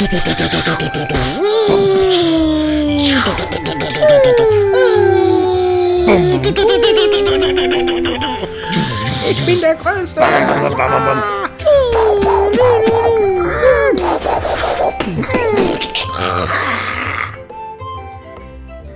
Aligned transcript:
Ich 0.00 0.06
bin 9.44 9.60
der 9.60 9.74
Größte. 9.74 10.22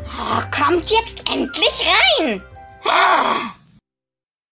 Oh, 0.07 0.41
kommt 0.51 0.91
jetzt 0.91 1.23
endlich 1.31 1.83
rein. 2.19 2.41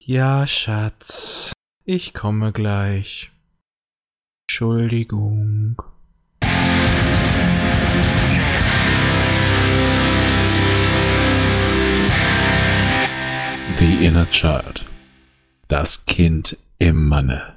Ja, 0.00 0.46
Schatz. 0.46 1.52
Ich 1.86 2.12
komme 2.12 2.52
gleich. 2.52 3.30
Entschuldigung. 4.46 5.91
The 13.82 14.06
Inner 14.06 14.30
Child. 14.30 14.86
Das 15.66 16.06
Kind 16.06 16.56
im 16.78 17.08
Manne. 17.08 17.54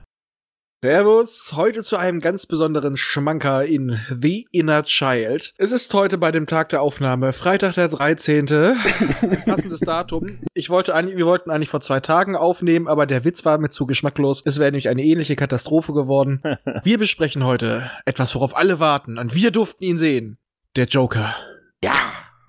Servus, 0.83 1.53
heute 1.55 1.83
zu 1.83 1.97
einem 1.97 2.19
ganz 2.19 2.47
besonderen 2.47 2.97
Schmanker 2.97 3.63
in 3.63 3.99
The 4.09 4.47
Inner 4.51 4.81
Child. 4.81 5.53
Es 5.59 5.71
ist 5.71 5.93
heute 5.93 6.17
bei 6.17 6.31
dem 6.31 6.47
Tag 6.47 6.69
der 6.69 6.81
Aufnahme, 6.81 7.31
Freitag 7.31 7.75
der 7.75 7.89
13. 7.89 8.47
Ein 8.49 9.43
passendes 9.45 9.81
Datum. 9.81 10.39
Ich 10.55 10.71
wollte 10.71 10.95
eigentlich, 10.95 11.17
wir 11.17 11.27
wollten 11.27 11.51
eigentlich 11.51 11.69
vor 11.69 11.81
zwei 11.81 11.99
Tagen 11.99 12.35
aufnehmen, 12.35 12.87
aber 12.87 13.05
der 13.05 13.23
Witz 13.23 13.45
war 13.45 13.59
mir 13.59 13.69
zu 13.69 13.85
geschmacklos. 13.85 14.41
Es 14.45 14.57
wäre 14.57 14.71
nämlich 14.71 14.89
eine 14.89 15.03
ähnliche 15.03 15.35
Katastrophe 15.35 15.93
geworden. 15.93 16.41
Wir 16.83 16.97
besprechen 16.97 17.43
heute 17.43 17.91
etwas, 18.05 18.33
worauf 18.33 18.57
alle 18.57 18.79
warten 18.79 19.19
und 19.19 19.35
wir 19.35 19.51
durften 19.51 19.83
ihn 19.83 19.99
sehen. 19.99 20.39
Der 20.75 20.87
Joker. 20.87 21.35
Ja. 21.83 21.93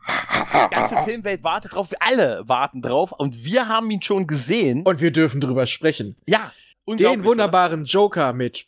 Die 0.06 0.74
ganze 0.74 0.96
Filmwelt 1.04 1.42
wartet 1.44 1.74
drauf, 1.74 1.90
wir 1.90 2.00
alle 2.00 2.42
warten 2.46 2.80
drauf 2.82 3.12
und 3.12 3.44
wir 3.44 3.68
haben 3.68 3.90
ihn 3.90 4.02
schon 4.02 4.26
gesehen. 4.26 4.82
Und 4.84 5.00
wir 5.00 5.10
dürfen 5.10 5.40
drüber 5.40 5.66
sprechen. 5.66 6.16
ja, 6.26 6.52
Den 6.86 7.24
wunderbaren 7.24 7.84
Joker 7.84 8.32
mit 8.32 8.66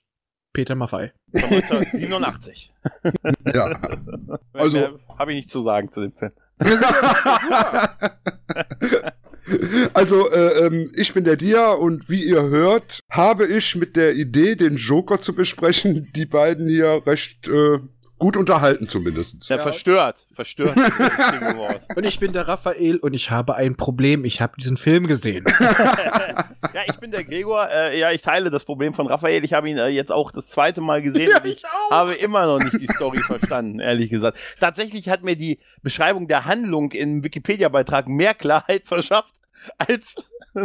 Peter 0.53 0.75
Maffei. 0.75 1.13
oder? 1.33 1.47
Von 1.63 1.77
1987. 1.79 2.73
Ja. 3.55 3.79
Also- 4.53 4.99
habe 5.19 5.33
ich 5.33 5.37
nichts 5.37 5.53
zu 5.53 5.63
sagen 5.63 5.91
zu 5.91 6.01
dem 6.03 6.13
Film. 6.13 6.33
Also, 9.95 10.31
äh, 10.31 10.67
ähm, 10.67 10.93
ich 10.95 11.15
bin 11.15 11.25
der 11.25 11.37
Dia 11.37 11.71
und 11.73 12.11
wie 12.11 12.23
ihr 12.23 12.43
hört, 12.43 13.01
habe 13.11 13.47
ich 13.47 13.77
mit 13.77 13.97
der 13.97 14.15
Idee, 14.15 14.57
den 14.57 14.77
Joker 14.77 15.21
zu 15.23 15.35
besprechen, 15.35 16.11
die 16.15 16.27
beiden 16.27 16.69
hier 16.69 17.01
recht 17.07 17.49
äh, 17.49 17.79
gut 18.19 18.37
unterhalten 18.37 18.87
zumindest. 18.89 19.49
Ja, 19.49 19.57
Ja. 19.57 19.63
verstört. 19.63 20.27
Verstört. 20.33 20.77
ist 20.77 20.99
das 20.99 21.19
richtige 21.19 21.57
Wort. 21.57 21.81
Und 21.97 22.05
ich 22.05 22.19
bin 22.19 22.33
der 22.33 22.49
Raphael 22.49 22.97
und 22.99 23.15
ich 23.15 23.31
habe 23.31 23.55
ein 23.55 23.77
Problem. 23.77 24.25
Ich 24.25 24.41
habe 24.41 24.55
diesen 24.59 24.77
Film 24.77 25.07
gesehen. 25.07 25.45
ja, 26.75 26.83
ich 26.87 26.97
bin 26.99 27.11
der 27.11 27.25
Gregor. 27.25 27.69
Äh, 27.71 27.99
ja, 27.99 28.11
ich 28.11 28.23
teile 28.23 28.51
das 28.51 28.65
Problem 28.65 28.95
von 28.95 29.07
Raphael. 29.07 29.45
Ich 29.45 29.53
habe 29.53 29.69
ihn 29.71 29.79
äh, 29.79 29.89
jetzt 29.89 30.13
auch 30.13 30.31
das 30.33 30.49
zweite 30.49 30.81
Mal 30.81 31.03
gesehen. 31.03 31.33
und 31.35 31.47
ich 31.47 31.65
auch. 31.65 31.91
habe 31.91 32.15
immer 32.15 32.47
noch 32.47 32.59
nicht 32.59 32.81
die 32.81 32.93
Story 32.93 33.21
verstanden, 33.21 33.81
ehrlich 33.81 34.11
gesagt. 34.11 34.39
Tatsächlich 34.61 35.09
hat 35.09 35.23
mir 35.23 35.37
die 35.37 35.59
Beschreibung 35.83 36.29
der 36.29 36.45
Handlung 36.45 36.93
im 36.93 37.23
Wikipedia-Beitrag 37.25 38.09
mehr 38.09 38.35
Klarheit 38.35 38.87
verschafft, 38.87 39.35
als 39.79 40.17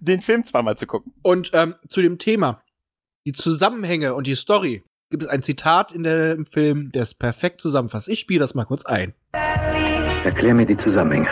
den 0.00 0.20
Film 0.20 0.44
zweimal 0.44 0.76
zu 0.76 0.86
gucken. 0.86 1.12
Und 1.22 1.50
ähm, 1.54 1.74
zu 1.88 2.02
dem 2.02 2.18
Thema, 2.18 2.62
die 3.26 3.32
Zusammenhänge 3.32 4.14
und 4.14 4.26
die 4.26 4.36
Story, 4.36 4.82
gibt 5.10 5.22
es 5.22 5.28
ein 5.28 5.42
Zitat 5.42 5.92
in 5.92 6.02
dem 6.02 6.46
Film, 6.46 6.90
der 6.92 7.02
es 7.02 7.14
perfekt 7.14 7.60
zusammenfasst. 7.60 8.08
Ich 8.08 8.20
spiele 8.20 8.40
das 8.40 8.54
mal 8.54 8.64
kurz 8.64 8.84
ein. 8.84 9.14
Erklär 10.24 10.54
mir 10.54 10.66
die 10.66 10.76
Zusammenhänge. 10.76 11.28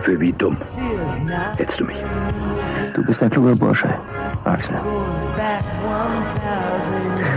Für 0.00 0.20
wie 0.20 0.32
dumm 0.32 0.56
hältst 1.56 1.78
du 1.80 1.84
mich? 1.84 1.96
Du 2.94 3.04
bist 3.04 3.22
ein 3.22 3.30
kluger 3.30 3.54
Bursche, 3.54 3.88
Axel. 4.44 4.74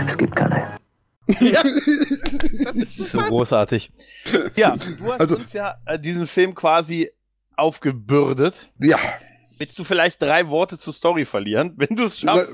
Es 0.06 0.18
gibt 0.18 0.34
keine. 0.36 0.62
Das 2.64 2.74
ist 2.74 2.96
so 3.12 3.18
großartig. 3.18 3.90
Ja, 4.56 4.76
du 4.76 5.12
hast 5.12 5.20
Also- 5.20 5.36
uns 5.36 5.52
ja 5.54 5.76
äh, 5.86 5.98
diesen 5.98 6.26
Film 6.26 6.54
quasi 6.54 7.10
aufgebürdet. 7.56 8.70
Ja, 8.78 8.98
Willst 9.58 9.78
du 9.78 9.84
vielleicht 9.84 10.20
drei 10.20 10.48
Worte 10.48 10.78
zur 10.78 10.92
Story 10.92 11.24
verlieren, 11.24 11.74
wenn 11.76 11.96
du 11.96 12.04
es 12.04 12.18
schaffst? 12.20 12.48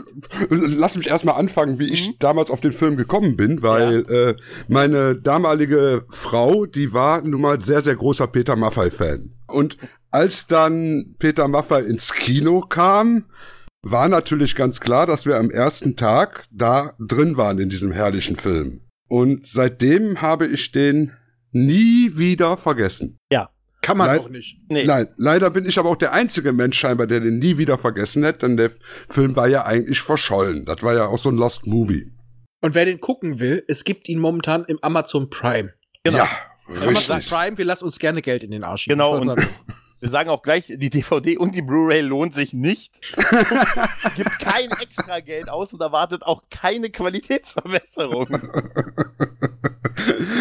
la- 0.51 0.67
lass 0.67 0.97
mich 0.97 1.07
erstmal 1.09 1.37
anfangen, 1.37 1.79
wie 1.79 1.91
ich 1.93 2.19
damals 2.19 2.51
auf 2.51 2.61
den 2.61 2.73
Film 2.73 2.97
gekommen 2.97 3.37
bin, 3.37 3.63
weil 3.63 4.05
äh, 4.11 4.35
meine 4.69 5.17
damalige 5.17 6.05
Frau, 6.11 6.67
die 6.67 6.93
war 6.93 7.23
nun 7.23 7.41
mal 7.41 7.61
sehr, 7.61 7.81
sehr 7.81 7.97
großer 7.97 8.27
Peter 8.27 8.57
Maffay-Fan. 8.57 9.33
Und 9.47 9.77
als 10.11 10.47
dann 10.47 11.15
Peter 11.19 11.49
Maffay 11.49 11.85
ins 11.87 12.13
Kino 12.13 12.61
kam, 12.61 13.27
war 13.83 14.09
natürlich 14.09 14.55
ganz 14.55 14.81
klar, 14.81 15.07
dass 15.07 15.25
wir 15.25 15.37
am 15.39 15.51
ersten 15.51 15.97
Tag 15.97 16.45
da 16.51 16.93
drin 16.99 17.37
waren 17.39 17.59
in 17.59 17.71
diesem 17.71 17.93
herrlichen 17.93 18.37
Film. 18.37 18.83
Und 19.09 19.47
seitdem 19.47 20.21
habe 20.21 20.47
ich 20.47 20.71
den 20.73 21.13
nie 21.53 22.11
wieder 22.17 22.57
vergessen. 22.57 23.19
Kann 23.83 23.97
man 23.97 24.09
Nein. 24.09 24.17
doch 24.19 24.29
nicht. 24.29 24.59
Nee. 24.69 24.85
Nein, 24.85 25.09
leider 25.17 25.51
bin 25.51 25.65
ich 25.65 25.79
aber 25.79 25.89
auch 25.89 25.97
der 25.97 26.13
einzige 26.13 26.53
Mensch 26.53 26.79
scheinbar, 26.79 27.07
der 27.07 27.21
den 27.21 27.39
nie 27.39 27.57
wieder 27.57 27.79
vergessen 27.79 28.25
hat, 28.27 28.43
denn 28.43 28.57
der 28.57 28.71
Film 29.09 29.37
war 29.37 29.49
ja 29.49 29.65
eigentlich 29.65 30.01
verschollen. 30.03 30.65
Das 30.67 30.83
war 30.83 30.95
ja 30.95 31.07
auch 31.07 31.19
so 31.19 31.31
ein 31.31 31.37
Lost 31.37 31.67
Movie. 31.67 32.13
Und 32.61 32.75
wer 32.75 32.85
den 32.85 33.01
gucken 33.01 33.41
will, 33.41 33.65
es 33.69 33.85
gibt 33.85 34.09
ihn 34.09 34.19
momentan 34.19 34.65
im 34.67 34.79
Amazon 34.83 35.31
Prime. 35.31 35.73
Genau. 36.05 36.19
Ja, 36.19 36.29
Amazon 36.69 37.17
richtig. 37.17 37.31
Prime, 37.33 37.57
wir 37.59 37.65
lassen 37.65 37.85
uns 37.85 37.99
gerne 37.99 38.21
Geld 38.21 38.43
in 38.45 38.51
den 38.51 38.65
Arsch. 38.65 38.85
Genau, 38.87 39.19
und- 39.19 39.47
Wir 40.01 40.09
sagen 40.09 40.31
auch 40.31 40.43
gleich, 40.43 40.65
die 40.67 40.91
DVD 40.91 41.37
und 41.37 41.55
die 41.55 41.61
Blu-ray 41.63 42.01
lohnt 42.01 42.35
sich 42.35 42.55
nicht. 42.55 42.95
Gibt 44.17 44.39
kein 44.39 44.71
extra 44.81 45.21
Geld 45.21 45.51
aus 45.51 45.75
und 45.75 45.83
erwartet 45.83 46.23
auch 46.23 46.45
keine 46.51 46.91
Qualitätsverbesserung. 46.91 48.29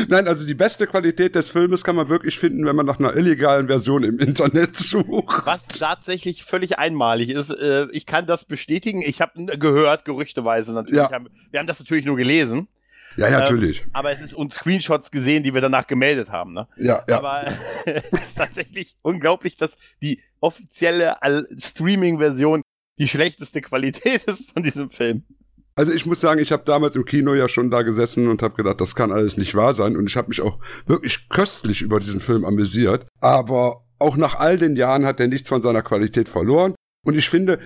Nein, 0.08 0.28
also 0.28 0.46
die 0.46 0.54
beste 0.56 0.88
Qualität 0.88 1.36
des 1.36 1.50
Filmes 1.50 1.84
kann 1.84 1.98
man 1.98 2.08
wirklich 2.08 2.40
finden, 2.40 2.66
wenn 2.66 2.76
man 2.76 2.86
nach 2.86 3.00
einer 3.00 3.16
illegalen 3.16 3.68
Version 3.68 4.04
im 4.04 4.18
Internet 4.20 4.78
sucht. 4.78 5.46
Was 5.46 5.68
tatsächlich 5.68 6.46
völlig 6.46 6.80
einmalig 6.80 7.30
ist. 7.30 7.50
Äh, 7.52 7.88
Ich 7.92 8.06
kann 8.06 8.26
das 8.28 8.46
bestätigen. 8.46 9.02
Ich 9.02 9.20
habe 9.20 9.58
gehört, 9.58 10.06
gerüchteweise 10.06 10.72
natürlich. 10.72 11.00
Ja. 11.00 11.20
Wir 11.52 11.60
haben 11.60 11.68
das 11.68 11.80
natürlich 11.80 12.06
nur 12.06 12.16
gelesen. 12.16 12.70
Ja, 13.20 13.30
natürlich. 13.40 13.86
Aber 13.94 14.12
es 14.12 14.22
ist 14.22 14.34
und 14.34 14.54
Screenshots 14.54 15.12
gesehen, 15.12 15.44
die 15.44 15.54
wir 15.54 15.62
danach 15.62 15.88
gemeldet 15.88 16.30
haben. 16.32 16.54
Ne? 16.54 16.68
Ja, 16.78 17.04
ja. 17.08 17.18
Aber 17.18 17.44
es 17.86 18.04
ist 18.12 18.38
tatsächlich 18.38 18.96
unglaublich, 19.02 19.58
dass 19.58 19.78
die 20.02 20.22
offizielle 20.40 21.18
Streaming-Version 21.58 22.62
die 22.98 23.08
schlechteste 23.08 23.62
Qualität 23.62 24.24
ist 24.28 24.52
von 24.52 24.64
diesem 24.64 24.90
Film. 24.90 25.24
Also 25.76 25.94
ich 25.94 26.06
muss 26.06 26.20
sagen, 26.20 26.42
ich 26.42 26.52
habe 26.52 26.64
damals 26.66 26.98
im 26.98 27.06
Kino 27.06 27.34
ja 27.34 27.48
schon 27.48 27.72
da 27.72 27.84
gesessen 27.84 28.28
und 28.28 28.42
habe 28.42 28.56
gedacht, 28.56 28.82
das 28.82 28.96
kann 28.96 29.14
alles 29.14 29.38
nicht 29.38 29.56
wahr 29.56 29.74
sein. 29.74 29.96
Und 29.96 30.08
ich 30.08 30.18
habe 30.18 30.28
mich 30.28 30.42
auch 30.42 30.60
wirklich 30.86 31.30
köstlich 31.30 31.82
über 31.82 32.02
diesen 32.02 32.20
Film 32.20 32.44
amüsiert. 32.44 33.08
Aber 33.22 33.86
auch 33.98 34.18
nach 34.18 34.36
all 34.36 34.58
den 34.58 34.76
Jahren 34.76 35.06
hat 35.06 35.22
er 35.22 35.28
nichts 35.28 35.48
von 35.48 35.62
seiner 35.62 35.82
Qualität 35.82 36.28
verloren. 36.28 36.76
Und 37.06 37.16
ich 37.16 37.30
finde, 37.30 37.60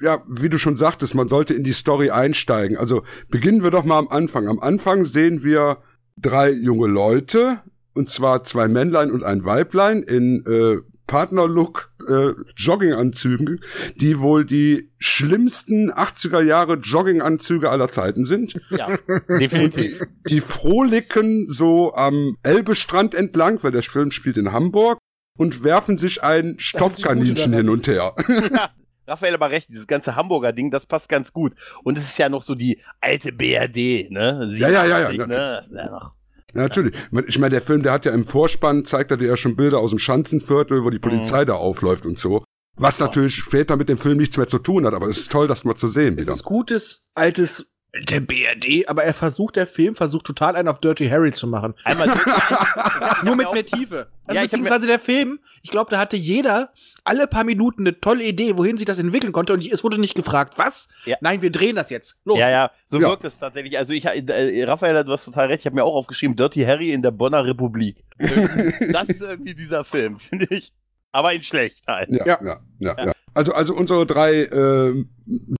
ja, 0.00 0.22
wie 0.28 0.48
du 0.48 0.58
schon 0.58 0.76
sagtest, 0.76 1.14
man 1.14 1.28
sollte 1.28 1.54
in 1.54 1.64
die 1.64 1.72
Story 1.72 2.10
einsteigen. 2.10 2.76
Also 2.76 3.02
beginnen 3.30 3.62
wir 3.62 3.70
doch 3.70 3.84
mal 3.84 3.98
am 3.98 4.08
Anfang. 4.08 4.48
Am 4.48 4.60
Anfang 4.60 5.04
sehen 5.04 5.42
wir 5.42 5.78
drei 6.16 6.50
junge 6.50 6.86
Leute, 6.86 7.60
und 7.94 8.10
zwar 8.10 8.42
zwei 8.42 8.68
Männlein 8.68 9.10
und 9.10 9.22
ein 9.22 9.44
Weiblein 9.44 10.02
in 10.02 10.44
äh, 10.46 10.80
Partnerlook 11.06 11.92
äh, 12.08 12.30
Jogginganzügen, 12.56 13.60
die 13.96 14.18
wohl 14.20 14.44
die 14.44 14.90
schlimmsten 14.98 15.92
80er 15.92 16.42
Jahre 16.42 16.74
Jogginganzüge 16.74 17.70
aller 17.70 17.90
Zeiten 17.90 18.24
sind. 18.24 18.54
Ja, 18.70 18.86
Und 19.28 19.40
definitiv. 19.40 20.02
die, 20.26 20.34
die 20.34 20.40
froliken 20.40 21.46
so 21.46 21.94
am 21.94 22.36
Elbestrand 22.42 23.14
entlang, 23.14 23.62
weil 23.62 23.72
der 23.72 23.82
Film 23.82 24.10
spielt 24.10 24.38
in 24.38 24.52
Hamburg, 24.52 24.98
und 25.36 25.64
werfen 25.64 25.98
sich 25.98 26.22
ein 26.22 26.56
Stoffkaninchen 26.58 27.52
hin 27.52 27.68
und 27.68 27.88
her. 27.88 28.14
ja, 28.28 28.70
Raphael 29.06 29.34
aber 29.34 29.50
recht, 29.50 29.68
dieses 29.68 29.86
ganze 29.86 30.16
Hamburger 30.16 30.52
Ding, 30.52 30.70
das 30.70 30.86
passt 30.86 31.08
ganz 31.08 31.32
gut. 31.32 31.54
Und 31.82 31.98
es 31.98 32.04
ist 32.04 32.18
ja 32.18 32.28
noch 32.28 32.42
so 32.42 32.54
die 32.54 32.80
alte 33.00 33.32
BRD, 33.32 34.10
ne? 34.10 34.48
Ja, 34.56 34.68
ja, 34.68 34.84
ja, 34.86 35.00
ja. 35.00 35.10
87, 35.10 35.72
Ne? 35.72 35.82
Ja 35.82 35.90
noch. 35.90 36.12
Ja, 36.54 36.62
Natürlich. 36.62 36.94
Ich 37.26 37.38
meine, 37.38 37.50
der 37.50 37.62
Film, 37.62 37.82
der 37.82 37.92
hat 37.92 38.04
ja 38.04 38.12
im 38.12 38.24
Vorspann, 38.24 38.84
zeigt 38.84 39.10
er 39.10 39.16
dir 39.16 39.28
ja 39.28 39.36
schon 39.36 39.56
Bilder 39.56 39.78
aus 39.78 39.90
dem 39.90 39.98
Schanzenviertel, 39.98 40.84
wo 40.84 40.90
die 40.90 40.98
Polizei 41.00 41.44
da 41.44 41.54
aufläuft 41.54 42.06
und 42.06 42.18
so. 42.18 42.44
Was 42.76 42.98
natürlich 42.98 43.36
später 43.36 43.76
mit 43.76 43.88
dem 43.88 43.98
Film 43.98 44.18
nichts 44.18 44.36
mehr 44.36 44.48
zu 44.48 44.58
tun 44.58 44.84
hat, 44.86 44.94
aber 44.94 45.08
es 45.08 45.18
ist 45.18 45.32
toll, 45.32 45.46
das 45.46 45.64
mal 45.64 45.76
zu 45.76 45.88
sehen 45.88 46.14
es 46.14 46.20
wieder. 46.24 46.32
ist 46.34 46.42
gutes, 46.44 47.04
altes 47.14 47.66
Der 48.08 48.20
BRD, 48.20 48.88
aber 48.88 49.04
er 49.04 49.14
versucht, 49.14 49.54
der 49.54 49.68
Film 49.68 49.94
versucht 49.94 50.26
total 50.26 50.56
einen 50.56 50.66
auf 50.66 50.80
Dirty 50.80 51.08
Harry 51.08 51.30
zu 51.32 51.46
machen. 51.46 51.74
Einmal. 51.84 52.08
Nur 53.22 53.36
mit 53.36 53.52
mehr 53.52 53.64
Tiefe. 53.64 54.08
Also 54.26 54.36
Ja, 54.36 54.42
beziehungsweise 54.42 54.86
der 54.88 54.98
Film, 54.98 55.38
ich 55.62 55.70
glaube, 55.70 55.92
da 55.92 55.98
hatte 55.98 56.16
jeder 56.16 56.72
alle 57.04 57.28
paar 57.28 57.44
Minuten 57.44 57.82
eine 57.82 58.00
tolle 58.00 58.24
Idee, 58.24 58.56
wohin 58.56 58.76
sich 58.78 58.86
das 58.86 58.98
entwickeln 58.98 59.32
konnte 59.32 59.52
und 59.52 59.64
es 59.64 59.84
wurde 59.84 59.98
nicht 60.00 60.14
gefragt, 60.16 60.54
was? 60.56 60.88
Ja. 61.04 61.16
Nein, 61.20 61.40
wir 61.42 61.52
drehen 61.52 61.76
das 61.76 61.90
jetzt. 61.90 62.16
Los. 62.24 62.38
Ja, 62.38 62.50
ja, 62.50 62.70
so 62.86 62.98
Ja. 62.98 63.08
wirkt 63.10 63.24
es 63.24 63.38
tatsächlich. 63.38 63.78
Also 63.78 63.92
ich, 63.92 64.04
äh, 64.06 64.64
Raphael, 64.64 65.04
du 65.04 65.12
hast 65.12 65.26
total 65.26 65.46
recht. 65.46 65.60
Ich 65.60 65.66
habe 65.66 65.76
mir 65.76 65.84
auch 65.84 65.94
aufgeschrieben, 65.94 66.34
Dirty 66.36 66.62
Harry 66.64 66.90
in 66.90 67.02
der 67.02 67.12
Bonner 67.12 67.44
Republik. 67.44 68.02
das 68.18 69.08
ist 69.08 69.20
irgendwie 69.22 69.54
dieser 69.54 69.84
Film, 69.84 70.18
finde 70.18 70.46
ich. 70.50 70.72
Aber 71.12 71.32
in 71.32 71.44
schlecht 71.44 71.86
halt. 71.86 72.08
Ja, 72.10 72.26
Ja. 72.26 72.38
ja, 72.42 72.56
ja. 72.80 72.94
ja, 73.06 73.12
Also, 73.34 73.52
also 73.52 73.74
unsere 73.74 74.06
drei 74.06 74.44
ähm, 74.44 75.08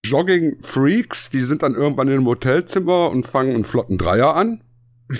Jogging-Freaks, 0.05 1.31
die 1.31 1.41
sind 1.43 1.63
dann 1.63 1.75
irgendwann 1.75 2.09
in 2.09 2.15
einem 2.15 2.27
Hotelzimmer 2.27 3.11
und 3.11 3.27
fangen 3.27 3.55
einen 3.55 3.65
flotten 3.65 3.99
Dreier 3.99 4.37
an. 4.37 4.63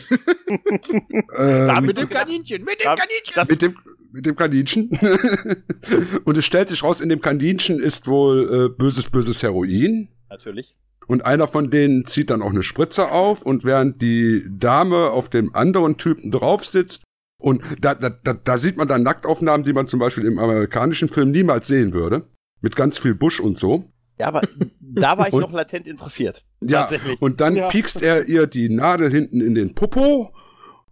ähm, 1.37 1.85
Mit 1.85 1.99
dem 1.99 2.09
Kaninchen, 2.09 2.65
mit 2.65 2.81
dem 2.81 2.85
Ja, 2.85 2.95
Kaninchen. 2.95 3.35
Das, 3.35 3.49
mit 3.49 3.61
dem 3.61 3.75
mit 4.13 4.27
dem 4.27 4.37
Kaninchen. 4.37 4.91
und 6.25 6.39
es 6.39 6.45
stellt 6.45 6.69
sich 6.69 6.85
raus, 6.85 7.01
in 7.01 7.09
dem 7.09 7.21
Kaninchen 7.21 7.81
ist 7.81 8.07
wohl 8.07 8.67
äh, 8.67 8.69
böses, 8.69 9.11
böses 9.11 9.43
Heroin. 9.43 10.09
natürlich. 10.31 10.77
Und 11.09 11.27
einer 11.27 11.49
von 11.49 11.69
denen 11.71 12.07
zieht 12.07 12.31
dann 12.31 12.41
auch 12.41 12.51
eine 12.51 12.63
Spritze 12.63 13.11
auf 13.11 13.43
und 13.43 13.65
während 13.65 14.01
die 14.01 14.47
Dame 14.49 15.11
auf 15.11 15.29
dem 15.29 15.55
anderen 15.55 15.99
Typen 15.99 16.31
drauf 16.31 16.65
sitzt 16.65 17.03
und 17.39 17.63
da, 17.81 17.95
da, 17.95 18.09
da, 18.09 18.33
da 18.33 18.57
sieht 18.57 18.77
man 18.79 18.89
dann 18.89 19.03
Nacktaufnahmen, 19.03 19.65
die 19.65 19.73
man 19.75 19.87
zum 19.87 20.01
Beispiel 20.01 20.25
im 20.25 20.39
amerikanischen 20.39 21.09
Film 21.09 21.31
niemals 21.31 21.67
sehen 21.67 21.93
würde. 21.93 22.23
Mit 22.65 22.77
ganz 22.77 22.97
viel 22.99 23.15
Busch 23.15 23.41
und 23.41 23.59
so. 23.59 23.85
Ja, 24.19 24.29
aber 24.29 24.41
da 24.81 25.19
war 25.19 25.27
ich 25.29 25.35
Und- 25.35 25.43
noch 25.43 25.53
latent 25.53 25.87
interessiert. 25.87 26.45
Ja, 26.63 26.81
Tatsächlich. 26.83 27.21
und 27.21 27.41
dann 27.43 27.57
Ja. 27.57 27.69
piekst 27.69 28.01
er 28.01 28.27
ihr 28.27 28.47
die 28.47 28.69
Nadel 28.71 29.11
hinten 29.13 29.41
in 29.43 29.55
den 29.55 29.75
Popo 29.75 30.33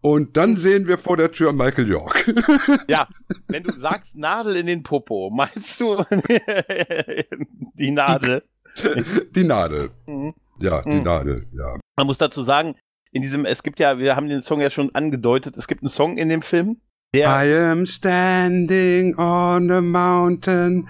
und 0.03 0.37
dann 0.37 0.57
sehen 0.57 0.87
wir 0.87 0.99
vor 0.99 1.17
der 1.17 1.33
Tür 1.33 1.53
Michael 1.55 1.89
York. 1.89 2.27
Ja, 2.89 3.09
wenn 3.49 3.63
du 3.63 3.79
sagst 3.81 4.17
Nadel 4.17 4.57
in 4.57 4.67
den 4.67 4.83
Popo, 4.83 5.31
meinst 5.31 5.81
du 5.81 6.05
die 7.75 7.91
Nadel? 7.91 8.43
die 9.35 9.45
Nadel. 9.45 9.91
Mhm. 10.07 10.35
Ja, 10.61 10.83
die 10.83 10.91
Mhm. 10.91 11.03
Nadel, 11.03 11.47
ja. 11.53 11.79
Man 11.97 12.07
muss 12.07 12.19
dazu 12.19 12.43
sagen, 12.43 12.75
in 13.13 13.23
diesem, 13.23 13.45
es 13.47 13.63
gibt 13.63 13.79
ja, 13.81 13.99
wir 13.99 14.15
haben 14.17 14.29
den 14.29 14.43
Song 14.43 14.61
ja 14.61 14.69
schon 14.71 14.95
angedeutet, 14.95 15.57
es 15.57 15.67
gibt 15.69 15.83
einen 15.83 15.89
Song 15.91 16.19
in 16.19 16.29
dem 16.29 16.43
Film, 16.43 16.81
der, 17.15 17.27
I 17.45 17.55
am 17.71 17.87
standing 17.87 19.15
on 19.19 19.71
a 19.71 19.81
mountain. 19.81 20.89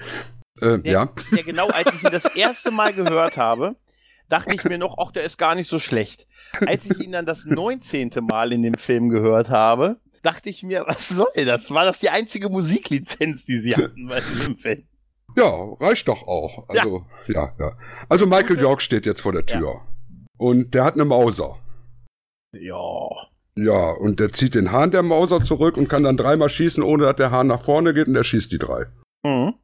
Äh, 0.62 0.78
der, 0.80 0.92
ja. 0.92 1.12
der 1.34 1.42
genau, 1.42 1.68
als 1.68 1.92
ich 1.94 2.02
ihn 2.04 2.10
das 2.10 2.24
erste 2.36 2.70
Mal 2.70 2.92
gehört 2.94 3.36
habe, 3.36 3.76
dachte 4.28 4.54
ich 4.54 4.64
mir 4.64 4.78
noch, 4.78 4.96
ach, 4.98 5.10
der 5.12 5.24
ist 5.24 5.36
gar 5.36 5.54
nicht 5.54 5.68
so 5.68 5.78
schlecht. 5.78 6.26
Als 6.66 6.86
ich 6.86 7.00
ihn 7.00 7.12
dann 7.12 7.26
das 7.26 7.44
19. 7.44 8.10
Mal 8.22 8.52
in 8.52 8.62
dem 8.62 8.74
Film 8.74 9.10
gehört 9.10 9.50
habe, 9.50 9.98
dachte 10.22 10.48
ich 10.48 10.62
mir, 10.62 10.84
was 10.86 11.08
soll 11.08 11.44
das? 11.44 11.70
War 11.70 11.84
das 11.84 11.98
die 11.98 12.10
einzige 12.10 12.48
Musiklizenz, 12.48 13.44
die 13.44 13.58
sie 13.58 13.76
hatten 13.76 14.06
bei 14.08 14.20
diesem 14.20 14.56
Film? 14.56 14.84
Ja, 15.36 15.50
reicht 15.80 16.08
doch 16.08 16.26
auch. 16.28 16.68
Also, 16.68 17.06
ja, 17.26 17.52
ja. 17.58 17.72
Also 18.08 18.26
Michael 18.26 18.48
Gute- 18.48 18.60
York 18.60 18.82
steht 18.82 19.06
jetzt 19.06 19.20
vor 19.22 19.32
der 19.32 19.46
Tür. 19.46 19.80
Und 20.38 20.74
der 20.74 20.84
hat 20.84 20.94
eine 20.94 21.04
Mauser. 21.04 21.56
Ja. 22.52 23.08
Ja, 23.54 23.90
und 23.92 24.18
der 24.20 24.32
zieht 24.32 24.54
den 24.54 24.72
Hahn 24.72 24.90
der 24.90 25.02
Mauser 25.02 25.42
zurück 25.44 25.76
und 25.76 25.88
kann 25.88 26.04
dann 26.04 26.16
dreimal 26.16 26.48
schießen, 26.48 26.82
ohne 26.82 27.04
dass 27.04 27.16
der 27.16 27.30
Hahn 27.30 27.46
nach 27.48 27.62
vorne 27.62 27.92
geht 27.94 28.08
und 28.08 28.16
er 28.16 28.24
schießt 28.24 28.50
die 28.52 28.58
drei. 28.58 28.86
Mhm. 29.24 29.54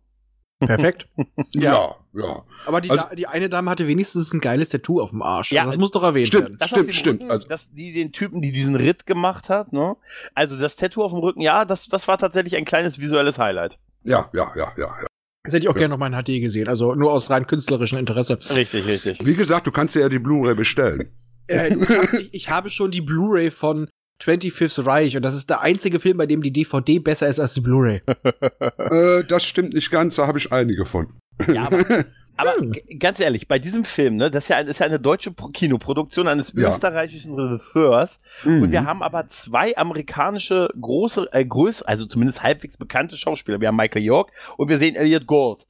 Perfekt. 0.61 1.07
Ja, 1.53 1.95
ja. 2.15 2.43
Aber 2.67 2.81
die, 2.81 2.91
Also- 2.91 3.15
die 3.15 3.27
eine 3.27 3.49
Dame 3.49 3.71
hatte 3.71 3.87
wenigstens 3.87 4.33
ein 4.33 4.41
geiles 4.41 4.69
Tattoo 4.71 5.01
auf 5.01 5.11
dem 5.11 5.23
Arsch. 5.23 5.53
Ja, 5.53 5.63
also 5.63 5.73
das 5.73 5.79
muss 5.81 5.91
doch 5.93 6.03
erwähnt 6.03 6.27
stimmt. 6.29 6.45
werden. 6.45 6.57
Das 6.59 6.69
Stimmt, 6.71 6.95
stimmt. 6.95 7.21
Rücken, 7.23 7.31
Also- 7.31 7.47
dass 7.49 7.71
die 7.73 7.93
den 7.93 8.13
Typen, 8.13 8.43
die 8.43 8.51
diesen 8.51 8.75
Ritt 8.75 9.07
gemacht 9.07 9.49
hat, 9.51 9.73
ne? 9.73 9.97
Also 10.35 10.57
das 10.57 10.75
Tattoo 10.77 11.03
auf 11.05 11.13
dem 11.13 11.21
Rücken, 11.21 11.41
ja, 11.41 11.65
das, 11.65 11.87
das 11.87 12.09
war 12.09 12.19
tatsächlich 12.19 12.57
ein 12.57 12.65
kleines 12.65 12.99
visuelles 12.99 13.39
Highlight. 13.39 13.79
Ja, 14.03 14.29
ja, 14.35 14.53
ja, 14.57 14.73
ja. 14.77 14.87
ja. 15.01 15.07
Das 15.45 15.55
hätte 15.55 15.65
ich 15.65 15.69
auch 15.69 15.77
gerne 15.77 15.91
noch 15.95 15.99
mal 15.99 16.13
in 16.13 16.21
HD 16.23 16.41
gesehen. 16.41 16.69
Also 16.69 16.95
nur 16.95 17.13
aus 17.13 17.31
rein 17.31 17.47
künstlerischem 17.47 17.99
Interesse. 17.99 18.39
Richtig, 18.51 18.85
richtig. 18.87 19.25
Wie 19.25 19.35
gesagt, 19.35 19.67
du 19.67 19.71
kannst 19.71 19.95
dir 19.95 20.01
ja 20.01 20.09
die 20.09 20.19
Blu-ray 20.19 20.55
bestellen. 20.55 21.15
Äh, 21.47 21.75
ich, 21.75 21.89
hab, 21.89 22.13
ich, 22.15 22.35
ich 22.35 22.49
habe 22.51 22.69
schon 22.69 22.91
die 22.91 23.01
Blu-ray 23.01 23.51
von 23.51 23.89
25th 24.23 24.85
Reich 24.85 25.17
und 25.17 25.23
das 25.23 25.35
ist 25.35 25.49
der 25.51 25.61
einzige 25.63 26.01
Film, 26.01 26.17
bei 26.19 26.27
dem 26.27 26.43
die 26.43 26.53
DVD 26.53 26.99
besser 26.99 27.29
ist 27.29 27.39
als 27.41 27.55
die 27.55 27.61
Blu-ray. 27.61 28.03
äh, 28.91 29.25
das 29.25 29.45
stimmt 29.45 29.75
nicht 29.75 29.91
ganz, 29.91 30.17
da 30.17 30.27
habe 30.27 30.39
ich 30.39 30.53
einige 30.53 30.85
von. 30.85 31.09
Ja, 31.53 31.67
aber, 31.67 31.79
aber 32.37 32.55
ganz 32.99 33.21
ehrlich, 33.21 33.47
bei 33.49 33.59
diesem 33.59 33.85
Film, 33.85 34.17
ne, 34.17 34.31
das 34.31 34.45
ist 34.45 34.49
ja, 34.51 34.57
ein, 34.57 34.67
ist 34.67 34.81
ja 34.81 34.87
eine 34.87 34.99
deutsche 34.99 35.31
Pro- 35.31 35.49
Kinoproduktion 35.49 36.27
eines 36.29 36.53
Ja. 36.57 36.71
österreichischen 36.71 37.35
Regisseurs 37.35 38.19
und 38.45 38.61
Mhm. 38.61 38.71
wir 38.73 38.85
haben 38.85 39.03
aber 39.03 39.29
zwei 39.29 39.77
amerikanische 39.77 40.69
große, 40.81 41.29
äh, 41.33 41.45
größere, 41.45 41.89
also 41.89 42.07
zumindest 42.07 42.43
halbwegs 42.43 42.77
bekannte 42.77 43.17
Schauspieler. 43.17 43.61
Wir 43.61 43.69
haben 43.69 43.77
Michael 43.77 44.03
York 44.03 44.33
und 44.57 44.69
wir 44.69 44.79
sehen 44.79 44.97
Elliot 44.97 45.27
Gold. 45.27 45.67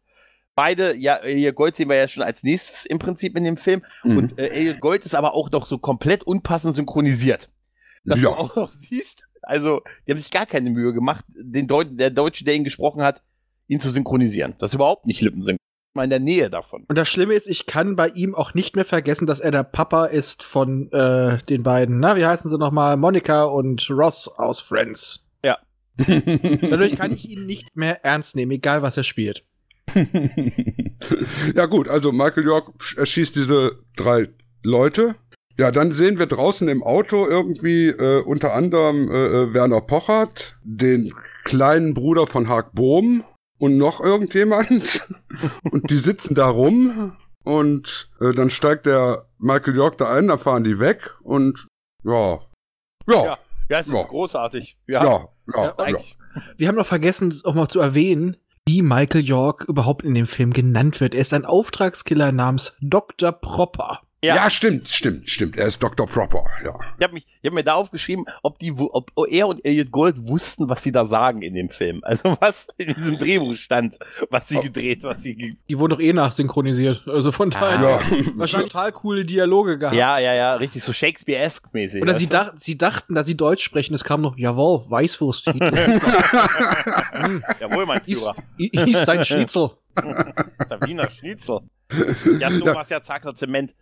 Beide, 0.56 0.96
ja, 0.96 1.14
Elliot 1.16 1.54
Gold 1.54 1.76
sehen 1.76 1.88
wir 1.88 1.96
ja 1.96 2.08
schon 2.08 2.24
als 2.24 2.42
nächstes 2.42 2.84
im 2.86 2.98
Prinzip 2.98 3.36
in 3.36 3.44
dem 3.44 3.56
Film. 3.56 3.82
Mhm. 4.02 4.16
Und 4.18 4.38
äh, 4.40 4.48
Elliot 4.48 4.80
Gold 4.80 5.04
ist 5.04 5.14
aber 5.14 5.34
auch 5.34 5.50
noch 5.52 5.66
so 5.66 5.78
komplett 5.78 6.24
unpassend 6.24 6.74
synchronisiert. 6.74 7.48
Dass 8.04 8.20
Ja. 8.20 8.30
du 8.30 8.34
auch 8.36 8.56
noch 8.56 8.72
siehst, 8.72 9.24
also, 9.42 9.82
die 10.06 10.12
haben 10.12 10.18
sich 10.18 10.30
gar 10.30 10.46
keine 10.46 10.70
Mühe 10.70 10.92
gemacht, 10.92 11.24
den 11.28 11.66
Deu 11.68 11.84
der 11.84 12.10
Deutsche, 12.10 12.44
der 12.44 12.54
ihn 12.54 12.64
gesprochen 12.64 13.02
hat, 13.02 13.22
ihn 13.66 13.80
zu 13.80 13.90
synchronisieren. 13.90 14.54
Das 14.58 14.70
ist 14.70 14.74
überhaupt 14.74 15.06
nicht 15.06 15.20
Lippensynchron. 15.20 15.58
Mal 15.94 16.04
in 16.04 16.10
der 16.10 16.20
Nähe 16.20 16.50
davon. 16.50 16.84
Und 16.88 16.98
das 16.98 17.08
Schlimme 17.08 17.34
ist, 17.34 17.46
ich 17.46 17.64
kann 17.66 17.96
bei 17.96 18.08
ihm 18.08 18.34
auch 18.34 18.52
nicht 18.54 18.76
mehr 18.76 18.84
vergessen, 18.84 19.26
dass 19.26 19.40
er 19.40 19.50
der 19.50 19.62
Papa 19.64 20.04
ist 20.06 20.42
von 20.42 20.92
äh, 20.92 21.38
den 21.48 21.62
beiden. 21.62 21.98
Na, 21.98 22.16
wie 22.16 22.26
heißen 22.26 22.50
sie 22.50 22.58
nochmal? 22.58 22.96
Monika 22.96 23.44
und 23.44 23.88
Ross 23.90 24.28
aus 24.28 24.60
Friends. 24.60 25.24
Dadurch 26.06 26.96
kann 26.96 27.10
ich 27.12 27.28
ihn 27.28 27.46
nicht 27.46 27.74
mehr 27.74 28.04
ernst 28.04 28.36
nehmen, 28.36 28.52
egal 28.52 28.82
was 28.82 28.96
er 28.96 29.02
spielt. 29.02 29.44
ja 31.54 31.66
gut, 31.66 31.88
also 31.88 32.12
Michael 32.12 32.44
York 32.44 32.72
erschießt 32.96 33.34
diese 33.34 33.82
drei 33.96 34.28
Leute. 34.62 35.16
Ja, 35.58 35.72
dann 35.72 35.90
sehen 35.90 36.20
wir 36.20 36.26
draußen 36.26 36.68
im 36.68 36.84
Auto 36.84 37.26
irgendwie 37.26 37.88
äh, 37.88 38.22
unter 38.22 38.54
anderem 38.54 39.10
äh, 39.10 39.26
äh, 39.26 39.54
Werner 39.54 39.80
Pochert, 39.80 40.56
den 40.62 41.12
kleinen 41.42 41.94
Bruder 41.94 42.28
von 42.28 42.48
Hark 42.48 42.74
Bohm 42.74 43.24
und 43.58 43.76
noch 43.76 44.00
irgendjemand. 44.00 45.04
und 45.72 45.90
die 45.90 45.96
sitzen 45.96 46.36
da 46.36 46.48
rum 46.48 47.16
und 47.42 48.08
äh, 48.20 48.32
dann 48.34 48.50
steigt 48.50 48.86
der 48.86 49.26
Michael 49.38 49.74
York 49.74 49.98
da 49.98 50.14
ein, 50.14 50.28
da 50.28 50.36
fahren 50.36 50.62
die 50.62 50.78
weg 50.78 51.16
und 51.22 51.66
ja, 52.04 52.38
ja, 53.08 53.24
Ja, 53.24 53.38
Ja, 53.68 53.78
es 53.80 53.88
ist 53.88 53.94
Ja. 53.94 54.02
großartig. 54.04 54.78
ja, 54.86 55.02
Ja, 55.02 55.10
ja, 55.10 55.28
ja. 55.56 55.64
Ja, 55.64 55.78
eigentlich. 55.78 56.16
Wir 56.56 56.68
haben 56.68 56.76
noch 56.76 56.86
vergessen, 56.86 57.34
auch 57.42 57.54
mal 57.54 57.68
zu 57.68 57.80
erwähnen, 57.80 58.36
wie 58.68 58.82
Michael 58.82 59.24
York 59.24 59.64
überhaupt 59.66 60.04
in 60.04 60.14
dem 60.14 60.28
Film 60.28 60.52
genannt 60.52 61.00
wird. 61.00 61.14
Er 61.16 61.22
ist 61.22 61.34
ein 61.34 61.44
Auftragskiller 61.44 62.30
namens 62.30 62.76
Dr. 62.80 63.32
Propper. 63.32 64.02
Ja. 64.20 64.34
Ja. 64.34 64.50
stimmt, 64.50 64.88
stimmt, 64.88 65.30
stimmt. 65.30 65.56
Er 65.56 65.66
ist 65.66 65.80
Dr. 65.80 66.04
Proper, 66.06 66.42
ja. 66.64 66.74
Ich 66.98 67.04
habe 67.04 67.20
hab 67.44 67.52
mir 67.52 67.62
da 67.62 67.74
aufgeschrieben, 67.74 68.24
ob, 68.42 68.58
die, 68.58 68.72
ob 68.76 69.12
er 69.30 69.46
und 69.46 69.64
Elliot 69.64 69.92
Gold 69.92 70.26
wussten, 70.26 70.68
was 70.68 70.82
sie 70.82 70.90
da 70.90 71.06
sagen 71.06 71.42
in 71.42 71.54
dem 71.54 71.70
Film. 71.70 72.00
Also 72.02 72.36
was 72.40 72.66
in 72.78 72.94
diesem 72.94 73.16
Drehbuch 73.18 73.54
stand, 73.54 73.96
was 74.28 74.48
sie 74.48 74.60
gedreht, 74.60 75.04
was 75.04 75.22
sie. 75.22 75.36
Ge 75.36 75.54
Die 75.68 75.78
wurden 75.78 75.92
doch 75.92 76.00
eh 76.00 76.12
nachsynchronisiert. 76.12 77.06
Also 77.06 77.30
von 77.30 77.50
daher 77.50 77.80
Ja. 77.80 78.00
wahrscheinlich 78.34 78.72
total 78.72 78.90
coole 78.90 79.24
Dialoge 79.24 79.78
gehabt. 79.78 79.94
ja, 79.96 80.18
ja, 80.18 80.34
ja, 80.34 80.54
richtig 80.56 80.82
so 80.82 80.92
Shakespeare-esque 80.92 81.68
mäßig. 81.72 82.02
Oder 82.02 82.18
sie, 82.18 82.26
dach, 82.26 82.54
sie 82.56 82.76
dachten, 82.76 83.14
dass 83.14 83.26
sie 83.28 83.36
Deutsch 83.36 83.62
sprechen. 83.62 83.94
Es 83.94 84.02
kam 84.02 84.20
noch, 84.20 84.36
jawohl, 84.36 84.84
Weißwurst. 84.90 85.46
hm, 85.46 85.60
Jawohl, 87.60 87.86
mein 87.86 88.00
ist, 88.06 88.20
Führer. 88.20 88.34
ist 88.58 89.04
dein 89.06 89.24
Schnitzel. 89.24 89.70
Wiener 90.86 91.08
Schnitzel. 91.08 91.60
Ja, 92.38 92.50
so 92.58 92.66
was 92.66 92.88
ja 92.88 93.02
Zackler 93.02 93.34
Zement. 93.34 93.74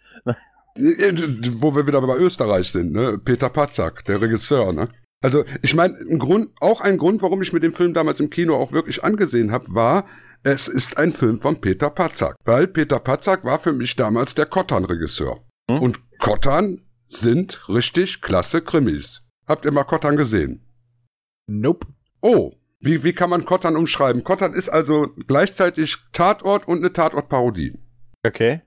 Wo 0.75 1.75
wir 1.75 1.87
wieder 1.87 2.01
bei 2.01 2.17
Österreich 2.17 2.71
sind, 2.71 2.93
ne? 2.93 3.19
Peter 3.19 3.49
Patzak, 3.49 4.05
der 4.05 4.21
Regisseur, 4.21 4.73
ne? 4.73 4.89
Also, 5.23 5.45
ich 5.63 5.75
meine, 5.75 5.97
ein 5.99 6.19
Grund, 6.19 6.51
auch 6.61 6.81
ein 6.81 6.99
Grund, 6.99 7.23
warum 7.23 7.41
ich 7.43 7.53
mir 7.53 7.61
den 7.61 7.73
Film 7.73 7.95
damals 7.95 8.21
im 8.21 8.31
Kino 8.31 8.57
auch 8.57 8.73
wirklich 8.73 9.03
angesehen 9.03 9.51
habe, 9.51 9.67
war, 9.71 10.07
es 10.43 10.69
ist 10.69 10.99
ein 10.99 11.13
Film 11.13 11.41
von 11.41 11.61
Peter 11.61 11.91
Patzak. 11.91 12.37
Weil 12.45 12.69
Peter 12.69 13.01
Patzak 13.01 13.45
war 13.45 13.59
für 13.59 13.73
mich 13.73 13.97
damals 13.97 14.35
der 14.35 14.47
Kottan-Regisseur. 14.47 15.41
Hm? 15.71 15.83
Und 15.83 16.19
Kottan 16.19 16.83
sind 17.09 17.69
richtig 17.69 18.21
klasse 18.21 18.61
Krimis. 18.61 19.23
Habt 19.49 19.65
ihr 19.65 19.73
mal 19.73 19.85
Kottan 19.85 20.17
gesehen? 20.17 20.65
Nope. 21.47 21.87
Oh, 22.21 22.53
wie, 22.81 23.03
wie 23.03 23.13
kann 23.13 23.31
man 23.31 23.45
Kottan 23.45 23.77
umschreiben? 23.77 24.23
Kottan 24.23 24.53
ist 24.53 24.69
also 24.69 25.09
gleichzeitig 25.27 25.97
Tatort 26.13 26.69
und 26.69 26.79
eine 26.79 26.93
Tatortparodie. 26.93 27.79
Okay. 28.27 28.63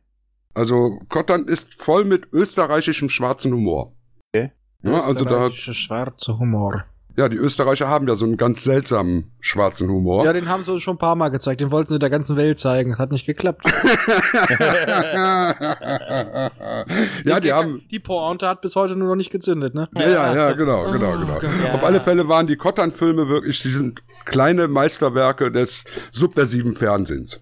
Also 0.53 0.99
Kottan 1.09 1.45
ist 1.45 1.73
voll 1.81 2.05
mit 2.05 2.27
österreichischem 2.33 3.09
schwarzen 3.09 3.53
Humor. 3.53 3.93
Okay. 4.33 4.51
Ja, 4.83 5.01
also 5.01 5.25
da, 5.25 5.31
Österreichischer 5.31 5.73
schwarzer 5.73 6.39
Humor. 6.39 6.85
Ja, 7.17 7.27
die 7.27 7.35
Österreicher 7.35 7.89
haben 7.89 8.07
ja 8.07 8.15
so 8.15 8.23
einen 8.23 8.37
ganz 8.37 8.63
seltsamen 8.63 9.33
schwarzen 9.41 9.89
Humor. 9.89 10.23
Ja, 10.23 10.31
den 10.31 10.47
haben 10.47 10.63
sie 10.63 10.79
schon 10.79 10.95
ein 10.95 10.99
paar 10.99 11.17
Mal 11.17 11.27
gezeigt. 11.27 11.59
Den 11.59 11.69
wollten 11.69 11.91
sie 11.91 11.99
der 11.99 12.09
ganzen 12.09 12.37
Welt 12.37 12.59
zeigen. 12.59 12.91
Das 12.91 12.99
hat 12.99 13.11
nicht 13.11 13.25
geklappt. 13.25 13.65
ja, 17.25 17.41
die 17.41 17.51
haben. 17.51 17.81
Die 17.91 17.99
Pointe 17.99 18.47
hat 18.47 18.61
bis 18.61 18.77
heute 18.77 18.95
nur 18.95 19.09
noch 19.09 19.15
nicht 19.17 19.31
gezündet, 19.31 19.75
ne? 19.75 19.89
Ja, 19.95 20.09
ja, 20.09 20.33
ja, 20.33 20.51
genau, 20.53 20.87
Oh, 20.87 20.91
genau, 20.93 21.17
genau. 21.17 21.39
Gott. 21.39 21.49
Ja. 21.61 21.73
Auf 21.73 21.83
alle 21.83 21.99
Fälle 21.99 22.29
waren 22.29 22.47
die 22.47 22.55
Kottern-Filme 22.55 23.27
wirklich, 23.27 23.61
die 23.63 23.71
sind 23.71 24.01
kleine 24.23 24.69
Meisterwerke 24.69 25.51
des 25.51 25.83
subversiven 26.11 26.73
Fernsehens. 26.73 27.41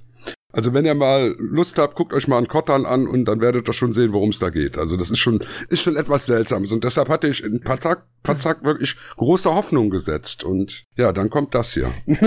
Also 0.54 0.74
wenn 0.74 0.86
ihr 0.86 0.96
mal 0.96 1.36
Lust 1.40 1.78
habt, 1.78 1.96
guckt 1.96 2.14
euch 2.14 2.28
mal 2.28 2.38
einen 2.38 2.48
Kottern 2.48 2.86
an 2.86 3.06
und 3.06 3.26
dann 3.26 3.42
werdet 3.42 3.68
ihr 3.68 3.74
schon 3.74 3.92
sehen, 3.92 4.14
worum 4.14 4.30
es 4.30 4.40
da 4.40 4.50
geht. 4.50 4.78
Also 4.78 4.96
das 4.96 5.12
ist 5.12 5.20
schon, 5.20 5.44
ist 5.70 5.82
schon 5.82 5.98
etwas 5.98 6.26
Seltsames 6.26 6.72
und 6.72 6.86
deshalb 6.86 7.10
hatte 7.10 7.28
ich 7.28 7.44
in 7.44 7.62
Patzak, 7.62 8.08
Patzak 8.24 8.64
wirklich 8.64 8.96
große 9.18 9.54
Hoffnung 9.54 9.90
gesetzt 9.90 10.46
und 10.46 10.86
ja, 10.96 11.12
dann 11.12 11.30
kommt 11.30 11.54
das 11.54 11.74
hier. 11.74 11.92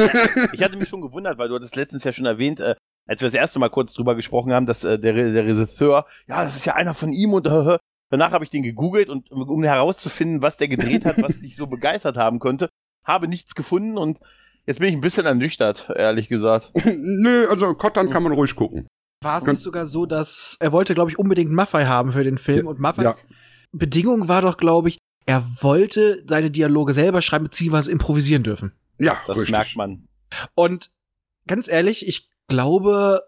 Ich 0.53 0.63
hatte 0.63 0.77
mich 0.77 0.89
schon 0.89 1.01
gewundert, 1.01 1.39
weil 1.39 1.49
du 1.49 1.55
hattest 1.55 1.77
letztens 1.77 2.05
ja 2.05 2.13
schon 2.13 2.27
erwähnt, 2.27 2.61
äh, 2.61 2.75
als 3.07 3.23
wir 3.23 3.29
das 3.29 3.35
erste 3.35 3.59
Mal 3.59 3.71
kurz 3.71 3.95
drüber 3.95 4.15
gesprochen 4.15 4.53
haben, 4.53 4.67
dass 4.67 4.85
äh, 4.85 4.99
der, 4.99 5.15
der 5.15 5.47
Regisseur, 5.47 6.07
ja, 6.29 6.45
das 6.45 6.57
ist 6.57 6.67
ja 6.67 6.75
einer 6.75 6.95
von 6.95 7.11
ihm 7.11 7.33
und 7.33 7.47
äh, 7.47 7.79
danach 8.11 8.33
habe 8.33 8.45
ich 8.45 8.51
den 8.51 8.63
gegoogelt 8.63 9.09
und 9.09 9.31
um 9.31 9.65
herauszufinden, 9.65 10.43
was 10.43 10.59
der 10.59 10.69
gedreht 10.69 11.07
hat, 11.07 11.23
was 11.23 11.41
dich 11.41 11.57
so 11.57 11.67
begeistert 11.67 12.17
haben 12.17 12.39
könnte, 12.39 12.69
habe 13.03 13.29
nichts 13.29 13.55
gefunden 13.55 13.97
und 13.97 14.21
jetzt 14.67 14.79
bin 14.81 14.89
ich 14.89 14.95
ein 14.95 15.01
bisschen 15.01 15.27
ernüchtert, 15.27 15.89
ehrlich 15.95 16.29
gesagt. 16.29 16.71
Nö, 16.85 17.47
also 17.49 17.75
Kottern 17.75 18.11
kann 18.11 18.23
man 18.23 18.33
ruhig 18.33 18.55
gucken. 18.57 18.87
War 19.23 19.39
es 19.39 19.45
nicht 19.45 19.61
sogar 19.61 19.87
so, 19.87 20.07
dass 20.07 20.57
er 20.61 20.73
wollte, 20.73 20.95
glaube 20.95 21.11
ich, 21.11 21.19
unbedingt 21.19 21.51
Maffei 21.51 21.85
haben 21.87 22.13
für 22.13 22.25
den 22.25 22.39
Film 22.39 22.65
Ja, 22.65 22.71
und 22.71 22.81
Maffeis 22.81 23.05
ja. 23.05 23.15
Bedingung 23.73 24.29
war 24.29 24.41
doch, 24.43 24.57
glaube 24.57 24.89
ich, 24.89 24.99
er 25.27 25.45
wollte 25.61 26.25
seine 26.27 26.51
Dialoge 26.51 26.93
selber 26.95 27.21
schreiben 27.21 27.45
beziehungsweise 27.45 27.91
improvisieren 27.91 28.43
dürfen. 28.43 28.73
Ja, 28.99 29.19
Das 29.27 29.37
richtig. 29.37 29.53
merkt 29.53 29.77
man. 29.77 30.09
Und 30.55 30.91
ganz 31.47 31.69
ehrlich, 31.69 32.09
ich 32.09 32.31
glaube, 32.49 33.23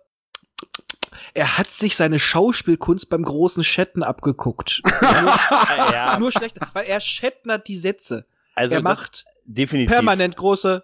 er 1.35 1.59
hat 1.59 1.71
sich 1.71 1.95
seine 1.97 2.19
Schauspielkunst 2.19 3.09
beim 3.11 3.23
großen 3.25 3.62
Chatten 3.62 4.03
abgeguckt. 4.03 4.81
Äh, 5.03 5.93
ja, 5.93 6.19
Nur 6.19 6.33
schlecht, 6.33 6.57
weil 6.75 6.87
er 6.87 7.01
Shatnert 7.01 7.69
die 7.69 7.77
Sätze. 7.77 8.27
also 8.55 8.75
er 8.77 8.83
macht 8.83 9.25
definitiv. 9.47 9.91
permanent 9.91 10.37
große 10.37 10.83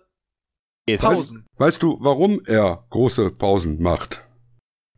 ist. 0.88 1.02
Pausen. 1.02 1.47
Weißt 1.57 1.83
du, 1.83 1.99
warum 2.00 2.40
er 2.47 2.85
große 2.90 3.30
Pausen 3.30 3.80
macht? 3.83 4.25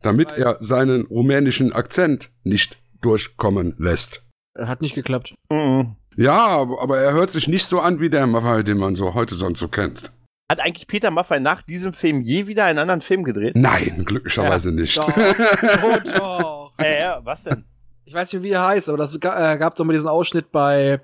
Damit 0.01 0.31
Weil- 0.31 0.41
er 0.41 0.57
seinen 0.59 1.05
rumänischen 1.05 1.73
Akzent 1.73 2.31
nicht 2.43 2.77
durchkommen 3.01 3.75
lässt. 3.77 4.23
Hat 4.57 4.81
nicht 4.81 4.95
geklappt. 4.95 5.33
Mhm. 5.49 5.95
Ja, 6.17 6.57
aber 6.57 6.97
er 6.99 7.13
hört 7.13 7.31
sich 7.31 7.47
nicht 7.47 7.65
so 7.65 7.79
an 7.79 7.99
wie 7.99 8.09
der 8.09 8.27
Maffei, 8.27 8.63
den 8.63 8.77
man 8.77 8.95
so 8.95 9.13
heute 9.13 9.35
sonst 9.35 9.59
so 9.59 9.67
kennt. 9.69 10.11
Hat 10.51 10.59
eigentlich 10.59 10.87
Peter 10.87 11.09
Maffay 11.11 11.39
nach 11.39 11.61
diesem 11.61 11.93
Film 11.93 12.21
je 12.21 12.47
wieder 12.47 12.65
einen 12.65 12.79
anderen 12.79 13.01
Film 13.01 13.23
gedreht? 13.23 13.55
Nein, 13.55 14.03
glücklicherweise 14.05 14.73
nicht. 14.73 14.97
Doch, 14.97 15.07
oh, 15.07 15.97
doch. 16.17 16.73
Ja, 16.81 16.99
ja, 16.99 17.21
was 17.23 17.43
denn? 17.45 17.63
Ich 18.03 18.13
weiß 18.13 18.33
nicht, 18.33 18.43
wie 18.43 18.49
er 18.49 18.65
heißt, 18.67 18.89
aber 18.89 18.97
das 18.97 19.15
äh, 19.15 19.19
gab 19.19 19.75
doch 19.75 19.85
mal 19.85 19.93
diesen 19.93 20.09
Ausschnitt 20.09 20.51
bei, 20.51 20.99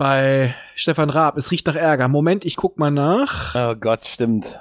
bei 0.00 0.54
Stefan 0.76 1.10
Raab. 1.10 1.36
Es 1.36 1.50
riecht 1.50 1.66
nach 1.66 1.74
Ärger. 1.76 2.08
Moment, 2.08 2.46
ich 2.46 2.56
guck 2.56 2.78
mal 2.78 2.90
nach. 2.90 3.54
Oh 3.54 3.74
Gott, 3.78 4.02
stimmt. 4.06 4.58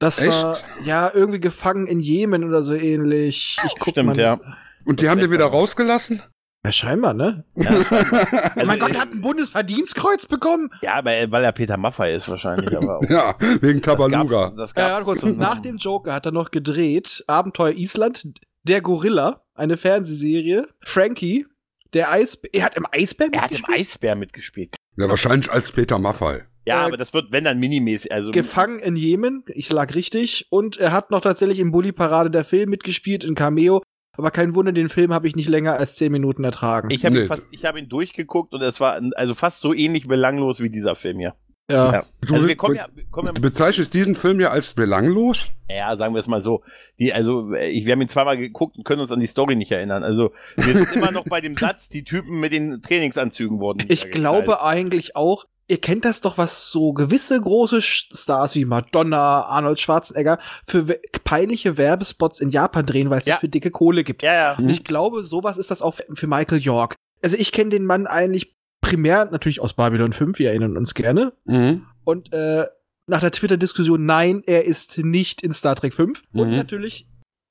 Das 0.00 0.18
Echt? 0.18 0.32
war 0.42 0.58
ja 0.82 1.08
irgendwie 1.14 1.38
gefangen 1.38 1.86
in 1.86 2.00
Jemen 2.00 2.42
oder 2.42 2.64
so 2.64 2.74
ähnlich. 2.74 3.58
Ich 3.64 3.74
guck 3.78 3.92
Stimmt, 3.92 4.16
mal. 4.16 4.18
ja. 4.18 4.40
Und 4.84 5.00
die 5.00 5.08
haben 5.08 5.20
den 5.20 5.30
wieder 5.30 5.46
rausgelassen? 5.46 6.20
Ja, 6.64 6.72
scheinbar, 6.72 7.14
ne? 7.14 7.44
ja 7.54 7.70
oh 8.56 8.64
mein 8.64 8.80
Gott, 8.80 8.90
er 8.90 9.02
hat 9.02 9.12
ein 9.12 9.20
Bundesverdienstkreuz 9.20 10.26
bekommen. 10.26 10.70
Ja, 10.82 10.94
aber, 10.94 11.14
äh, 11.14 11.30
weil 11.30 11.44
er 11.44 11.52
Peter 11.52 11.76
Maffay 11.76 12.16
ist 12.16 12.28
wahrscheinlich, 12.28 12.76
aber 12.76 12.98
auch. 12.98 13.02
Ja, 13.08 13.34
wegen 13.60 13.82
Tabaluga. 13.82 14.50
Das 14.56 14.74
gab's, 14.74 14.74
das 14.74 14.74
Ja, 14.74 14.88
gab's 14.88 15.06
warte 15.06 15.20
kurz. 15.20 15.36
Nach 15.36 15.60
dem 15.62 15.76
Joker 15.76 16.12
hat 16.12 16.26
er 16.26 16.32
noch 16.32 16.50
gedreht 16.50 17.22
Abenteuer 17.28 17.70
Island, 17.70 18.40
Der 18.64 18.80
Gorilla, 18.80 19.42
eine 19.54 19.76
Fernsehserie, 19.76 20.66
Frankie, 20.82 21.46
der 21.94 22.10
Eisbär. 22.10 22.50
Er 22.54 22.64
hat 22.64 22.76
im 22.76 22.86
Eisbär 22.90 23.28
er 23.32 23.42
hat 23.42 23.50
im 23.50 23.56
mitgespielt? 23.56 23.78
Eisbär 23.80 24.14
mitgespielt. 24.16 24.74
Ja, 24.96 25.08
wahrscheinlich 25.08 25.50
als 25.50 25.72
Peter 25.72 25.98
Maffei. 25.98 26.44
Ja, 26.64 26.82
Äh, 26.82 26.86
aber 26.86 26.96
das 26.96 27.12
wird, 27.12 27.32
wenn 27.32 27.44
dann 27.44 27.58
minimäßig, 27.58 28.12
also. 28.12 28.30
Gefangen 28.30 28.78
in 28.78 28.94
Jemen, 28.96 29.42
ich 29.48 29.70
lag 29.72 29.94
richtig. 29.94 30.46
Und 30.50 30.76
er 30.76 30.92
hat 30.92 31.10
noch 31.10 31.20
tatsächlich 31.20 31.58
im 31.58 31.72
Bully 31.72 31.92
Parade 31.92 32.30
der 32.30 32.44
Film 32.44 32.70
mitgespielt, 32.70 33.24
in 33.24 33.34
Cameo. 33.34 33.82
Aber 34.16 34.30
kein 34.30 34.54
Wunder, 34.54 34.72
den 34.72 34.88
Film 34.90 35.12
habe 35.12 35.26
ich 35.26 35.34
nicht 35.36 35.48
länger 35.48 35.72
als 35.78 35.94
10 35.96 36.12
Minuten 36.12 36.44
ertragen. 36.44 36.90
Ich 36.90 37.04
habe 37.06 37.16
Nee. 37.16 37.22
ihn, 37.22 37.26
fast- 37.28 37.48
ich 37.50 37.64
hab 37.64 37.76
ihn 37.78 37.88
durchgeguckt 37.88 38.52
und 38.52 38.60
es 38.60 38.78
war 38.78 39.00
also 39.16 39.34
fast 39.34 39.60
so 39.60 39.72
ähnlich 39.72 40.06
belanglos 40.06 40.60
wie 40.60 40.68
dieser 40.70 40.94
Film 40.94 41.18
hier. 41.18 41.34
Ja. 41.72 41.92
Ja. 41.92 42.04
Du, 42.26 42.34
Also 42.34 42.46
wir 42.48 42.56
kommen 42.56 42.76
ja, 42.76 42.86
wir 42.94 43.04
kommen 43.10 43.28
ja 43.28 43.32
du 43.32 43.40
bezeichnest 43.40 43.92
diesen 43.94 44.14
Film 44.14 44.38
ja 44.40 44.50
als 44.50 44.74
belanglos? 44.74 45.50
Ja, 45.68 45.96
sagen 45.96 46.14
wir 46.14 46.20
es 46.20 46.26
mal 46.28 46.40
so. 46.40 46.62
Die, 46.98 47.12
also, 47.12 47.52
ich, 47.54 47.86
wir 47.86 47.92
haben 47.92 48.02
ihn 48.02 48.08
zweimal 48.08 48.36
geguckt 48.36 48.76
und 48.76 48.84
können 48.84 49.00
uns 49.00 49.10
an 49.10 49.20
die 49.20 49.26
Story 49.26 49.56
nicht 49.56 49.72
erinnern. 49.72 50.04
Also, 50.04 50.32
wir 50.56 50.76
sind 50.76 50.92
immer 50.92 51.10
noch 51.10 51.24
bei 51.24 51.40
dem 51.40 51.56
Satz, 51.56 51.88
die 51.88 52.04
Typen 52.04 52.38
mit 52.40 52.52
den 52.52 52.82
Trainingsanzügen 52.82 53.58
wurden. 53.58 53.84
Ich 53.88 54.10
glaube 54.10 54.62
eigentlich 54.62 55.16
auch, 55.16 55.46
ihr 55.68 55.80
kennt 55.80 56.04
das 56.04 56.20
doch, 56.20 56.36
was 56.38 56.68
so 56.70 56.92
gewisse 56.92 57.40
große 57.40 57.80
Stars 57.80 58.54
wie 58.54 58.64
Madonna, 58.66 59.42
Arnold 59.44 59.80
Schwarzenegger 59.80 60.38
für 60.66 60.88
we- 60.88 61.00
peinliche 61.24 61.78
Werbespots 61.78 62.40
in 62.40 62.50
Japan 62.50 62.84
drehen, 62.84 63.08
weil 63.10 63.20
es 63.20 63.26
Ja. 63.26 63.36
dafür 63.36 63.48
dicke 63.48 63.70
Kohle 63.70 64.04
gibt. 64.04 64.22
Ja, 64.22 64.34
ja. 64.34 64.56
Und 64.58 64.68
ich 64.68 64.84
glaube, 64.84 65.22
sowas 65.22 65.56
ist 65.56 65.70
das 65.70 65.80
auch 65.80 65.94
für 66.12 66.26
Michael 66.26 66.60
York. 66.60 66.96
Also 67.22 67.36
ich 67.38 67.52
kenne 67.52 67.70
den 67.70 67.86
Mann 67.86 68.06
eigentlich 68.06 68.54
primär 68.82 69.24
natürlich 69.30 69.60
aus 69.60 69.72
Babylon 69.72 70.12
5, 70.12 70.38
wir 70.38 70.50
erinnern 70.50 70.76
uns 70.76 70.92
gerne. 70.92 71.32
Mhm. 71.46 71.86
Und 72.04 72.32
äh, 72.34 72.66
nach 73.06 73.20
der 73.20 73.30
Twitter-Diskussion, 73.30 74.04
nein, 74.04 74.42
er 74.46 74.64
ist 74.66 74.98
nicht 74.98 75.40
in 75.42 75.52
Star 75.52 75.74
Trek 75.74 75.94
5. 75.94 76.22
Und 76.34 76.50
Mhm. 76.50 76.56
natürlich 76.56 77.06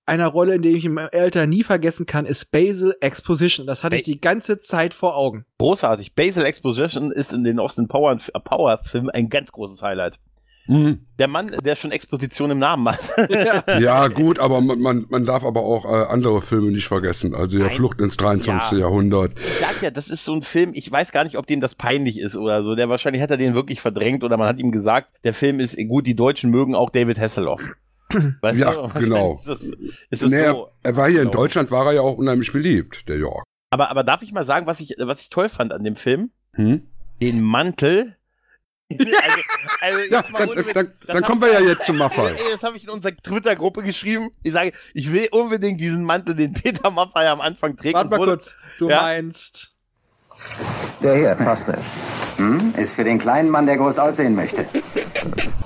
einer 0.06 0.28
Rolle, 0.28 0.56
in 0.56 0.62
der 0.62 0.72
ich 0.74 0.84
im 0.86 0.98
Alter 0.98 1.48
nie 1.48 1.64
vergessen 1.64 2.06
kann, 2.06 2.26
ist 2.26 2.52
Basil 2.52 2.96
Exposition. 3.02 3.66
Das 3.68 3.84
hatte 3.84 3.96
ich 3.96 4.04
Ba- 4.04 4.12
die 4.12 4.20
ganze 4.22 4.60
Zeit 4.60 4.94
vor 4.94 5.16
Augen. 5.16 5.46
Großartig. 5.60 6.16
Basil 6.16 6.44
Exposition 6.44 7.12
ist 7.12 7.34
in 7.34 7.44
den 7.44 7.60
Austin 7.60 7.88
Power, 7.88 8.12
äh, 8.14 8.40
Power 8.40 8.80
Filmen 8.84 9.10
ein 9.10 9.30
ganz 9.30 9.52
großes 9.52 9.82
Highlight. 9.82 10.20
Mhm. 10.68 11.06
Der 11.20 11.28
Mann, 11.28 11.52
der 11.64 11.76
schon 11.76 11.92
Exposition 11.92 12.52
im 12.52 12.60
Namen 12.60 12.88
hat. 12.90 13.00
ja. 13.30 13.64
Ja, 13.80 14.08
gut, 14.08 14.40
aber 14.40 14.62
man, 14.62 14.80
man, 14.80 15.06
man 15.10 15.26
darf 15.26 15.44
aber 15.44 15.62
auch 15.62 15.86
äh, 15.86 16.06
andere 16.12 16.42
Filme 16.42 16.72
nicht 16.72 16.88
vergessen. 16.88 17.34
Also 17.36 17.58
ja, 17.58 17.66
Nein. 17.66 17.76
Flucht 17.76 18.00
ins 18.00 18.16
23. 18.18 18.74
Ja. 18.74 18.78
Jahrhundert. 18.86 19.34
Ich 19.38 19.60
sag 19.60 19.82
ja, 19.82 19.92
das 19.92 20.08
ist 20.10 20.24
so 20.24 20.34
ein 20.34 20.44
Film, 20.44 20.72
ich 20.74 20.90
weiß 20.92 21.12
gar 21.12 21.24
nicht, 21.24 21.38
ob 21.38 21.48
dem 21.48 21.62
das 21.62 21.76
peinlich 21.76 22.20
ist 22.20 22.36
oder 22.38 22.64
so. 22.64 22.76
Der 22.76 22.90
wahrscheinlich 22.90 23.22
hat 23.22 23.32
er 23.32 23.38
den 23.38 23.54
wirklich 23.56 23.82
verdrängt 23.82 24.24
oder 24.24 24.38
man 24.38 24.48
hat 24.48 24.60
ihm 24.60 24.72
gesagt, 24.72 25.10
der 25.24 25.34
Film 25.34 25.60
ist 25.60 25.78
gut, 25.88 26.06
die 26.06 26.16
Deutschen 26.16 26.52
mögen 26.52 26.76
auch 26.76 26.90
David 26.92 27.18
Hasselhoff. 27.20 27.62
Weißt 28.42 28.60
Ja, 28.60 28.74
du? 28.74 28.90
genau. 29.00 29.36
Ist 29.36 29.48
das, 29.48 29.62
ist 29.62 30.22
das 30.22 30.30
Nee, 30.30 30.46
so? 30.46 30.68
er, 30.84 30.96
war 30.96 31.08
hier 31.10 31.22
in 31.22 31.30
Genau. 31.32 31.42
Deutschland, 31.42 31.72
war 31.72 31.86
er 31.88 31.94
ja 31.94 32.02
auch 32.02 32.18
unheimlich 32.18 32.52
beliebt, 32.54 33.08
der 33.08 33.18
York. 33.18 33.44
Aber, 33.72 33.90
aber 33.90 34.04
darf 34.04 34.22
ich 34.22 34.32
mal 34.34 34.44
sagen, 34.46 34.68
was 34.68 34.80
ich, 34.80 34.96
was 35.00 35.22
ich 35.22 35.30
toll 35.30 35.50
fand 35.50 35.72
an 35.74 35.84
dem 35.84 35.96
Film? 35.96 36.30
Hm? 36.56 36.82
Den 37.22 37.42
Mantel. 37.42 38.16
Also, 39.00 39.42
also 39.82 40.00
Ja, 40.12 40.22
dann, 40.22 40.66
dann, 40.74 40.92
dann 41.08 41.24
kommen 41.24 41.42
wir 41.42 41.52
ja 41.54 41.60
jetzt 41.62 41.86
zum 41.86 41.98
Maffei. 41.98 42.30
Ey, 42.32 42.52
das 42.52 42.64
habe 42.64 42.78
ich 42.78 42.84
in 42.84 42.90
unserer 42.90 43.16
Twitter-Gruppe 43.16 43.84
geschrieben. 43.84 44.32
Ich 44.44 44.54
sage, 44.54 44.74
ich 44.94 45.12
will 45.12 45.28
unbedingt 45.32 45.80
diesen 45.80 46.04
Mantel, 46.04 46.36
den 46.36 46.54
Peter 46.54 46.90
Maffay 46.92 47.28
am 47.28 47.42
Anfang 47.42 47.76
trägt. 47.76 47.96
Warte 47.96 48.06
und 48.08 48.12
mal 48.12 48.20
wurde- 48.20 48.32
kurz. 48.38 48.56
Du 48.80 48.90
Ja. 48.90 49.02
meinst. 49.02 49.72
Der 51.04 51.16
hier, 51.16 51.36
passt 51.36 51.68
mir. 51.68 51.78
Hm? 52.38 52.74
Ist 52.78 52.96
für 52.96 53.04
den 53.04 53.20
kleinen 53.20 53.50
Mann, 53.50 53.66
der 53.66 53.78
groß 53.78 54.00
aussehen 54.00 54.36
möchte. 54.36 54.66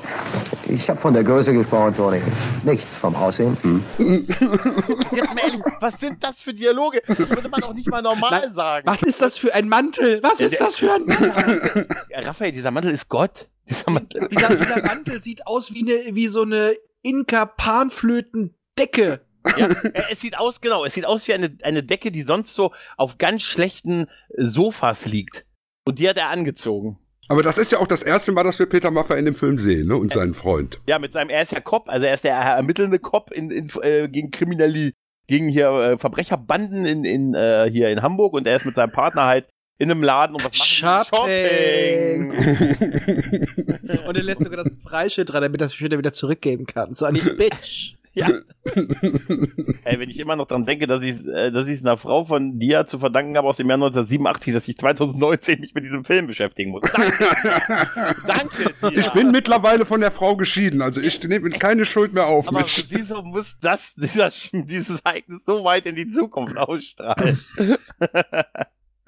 Ich 0.68 0.90
habe 0.90 1.00
von 1.00 1.14
der 1.14 1.24
Größe 1.24 1.54
gesprochen, 1.54 1.94
Toni. 1.94 2.20
Nicht 2.64 2.90
vom 2.90 3.16
Aussehen. 3.16 3.56
Jetzt 4.00 5.36
mal 5.36 5.44
ehrlich, 5.44 5.62
was 5.80 6.00
sind 6.00 6.24
das 6.24 6.42
für 6.42 6.56
Dialoge? 6.56 7.04
Das 7.08 7.30
würde 7.30 7.50
man 7.50 7.62
auch 7.64 7.74
nicht 7.74 7.88
mal 7.88 8.02
normal 8.02 8.42
Nein, 8.42 8.54
sagen. 8.54 8.88
Was 8.88 9.04
ist 9.04 9.22
das 9.22 9.38
für 9.38 9.54
ein 9.54 9.70
Mantel? 9.70 10.24
Was 10.24 10.40
ist 10.40 10.60
das 10.60 10.78
für 10.78 10.92
ein 10.92 11.06
Mantel? 11.08 11.88
Ja, 12.10 12.22
Raphael, 12.22 12.52
dieser 12.52 12.72
Mantel 12.72 12.90
ist 12.92 13.10
Gott. 13.10 13.48
Dieser 13.70 13.92
Mantel. 13.92 14.28
dieser, 14.32 14.56
dieser 14.56 14.82
Mantel 14.82 15.22
sieht 15.22 15.46
aus 15.46 15.72
wie, 15.74 15.84
eine, 15.84 16.16
wie 16.16 16.28
so 16.28 16.42
eine 16.42 16.76
Inka-Panflöten-Decke. 17.04 19.22
Ja, 19.58 19.68
äh, 19.68 20.04
es 20.10 20.22
sieht 20.22 20.40
aus, 20.40 20.62
genau, 20.62 20.86
es 20.86 20.96
sieht 20.96 21.06
aus 21.06 21.28
wie 21.28 21.36
eine, 21.36 21.56
eine 21.62 21.84
Decke, 21.84 22.12
die 22.12 22.24
sonst 22.24 22.56
so 22.56 22.72
auf 22.98 23.20
ganz 23.20 23.44
schlechten 23.44 24.08
Sofas 24.36 25.06
liegt. 25.06 25.46
Und 25.86 26.00
die 26.00 26.10
hat 26.10 26.18
er 26.18 26.30
angezogen. 26.30 26.98
Aber 27.28 27.42
das 27.44 27.58
ist 27.58 27.72
ja 27.72 27.80
auch 27.80 27.88
das 27.88 28.04
erste 28.04 28.32
Mal, 28.32 28.44
dass 28.44 28.60
wir 28.60 28.68
Peter 28.68 28.92
Maffay 28.92 29.18
in 29.18 29.26
dem 29.26 29.36
Film 29.36 29.58
sehen, 29.58 29.88
ne? 29.88 29.96
Und 29.96 30.12
seinen 30.12 30.34
Freund. 30.34 30.80
Ja, 30.88 31.00
mit 31.00 31.12
seinem, 31.12 31.30
er 31.30 31.42
ist 31.42 31.52
ja 31.52 31.60
Cop, 31.60 31.90
also 31.90 32.06
er 32.06 32.14
ist 32.14 32.24
der 32.24 32.36
ermittelnde 32.36 33.00
Cop 33.00 33.32
in, 33.32 33.50
in, 33.50 33.70
äh, 33.82 34.08
gegen 34.08 34.32
Kriminali, 34.32 34.94
gegen 35.28 35.50
hier 35.50 35.70
äh, 35.70 35.98
Verbrecherbanden 35.98 36.86
in, 36.86 37.04
in, 37.04 37.34
äh, 37.34 37.70
hier 37.72 37.90
in 37.90 38.02
Hamburg 38.02 38.34
und 38.34 38.46
er 38.46 38.58
ist 38.58 38.66
mit 38.66 38.76
seinem 38.76 38.92
Partner 38.92 39.26
halt 39.26 39.48
in 39.78 39.92
einem 39.92 40.04
Laden 40.04 40.36
und 40.36 40.44
was 40.44 40.58
machen 40.58 41.06
Shopping. 41.06 42.32
Shopping. 42.32 42.66
Und 44.08 44.16
er 44.16 44.24
lässt 44.24 44.42
sogar 44.42 44.64
das 44.64 44.72
Preisschild 44.84 45.32
dran, 45.32 45.42
damit 45.42 45.60
er 45.60 45.66
das 45.66 45.74
später 45.74 45.98
wieder 45.98 46.14
zurückgeben 46.14 46.66
kann. 46.66 46.94
So 46.94 47.06
eine 47.06 47.20
Bitch. 47.20 47.96
Ja. 48.16 48.30
Ey, 49.84 50.00
wenn 50.00 50.10
ich 50.10 50.20
immer 50.20 50.38
noch 50.38 50.48
dran 50.48 50.66
denke, 50.66 50.88
dass 50.88 51.04
ich 51.04 51.26
äh, 51.28 51.52
dass 51.52 51.68
ich 51.68 51.74
es 51.74 51.86
einer 51.86 51.98
Frau 51.98 52.24
von 52.24 52.58
dir 52.58 52.86
zu 52.88 52.98
verdanken 52.98 53.38
habe 53.38 53.48
aus 53.48 53.58
dem 53.58 53.68
Jahr 53.68 53.76
1987, 53.76 54.54
dass 54.54 54.68
ich 54.68 54.78
2019 54.78 55.60
mich 55.60 55.74
mit 55.74 55.84
diesem 55.84 56.06
Film 56.06 56.26
beschäftigen 56.26 56.72
muss. 56.72 56.84
Danke, 56.92 58.16
Danke 58.28 58.74
dir. 58.82 58.98
Ich 58.98 59.10
bin 59.12 59.32
mittlerweile 59.32 59.86
von 59.86 60.00
der 60.00 60.12
Frau 60.12 60.38
geschieden, 60.38 60.82
also 60.82 61.02
ich 61.02 61.22
nehme 61.24 61.50
keine 61.52 61.86
Schuld 61.86 62.14
mehr 62.14 62.28
auf 62.28 62.48
Aber 62.48 62.62
mich. 62.62 62.88
wieso 62.90 63.22
muss 63.22 63.60
das, 63.60 63.96
dieser, 63.98 64.32
dieses 64.54 65.02
Ereignis 65.02 65.44
so 65.44 65.64
weit 65.66 65.86
in 65.86 65.96
die 65.96 66.10
Zukunft 66.10 66.58
ausstrahlen? 66.58 67.40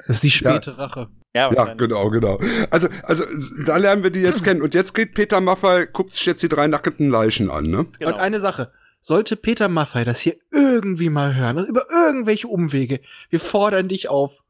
Das 0.05 0.17
ist 0.17 0.23
die 0.23 0.31
späte 0.31 0.77
Rache. 0.77 1.07
Ja, 1.33 1.49
wahrscheinlich. 1.49 1.77
genau, 1.77 2.09
genau. 2.09 2.39
Also, 2.71 2.87
also 3.03 3.23
da 3.65 3.77
lernen 3.77 4.03
wir 4.03 4.09
die 4.09 4.21
jetzt 4.21 4.43
kennen. 4.43 4.61
Und 4.61 4.73
jetzt 4.73 4.93
geht 4.95 5.13
Peter 5.13 5.39
Maffay, 5.39 5.85
guckt 5.85 6.15
sich 6.15 6.25
jetzt 6.25 6.41
die 6.41 6.49
drei 6.49 6.67
nackten 6.67 7.09
Leichen 7.09 7.51
an, 7.51 7.65
ne? 7.69 7.85
Genau. 7.99 8.13
Und 8.13 8.19
eine 8.19 8.39
Sache. 8.39 8.71
Sollte 9.07 9.37
Peter 9.37 9.69
Maffay 9.69 10.03
das 10.03 10.19
hier 10.19 10.35
irgendwie 10.51 11.07
mal 11.07 11.33
hören, 11.33 11.55
also 11.55 11.69
über 11.69 11.83
irgendwelche 11.89 12.49
Umwege, 12.49 12.99
wir 13.29 13.39
fordern 13.39 13.87
dich 13.87 14.09
auf, 14.09 14.43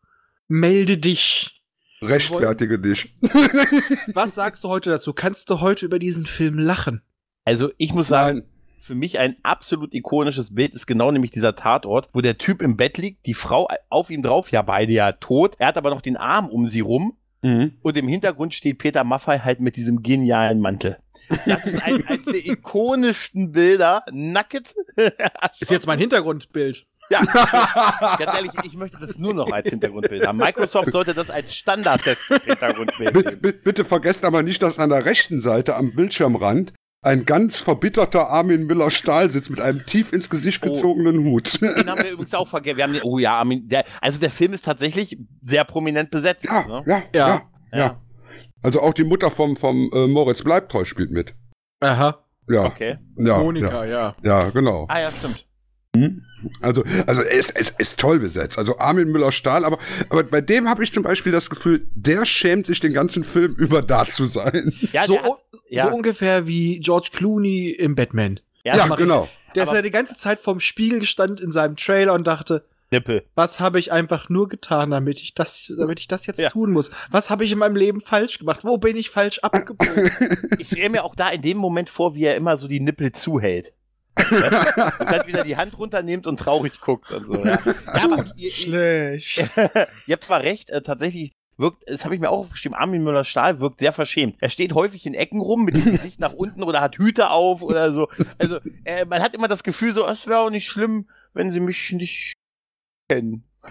melde 0.47 0.97
dich. 0.97 1.61
Rechtfertige 2.01 2.79
dich. 2.79 3.15
Was 4.15 4.33
sagst 4.33 4.63
du 4.63 4.69
heute 4.69 4.89
dazu? 4.89 5.13
Kannst 5.13 5.51
du 5.51 5.61
heute 5.61 5.85
über 5.85 5.99
diesen 5.99 6.25
Film 6.25 6.57
lachen? 6.57 7.03
Also 7.45 7.69
ich 7.77 7.93
muss 7.93 8.07
sagen, 8.07 8.39
Nein. 8.39 8.47
für 8.79 8.95
mich 8.95 9.19
ein 9.19 9.35
absolut 9.43 9.93
ikonisches 9.93 10.55
Bild 10.55 10.73
ist 10.73 10.87
genau 10.87 11.11
nämlich 11.11 11.29
dieser 11.29 11.55
Tatort, 11.55 12.09
wo 12.13 12.21
der 12.21 12.39
Typ 12.39 12.63
im 12.63 12.77
Bett 12.77 12.97
liegt, 12.97 13.27
die 13.27 13.35
Frau 13.35 13.67
auf 13.89 14.09
ihm 14.09 14.23
drauf, 14.23 14.51
ja 14.51 14.63
beide 14.63 14.91
ja 14.91 15.11
tot, 15.11 15.53
er 15.59 15.67
hat 15.67 15.77
aber 15.77 15.91
noch 15.91 16.01
den 16.01 16.17
Arm 16.17 16.49
um 16.49 16.67
sie 16.67 16.79
rum 16.79 17.15
Mhm. 17.43 17.77
und 17.81 17.97
im 17.97 18.07
Hintergrund 18.07 18.53
steht 18.53 18.79
Peter 18.79 19.03
Maffay 19.03 19.39
halt 19.39 19.59
mit 19.59 19.75
diesem 19.75 20.01
genialen 20.01 20.59
Mantel. 20.59 20.97
Das 21.45 21.65
ist 21.65 21.81
ein, 21.83 22.05
eines 22.07 22.25
der 22.25 22.45
ikonischsten 22.45 23.51
Bilder, 23.51 24.03
nackt. 24.11 24.75
Ist 25.59 25.71
jetzt 25.71 25.85
mein 25.87 25.99
Hintergrundbild. 25.99 26.85
Ja, 27.09 27.21
ganz 28.19 28.33
ehrlich, 28.33 28.51
ich 28.63 28.73
möchte 28.73 28.97
das 28.99 29.17
nur 29.17 29.33
noch 29.33 29.51
als 29.51 29.69
Hintergrundbild 29.69 30.25
haben. 30.25 30.37
Microsoft 30.37 30.91
sollte 30.91 31.13
das 31.13 31.29
als 31.29 31.55
Standard 31.55 32.05
des 32.05 32.19
Hintergrundbild 32.27 33.13
Bitte, 33.13 33.29
geben. 33.29 33.41
bitte, 33.41 33.59
bitte 33.63 33.85
vergesst 33.85 34.25
aber 34.25 34.43
nicht, 34.43 34.61
dass 34.61 34.79
an 34.79 34.89
der 34.89 35.05
rechten 35.05 35.39
Seite 35.39 35.75
am 35.75 35.93
Bildschirmrand 35.93 36.73
ein 37.03 37.25
ganz 37.25 37.59
verbitterter 37.59 38.29
Armin 38.29 38.65
Müller-Stahl 38.65 39.31
sitzt 39.31 39.49
mit 39.49 39.61
einem 39.61 39.85
tief 39.85 40.11
ins 40.13 40.29
Gesicht 40.29 40.61
Oh. 40.63 40.69
gezogenen 40.69 41.23
Hut. 41.23 41.61
Den 41.61 41.89
haben 41.89 42.03
wir 42.03 42.11
übrigens 42.11 42.33
auch 42.33 42.47
vergessen. 42.47 42.99
Oh 43.03 43.17
ja, 43.19 43.37
Armin, 43.37 43.67
der, 43.69 43.85
also 44.01 44.19
der 44.19 44.31
Film 44.31 44.53
ist 44.53 44.65
tatsächlich 44.65 45.17
sehr 45.41 45.63
prominent 45.63 46.11
besetzt. 46.11 46.45
Ja, 46.45 46.65
ne? 46.67 46.83
ja, 46.85 47.03
Ja. 47.13 47.27
ja, 47.71 47.77
ja, 47.79 48.01
Also 48.63 48.81
auch 48.81 48.93
die 48.93 49.03
Mutter 49.03 49.31
vom, 49.31 49.55
vom 49.55 49.89
äh, 49.93 50.07
Moritz 50.07 50.43
Bleibtreu 50.43 50.83
spielt 50.85 51.11
mit. 51.11 51.33
Aha. 51.79 52.23
Ja, 52.49 52.65
Okay. 52.65 52.97
ja, 53.17 53.37
Monika, 53.39 53.85
ja. 53.85 54.15
ja, 54.23 54.43
ja, 54.43 54.49
genau. 54.49 54.85
Ah 54.89 54.99
ja, 55.01 55.11
stimmt. 55.11 55.46
Also, 56.61 56.83
also 57.07 57.21
er 57.21 57.31
ist, 57.31 57.59
es 57.59 57.69
ist 57.77 57.99
toll 57.99 58.19
besetzt. 58.19 58.57
Also 58.57 58.77
Armin 58.77 59.09
Müller-Stahl, 59.11 59.65
aber, 59.65 59.77
aber 60.09 60.23
bei 60.23 60.41
dem 60.41 60.69
habe 60.69 60.83
ich 60.83 60.91
zum 60.93 61.03
Beispiel 61.03 61.31
das 61.31 61.49
Gefühl, 61.49 61.87
der 61.95 62.25
schämt 62.25 62.67
sich 62.67 62.79
den 62.79 62.93
ganzen 62.93 63.23
Film 63.23 63.55
über 63.57 63.81
da 63.81 64.05
zu 64.05 64.25
sein. 64.25 64.73
Ja, 64.93 65.05
so, 65.05 65.19
hat, 65.21 65.43
ja, 65.69 65.89
so 65.89 65.95
ungefähr 65.95 66.47
wie 66.47 66.79
George 66.79 67.09
Clooney 67.13 67.71
im 67.71 67.95
Batman. 67.95 68.39
ja, 68.63 68.75
Ja, 68.77 68.95
genau. 68.95 69.27
Der 69.55 69.63
ist 69.63 69.73
ja 69.73 69.81
die 69.81 69.91
ganze 69.91 70.15
Zeit 70.17 70.39
vorm 70.39 70.59
Spiegel 70.59 70.99
gestanden 70.99 71.43
in 71.43 71.51
seinem 71.51 71.77
Trailer 71.77 72.13
und 72.13 72.27
dachte, 72.27 72.63
Nippel. 72.91 73.23
was 73.33 73.59
habe 73.59 73.79
ich 73.79 73.91
einfach 73.91 74.29
nur 74.29 74.47
getan, 74.47 74.91
damit 74.91 75.19
ich 75.19 75.33
das, 75.33 75.73
damit 75.77 75.99
ich 75.99 76.07
das 76.07 76.27
jetzt 76.27 76.39
Ja. 76.39 76.49
tun 76.49 76.71
muss? 76.71 76.91
Was 77.09 77.31
habe 77.31 77.43
ich 77.43 77.51
in 77.51 77.57
meinem 77.57 77.75
Leben 77.75 77.99
falsch 77.99 78.37
gemacht? 78.37 78.59
Wo 78.63 78.77
bin 78.77 78.95
ich 78.95 79.09
falsch 79.09 79.39
abgebogen? 79.39 80.11
Ich 80.59 80.67
stelle 80.67 80.89
mir 80.91 81.03
auch 81.03 81.15
da 81.15 81.29
in 81.29 81.41
dem 81.41 81.57
Moment 81.57 81.89
vor, 81.89 82.13
wie 82.13 82.25
er 82.25 82.35
immer 82.35 82.55
so 82.57 82.67
die 82.67 82.79
Nippel 82.79 83.11
zuhält. 83.13 83.73
und 84.99 85.11
dann 85.11 85.27
wieder 85.27 85.43
die 85.43 85.57
Hand 85.57 85.77
runternimmt 85.77 86.27
und 86.27 86.39
traurig 86.39 86.79
guckt 86.81 87.11
und 87.11 87.25
so. 87.25 87.45
Ja, 87.45 87.59
ja 87.65 88.03
aber 88.03 88.25
ihr, 88.35 88.51
Schlecht. 88.51 89.51
ihr 90.07 90.13
habt 90.13 90.25
zwar 90.25 90.41
recht, 90.41 90.69
äh, 90.69 90.81
tatsächlich 90.81 91.33
wirkt, 91.57 91.83
das 91.87 92.05
habe 92.05 92.15
ich 92.15 92.21
mir 92.21 92.29
auch 92.29 92.39
aufgeschrieben, 92.39 92.77
Armin 92.77 93.03
Müller-Stahl 93.03 93.59
wirkt 93.59 93.79
sehr 93.79 93.93
verschämt. 93.93 94.35
Er 94.39 94.49
steht 94.49 94.73
häufig 94.73 95.05
in 95.05 95.13
Ecken 95.13 95.41
rum 95.41 95.65
mit 95.65 95.75
dem 95.75 95.85
Gesicht 95.85 96.19
nach 96.19 96.33
unten 96.33 96.63
oder 96.63 96.81
hat 96.81 96.97
Hüte 96.97 97.29
auf 97.29 97.61
oder 97.61 97.91
so. 97.91 98.07
Also 98.37 98.59
äh, 98.85 99.05
man 99.05 99.21
hat 99.21 99.35
immer 99.35 99.47
das 99.47 99.63
Gefühl 99.63 99.93
so, 99.93 100.05
es 100.07 100.27
wäre 100.27 100.39
auch 100.39 100.49
nicht 100.49 100.67
schlimm, 100.67 101.07
wenn 101.33 101.51
sie 101.51 101.59
mich 101.59 101.91
nicht 101.91 102.33
kennen. 103.09 103.43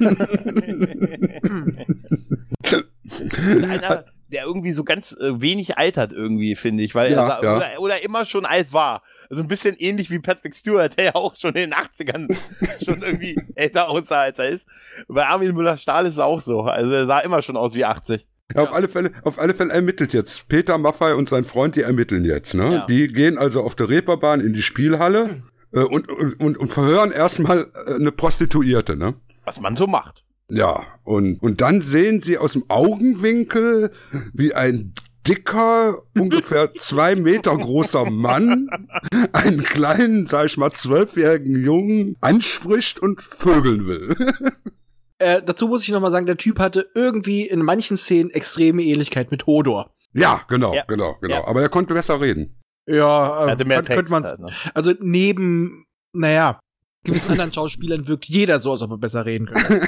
Einer, 3.69 4.05
der 4.29 4.45
irgendwie 4.45 4.73
so 4.73 4.85
ganz 4.85 5.13
äh, 5.13 5.41
wenig 5.41 5.79
altert 5.79 6.13
irgendwie, 6.13 6.57
finde 6.57 6.83
ich, 6.83 6.95
weil 6.95 7.13
Ja, 7.13 7.29
er 7.29 7.45
ja. 7.45 7.57
Oder, 7.57 7.71
oder 7.79 8.05
immer 8.05 8.25
schon 8.25 8.45
alt 8.45 8.73
war. 8.73 9.03
Also 9.31 9.43
ein 9.43 9.49
bisschen 9.49 9.77
ähnlich 9.79 10.11
wie 10.11 10.19
Patrick 10.19 10.55
Stewart, 10.55 10.97
der 10.99 11.05
ja 11.07 11.15
auch 11.15 11.37
schon 11.37 11.55
in 11.55 11.71
den 11.71 11.75
80ern 11.75 12.37
schon 12.85 13.03
irgendwie 13.03 13.37
älter 13.55 13.89
aussah, 13.89 14.23
als 14.23 14.39
er 14.39 14.49
ist. 14.49 14.69
Bei 15.09 15.27
Armin 15.27 15.55
Müller-Stahl 15.55 16.07
ist 16.07 16.15
es 16.15 16.19
auch 16.19 16.41
so. 16.41 16.63
Also 16.63 16.91
er 16.93 17.07
sah 17.07 17.21
immer 17.21 17.43
schon 17.43 17.57
aus 17.57 17.75
wie 17.75 17.85
80. 17.85 18.27
Ja, 18.55 18.63
auf 18.63 18.73
alle 18.73 18.89
Fälle, 18.89 19.11
auf 19.25 19.41
alle 19.41 19.55
Fälle 19.55 19.73
ermittelt 19.73 20.13
jetzt. 20.13 20.49
Peter 20.49 20.79
Maffay 20.79 21.13
und 21.15 21.29
sein 21.29 21.45
Freund, 21.45 21.75
die 21.75 21.83
ermitteln 21.83 22.25
jetzt, 22.25 22.55
ne? 22.55 22.75
Ja. 22.75 22.87
Die 22.87 23.09
gehen 23.09 23.39
also 23.39 23.63
auf 23.63 23.75
der 23.75 23.89
Reeperbahn 23.89 24.41
in 24.41 24.53
die 24.53 24.63
Spielhalle 24.63 25.43
äh, 25.73 25.81
und, 25.81 26.09
und, 26.09 26.41
und, 26.41 26.57
und 26.57 26.73
verhören 26.73 27.11
erstmal 27.11 27.67
äh, 27.87 27.95
eine 27.95 28.13
Prostituierte, 28.13 28.97
ne? 28.97 29.15
Was 29.45 29.59
man 29.61 29.77
so 29.77 29.87
macht. 29.89 30.23
Ja, 30.51 30.85
und, 31.05 31.43
und 31.43 31.61
dann 31.61 31.81
sehen 31.81 32.21
sie 32.21 32.39
aus 32.39 32.53
dem 32.53 32.65
Augenwinkel, 32.69 33.91
wie 34.33 34.55
ein 34.55 34.95
dicker, 35.27 35.99
ungefähr 36.17 36.73
zwei 36.75 37.17
Meter 37.17 37.57
großer 37.57 38.09
Mann 38.11 38.69
einen 39.33 39.63
kleinen, 39.65 40.27
sag 40.27 40.47
ich 40.47 40.57
mal, 40.57 40.71
zwölfjährigen 40.73 41.65
Jungen 41.65 42.17
anspricht 42.21 43.01
und 43.01 43.21
vögeln 43.23 43.87
will. 43.87 44.17
Äh, 45.19 45.41
dazu 45.43 45.67
muss 45.67 45.83
ich 45.83 45.89
noch 45.93 46.01
mal 46.03 46.11
sagen, 46.11 46.27
der 46.27 46.37
Typ 46.37 46.59
hatte 46.59 46.91
irgendwie 46.95 47.47
in 47.47 47.61
manchen 47.63 47.97
Szenen 47.97 48.29
extreme 48.29 48.83
Ähnlichkeit 48.83 49.31
mit 49.31 49.47
Hodor. 49.47 49.91
ja, 50.13 50.43
genau, 50.47 50.75
Ja. 50.75 50.85
genau, 50.87 51.17
genau. 51.23 51.37
Ja. 51.37 51.47
Aber 51.47 51.63
er 51.63 51.71
konnte 51.71 51.95
besser 51.95 52.21
reden. 52.21 52.55
Ja, 52.87 53.41
Er 53.41 53.47
äh, 53.47 53.51
hatte 53.53 53.65
mehr 53.65 53.79
könnte 53.79 53.95
Text. 53.95 54.11
man, 54.11 54.25
halt, 54.25 54.41
ne? 54.41 54.53
also 54.75 54.93
neben, 55.01 55.87
naja, 56.13 56.61
gewissen 57.07 57.31
anderen 57.31 57.53
Schauspielern 57.53 58.07
wirkt 58.07 58.27
jeder 58.27 58.61
so, 58.61 58.73
als 58.73 58.83
ob 58.83 58.91
er 58.91 58.99
besser 58.99 59.25
reden 59.25 59.47
könnte. 59.47 59.81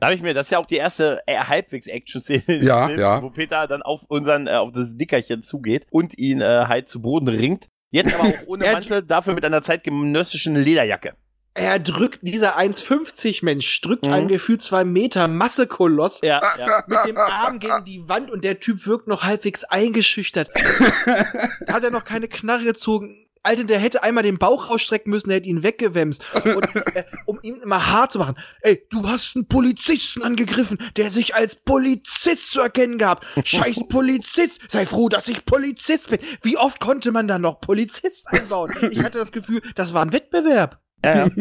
Da 0.00 0.06
habe 0.06 0.14
ich 0.14 0.22
mir, 0.22 0.34
das 0.34 0.46
ist 0.46 0.50
ja 0.50 0.58
auch 0.58 0.66
die 0.66 0.76
erste 0.76 1.20
äh, 1.26 1.36
halbwegs 1.38 1.86
Action-Szene, 1.86 2.62
Ja, 2.62 2.90
ja. 2.90 3.22
wo 3.22 3.30
Peter 3.30 3.66
dann 3.66 3.82
auf 3.82 4.02
unseren, 4.08 4.46
äh, 4.46 4.50
auf 4.52 4.72
das 4.72 4.96
Dickerchen 4.96 5.42
zugeht 5.42 5.86
und 5.90 6.18
ihn 6.18 6.40
äh, 6.40 6.64
halt 6.68 6.88
zu 6.88 7.00
Boden 7.00 7.28
ringt. 7.28 7.66
Jetzt 7.90 8.14
aber 8.14 8.24
auch 8.28 8.46
ohne 8.46 8.64
Mantel, 8.72 9.02
dafür 9.02 9.34
mit 9.34 9.44
einer 9.44 9.62
zeitgenössischen 9.62 10.56
Lederjacke. 10.56 11.14
er 11.54 11.78
drückt, 11.78 12.20
dieser 12.22 12.58
1,50 12.58 13.44
Mensch 13.44 13.80
drückt 13.80 14.06
Mhm. 14.06 14.12
einen 14.12 14.28
gefühlt 14.28 14.62
zwei 14.62 14.84
Meter 14.84 15.28
Massekoloss 15.28 16.20
Ja, 16.22 16.40
ja. 16.58 16.82
mit 16.86 16.98
dem 17.06 17.16
Arm 17.16 17.58
gegen 17.58 17.84
die 17.86 18.08
Wand 18.08 18.30
und 18.30 18.44
der 18.44 18.60
Typ 18.60 18.86
wirkt 18.86 19.06
noch 19.08 19.22
halbwegs 19.24 19.64
eingeschüchtert. 19.64 20.50
Hat 21.68 21.84
er 21.84 21.90
noch 21.90 22.04
keine 22.04 22.28
Knarre 22.28 22.64
gezogen? 22.64 23.25
Alter, 23.46 23.64
der 23.64 23.78
hätte 23.78 24.02
einmal 24.02 24.22
den 24.24 24.38
Bauch 24.38 24.70
rausstrecken 24.70 25.10
müssen, 25.10 25.28
der 25.28 25.38
hätte 25.38 25.48
ihn 25.48 25.62
weggewämst. 25.62 26.22
Und, 26.44 26.76
äh, 26.94 27.04
um 27.24 27.38
ihn 27.42 27.56
immer 27.56 27.86
hart 27.90 28.12
zu 28.12 28.18
machen. 28.18 28.36
Ey, 28.60 28.82
du 28.90 29.08
hast 29.08 29.36
einen 29.36 29.46
Polizisten 29.48 30.22
angegriffen, 30.22 30.78
der 30.96 31.10
sich 31.10 31.34
als 31.34 31.54
Polizist 31.56 32.50
zu 32.50 32.60
erkennen 32.60 32.98
gab. 32.98 33.24
Scheiß 33.44 33.80
Polizist. 33.88 34.60
Sei 34.70 34.84
froh, 34.86 35.08
dass 35.08 35.28
ich 35.28 35.44
Polizist 35.44 36.10
bin. 36.10 36.18
Wie 36.42 36.58
oft 36.58 36.80
konnte 36.80 37.12
man 37.12 37.28
da 37.28 37.38
noch 37.38 37.60
Polizist 37.60 38.26
einbauen? 38.32 38.72
Ich 38.90 39.02
hatte 39.02 39.18
das 39.18 39.32
Gefühl, 39.32 39.62
das 39.74 39.94
war 39.94 40.02
ein 40.02 40.12
Wettbewerb. 40.12 40.80
Ja, 41.04 41.26
ja. 41.26 41.26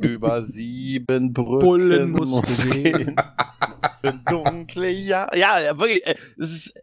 Über 0.00 0.42
sieben 0.42 1.32
Brücken 1.32 1.58
Bullen 1.60 2.10
musst 2.10 2.32
musst 2.32 2.64
du 2.64 2.68
du 2.68 2.70
gehen. 2.70 3.16
Dunkle 4.28 4.90
Jahre. 4.90 5.38
Ja, 5.38 5.60
ja, 5.60 5.78
wirklich. 5.78 6.06
äh, 6.06 6.14
Es 6.38 6.50
ist. 6.50 6.74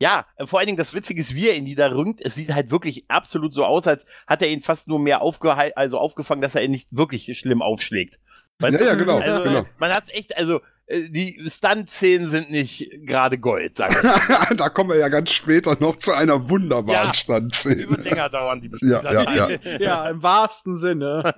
Ja, 0.00 0.26
äh, 0.36 0.46
vor 0.46 0.58
allen 0.58 0.66
Dingen 0.66 0.78
das 0.78 0.94
Witzige 0.94 1.20
ist, 1.20 1.34
wie 1.34 1.48
er 1.48 1.56
ihn 1.56 1.64
niederrückt. 1.64 2.20
Es 2.22 2.34
sieht 2.36 2.54
halt 2.54 2.70
wirklich 2.70 3.04
absolut 3.08 3.52
so 3.52 3.64
aus, 3.64 3.86
als 3.86 4.04
hat 4.26 4.42
er 4.42 4.48
ihn 4.48 4.62
fast 4.62 4.86
nur 4.88 4.98
mehr 5.00 5.22
aufgehalten, 5.22 5.76
also 5.76 5.98
aufgefangen, 5.98 6.40
dass 6.40 6.54
er 6.54 6.62
ihn 6.62 6.70
nicht 6.70 6.88
wirklich 6.90 7.36
schlimm 7.38 7.62
aufschlägt. 7.62 8.20
Weißt 8.60 8.74
Ja, 8.74 8.78
du? 8.80 8.86
ja, 8.86 8.94
genau, 8.94 9.18
Also, 9.18 9.42
genau. 9.44 9.66
Man 9.78 9.92
hat's 9.92 10.10
echt, 10.10 10.36
also 10.36 10.60
die 10.90 11.38
Stunt-Szenen 11.46 12.30
sind 12.30 12.50
nicht 12.50 12.90
gerade 13.06 13.38
Gold, 13.38 13.76
sag 13.76 13.90
ich. 13.90 14.56
da 14.56 14.68
kommen 14.70 14.90
wir 14.90 14.96
ja 14.98 15.08
ganz 15.08 15.32
später 15.32 15.76
noch 15.80 15.98
zu 15.98 16.12
einer 16.12 16.48
wunderbaren 16.48 17.04
Ja. 17.04 17.10
Die 17.10 17.18
Standszene. 17.18 17.90
wird 17.90 18.04
länger 18.04 18.30
dauern, 18.30 18.60
die 18.60 18.70
Ja, 18.86 19.02
ja, 19.12 19.34
ja. 19.34 19.48
Ja, 19.78 20.08
im 20.08 20.22
wahrsten 20.22 20.76
Sinne. 20.76 21.22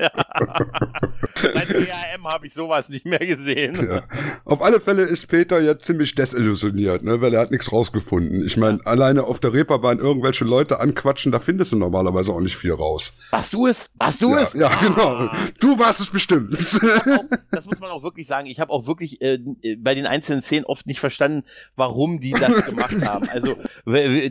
Seit 1.42 1.68
DRM 1.68 2.26
habe 2.26 2.46
ich 2.46 2.54
sowas 2.54 2.88
nicht 2.88 3.06
mehr 3.06 3.18
gesehen. 3.18 3.88
Ja. 3.88 4.02
Auf 4.44 4.62
alle 4.62 4.80
Fälle 4.80 5.02
ist 5.02 5.26
Peter 5.26 5.60
jetzt 5.60 5.84
ziemlich 5.84 6.14
desillusioniert, 6.14 7.02
ne, 7.02 7.20
weil 7.20 7.34
er 7.34 7.40
hat 7.40 7.50
nichts 7.50 7.72
rausgefunden. 7.72 8.44
Ich 8.44 8.56
meine, 8.56 8.78
alleine 8.84 9.24
auf 9.24 9.40
der 9.40 9.52
Reeperbahn 9.52 9.98
irgendwelche 9.98 10.44
Leute 10.44 10.78
anquatschen, 10.78 11.32
da 11.32 11.40
findest 11.40 11.72
du 11.72 11.76
normalerweise 11.76 12.30
auch 12.30 12.40
nicht 12.40 12.56
viel 12.56 12.72
raus. 12.72 13.14
Warst 13.30 13.52
du 13.52 13.66
es? 13.66 13.86
Warst 13.98 14.22
du 14.22 14.30
ja, 14.30 14.42
es? 14.42 14.52
ja, 14.54 14.68
genau. 14.76 15.08
Ah. 15.16 15.36
Du 15.58 15.78
warst 15.78 16.00
es 16.00 16.10
bestimmt. 16.10 16.54
auch, 16.54 17.24
das 17.50 17.66
muss 17.66 17.80
man 17.80 17.90
auch 17.90 18.02
wirklich 18.04 18.28
sagen. 18.28 18.46
Ich 18.46 18.60
habe 18.60 18.70
auch 18.72 18.86
wirklich 18.86 19.20
äh, 19.20 19.39
bei 19.78 19.94
den 19.94 20.06
einzelnen 20.06 20.42
Szenen 20.42 20.64
oft 20.64 20.86
nicht 20.86 21.00
verstanden, 21.00 21.44
warum 21.76 22.20
die 22.20 22.32
das 22.32 22.64
gemacht 22.66 23.04
haben. 23.04 23.28
Also 23.28 23.56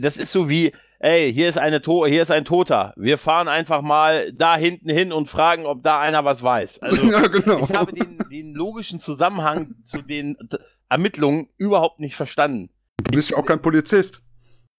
das 0.00 0.16
ist 0.16 0.32
so 0.32 0.48
wie 0.48 0.72
ey, 1.00 1.32
hier 1.32 1.48
ist 1.48 1.58
eine 1.58 1.80
to 1.80 2.06
hier 2.06 2.22
ist 2.22 2.30
ein 2.30 2.44
Toter. 2.44 2.92
Wir 2.96 3.18
fahren 3.18 3.48
einfach 3.48 3.82
mal 3.82 4.32
da 4.32 4.56
hinten 4.56 4.90
hin 4.90 5.12
und 5.12 5.28
fragen, 5.28 5.66
ob 5.66 5.82
da 5.82 6.00
einer 6.00 6.24
was 6.24 6.42
weiß. 6.42 6.80
Also 6.82 7.06
ja, 7.10 7.26
genau. 7.26 7.66
ich 7.68 7.76
habe 7.76 7.92
den, 7.92 8.18
den 8.30 8.54
logischen 8.54 9.00
Zusammenhang 9.00 9.74
zu 9.82 10.02
den 10.02 10.36
Ermittlungen 10.88 11.48
überhaupt 11.56 12.00
nicht 12.00 12.16
verstanden. 12.16 12.70
Du 13.02 13.12
bist 13.12 13.30
ja 13.30 13.36
auch 13.36 13.46
kein 13.46 13.62
Polizist. 13.62 14.22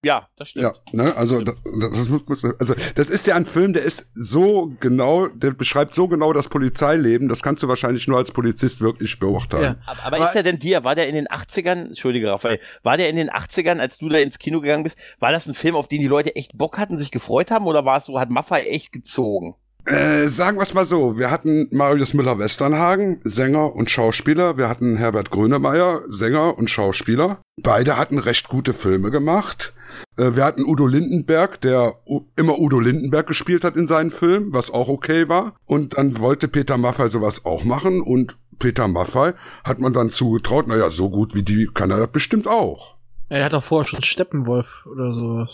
Ja, 0.03 0.27
das 0.35 0.49
stimmt. 0.49 0.63
Ja, 0.63 0.73
ne, 0.93 1.15
also 1.15 1.41
das, 1.41 1.53
das 1.63 2.09
muss, 2.09 2.43
also 2.59 2.73
das 2.95 3.09
ist 3.11 3.27
ja 3.27 3.35
ein 3.35 3.45
Film, 3.45 3.73
der 3.73 3.83
ist 3.83 4.09
so 4.15 4.71
genau, 4.79 5.27
der 5.27 5.51
beschreibt 5.51 5.93
so 5.93 6.07
genau 6.07 6.33
das 6.33 6.49
Polizeileben, 6.49 7.29
das 7.29 7.43
kannst 7.43 7.61
du 7.61 7.67
wahrscheinlich 7.67 8.07
nur 8.07 8.17
als 8.17 8.31
Polizist 8.31 8.81
wirklich 8.81 9.19
beurteilen. 9.19 9.75
Ja. 9.79 9.83
Aber, 9.85 10.03
aber 10.03 10.15
Aber- 10.17 10.25
ist 10.25 10.33
der 10.33 10.41
denn 10.41 10.57
dir, 10.57 10.83
war 10.83 10.95
der 10.95 11.07
in 11.07 11.13
den 11.13 11.27
80ern, 11.27 11.89
entschuldige 11.89 12.31
Raphael, 12.31 12.59
war 12.81 12.97
der 12.97 13.09
in 13.09 13.15
den 13.15 13.29
80ern, 13.29 13.77
als 13.79 13.99
du 13.99 14.09
da 14.09 14.17
ins 14.17 14.39
Kino 14.39 14.59
gegangen 14.61 14.83
bist, 14.83 14.97
war 15.19 15.31
das 15.31 15.45
ein 15.47 15.53
Film, 15.53 15.75
auf 15.75 15.87
den 15.87 15.99
die 16.01 16.07
Leute 16.07 16.35
echt 16.35 16.57
Bock 16.57 16.79
hatten, 16.79 16.97
sich 16.97 17.11
gefreut 17.11 17.51
haben 17.51 17.67
oder 17.67 17.85
war 17.85 17.97
es 17.97 18.05
so, 18.05 18.19
hat 18.19 18.31
Maffei 18.31 18.63
echt 18.63 18.91
gezogen? 18.91 19.53
Äh, 19.85 20.27
sagen 20.27 20.57
wir 20.57 20.63
es 20.63 20.73
mal 20.73 20.85
so, 20.87 21.17
wir 21.19 21.29
hatten 21.31 21.67
Marius 21.71 22.13
Müller-Westernhagen, 22.15 23.19
Sänger 23.23 23.75
und 23.75 23.89
Schauspieler, 23.91 24.57
wir 24.57 24.67
hatten 24.67 24.97
Herbert 24.97 25.29
Grönemeyer, 25.31 26.01
Sänger 26.07 26.57
und 26.57 26.69
Schauspieler. 26.71 27.39
Beide 27.61 27.97
hatten 27.97 28.17
recht 28.19 28.47
gute 28.47 28.73
Filme 28.73 29.11
gemacht. 29.11 29.73
Äh, 30.17 30.35
wir 30.35 30.45
hatten 30.45 30.65
Udo 30.65 30.87
Lindenberg, 30.87 31.61
der 31.61 31.95
immer 32.35 32.59
Udo 32.59 32.79
Lindenberg 32.79 33.27
gespielt 33.27 33.63
hat 33.63 33.75
in 33.75 33.87
seinen 33.87 34.11
Filmen, 34.11 34.53
was 34.53 34.71
auch 34.71 34.87
okay 34.87 35.29
war. 35.29 35.55
Und 35.65 35.97
dann 35.97 36.19
wollte 36.19 36.47
Peter 36.47 36.77
Maffay 36.77 37.09
sowas 37.09 37.45
auch 37.45 37.63
machen 37.63 38.01
und 38.01 38.37
Peter 38.59 38.87
Maffay 38.87 39.33
hat 39.63 39.79
man 39.79 39.91
dann 39.91 40.11
zugetraut, 40.11 40.67
naja, 40.67 40.89
so 40.89 41.09
gut 41.09 41.33
wie 41.33 41.43
die 41.43 41.67
kann 41.73 41.91
er 41.91 41.97
das 41.97 42.11
bestimmt 42.11 42.47
auch. 42.47 42.95
Er 43.27 43.45
hat 43.45 43.53
doch 43.53 43.63
vorher 43.63 43.87
schon 43.87 44.03
Steppenwolf 44.03 44.85
oder 44.85 45.13
sowas. 45.13 45.49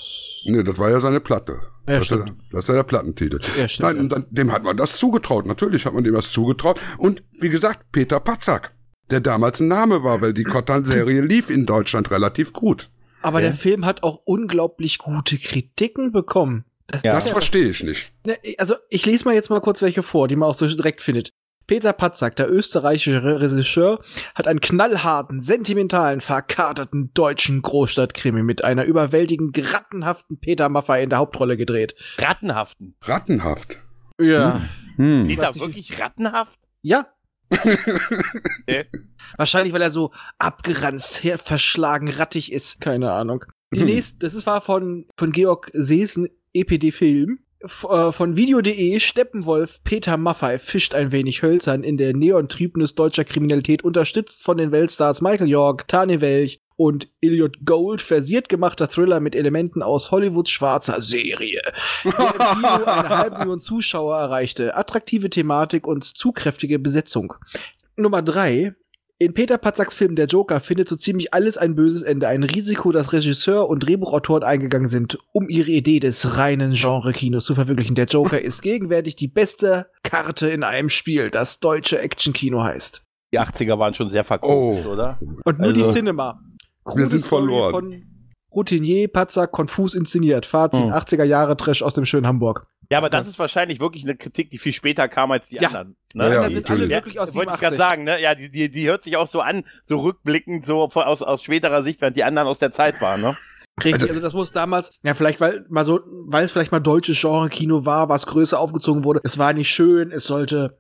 Nee, 0.46 0.64
das 0.64 0.80
war 0.80 0.90
ja 0.90 1.00
seine 1.00 1.20
Platte. 1.20 1.62
Ja, 1.88 2.00
das, 2.00 2.12
ist 2.12 2.18
ja, 2.18 2.26
das 2.52 2.64
ist 2.64 2.70
ja 2.70 2.76
der 2.76 2.84
Plattentitel. 2.84 3.40
Ja, 3.58 3.70
stimmt. 3.70 3.88
Nein, 3.88 4.00
und 4.00 4.12
dann, 4.12 4.26
dem 4.30 4.52
hat 4.52 4.64
man 4.64 4.76
das 4.76 4.98
zugetraut. 4.98 5.46
Natürlich 5.46 5.86
hat 5.86 5.94
man 5.94 6.04
dem 6.04 6.14
das 6.14 6.32
zugetraut. 6.32 6.80
Und 6.98 7.24
wie 7.40 7.50
gesagt, 7.50 7.92
Peter 7.92 8.20
Patzak, 8.20 8.74
der 9.10 9.22
damals 9.22 9.62
ein 9.62 9.68
Name 9.68 10.04
war, 10.04 10.22
weil 10.22 10.34
die 10.34 10.44
Kotan-Serie 10.44 11.22
lief 11.22 11.50
in 11.50 11.66
Deutschland 11.66 12.12
relativ 12.12 12.52
gut. 12.52 12.90
Aber 13.22 13.40
Ja. 13.42 13.48
der 13.50 13.56
Film 13.56 13.86
hat 13.86 14.04
auch 14.04 14.22
unglaublich 14.26 14.98
gute 15.00 15.38
Kritiken 15.38 16.12
bekommen. 16.12 16.66
Das, 16.88 17.04
Ja. 17.04 17.12
Das 17.12 17.30
verstehe 17.30 17.70
ich 17.70 17.84
nicht. 17.84 18.12
Ne, 18.26 18.38
Also, 18.58 18.76
ich 18.90 19.06
lese 19.06 19.26
mal 19.26 19.34
jetzt 19.34 19.50
mal 19.50 19.60
kurz 19.62 19.82
welche 19.82 20.04
vor, 20.04 20.28
die 20.28 20.36
man 20.36 20.50
auch 20.50 20.56
so 20.56 20.68
direkt 20.68 21.02
findet. 21.02 21.34
Peter 21.66 21.92
Patzak, 21.92 22.38
der 22.38 22.50
österreichische 22.50 23.22
Re- 23.26 23.42
Regisseur, 23.42 24.00
hat 24.36 24.48
einen 24.48 24.62
knallharten, 24.62 25.42
sentimentalen, 25.42 26.22
verkaterten 26.22 27.12
deutschen 27.14 27.62
Großstadtkrimi 27.62 28.42
mit 28.42 28.64
einer 28.64 28.86
überwältigend 28.86 29.54
grattenhaften 29.54 30.40
Peter 30.40 30.70
Maffay 30.70 31.04
in 31.04 31.10
der 31.10 31.20
Hauptrolle 31.20 31.58
gedreht. 31.58 31.94
Rattenhaften. 32.20 32.96
Rattenhaft. 33.02 33.78
Ja. 34.22 34.62
Hm. 34.96 35.28
Peter 35.28 35.42
Was 35.50 35.56
ich- 35.58 35.62
wirklich 35.62 36.00
rattenhaft? 36.00 36.58
Ja. 36.82 37.08
Wahrscheinlich, 39.38 39.74
weil 39.74 39.82
er 39.82 39.92
so 39.92 40.12
abgeranzt, 40.38 41.24
her 41.24 41.38
verschlagen, 41.38 42.10
rattig 42.10 42.52
ist. 42.52 42.82
Keine 42.82 43.12
Ahnung. 43.12 43.46
Die 43.74 43.80
Hm. 43.80 43.86
nächste, 43.88 44.20
das 44.20 44.34
ist 44.34 44.46
war 44.46 44.62
von, 44.62 45.06
von 45.18 45.32
Georg 45.32 45.72
Seesen, 45.74 46.30
EPD-Film. 46.54 47.40
Äh, 47.60 48.12
von 48.12 48.36
Video.de, 48.36 49.00
Steppenwolf, 49.00 49.84
Peter 49.84 50.16
Maffay 50.18 50.60
fischt 50.60 50.94
ein 50.94 51.12
wenig 51.12 51.42
hölzern 51.42 51.84
in 51.84 51.98
der 51.98 52.16
Neon-Trübnis 52.16 52.96
deutscher 52.96 53.26
Kriminalität, 53.26 53.84
unterstützt 53.84 54.44
von 54.44 54.58
den 54.58 54.72
Weltstars 54.72 55.22
Michael 55.22 55.50
York, 55.50 55.88
Tane 55.88 56.22
Welch 56.22 56.62
und 56.78 57.10
Elliot 57.22 57.66
Gold, 57.66 58.02
versiert 58.02 58.48
gemachter 58.50 58.88
Thriller 58.88 59.20
mit 59.20 59.36
Elementen 59.36 59.82
aus 59.84 60.12
Hollywoods 60.12 60.52
schwarzer 60.52 61.02
Serie. 61.02 61.62
Der 62.06 62.12
Kino 62.14 62.68
eine 62.86 63.10
halbe 63.10 63.38
Million 63.40 63.60
Zuschauer 63.60 64.18
erreichte. 64.18 64.76
Attraktive 64.76 65.30
Thematik 65.30 65.86
und 65.88 66.04
zu 66.04 66.32
kräftige 66.32 66.80
Besetzung. 66.80 67.34
Nummer 67.96 68.22
drei. 68.22 68.74
In 69.20 69.34
Peter 69.34 69.58
Patzaks 69.58 69.96
Film 69.96 70.16
Der 70.16 70.28
Joker 70.28 70.60
findet 70.60 70.88
so 70.88 70.96
ziemlich 70.96 71.34
alles 71.34 71.58
ein 71.58 71.74
böses 71.74 72.04
Ende. 72.04 72.28
Ein 72.28 72.44
Risiko, 72.44 72.92
das 72.92 73.14
Regisseur 73.14 73.68
und 73.68 73.80
Drehbuchautoren 73.80 74.44
eingegangen 74.44 74.88
sind, 74.90 75.18
um 75.32 75.50
ihre 75.50 75.72
Idee 75.72 76.00
des 76.00 76.38
reinen 76.38 76.74
Genre-Kinos 76.74 77.44
zu 77.46 77.56
verwirklichen. 77.56 77.96
Der 77.96 78.06
Joker 78.06 78.40
ist 78.40 78.62
gegenwärtig 78.62 79.16
die 79.16 79.28
beste 79.28 79.88
Karte 80.04 80.48
in 80.50 80.62
einem 80.62 80.90
Spiel, 80.90 81.32
das 81.32 81.60
deutsche 81.60 82.00
Action-Kino 82.00 82.62
heißt. 82.62 83.02
Die 83.34 83.40
80er 83.40 83.80
waren 83.80 83.96
schon 83.96 84.10
sehr 84.10 84.24
verkauft, 84.24 84.84
Oh. 84.86 84.90
oder? 84.92 85.18
Und 85.46 85.58
nur 85.58 85.70
Also- 85.70 85.82
die 85.82 85.92
Cinema. 85.92 86.40
Wir 86.96 87.06
sind 87.08 87.20
Story 87.24 87.44
verloren. 87.48 87.72
Von 87.72 88.04
Routinier, 88.54 89.08
Patzak, 89.10 89.52
konfus 89.52 89.94
inszeniert. 89.94 90.46
Fazit, 90.46 90.82
Hm. 90.82 90.92
80er 90.92 91.24
Jahre 91.26 91.58
Trash 91.58 91.84
aus 91.84 91.94
dem 91.94 92.06
schönen 92.06 92.26
Hamburg. 92.28 92.66
Ja, 92.90 93.00
aber 93.00 93.10
das 93.10 93.28
ist 93.28 93.38
wahrscheinlich 93.38 93.82
wirklich 93.82 94.04
eine 94.06 94.16
Kritik, 94.16 94.50
die 94.50 94.58
viel 94.58 94.72
später 94.72 95.10
kam 95.10 95.30
als 95.32 95.50
die 95.50 95.58
Ja. 95.58 95.68
anderen. 95.68 95.98
Ja, 96.14 96.24
Ne? 96.24 96.34
ja, 96.34 96.42
dann 96.44 96.54
sind 96.54 96.70
alle 96.70 96.90
wirklich 96.90 97.20
aus 97.20 97.36
wollte 97.36 97.52
ich 97.54 97.60
87. 97.60 97.62
gerade 97.62 97.76
sagen, 97.76 98.04
ne? 98.06 98.22
Ja, 98.22 98.34
die, 98.34 98.50
die, 98.50 98.72
die 98.72 98.88
hört 98.88 99.04
sich 99.04 99.18
auch 99.18 99.28
so 99.28 99.42
an, 99.42 99.64
so 99.84 100.00
rückblickend, 100.00 100.66
so 100.66 100.90
von- 100.90 101.04
aus, 101.04 101.22
aus 101.22 101.44
späterer 101.44 101.84
Sicht, 101.84 102.00
während 102.02 102.16
die 102.16 102.24
anderen 102.24 102.48
aus 102.48 102.60
der 102.60 102.72
Zeit 102.72 103.02
waren, 103.02 103.20
ne? 103.22 103.38
Richtig, 103.84 103.94
Also- 103.96 104.08
also, 104.08 104.22
das 104.22 104.34
muss 104.34 104.52
damals, 104.54 104.92
ja, 105.04 105.14
vielleicht, 105.14 105.42
weil 105.42 105.66
mal 105.70 105.84
so, 105.86 106.00
weil 106.26 106.46
es 106.46 106.52
vielleicht 106.54 106.72
mal 106.72 106.80
deutsches 106.80 107.20
Genre-Kino 107.20 107.86
war, 107.86 108.08
was 108.10 108.26
größer 108.26 108.58
aufgezogen 108.58 109.04
wurde. 109.04 109.20
Es 109.24 109.38
war 109.38 109.52
nicht 109.54 109.70
schön, 109.70 110.12
es 110.12 110.24
sollte 110.24 110.80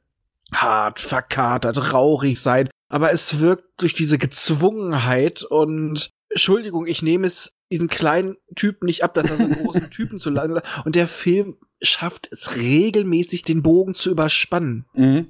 hart, 0.54 1.00
verkatert, 1.02 1.94
rauchig 1.94 2.42
sein. 2.42 2.70
Aber 2.90 3.12
es 3.12 3.40
wirkt 3.40 3.82
durch 3.82 3.94
diese 3.94 4.18
Gezwungenheit 4.18 5.44
und 5.44 6.12
Entschuldigung, 6.30 6.86
ich 6.86 7.02
nehme 7.02 7.28
es 7.28 7.58
diesen 7.72 7.88
kleinen 7.88 8.38
Typen 8.56 8.86
nicht 8.86 9.04
ab, 9.04 9.14
dass 9.14 9.30
er 9.30 9.38
so 9.38 9.44
einen 9.44 9.64
großen 9.64 9.90
Typen 9.92 10.18
zu 10.18 10.30
lange. 10.30 10.62
Und 10.86 10.96
der 10.96 11.08
Film 11.08 11.58
schafft 11.82 12.30
es 12.32 12.56
regelmäßig, 12.56 13.44
den 13.44 13.62
Bogen 13.62 13.94
zu 13.94 14.10
überspannen. 14.10 14.86
Mhm. 14.94 15.28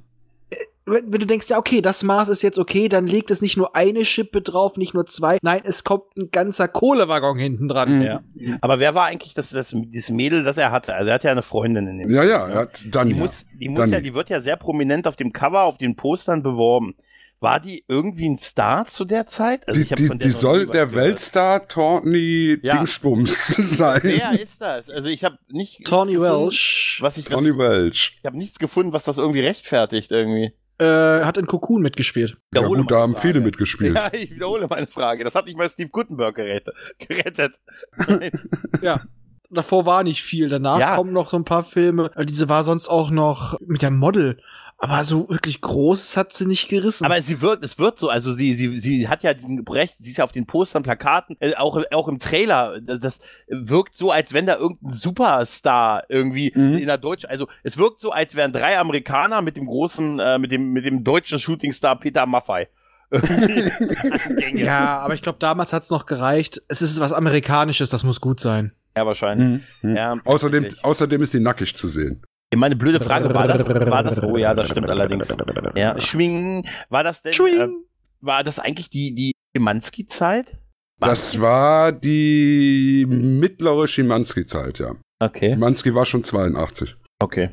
Wenn, 0.85 1.11
wenn 1.11 1.19
du 1.19 1.27
denkst, 1.27 1.49
ja, 1.49 1.57
okay, 1.57 1.81
das 1.81 2.03
Maß 2.03 2.29
ist 2.29 2.43
jetzt 2.43 2.57
okay, 2.57 2.87
dann 2.87 3.07
legt 3.07 3.29
es 3.29 3.41
nicht 3.41 3.57
nur 3.57 3.75
eine 3.75 4.05
Schippe 4.05 4.41
drauf, 4.41 4.77
nicht 4.77 4.93
nur 4.93 5.05
zwei. 5.05 5.37
Nein, 5.41 5.61
es 5.65 5.83
kommt 5.83 6.15
ein 6.15 6.31
ganzer 6.31 6.69
Kohlewaggon 6.69 7.37
hinten 7.37 7.67
dran. 7.67 7.97
Mhm. 7.97 8.01
Ja. 8.03 8.21
Aber 8.61 8.79
wer 8.79 8.95
war 8.95 9.05
eigentlich 9.05 9.33
das, 9.33 9.49
das, 9.49 9.75
dieses 9.75 10.09
Mädel, 10.11 10.45
das 10.45 10.57
er 10.57 10.71
hatte? 10.71 10.95
Also 10.95 11.09
er 11.09 11.15
hatte 11.15 11.27
ja 11.27 11.33
eine 11.33 11.41
Freundin 11.41 11.87
in 11.87 11.97
dem 11.97 12.09
Ja, 12.09 12.23
ja, 12.23 12.47
er 12.47 12.59
hat 12.59 12.79
dann 12.91 13.09
Die 13.09 13.15
ja. 13.15 13.21
muss, 13.21 13.45
die 13.59 13.67
muss 13.67 13.79
Dann 13.79 13.89
ja, 13.89 13.97
ja. 13.97 14.01
die 14.01 14.13
wird 14.13 14.29
ja 14.29 14.39
sehr 14.39 14.55
prominent 14.55 15.07
auf 15.07 15.17
dem 15.17 15.33
Cover, 15.33 15.63
auf 15.63 15.77
den 15.77 15.97
Postern 15.97 16.41
beworben. 16.41 16.95
War 17.39 17.59
die 17.59 17.85
irgendwie 17.87 18.27
ein 18.27 18.37
Star 18.39 18.87
zu 18.87 19.05
der 19.05 19.27
Zeit? 19.27 19.67
Also 19.67 19.79
Die, 19.79 19.93
die, 19.93 20.07
von 20.07 20.17
der 20.17 20.27
die 20.29 20.33
soll 20.35 20.65
der 20.65 20.87
gehört. 20.87 20.93
Weltstar 20.95 21.67
Tawny 21.67 22.57
Ja. 22.63 22.75
Dingsbums 22.77 23.47
sein. 23.77 23.99
Wer 24.03 24.39
ist 24.39 24.59
das? 24.61 24.89
Also 24.89 25.07
ich 25.09 25.23
habe 25.23 25.37
nicht 25.49 25.85
Tawny 25.85 26.13
nichts 26.13 26.21
gefunden, 26.23 26.43
Welsh 26.45 26.97
Was 27.01 27.17
ich, 27.17 27.25
das, 27.25 27.33
Tawny 27.35 27.55
Welch. 27.57 28.17
ich 28.19 28.25
habe 28.25 28.37
nichts 28.37 28.57
gefunden, 28.57 28.91
was 28.91 29.03
das 29.03 29.17
irgendwie 29.19 29.41
rechtfertigt 29.41 30.11
irgendwie. 30.11 30.51
äh, 30.79 31.23
hat 31.23 31.37
in 31.37 31.45
Cocoon 31.45 31.81
mitgespielt. 31.83 32.37
Ja 32.55 32.61
gut, 32.65 32.89
da 32.89 32.97
haben 33.01 33.13
Frage. 33.13 33.27
viele 33.27 33.41
mitgespielt. 33.41 33.93
Ja, 33.95 34.07
ich 34.11 34.31
wiederhole 34.31 34.67
meine 34.67 34.87
Frage. 34.87 35.23
Das 35.23 35.35
hat 35.35 35.45
nicht 35.45 35.57
mal 35.57 35.69
Steve 35.69 35.89
Gutenberg 35.89 36.35
gerettet. 36.35 36.73
gerettet. 36.99 37.53
Ja. 38.81 39.01
Davor 39.49 39.85
war 39.85 40.03
nicht 40.03 40.23
viel. 40.23 40.49
Danach 40.49 40.77
Ja. 40.79 40.95
kommen 40.97 41.13
noch 41.13 41.29
so 41.29 41.37
ein 41.37 41.45
paar 41.45 41.63
Filme. 41.63 42.11
Äh, 42.15 42.25
Diese 42.25 42.49
war 42.49 42.63
sonst 42.65 42.89
auch 42.89 43.09
noch 43.11 43.57
mit 43.61 43.81
der 43.81 43.91
Model. 43.91 44.41
Aber 44.79 45.03
so 45.03 45.27
wirklich 45.27 45.59
Großes 45.61 46.15
hat 46.17 46.33
sie 46.33 46.45
nicht 46.45 46.69
gerissen. 46.69 47.03
Aber 47.05 47.19
sie 47.21 47.41
wird, 47.41 47.63
es 47.63 47.79
wird 47.79 47.97
so, 47.97 48.09
also 48.09 48.31
sie, 48.31 48.53
sie, 48.53 48.77
sie 48.77 49.07
hat 49.07 49.23
ja 49.23 49.33
diesen 49.33 49.63
Brecht, 49.65 49.95
sie 49.99 50.11
ist 50.11 50.17
ja 50.17 50.23
auf 50.23 50.31
den 50.33 50.45
Postern, 50.45 50.83
Plakaten, 50.83 51.35
äh, 51.39 51.55
auch, 51.55 51.81
auch 51.91 52.07
im 52.07 52.19
Trailer, 52.19 52.79
das, 52.79 53.17
wirkt 53.47 53.97
so, 53.97 54.11
als 54.11 54.33
wenn 54.33 54.45
da 54.45 54.55
irgendein 54.57 54.91
Superstar 54.91 56.03
irgendwie 56.09 56.51
Mhm. 56.53 56.77
in 56.77 56.85
der 56.85 56.99
Deutsch, 56.99 57.25
also 57.25 57.47
es 57.63 57.77
wirkt 57.77 57.99
so, 58.01 58.11
als 58.11 58.35
wären 58.35 58.53
drei 58.53 58.77
Amerikaner 58.77 59.41
mit 59.41 59.57
dem 59.57 59.65
großen, 59.65 60.19
äh, 60.19 60.37
mit 60.37 60.51
dem, 60.51 60.73
mit 60.73 60.85
dem 60.85 61.03
deutschen 61.03 61.39
Shootingstar 61.39 61.99
Peter 61.99 62.27
Gänge. 62.27 62.67
ja, 64.63 64.99
aber 64.99 65.13
ich 65.13 65.21
glaube, 65.21 65.39
damals 65.39 65.73
hat's 65.73 65.89
noch 65.89 66.05
gereicht. 66.05 66.61
Es 66.67 66.81
ist 66.81 66.99
was 66.99 67.13
Amerikanisches, 67.13 67.89
das 67.89 68.03
muss 68.03 68.21
gut 68.21 68.39
sein. 68.39 68.73
ja, 68.95 69.05
wahrscheinlich. 69.05 69.61
Mhm. 69.81 69.95
Ja, 69.95 70.15
Außerdem, 70.25 70.67
außerdem 70.83 71.21
ist 71.23 71.31
sie 71.31 71.39
nackig 71.39 71.75
zu 71.75 71.87
sehen. 71.87 72.21
Meine 72.55 72.75
blöde 72.75 72.99
Frage, 72.99 73.33
war 73.33 73.47
das, 73.47 73.67
war 73.69 74.03
das, 74.03 74.23
oh 74.23 74.37
ja, 74.37 74.53
das 74.53 74.69
stimmt 74.69 74.89
allerdings. 74.89 75.35
Ja, 75.75 75.99
Schwingen, 75.99 76.65
war 76.89 77.03
das 77.03 77.21
denn, 77.21 77.31
äh, 77.31 77.35
Schwing. 77.35 77.83
war 78.21 78.43
das 78.43 78.59
eigentlich 78.59 78.89
die, 78.89 79.13
die 79.13 79.33
Schimanski-Zeit? 79.55 80.57
Das 80.99 81.39
war 81.41 81.91
die 81.91 83.05
mittlere 83.07 83.87
Schimanski-Zeit, 83.87 84.79
ja. 84.79 84.95
Okay, 85.19 85.53
Schimanski 85.53 85.93
war 85.93 86.05
schon 86.05 86.23
82. 86.23 86.95
okay. 87.21 87.49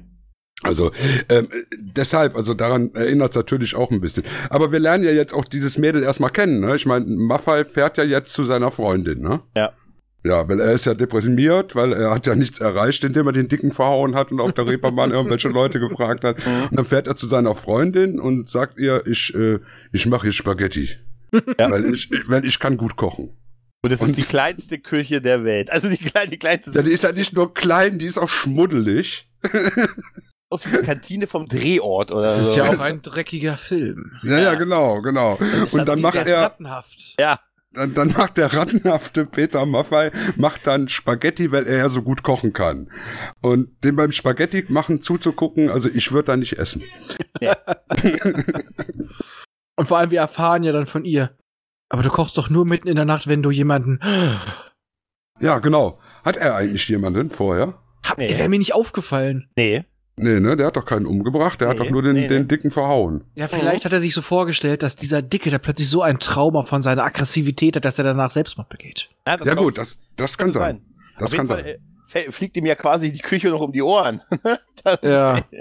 Also 0.62 0.92
ähm, 1.28 1.48
deshalb, 1.76 2.36
also 2.36 2.54
daran 2.54 2.94
erinnert 2.94 3.30
es 3.30 3.36
natürlich 3.36 3.74
auch 3.74 3.90
ein 3.90 4.00
bisschen. 4.00 4.22
Aber 4.48 4.72
wir 4.72 4.78
lernen 4.78 5.04
ja 5.04 5.10
jetzt 5.10 5.34
auch 5.34 5.44
dieses 5.44 5.76
Mädel 5.76 6.02
erstmal 6.02 6.30
kennen. 6.30 6.60
Ne? 6.60 6.74
Ich 6.76 6.86
meine, 6.86 7.04
Maffei 7.04 7.64
fährt 7.64 7.98
ja 7.98 8.04
jetzt 8.04 8.32
zu 8.32 8.44
seiner 8.44 8.70
Freundin. 8.70 9.20
Ne? 9.20 9.42
Ja. 9.54 9.72
Ja, 10.26 10.48
weil 10.48 10.58
er 10.60 10.72
ist 10.72 10.86
ja 10.86 10.94
deprimiert, 10.94 11.74
weil 11.76 11.92
er 11.92 12.10
hat 12.10 12.26
ja 12.26 12.34
nichts 12.34 12.58
erreicht, 12.58 13.04
indem 13.04 13.26
er 13.26 13.32
den 13.34 13.48
Dicken 13.48 13.72
verhauen 13.72 14.14
hat 14.14 14.32
und 14.32 14.40
auf 14.40 14.52
der 14.54 14.66
Reeperbahn 14.66 15.10
irgendwelche 15.12 15.48
Leute 15.48 15.80
gefragt 15.80 16.24
hat. 16.24 16.38
Und 16.70 16.78
dann 16.78 16.86
fährt 16.86 17.06
er 17.06 17.14
zu 17.16 17.26
seiner 17.26 17.54
Freundin 17.54 18.18
und 18.18 18.48
sagt 18.48 18.78
ihr, 18.78 19.06
ich, 19.06 19.34
äh, 19.34 19.58
ich 19.92 20.06
mache 20.06 20.22
hier 20.22 20.32
Spaghetti. 20.32 20.88
Ja. 21.58 21.70
Weil, 21.70 21.84
ich, 21.92 22.08
weil 22.28 22.44
ich 22.46 22.58
kann 22.58 22.76
gut 22.78 22.96
kochen. 22.96 23.36
Und 23.82 23.90
es 23.92 24.00
Und- 24.00 24.10
ist 24.10 24.16
die 24.16 24.22
kleinste 24.22 24.78
Küche 24.78 25.20
der 25.20 25.44
Welt. 25.44 25.70
Also 25.70 25.88
die, 25.90 25.98
kleine, 25.98 26.30
die 26.30 26.38
kleinste. 26.38 26.70
Ja, 26.72 26.80
die 26.80 26.92
ist 26.92 27.04
ja 27.04 27.12
nicht 27.12 27.34
nur 27.34 27.52
klein, 27.52 27.98
die 27.98 28.06
ist 28.06 28.16
auch 28.16 28.30
schmuddelig. 28.30 29.28
aus 30.48 30.64
wie 30.66 30.70
die 30.70 30.84
Kantine 30.86 31.26
vom 31.26 31.48
Drehort 31.48 32.12
oder 32.12 32.28
Das 32.28 32.38
ist 32.38 32.52
so. 32.52 32.58
ja 32.60 32.70
auch 32.70 32.80
ein 32.80 33.02
dreckiger 33.02 33.56
Film. 33.58 34.12
Ja, 34.22 34.38
ja, 34.38 34.54
genau, 34.54 35.02
genau. 35.02 35.38
Und 35.72 35.86
dann 35.88 36.00
macht 36.00 36.14
er, 36.14 36.42
rattenhaft. 36.42 37.14
ja. 37.18 37.40
Dann, 37.74 37.94
dann 37.94 38.12
macht 38.12 38.36
der 38.36 38.52
rattenhafte 38.52 39.26
Peter 39.26 39.66
Maffei, 39.66 40.10
macht 40.36 40.66
dann 40.66 40.88
Spaghetti, 40.88 41.52
weil 41.52 41.66
er 41.66 41.78
ja 41.78 41.88
so 41.88 42.02
gut 42.02 42.22
kochen 42.22 42.52
kann. 42.52 42.90
Und 43.40 43.84
dem 43.84 43.96
beim 43.96 44.12
Spaghetti 44.12 44.64
machen 44.68 45.00
zuzugucken, 45.00 45.70
also 45.70 45.88
ich 45.88 46.12
würde 46.12 46.26
da 46.26 46.36
nicht 46.36 46.58
essen. 46.58 46.82
Und 49.76 49.88
vor 49.88 49.98
allem, 49.98 50.10
wir 50.10 50.20
erfahren 50.20 50.62
ja 50.62 50.72
dann 50.72 50.86
von 50.86 51.04
ihr. 51.04 51.36
Aber 51.88 52.02
du 52.02 52.08
kochst 52.08 52.38
doch 52.38 52.48
nur 52.48 52.64
mitten 52.64 52.88
in 52.88 52.96
der 52.96 53.04
Nacht, 53.04 53.26
wenn 53.26 53.42
du 53.42 53.50
jemanden. 53.50 53.98
Ja, 55.40 55.58
genau. 55.58 56.00
Hat 56.24 56.36
er 56.36 56.54
eigentlich 56.54 56.88
jemanden 56.88 57.30
vorher? 57.30 57.82
Hab, 58.04 58.18
Nee. 58.18 58.28
Wäre 58.38 58.48
mir 58.48 58.58
nicht 58.58 58.74
aufgefallen. 58.74 59.50
Nee. 59.56 59.84
Nee, 60.16 60.38
ne, 60.38 60.56
der 60.56 60.66
hat 60.68 60.76
doch 60.76 60.84
keinen 60.84 61.06
umgebracht, 61.06 61.60
der 61.60 61.68
hat 61.68 61.78
Nee, 61.78 61.84
doch 61.86 61.90
nur 61.90 62.02
den, 62.02 62.12
nee, 62.14 62.28
den 62.28 62.42
nee. 62.42 62.48
Dicken 62.48 62.70
verhauen. 62.70 63.24
Ja, 63.34 63.48
vielleicht 63.48 63.84
hat 63.84 63.92
er 63.92 64.00
sich 64.00 64.14
so 64.14 64.22
vorgestellt, 64.22 64.82
dass 64.84 64.94
dieser 64.94 65.22
Dicke 65.22 65.50
da 65.50 65.58
plötzlich 65.58 65.88
so 65.88 66.02
ein 66.02 66.20
Trauma 66.20 66.64
von 66.64 66.82
seiner 66.82 67.02
Aggressivität 67.04 67.74
hat, 67.76 67.84
dass 67.84 67.98
er 67.98 68.04
danach 68.04 68.30
Selbstmord 68.30 68.68
begeht. 68.68 69.08
Ja, 69.26 69.36
das 69.36 69.48
Ja 69.48 69.54
kann 69.54 69.64
gut, 69.64 69.76
das, 69.78 69.98
das 70.16 70.38
kann 70.38 70.52
sein. 70.52 70.82
Das 71.18 71.32
Auf 71.32 71.36
kann 71.36 71.48
sein. 71.48 71.64
äh, 71.66 72.30
fliegt 72.30 72.56
ihm 72.56 72.64
ja 72.66 72.76
quasi 72.76 73.10
die 73.12 73.18
Küche 73.20 73.48
noch 73.48 73.60
um 73.60 73.72
die 73.72 73.82
Ohren. 73.82 74.20
Das- 74.84 74.98
Ja. 75.02 75.42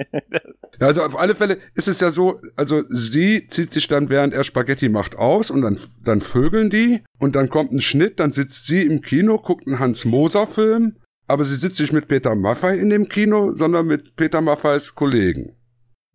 Ja, 0.81 0.87
also 0.87 1.03
auf 1.03 1.17
alle 1.17 1.33
Fälle 1.35 1.57
ist 1.75 1.87
es 1.87 1.99
ja 2.01 2.11
so, 2.11 2.41
also 2.57 2.83
sie 2.89 3.47
zieht 3.47 3.71
sich 3.71 3.87
dann, 3.87 4.09
während 4.09 4.33
er 4.33 4.43
Spaghetti 4.43 4.89
macht, 4.89 5.15
aus 5.17 5.49
und 5.49 5.61
dann, 5.61 5.79
dann 6.03 6.19
vögeln 6.19 6.69
die 6.69 7.03
und 7.19 7.35
dann 7.35 7.47
kommt 7.49 7.71
ein 7.71 7.79
Schnitt, 7.79 8.19
dann 8.19 8.31
sitzt 8.33 8.65
sie 8.65 8.81
im 8.81 9.01
Kino, 9.01 9.37
guckt 9.37 9.65
einen 9.67 9.79
Hans-Moser-Film, 9.79 10.97
aber 11.27 11.43
sie 11.45 11.55
sitzt 11.55 11.79
nicht 11.79 11.93
mit 11.93 12.07
Peter 12.07 12.35
Maffei 12.35 12.77
in 12.77 12.89
dem 12.89 13.07
Kino, 13.09 13.53
sondern 13.53 13.87
mit 13.87 14.15
Peter 14.15 14.41
Maffeis 14.41 14.93
Kollegen 14.95 15.55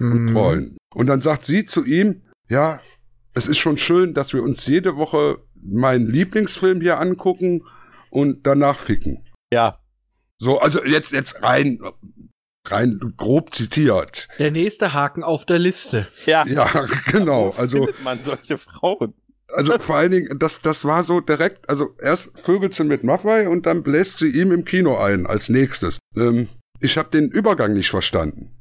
und 0.00 0.24
Mhm. 0.24 0.28
Freunden. 0.28 0.76
Und 0.94 1.06
dann 1.06 1.20
sagt 1.20 1.44
sie 1.44 1.64
zu 1.64 1.84
ihm, 1.84 2.22
ja, 2.48 2.80
es 3.34 3.46
ist 3.46 3.58
schon 3.58 3.76
schön, 3.78 4.14
dass 4.14 4.32
wir 4.32 4.42
uns 4.42 4.66
jede 4.66 4.96
Woche 4.96 5.38
meinen 5.60 6.06
Lieblingsfilm 6.08 6.80
hier 6.80 6.98
angucken 7.00 7.64
und 8.10 8.46
danach 8.46 8.78
ficken. 8.78 9.24
ja. 9.52 9.78
So, 10.40 10.60
also 10.60 10.84
jetzt, 10.84 11.10
jetzt 11.10 11.42
rein, 11.42 11.80
rein 12.64 13.00
grob 13.16 13.52
zitiert. 13.56 14.28
Der 14.38 14.52
nächste 14.52 14.92
Haken 14.92 15.24
auf 15.24 15.44
der 15.44 15.58
Liste. 15.58 16.06
Ja. 16.26 16.46
Ja, 16.46 16.86
genau. 17.06 17.50
Also, 17.56 17.78
findet 17.86 18.04
man 18.04 18.22
solche 18.22 18.56
Frauen? 18.56 19.14
Also 19.52 19.78
vor 19.78 19.96
allen 19.96 20.12
Dingen, 20.12 20.38
das, 20.38 20.60
das 20.60 20.84
war 20.84 21.04
so 21.04 21.20
direkt, 21.20 21.68
also 21.68 21.94
erst 22.00 22.38
vögelt 22.38 22.74
sie 22.74 22.84
mit 22.84 23.04
Maffei 23.04 23.48
und 23.48 23.66
dann 23.66 23.82
bläst 23.82 24.18
sie 24.18 24.28
ihm 24.28 24.52
im 24.52 24.64
Kino 24.64 24.96
ein 24.98 25.26
als 25.26 25.48
nächstes. 25.48 25.98
Ähm, 26.16 26.48
ich 26.80 26.98
habe 26.98 27.10
den 27.10 27.30
Übergang 27.30 27.72
nicht 27.72 27.90
verstanden. 27.90 28.54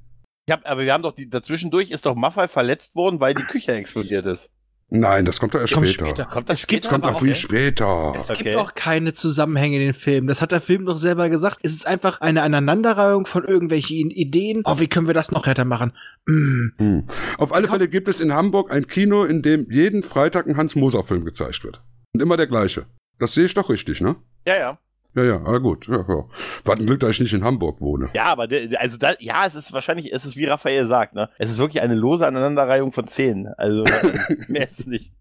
Ich 0.47 0.54
hab, 0.54 0.65
aber 0.65 0.84
wir 0.84 0.93
haben 0.93 1.04
doch 1.04 1.13
die, 1.13 1.30
dazwischendurch 1.30 1.91
ist 1.91 2.06
doch 2.06 2.15
Maffei 2.15 2.47
verletzt 2.47 2.95
worden, 2.95 3.19
weil 3.19 3.34
die 3.34 3.43
Küche 3.43 3.73
explodiert 3.73 4.26
ist. 4.26 4.50
Nein, 4.89 5.26
das 5.26 5.39
kommt 5.41 5.54
doch 5.54 5.60
erst 5.60 5.73
Kommt 5.73 5.88
später. 5.88 6.06
später. 6.08 6.26
Kommt 6.26 6.47
das 6.50 6.60
Es 6.62 6.67
gibt- 6.67 6.86
Das 6.86 6.91
kommt 6.93 7.06
doch 7.06 7.19
viel 7.19 7.32
Okay. 7.32 7.36
später. 7.39 8.13
Es 8.17 8.30
Okay. 8.32 8.43
gibt 8.43 8.56
auch 8.56 8.73
keine 8.73 9.12
Zusammenhänge 9.12 9.76
in 9.76 9.82
den 9.82 9.93
Filmen. 9.93 10.28
Das 10.28 10.41
hat 10.41 10.54
der 10.54 10.62
Film 10.62 10.86
doch 10.86 10.95
selber 10.97 11.30
gesagt. 11.30 11.60
Es 11.62 11.73
ist 11.73 11.86
einfach 11.86 12.21
eine 12.21 12.41
Aneinanderreihung 12.41 13.26
von 13.26 13.43
irgendwelchen 13.43 14.12
Ideen. 14.12 14.62
Oh, 14.63 14.80
wie 14.80 14.88
können 14.88 15.08
wir 15.08 15.13
das 15.13 15.32
noch 15.32 15.45
härter 15.45 15.65
machen? 15.65 15.91
Mm. 16.26 16.67
Hm. 16.78 17.08
Auf 17.38 17.54
alle 17.54 17.67
Fälle 17.67 17.89
gibt 17.89 18.08
es 18.08 18.21
in 18.21 18.32
Hamburg 18.32 18.71
ein 18.71 18.88
Kino, 18.88 19.26
in 19.26 19.41
dem 19.41 19.67
jeden 19.69 20.04
Freitag 20.04 20.47
ein 20.47 20.56
Hans-Moser-Film 20.56 21.26
gezeigt 21.26 21.65
wird. 21.65 21.82
Und 22.13 22.21
immer 22.21 22.38
der 22.38 22.47
gleiche. 22.47 22.86
Das 23.19 23.34
sehe 23.34 23.45
ich 23.45 23.54
doch 23.54 23.69
richtig, 23.69 24.00
ne? 24.00 24.15
Ja, 24.45 24.56
ja. 24.56 24.80
Ja, 25.17 25.23
ja, 25.23 25.41
ah, 25.45 25.58
gut. 25.58 25.88
Ja, 25.88 25.97
ja. 26.08 26.25
War 26.63 26.75
ein 26.77 26.86
Glück, 26.86 26.99
dass 26.99 27.10
ich 27.12 27.19
nicht 27.21 27.34
in 27.34 27.43
Hamburg 27.43 27.82
wohne. 27.82 28.10
Ja, 28.13 28.25
aber 28.25 28.47
der, 28.47 28.80
also 28.80 28.97
da, 28.97 29.13
ja, 29.19 29.45
es 29.47 29.56
ist 29.56 29.73
wahrscheinlich, 29.73 30.13
es 30.13 30.25
ist 30.25 30.38
wie 30.38 30.45
Raphael 30.45 30.86
sagt, 30.86 31.15
ne? 31.15 31.30
Es 31.39 31.49
ist 31.49 31.58
wirklich 31.58 31.82
eine 31.82 31.95
lose 31.95 32.27
Aneinanderreihung 32.27 32.91
von 32.91 33.08
Szenen. 33.08 33.47
Also 33.58 33.84
mehr 34.47 34.67
ist 34.67 34.80
es 34.82 34.86
nicht. 34.86 35.12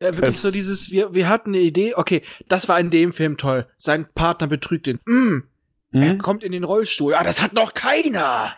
Ja, 0.00 0.16
wirklich 0.16 0.40
so 0.40 0.50
dieses, 0.50 0.90
wir, 0.90 1.14
wir 1.14 1.28
hatten 1.28 1.50
eine 1.50 1.60
Idee, 1.60 1.94
okay, 1.94 2.22
das 2.48 2.68
war 2.68 2.80
in 2.80 2.90
dem 2.90 3.12
Film 3.12 3.36
toll. 3.36 3.66
Sein 3.76 4.06
Partner 4.12 4.48
betrügt 4.48 4.88
ihn. 4.88 4.98
Mm. 5.06 5.44
Er 5.92 6.10
Hm? 6.10 6.18
kommt 6.18 6.42
in 6.42 6.50
den 6.50 6.64
Rollstuhl. 6.64 7.14
Ah, 7.14 7.22
das 7.22 7.40
hat 7.40 7.52
noch 7.52 7.72
keiner. 7.74 8.56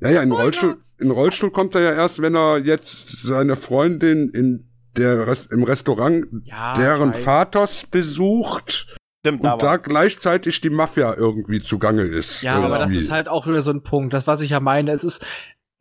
Ja, 0.00 0.10
ja, 0.10 0.22
in 0.22 0.28
den 0.30 0.38
Rollstuhl, 0.38 0.76
in 1.00 1.10
Rollstuhl 1.10 1.50
kommt 1.50 1.74
er 1.74 1.80
ja 1.80 1.92
erst, 1.94 2.22
wenn 2.22 2.36
er 2.36 2.58
jetzt 2.58 3.22
seine 3.22 3.56
Freundin 3.56 4.30
in 4.30 4.68
der 4.96 5.26
Rest, 5.26 5.52
im 5.52 5.64
Restaurant 5.64 6.26
Ja, 6.44 6.76
deren. 6.76 7.12
Vaters 7.14 7.86
besucht 7.90 8.94
Stimmt, 9.24 9.44
und 9.44 9.62
da 9.62 9.76
gleichzeitig 9.76 10.60
die 10.60 10.70
Mafia 10.70 11.14
irgendwie 11.14 11.60
zugange 11.60 12.02
ist. 12.02 12.42
Ja, 12.42 12.56
aber 12.56 12.78
das 12.78 12.88
irgendwie. 12.90 13.04
ist 13.04 13.10
halt 13.12 13.28
auch 13.28 13.46
wieder 13.46 13.62
so 13.62 13.70
ein 13.70 13.82
Punkt. 13.82 14.12
Das, 14.14 14.26
was 14.26 14.40
ich 14.42 14.50
ja 14.50 14.58
meine, 14.58 14.90
es 14.90 15.04
ist 15.04 15.24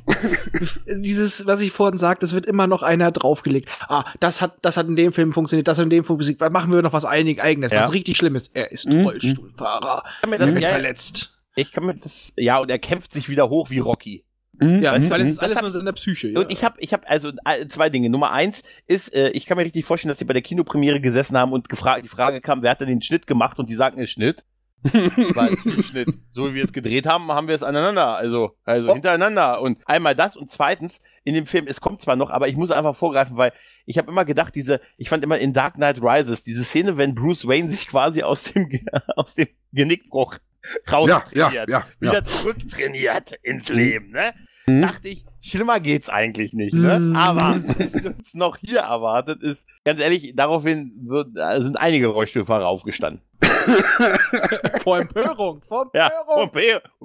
dieses, 0.88 1.45
was 1.45 1.62
ich 1.62 1.71
vorhin 1.71 1.97
sagte, 1.97 2.25
es 2.25 2.34
wird 2.34 2.45
immer 2.45 2.67
noch 2.67 2.84
einer 2.84 3.12
draufgelegt. 3.12 3.69
Ah, 3.88 4.06
das 4.19 4.41
hat, 4.41 4.56
das 4.62 4.77
hat 4.77 4.88
in 4.88 4.95
dem 4.95 5.13
Film 5.13 5.34
funktioniert, 5.34 5.67
das 5.67 5.77
hat 5.77 5.84
in 5.84 5.89
dem 5.89 6.04
Film 6.04 6.17
funktioniert. 6.17 6.39
Was 6.41 6.51
machen 6.51 6.71
wir 6.71 6.82
noch 6.82 6.93
was 6.93 7.06
einig 7.06 7.41
eigenes, 7.41 7.71
Ja. 7.71 7.84
was 7.84 7.93
richtig 7.93 8.17
schlimm 8.17 8.36
ist? 8.36 8.51
Er 8.54 8.71
ist 8.71 8.88
Mhm. 8.88 9.01
Rollstuhlfahrer. 9.01 10.04
ich 10.06 10.21
kann 10.21 10.30
mir 10.30 10.36
Er 10.38 10.39
das, 10.45 10.54
wird 10.54 10.63
ja, 10.63 10.69
verletzt. 10.69 11.34
ich 11.56 11.71
kann 11.71 11.86
mir 11.86 11.95
das, 11.95 12.34
ja, 12.38 12.60
und 12.60 12.69
er 12.69 12.80
kämpft 12.80 13.13
sich 13.13 13.30
wieder 13.30 13.49
hoch 13.49 13.69
wie 13.69 13.80
Rocky. 13.80 14.23
Hm? 14.62 14.82
Ja, 14.82 14.91
Mhm. 14.91 14.97
es 14.97 15.04
ist 15.06 15.12
alles, 15.12 15.30
Das 15.36 15.39
alles 15.39 15.56
hat- 15.58 15.63
nur 15.63 15.71
so 15.71 15.80
in 15.80 15.86
der 15.86 15.93
Psyche. 15.93 16.28
Ja. 16.30 16.39
Und 16.39 16.52
ich 16.52 16.63
habe, 16.63 16.76
ich 16.80 16.93
habe 16.93 17.08
also 17.10 17.30
äh, 17.45 17.67
zwei 17.67 17.89
Dinge. 17.89 18.10
Nummer 18.10 18.32
eins 18.32 18.62
ist, 18.88 19.13
äh, 19.13 19.30
ich 19.32 19.45
kann 19.45 19.58
mir 19.58 19.63
richtig 19.65 19.86
vorstellen, 19.86 20.10
dass 20.10 20.17
die 20.17 20.26
bei 20.26 20.34
der 20.34 20.41
Kinopremiere 20.43 21.02
gesessen 21.02 21.38
haben 21.38 21.52
und 21.52 21.67
gefragt, 21.69 22.04
die 22.06 22.10
Frage 22.10 22.41
kam, 22.41 22.62
wer 22.62 22.71
hat 22.71 22.82
denn 22.82 22.88
den 22.88 23.02
Schnitt 23.02 23.26
gemacht? 23.28 23.58
Und 23.60 23.69
die 23.69 23.76
sagten, 23.76 24.00
es 24.02 24.10
Schnitt. 24.12 24.43
War 25.36 25.52
es 25.52 25.62
viel 25.62 25.84
Schnitt. 25.84 26.08
So 26.32 26.50
wie 26.50 26.56
wir 26.56 26.63
es 26.63 26.74
gedreht 26.74 27.06
haben, 27.06 27.32
haben 27.32 27.47
wir 27.47 27.54
es 27.54 27.62
aneinander, 27.62 28.15
also, 28.17 28.56
also 28.63 28.89
Oh. 28.89 28.93
hintereinander. 28.93 29.62
Und 29.62 29.78
einmal 29.88 30.15
das 30.15 30.36
und 30.36 30.50
zweitens, 30.50 31.02
in 31.24 31.36
dem 31.36 31.45
Film, 31.45 31.65
es 31.67 31.82
kommt 31.82 32.02
zwar 32.02 32.15
noch, 32.15 32.32
aber 32.32 32.47
ich 32.47 32.56
muss 32.56 32.71
einfach 32.71 32.95
vorgreifen, 32.95 33.38
weil 33.38 33.54
ich 33.86 34.00
habe 34.00 34.12
immer 34.12 34.26
gedacht, 34.26 34.56
diese, 34.56 34.82
ich 34.97 35.08
fand 35.10 35.24
immer 35.24 35.38
in 35.38 35.54
Dark 35.54 35.76
Knight 35.76 36.02
Rises, 36.02 36.41
diese 36.41 36.63
Szene, 36.63 36.97
wenn 36.97 37.13
Bruce 37.13 37.47
Wayne 37.47 37.69
sich 37.69 37.88
quasi 37.88 38.24
aus 38.24 38.43
dem, 38.45 38.67
aus 39.15 39.36
dem 39.36 39.50
Genickbruch 40.86 41.08
Ja, 41.10 41.17
raustrainiert, 41.17 41.69
ja, 41.69 41.80
ja, 41.80 41.86
wieder 42.00 42.13
ja. 42.13 42.24
zurücktrainiert 42.24 43.34
ins 43.43 43.69
Leben, 43.69 44.12
ne? 44.12 44.34
Mhm. 44.67 44.82
Dachte 44.82 45.08
ich, 45.10 45.26
schlimmer 45.39 45.80
geht's 45.80 46.10
eigentlich 46.10 46.54
nicht, 46.54 46.74
ne? 46.74 47.00
Mhm. 47.00 47.15
Aber 47.15 47.62
was 47.67 48.06
uns 48.06 48.34
noch 48.34 48.58
hier 48.58 48.80
erwartet, 48.82 49.41
ist, 49.41 49.67
ganz 49.86 50.00
ehrlich, 50.02 50.34
daraufhin 50.36 50.93
wird, 51.06 51.30
sind 51.63 51.78
einige 51.78 52.08
Rollstuhlfahrer 52.08 52.67
aufgestanden. 52.67 53.21
vor 54.84 55.00
Empörung, 55.00 55.62
vor 55.62 55.89
Ja, 55.93 56.08
Empörung. 56.08 56.50
und 56.50 56.56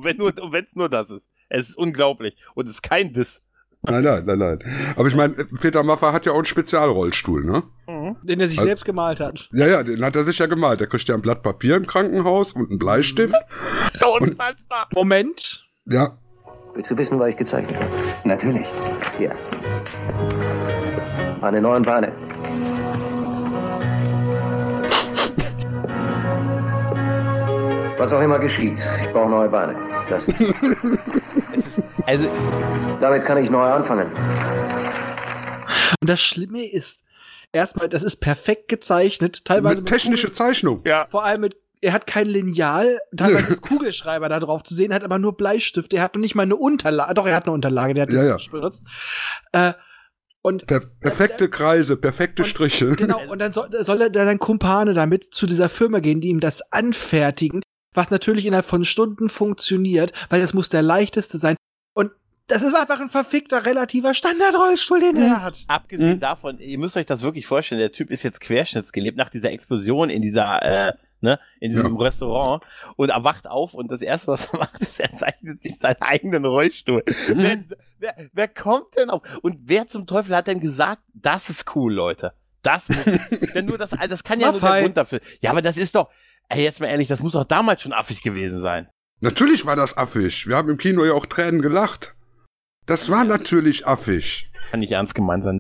wenn- 0.05 0.17
nur, 0.17 0.33
wenn's 0.53 0.75
nur 0.77 0.89
das 0.89 1.11
ist. 1.11 1.29
Es 1.49 1.69
ist 1.71 1.77
unglaublich. 1.79 2.37
Und 2.55 2.67
es 2.67 2.75
ist 2.75 2.83
kein 2.83 3.13
Diss. 3.13 3.43
Nein, 3.89 4.03
nein, 4.05 4.23
nein, 4.27 4.39
nein. 4.39 4.59
Aber 4.97 5.09
ich 5.09 5.15
meine, 5.15 5.35
Peter 5.35 5.83
Maffay 5.83 6.13
hat 6.13 6.27
ja 6.27 6.33
auch 6.33 6.37
einen 6.37 6.45
Spezialrollstuhl, 6.47 7.45
ne? 7.45 7.63
den 8.23 8.41
er 8.41 8.49
sich 8.49 8.59
Also- 8.59 8.69
selbst 8.69 8.85
gemalt 8.85 9.21
hat. 9.21 9.49
Ja, 9.53 9.67
ja, 9.67 9.83
den 9.83 10.05
hat 10.05 10.17
er 10.17 10.25
sich 10.25 10.39
ja 10.39 10.47
gemalt. 10.47 10.81
Der 10.81 10.87
kriegt 10.89 11.07
ja 11.09 11.15
ein 11.15 11.23
Blatt 11.23 11.43
Papier 11.43 11.77
im 11.77 11.87
Krankenhaus 11.87 12.53
und 12.53 12.71
einen 12.71 12.79
Bleistift. 12.79 13.35
So 13.93 14.15
unfassbar. 14.17 14.89
Moment. 14.95 15.65
Ja, 15.87 16.19
Willst 16.75 16.91
du 16.91 16.99
wissen, 16.99 17.19
was 17.19 17.29
ich 17.31 17.37
gezeichnet 17.39 17.75
habe? 17.77 17.89
Natürlich. 18.25 18.67
Hier. 19.17 19.31
Meine 21.41 21.63
neuen 21.63 21.83
Beine. 21.83 22.13
Was 27.99 28.13
auch 28.13 28.21
immer 28.21 28.39
geschieht, 28.39 28.79
ich 29.03 29.13
brauche 29.13 29.31
neue 29.31 29.49
Beine. 29.49 29.75
Das 30.09 30.29
ist. 30.29 30.39
Also, 32.07 32.27
Damit 33.01 33.25
kann 33.25 33.39
ich 33.43 33.51
neu 33.51 33.63
anfangen. 33.65 34.07
Und 36.01 36.09
das 36.11 36.21
Schlimme 36.21 36.65
ist, 36.65 37.03
erstmal, 37.53 37.89
das 37.89 38.03
ist 38.03 38.17
perfekt 38.17 38.69
gezeichnet, 38.69 39.45
teilweise 39.45 39.77
mit 39.77 39.87
technische 39.87 40.33
Zeichnung. 40.33 40.83
ja. 40.85 41.07
vor 41.11 41.25
allem 41.25 41.41
mit, 41.43 41.57
er 41.81 41.93
hat 41.93 42.07
kein 42.07 42.27
Lineal, 42.27 42.99
teilweise 43.17 43.53
ist 43.53 43.63
Kugelschreiber 43.69 44.29
da 44.29 44.41
drauf 44.41 44.63
zu 44.63 44.75
sehen, 44.75 44.95
hat 44.95 45.05
aber 45.05 45.19
nur 45.19 45.37
Bleistift, 45.37 45.93
er 45.93 46.03
hat 46.03 46.15
noch 46.15 46.21
nicht 46.21 46.35
mal 46.35 46.43
eine 46.45 46.57
Unterlage, 46.57 47.15
doch, 47.15 47.27
er 47.27 47.35
hat 47.37 47.45
eine 47.47 47.53
Unterlage, 47.55 47.95
der 47.95 48.03
hat 48.05 48.13
Ja, 48.13 48.23
die 48.37 48.45
ja. 48.45 48.51
benutzt. 48.51 48.85
Äh, 49.53 49.73
und 50.43 50.67
Per 50.69 50.81
perfekte 51.01 51.49
Kreise, 51.51 51.97
perfekte 51.97 52.43
Und- 52.45 52.49
Striche. 52.49 52.95
genau, 52.95 53.21
und 53.29 53.41
dann 53.41 53.53
soll, 53.53 53.69
soll 53.83 54.01
er 54.01 54.11
da 54.11 54.25
sein 54.25 54.39
Kumpane 54.39 54.95
damit 54.95 55.25
zu 55.35 55.47
dieser 55.47 55.69
Firma 55.69 55.99
gehen, 55.99 56.21
die 56.21 56.29
ihm 56.29 56.39
das 56.41 56.73
anfertigen, 56.73 57.63
was 57.95 58.11
natürlich 58.11 58.47
innerhalb 58.47 58.67
von 58.67 58.85
Stunden 58.85 59.29
funktioniert, 59.29 60.13
weil 60.31 60.41
das 60.41 60.55
muss 60.55 60.69
der 60.69 60.83
leichteste 60.83 61.39
sein. 61.39 61.57
Und 61.97 62.13
das 62.47 62.63
ist 62.63 62.75
einfach 62.75 63.01
ein 63.01 63.09
verfickter, 63.09 63.65
relativer 63.65 64.13
Standardrollstuhl, 64.15 65.01
den 65.01 65.17
er 65.17 65.43
hat. 65.43 65.65
Abgesehen 65.67 66.17
Mhm. 66.17 66.21
davon, 66.21 66.59
ihr 66.61 66.79
müsst 66.79 66.97
euch 66.97 67.07
das 67.07 67.23
wirklich 67.23 67.47
vorstellen, 67.47 67.81
der 67.81 67.91
Typ 67.91 68.11
ist 68.11 68.23
jetzt 68.23 68.41
querschnittsgelebt 68.41 69.17
nach 69.17 69.31
dieser 69.31 69.51
Explosion 69.51 70.11
in 70.11 70.21
dieser, 70.23 70.63
äh, 70.63 70.93
ne, 71.23 71.41
in 71.59 71.73
diesem 71.73 71.97
Restaurant 71.97 72.63
und 72.97 73.09
er 73.09 73.25
wacht 73.25 73.47
auf 73.49 73.73
und 73.75 73.91
das 73.91 74.03
erste, 74.03 74.29
was 74.29 74.53
er 74.53 74.59
macht, 74.61 74.81
ist, 74.83 75.01
er 75.01 75.13
zeichnet 75.15 75.63
sich 75.63 75.79
seinen 75.79 76.01
eigenen 76.03 76.45
Rollstuhl. 76.45 77.03
Mhm. 77.29 77.35
wer, 77.39 77.59
wer, 77.99 78.29
wer 78.33 78.49
kommt 78.49 78.97
denn 78.99 79.09
auf? 79.11 79.23
Und 79.43 79.59
wer 79.65 79.89
zum 79.89 80.07
Teufel 80.07 80.37
hat 80.37 80.47
denn 80.47 80.61
gesagt, 80.61 81.01
das 81.15 81.49
ist 81.49 81.75
cool, 81.75 81.95
Leute? 81.95 82.33
Das 82.63 82.89
muss, 82.91 82.99
denn 83.55 83.65
nur 83.67 83.79
das, 83.79 83.91
das 83.91 84.23
kann 84.23 84.39
ja 84.39 84.53
nur 84.53 84.61
der 84.61 84.69
Maffei. 84.69 84.83
Grund 84.83 84.97
dafür. 84.99 85.21
Ja, 85.41 85.51
aber 85.51 85.63
das 85.63 85.77
ist 85.79 85.95
doch, 85.95 86.11
ey, 86.49 86.63
jetzt 86.63 86.81
mal 86.81 86.89
ehrlich, 86.89 87.09
das 87.09 87.21
muss 87.23 87.33
doch 87.33 87.45
damals 87.45 87.81
schon 87.83 87.93
affig 87.95 88.23
gewesen 88.23 88.61
sein. 88.61 88.89
Natürlich 89.21 89.65
war 89.67 89.77
das 89.77 89.97
affig. 89.97 90.47
Wir 90.47 90.57
haben 90.57 90.69
im 90.69 90.77
Kino 90.79 91.05
ja 91.05 91.13
auch 91.13 91.27
Tränen 91.27 91.63
gelacht. 91.63 92.15
Das 92.87 93.09
war 93.09 93.25
natürlich 93.25 93.87
affig. 93.87 94.51
Kann 94.71 94.81
nicht 94.81 94.93
ernst 94.93 95.15
gemeint 95.15 95.45
sein. 95.45 95.59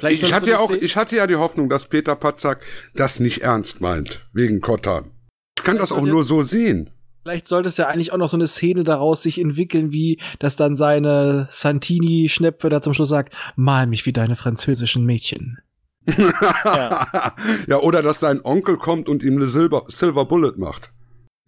Vielleicht 0.00 0.22
Ich 0.22 0.32
hatte 0.32 0.50
ja 0.50 0.58
auch, 0.58 0.70
sehen. 0.70 0.80
ich 0.82 0.96
hatte 0.96 1.16
ja 1.16 1.26
die 1.26 1.36
Hoffnung, 1.36 1.68
dass 1.68 1.88
Peter 1.88 2.14
Patzak 2.16 2.62
das 2.94 3.20
nicht 3.20 3.42
ernst 3.42 3.80
meint, 3.80 4.24
wegen 4.32 4.60
Kottan. 4.60 5.10
Ich 5.58 5.64
kann 5.64 5.76
das 5.78 5.90
auch 5.92 5.96
sollte- 5.96 6.10
nur 6.10 6.24
so 6.24 6.42
sehen. 6.42 6.90
Vielleicht 7.22 7.46
sollte 7.46 7.68
es 7.68 7.76
ja 7.76 7.88
eigentlich 7.88 8.12
auch 8.12 8.16
noch 8.16 8.28
so 8.30 8.36
eine 8.36 8.46
Szene 8.46 8.84
daraus 8.84 9.22
sich 9.22 9.38
entwickeln, 9.40 9.92
wie 9.92 10.20
dass 10.38 10.56
dann 10.56 10.76
seine 10.76 11.48
Santini-Schnepfe 11.50 12.68
da 12.68 12.80
zum 12.80 12.94
Schluss 12.94 13.08
sagt, 13.10 13.34
mal 13.56 13.86
mich 13.86 14.06
wie 14.06 14.12
deine 14.12 14.36
französischen 14.36 15.04
Mädchen. 15.04 15.58
ja. 16.06 17.78
oder 17.80 18.02
dass 18.02 18.20
sein 18.20 18.40
Onkel 18.42 18.76
kommt 18.76 19.08
und 19.08 19.22
ihm 19.22 19.36
eine 19.36 19.46
Silber, 19.46 19.84
Silver 19.88 20.24
Bullet 20.24 20.54
macht. 20.56 20.90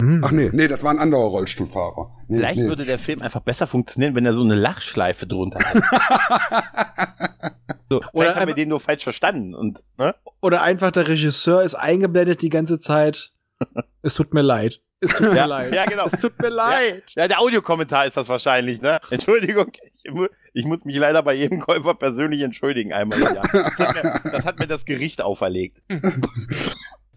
Hm. 0.01 0.21
Ach 0.25 0.31
nee, 0.31 0.51
nee, 0.53 0.69
das 0.69 0.83
war 0.83 0.91
ein 0.91 0.99
anderer 0.99 1.25
Rollstuhlfahrer. 1.25 2.11
Nee, 2.29 2.39
Vielleicht 2.39 2.59
nee. 2.59 2.69
würde 2.69 2.85
der 2.85 2.99
Film 2.99 3.23
einfach 3.23 3.41
besser 3.41 3.67
funktionieren, 3.67 4.15
wenn 4.15 4.27
er 4.27 4.33
so 4.33 4.43
eine 4.43 4.55
Lachschleife 4.55 5.27
drunter 5.27 5.59
hat. 5.61 5.77
so, 7.91 7.99
Oder 7.99 8.11
vielleicht 8.13 8.37
haben 8.37 8.47
wir 8.49 8.55
den 8.55 8.69
nur 8.69 8.81
falsch 8.81 9.05
verstanden 9.05 9.55
und, 9.55 9.81
ne? 9.99 10.15
Oder 10.41 10.63
einfach 10.63 10.91
der 10.93 11.09
Regisseur 11.09 11.63
ist 11.63 11.75
eingeblendet 11.75 12.43
die 12.43 12.51
ganze 12.51 12.79
Zeit. 12.79 13.33
Es 14.03 14.15
tut 14.15 14.33
mir 14.33 14.41
leid. 14.41 14.81
Es 15.01 15.11
tut 15.13 15.29
mir 15.29 15.37
Ja, 15.37 15.45
leid. 15.45 15.75
ja, 15.75 15.85
genau. 15.85 16.07
Es 16.07 16.13
tut 16.19 16.41
mir 16.41 16.49
leid. 16.49 17.03
Ja, 17.15 17.29
der 17.29 17.41
Audiokommentar 17.41 18.07
ist 18.07 18.17
das 18.17 18.31
wahrscheinlich, 18.31 18.81
ne? 18.81 18.99
Entschuldigung, 19.11 19.71
ich, 20.03 20.11
mu- 20.11 20.29
ich 20.55 20.65
muss 20.65 20.87
mich 20.87 20.97
leider 20.97 21.23
bei 21.23 21.35
jedem 21.35 21.61
Käufer 21.61 21.93
persönlich 21.95 22.41
entschuldigen 22.41 22.95
einmal 22.95 23.21
Jahr. 23.21 23.47
Das 23.53 23.79
hat 23.79 23.95
mir 23.95 24.21
das, 24.31 24.45
hat 24.47 24.59
mir 24.59 24.67
das 24.67 24.87
Gericht 24.87 25.21
auferlegt. 25.21 25.83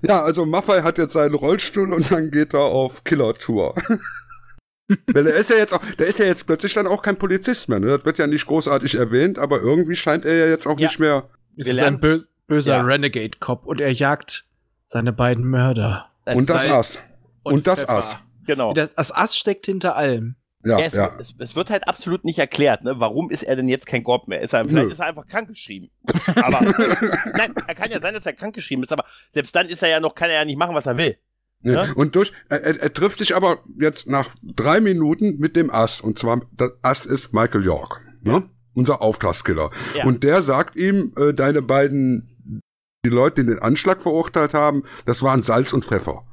Ja, 0.06 0.22
also 0.22 0.46
Maffei 0.46 0.82
hat 0.82 0.98
jetzt 0.98 1.14
seinen 1.14 1.34
Rollstuhl 1.36 1.94
und 1.94 2.12
dann 2.12 2.30
geht 2.32 2.54
er 2.54 2.60
auf 2.62 3.04
Killer-Tour. 3.04 3.74
Weil 5.14 5.28
er 5.28 5.36
ist 5.36 5.50
ja 5.50 5.56
jetzt 5.56 5.74
auch, 5.74 5.84
der 5.98 6.08
ist 6.08 6.20
ja 6.20 6.26
jetzt 6.26 6.46
plötzlich 6.46 6.74
dann 6.74 6.88
auch 6.88 7.02
kein 7.02 7.16
Polizist 7.18 7.70
mehr, 7.70 7.80
ne? 7.80 7.88
Das 7.88 8.06
wird 8.06 8.18
ja 8.18 8.28
nicht 8.28 8.46
großartig 8.46 8.96
erwähnt, 8.96 9.40
aber 9.40 9.62
irgendwie 9.62 9.96
scheint 9.96 10.26
er 10.26 10.36
ja 10.36 10.46
jetzt 10.48 10.68
auch 10.68 10.78
Ja. 10.78 10.88
nicht 10.88 11.00
mehr. 11.00 11.30
Es 11.58 11.66
Wir 11.66 11.72
ist 11.72 11.76
lernen- 11.80 11.98
ein 11.98 12.02
bö 12.02 12.20
böser 12.48 12.76
Ja. 12.78 12.82
Renegade-Cop 12.82 13.66
und 13.66 13.80
er 13.80 13.94
jagt 13.94 14.44
seine 14.88 15.14
beiden 15.14 15.46
Mörder. 15.50 16.10
und 16.26 16.50
das 16.50 16.64
Salz 16.64 16.72
Ass. 16.74 17.04
Und, 17.44 17.66
das 17.68 17.80
Pfeffer. 17.80 17.92
Ass. 17.94 18.18
Genau. 18.46 18.74
Das, 18.74 18.94
das 18.94 19.12
Ass 19.16 19.36
steckt 19.38 19.66
hinter 19.66 19.96
allem. 19.96 20.36
Ja, 20.66 20.80
Ja, 20.80 20.86
es, 20.86 20.94
ja. 20.94 21.12
Es, 21.20 21.36
es 21.38 21.56
wird 21.56 21.70
halt 21.70 21.88
absolut 21.88 22.24
nicht 22.24 22.40
erklärt, 22.40 22.84
ne? 22.84 22.96
Warum 22.98 23.30
ist 23.30 23.44
er 23.44 23.56
denn 23.56 23.68
jetzt 23.68 23.86
kein 23.86 24.04
Gob 24.04 24.28
mehr? 24.28 24.42
Ist 24.42 24.54
er, 24.54 24.66
vielleicht 24.66 24.88
Nö. 24.88 24.92
ist 24.92 25.00
er 25.00 25.08
einfach 25.08 25.28
krankgeschrieben. 25.28 25.90
Aber 26.36 26.62
nein, 27.38 27.54
er 27.68 27.76
kann 27.76 27.92
ja 27.92 28.02
sein, 28.02 28.14
dass 28.14 28.26
er 28.26 28.34
krankgeschrieben 28.34 28.84
ist, 28.84 28.92
aber 28.92 29.06
selbst 29.34 29.56
dann 29.56 29.68
ist 29.68 29.84
er 29.84 29.90
ja 29.90 30.00
noch, 30.00 30.16
kann 30.16 30.30
er 30.30 30.38
ja 30.38 30.46
nicht 30.46 30.58
machen, 30.58 30.76
was 30.76 30.86
er 30.86 30.98
will. 30.98 31.18
Ne? 31.62 31.74
Ja? 31.74 31.88
Und 31.96 32.16
durch, 32.16 32.34
er, 32.50 32.82
er, 32.82 32.94
trifft 32.94 33.20
sich 33.20 33.36
aber 33.36 33.60
jetzt 33.80 34.08
nach 34.08 34.36
drei 34.44 34.82
Minuten 34.82 35.38
mit 35.38 35.56
dem 35.56 35.70
Ass. 35.70 36.02
Und 36.02 36.20
zwar, 36.20 36.42
das 36.52 36.72
Ass 36.82 37.06
ist 37.06 37.34
Michael 37.34 37.64
York, 37.64 38.02
ne? 38.22 38.50
Unser 38.76 39.02
Auftragskiller. 39.04 39.70
Und 40.04 40.24
der 40.24 40.42
sagt 40.42 40.76
ihm, 40.76 41.14
äh, 41.16 41.34
deine 41.34 41.62
beiden, 41.62 42.62
die 43.06 43.10
Leute, 43.10 43.44
die 43.44 43.50
den 43.52 43.60
Anschlag 43.60 44.02
verurteilt 44.02 44.56
haben, 44.56 44.84
das 45.06 45.22
waren 45.22 45.44
Salz 45.44 45.74
und 45.74 45.86
Pfeffer. 45.86 46.26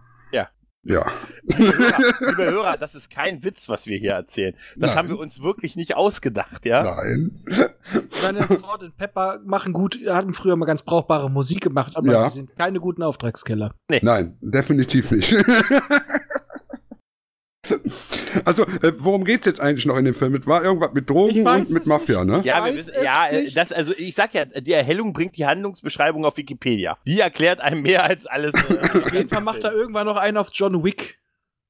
Ja. 0.82 1.04
Liebe 1.42 1.76
Hörer, 1.76 1.98
liebe 2.30 2.44
Hörer, 2.50 2.76
das 2.78 2.94
ist 2.94 3.10
kein 3.10 3.44
Witz, 3.44 3.68
was 3.68 3.86
wir 3.86 3.98
hier 3.98 4.12
erzählen. 4.12 4.54
Das 4.76 4.90
Nein. 4.90 4.98
haben 4.98 5.08
wir 5.10 5.18
uns 5.18 5.42
wirklich 5.42 5.76
nicht 5.76 5.94
ausgedacht, 5.94 6.64
ja? 6.64 6.82
Nein. 6.82 7.44
Seine 8.22 8.40
Salt 8.48 8.82
und 8.82 8.96
Pepper 8.96 9.40
machen 9.44 9.74
gut, 9.74 9.98
hatten 10.08 10.32
früher 10.32 10.56
mal 10.56 10.64
ganz 10.64 10.82
brauchbare 10.82 11.30
Musik 11.30 11.60
gemacht, 11.60 11.96
aber 11.96 12.10
Ja. 12.10 12.30
sie 12.30 12.36
sind 12.36 12.56
keine 12.56 12.80
guten 12.80 13.02
Auftragskiller. 13.02 13.74
Nein, 14.00 14.38
definitiv 14.40 15.10
nicht. 15.10 15.32
also, 18.44 18.64
äh, 18.64 18.92
worum 18.98 19.24
geht's 19.24 19.46
jetzt 19.46 19.60
eigentlich 19.60 19.86
noch 19.86 19.96
in 19.96 20.04
dem 20.04 20.14
Film? 20.14 20.34
Es 20.34 20.46
war 20.46 20.64
irgendwas 20.64 20.92
mit 20.92 21.08
Drogen 21.08 21.46
und 21.46 21.70
mit 21.70 21.86
Mafia, 21.86 22.24
ne? 22.24 22.42
Ja, 22.44 22.64
wir 22.64 22.74
wissen, 22.74 22.92
ja, 23.02 23.26
äh, 23.30 23.50
das, 23.52 23.72
also 23.72 23.92
ich 23.96 24.14
sag 24.14 24.34
ja, 24.34 24.44
die 24.44 24.72
Erhellung 24.72 25.12
bringt 25.12 25.36
die 25.36 25.46
Handlungsbeschreibung 25.46 26.24
auf 26.24 26.36
Wikipedia. 26.36 26.98
Die 27.06 27.20
erklärt 27.20 27.60
einem 27.60 27.82
mehr 27.82 28.04
als 28.06 28.26
alles. 28.26 28.52
Äh, 28.54 28.98
Auf 29.04 29.12
jeden 29.12 29.28
Fall 29.28 29.42
macht 29.42 29.64
er 29.64 29.72
irgendwann 29.72 30.06
noch 30.06 30.16
einen 30.16 30.36
auf 30.36 30.48
John 30.52 30.84
Wick. 30.84 31.18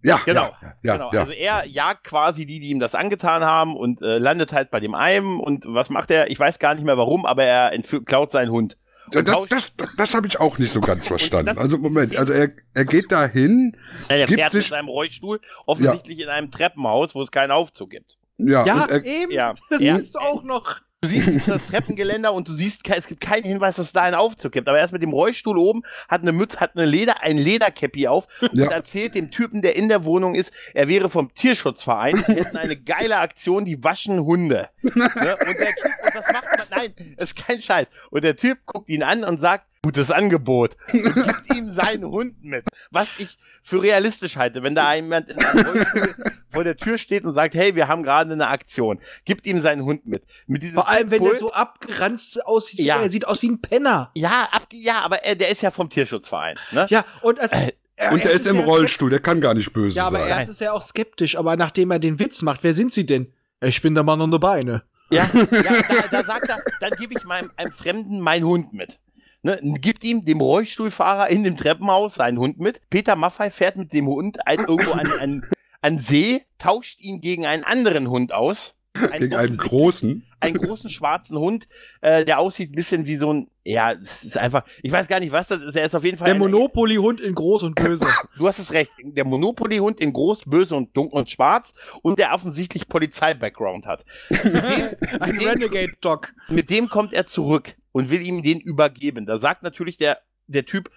Ja, 0.03 0.21
Genau. 0.25 0.49
ja, 0.63 0.75
ja, 0.83 0.93
genau, 0.95 1.11
ja. 1.13 1.21
also 1.21 1.33
er 1.33 1.67
jagt 1.67 2.05
quasi 2.05 2.47
die, 2.47 2.59
die 2.59 2.71
ihm 2.71 2.81
das 2.81 2.95
angetan 2.95 3.43
haben 3.45 3.77
und 3.77 4.01
äh, 4.01 4.19
landet 4.19 4.53
halt 4.53 4.71
bei 4.71 4.81
dem 4.81 4.95
einen 4.95 5.41
und 5.41 5.65
was 5.67 5.91
macht 5.91 6.11
er? 6.11 6.31
Ich 6.31 6.41
weiß 6.41 6.59
gar 6.59 6.75
nicht 6.75 6.85
mehr 6.85 6.97
warum, 6.97 7.27
aber 7.27 7.45
er 7.45 7.73
entführt, 7.73 8.07
klaut 8.07 8.33
seinen 8.33 8.51
Hund. 8.51 8.79
Ja, 9.15 9.23
das 9.23 9.49
das, 9.49 9.73
das 9.97 10.15
habe 10.15 10.27
ich 10.27 10.39
auch 10.41 10.59
nicht 10.59 10.73
so 10.73 10.81
ganz 10.81 11.07
verstanden. 11.07 11.57
Also 11.59 11.79
Moment, 11.79 12.17
also 12.17 12.33
er, 12.33 12.51
er 12.75 12.85
geht 12.85 13.11
da 13.11 13.27
hin, 13.27 13.77
Ja, 14.09 14.17
der 14.17 14.27
gibt 14.27 14.41
fährt 14.41 14.53
sich- 14.53 14.67
mit 14.67 14.71
seinem 14.71 14.89
Rollstuhl 14.89 15.41
offensichtlich 15.67 16.21
in 16.21 16.29
einem 16.29 16.51
Treppenhaus, 16.51 17.15
wo 17.15 17.23
es 17.23 17.31
keinen 17.31 17.51
Aufzug 17.51 17.91
gibt. 17.91 18.17
ja, 18.39 18.65
Ja, 18.67 18.85
er, 18.87 19.05
eben. 19.05 19.33
Ja, 19.33 19.55
Das 19.71 19.81
ja. 19.81 19.97
siehst 19.99 20.15
du 20.15 20.19
auch 20.21 20.43
noch. 20.43 20.81
Du 21.03 21.09
siehst 21.09 21.49
das 21.49 21.67
Treppengeländer 21.69 22.31
und 22.35 22.47
du 22.47 22.53
siehst, 22.53 22.87
es 22.87 23.07
gibt 23.07 23.23
keinen 23.23 23.45
Hinweis, 23.45 23.77
dass 23.77 23.87
es 23.87 23.93
da 23.95 24.03
einen 24.03 24.17
Aufzug 24.17 24.53
gibt. 24.53 24.69
Aber 24.69 24.79
er 24.79 24.85
ist 24.85 24.93
mit 24.93 25.01
dem 25.01 25.15
Rollstuhl 25.15 25.57
oben, 25.57 25.83
hat 26.11 26.21
eine 26.21 26.33
Mütze, 26.33 26.61
hat 26.61 26.77
eine 26.77 26.85
Leder, 26.85 27.23
ein 27.23 27.39
Lederkäppi 27.39 28.07
auf 28.07 28.29
und 28.43 28.55
Ja. 28.55 28.71
erzählt 28.71 29.15
dem 29.15 29.31
Typen, 29.31 29.63
der 29.63 29.77
in 29.77 29.89
der 29.89 30.05
Wohnung 30.05 30.35
ist, 30.35 30.53
er 30.75 30.89
wäre 30.89 31.09
vom 31.09 31.33
Tierschutzverein, 31.33 32.23
die 32.29 32.35
hätten 32.35 32.59
eine 32.59 32.77
geile 32.77 33.17
Aktion, 33.17 33.65
die 33.65 33.83
waschen 33.83 34.21
Hunde. 34.27 34.69
ne? 34.83 34.93
Und 34.93 35.15
der 35.59 35.75
Typ, 35.75 35.91
und 36.05 36.15
das 36.15 36.27
macht 36.35 36.45
man, 36.45 36.67
nein, 36.71 36.95
ist 37.17 37.35
kein 37.35 37.63
Scheiß. 37.63 37.89
Und 38.11 38.23
der 38.23 38.37
Typ 38.37 38.59
guckt 38.67 38.91
ihn 38.91 39.03
an 39.03 39.25
und 39.25 39.39
sagt, 39.41 39.65
gutes 39.83 40.11
Angebot. 40.11 40.77
Gibt 40.93 41.55
ihm 41.55 41.71
seinen 41.73 42.05
Hund 42.05 42.43
mit. 42.45 42.65
Was 42.91 43.09
ich 43.19 43.39
für 43.63 43.83
realistisch 43.83 44.37
halte, 44.37 44.63
wenn 44.63 44.75
da 44.75 44.95
jemand 44.95 45.31
in 45.31 45.39
einem 45.39 45.67
Rollstuhl 45.67 46.15
vor 46.51 46.65
der 46.65 46.77
Tür 46.77 46.99
steht 46.99 47.25
und 47.25 47.33
sagt, 47.33 47.55
hey, 47.55 47.75
wir 47.75 47.89
haben 47.89 48.03
gerade 48.03 48.33
eine 48.33 48.49
Aktion. 48.49 49.01
Gibt 49.25 49.47
ihm 49.47 49.61
seinen 49.63 49.83
Hund 49.85 50.07
mit. 50.07 50.23
Mit 50.47 50.63
diesem 50.63 50.75
Vor 50.75 50.89
allem, 50.89 51.11
wenn 51.11 51.23
der 51.23 51.31
Pult- 51.31 51.39
so 51.39 51.53
abgeranzt 51.53 52.45
aussieht. 52.47 52.81
Ja. 52.81 53.01
Er 53.01 53.11
sieht 53.11 53.27
aus 53.27 53.41
wie 53.43 53.49
ein 53.51 53.61
Penner. 53.61 54.11
Ja, 54.15 54.49
ab, 54.53 54.67
ja, 54.73 55.01
aber 55.01 55.25
er, 55.25 55.35
der 55.37 55.49
ist 55.49 55.63
ja 55.63 55.71
vom 55.71 55.89
Tierschutzverein. 55.89 56.59
Ne? 56.73 56.87
Ja, 56.91 57.05
und, 57.23 57.41
also, 57.41 57.55
Äh, 57.57 57.73
er- 57.97 58.13
und 58.13 58.21
er 58.21 58.31
er 58.31 58.33
ist 58.33 58.47
im 58.47 58.57
ja 58.57 58.65
Rollstuhl, 58.65 59.11
der 59.11 59.21
kann 59.21 59.41
gar 59.41 59.55
nicht 59.55 59.73
böse 59.73 59.97
Ja, 59.97 60.07
aber 60.07 60.19
sein. 60.21 60.29
erst 60.29 60.51
ist 60.51 60.61
er 60.61 60.75
auch 60.75 60.83
skeptisch, 60.83 61.37
aber 61.37 61.57
nachdem 61.57 61.91
er 61.91 61.99
den 61.99 62.19
Witz 62.19 62.43
macht, 62.43 62.63
wer 62.65 62.75
sind 62.75 62.93
sie 62.93 63.07
denn? 63.07 63.33
Ich 63.63 63.81
bin 63.83 63.95
der 63.95 64.05
Mann 64.05 64.21
ohne 64.21 64.39
Beine. 64.39 64.83
Ja, 65.11 65.29
ja 65.35 65.43
da, 66.11 66.19
da 66.19 66.25
sagt 66.25 66.49
er, 66.49 66.63
dann 66.81 66.93
gebe 66.93 67.15
ich 67.15 67.25
meinem 67.25 67.51
einem 67.57 67.73
Fremden 67.73 68.21
meinen 68.21 68.45
Hund 68.45 68.73
mit. 68.73 68.99
Ne, 69.43 69.59
gibt 69.81 70.05
ihm, 70.05 70.25
dem 70.25 70.41
Rollstuhlfahrer 70.41 71.29
in 71.29 71.45
dem 71.45 71.57
Treppenhaus, 71.57 72.17
seinen 72.17 72.39
Hund 72.39 72.59
mit. 72.61 72.81
Peter 72.91 73.17
Maffei 73.17 73.51
fährt 73.51 73.77
mit 73.77 73.93
dem 73.95 74.07
Hund 74.07 74.47
ein, 74.47 74.59
irgendwo 74.59 74.93
an, 74.93 75.11
an, 75.19 75.47
an 75.81 75.99
See, 75.99 76.43
tauscht 76.59 77.01
ihn 77.01 77.21
gegen 77.23 77.47
einen 77.47 77.65
anderen 77.65 78.11
Hund 78.11 78.33
aus. 78.35 78.75
Gegen 79.19 79.35
einen 79.37 79.57
großen. 79.57 80.27
einen 80.41 80.59
großen 80.59 80.91
schwarzen 80.91 81.39
Hund, 81.39 81.69
äh, 82.01 82.25
der 82.25 82.41
aussieht 82.41 82.73
ein 82.73 82.75
bisschen 82.75 83.07
wie 83.07 83.15
so 83.17 83.33
ein, 83.33 83.49
ja, 83.65 83.93
es 83.93 84.25
ist 84.25 84.37
einfach, 84.37 84.65
ich 84.83 84.91
weiß 84.91 85.07
gar 85.07 85.21
nicht, 85.21 85.31
was 85.33 85.47
das 85.47 85.63
ist. 85.63 85.77
Er 85.77 85.87
ist 85.87 85.95
auf 85.95 86.05
jeden 86.05 86.19
Fall 86.19 86.27
Der 86.27 86.35
ein- 86.35 86.41
Monopoly-Hund 86.41 87.21
in 87.21 87.35
groß 87.35 87.63
und 87.63 87.77
böse. 87.77 88.05
Du 88.37 88.47
hast 88.49 88.59
es 88.59 88.73
recht. 88.73 88.91
Der 89.03 89.25
Monopoly-Hund 89.25 90.01
in 90.01 90.13
groß, 90.13 90.43
böse 90.47 90.75
und 90.75 90.95
dunkel 90.97 91.19
und 91.21 91.31
schwarz 91.31 91.73
und 92.03 92.19
der 92.19 92.35
offensichtlich 92.35 92.89
Polizei-Background 92.89 93.87
hat. 93.87 94.05
Mit 94.29 94.43
dem, 94.45 95.21
Ein 95.21 95.39
Renegade-Dog. 95.39 96.35
mit 96.49 96.69
dem 96.69 96.89
kommt 96.89 97.13
er 97.15 97.27
zurück 97.27 97.75
und 97.93 98.11
will 98.11 98.27
ihm 98.27 98.43
den 98.43 98.61
übergeben. 98.61 99.27
Da 99.27 99.39
sagt 99.39 99.63
natürlich 99.63 99.97
der, 99.97 100.19
der 100.47 100.67
Typ, 100.67 100.91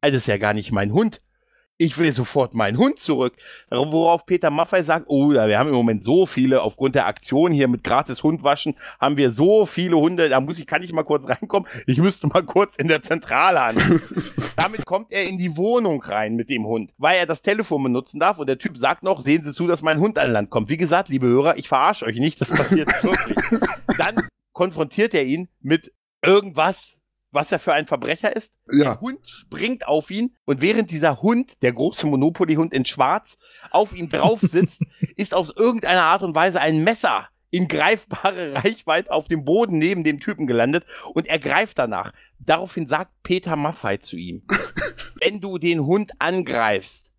"Ah, 0.00 0.08
das 0.08 0.22
ist 0.22 0.26
ja 0.28 0.38
gar 0.38 0.54
nicht 0.54 0.72
mein 0.72 0.92
Hund. 0.92 1.18
Ich 1.82 1.96
will 1.96 2.12
sofort 2.12 2.52
meinen 2.52 2.76
Hund 2.76 2.98
zurück. 2.98 3.32
Worauf 3.70 4.26
Peter 4.26 4.50
Maffei 4.50 4.82
sagt, 4.82 5.06
oh, 5.08 5.30
wir 5.30 5.58
haben 5.58 5.70
im 5.70 5.74
Moment 5.74 6.04
so 6.04 6.26
viele, 6.26 6.60
aufgrund 6.60 6.94
der 6.94 7.06
Aktion 7.06 7.52
hier 7.52 7.68
mit 7.68 7.82
gratis 7.82 8.22
Hundwaschen, 8.22 8.76
haben 9.00 9.16
wir 9.16 9.30
so 9.30 9.64
viele 9.64 9.96
Hunde, 9.96 10.28
da 10.28 10.40
muss 10.40 10.58
ich, 10.58 10.66
kann 10.66 10.82
ich 10.82 10.92
mal 10.92 11.04
kurz 11.04 11.26
reinkommen? 11.30 11.66
Ich 11.86 11.96
müsste 11.96 12.26
mal 12.26 12.42
kurz 12.42 12.76
in 12.76 12.88
der 12.88 13.00
Zentrale 13.00 13.62
an. 13.62 13.76
Damit 14.56 14.84
kommt 14.84 15.10
er 15.10 15.26
in 15.26 15.38
die 15.38 15.56
Wohnung 15.56 16.02
rein 16.02 16.36
mit 16.36 16.50
dem 16.50 16.66
Hund, 16.66 16.92
weil 16.98 17.16
er 17.16 17.24
das 17.24 17.40
Telefon 17.40 17.82
benutzen 17.84 18.20
darf 18.20 18.38
und 18.38 18.46
der 18.46 18.58
Typ 18.58 18.76
sagt 18.76 19.02
noch, 19.02 19.22
sehen 19.22 19.42
Sie 19.42 19.54
zu, 19.54 19.66
dass 19.66 19.80
mein 19.80 20.00
Hund 20.00 20.18
an 20.18 20.30
Land 20.32 20.50
kommt. 20.50 20.68
Wie 20.68 20.76
gesagt, 20.76 21.08
liebe 21.08 21.28
Hörer, 21.28 21.56
ich 21.56 21.68
verarsche 21.68 22.04
euch 22.04 22.16
nicht, 22.18 22.42
das 22.42 22.50
passiert 22.50 22.90
wirklich. 23.02 23.38
Dann 23.96 24.28
konfrontiert 24.52 25.14
er 25.14 25.24
ihn 25.24 25.48
mit 25.62 25.92
irgendwas, 26.22 27.00
was 27.32 27.52
er 27.52 27.58
für 27.58 27.72
ein 27.72 27.86
Verbrecher 27.86 28.34
ist. 28.34 28.52
Ja. 28.70 28.84
Der 28.84 29.00
Hund 29.00 29.26
springt 29.28 29.86
auf 29.86 30.10
ihn 30.10 30.34
und 30.44 30.60
während 30.60 30.90
dieser 30.90 31.22
Hund, 31.22 31.62
der 31.62 31.72
große 31.72 32.06
Monopoly-Hund 32.06 32.74
in 32.74 32.84
Schwarz, 32.84 33.38
auf 33.70 33.94
ihm 33.94 34.08
drauf 34.10 34.40
sitzt, 34.42 34.82
ist 35.16 35.34
aus 35.34 35.54
irgendeiner 35.54 36.02
Art 36.02 36.22
und 36.22 36.34
Weise 36.34 36.60
ein 36.60 36.82
Messer 36.82 37.28
in 37.50 37.68
greifbare 37.68 38.54
Reichweite 38.64 39.10
auf 39.10 39.28
dem 39.28 39.44
Boden 39.44 39.78
neben 39.78 40.04
dem 40.04 40.20
Typen 40.20 40.46
gelandet 40.46 40.84
und 41.14 41.26
er 41.26 41.38
greift 41.38 41.78
danach. 41.78 42.12
Daraufhin 42.38 42.86
sagt 42.86 43.12
Peter 43.22 43.56
Maffei 43.56 43.98
zu 43.98 44.16
ihm, 44.16 44.42
wenn 45.20 45.40
du 45.40 45.58
den 45.58 45.84
Hund 45.84 46.12
angreifst, 46.18 47.12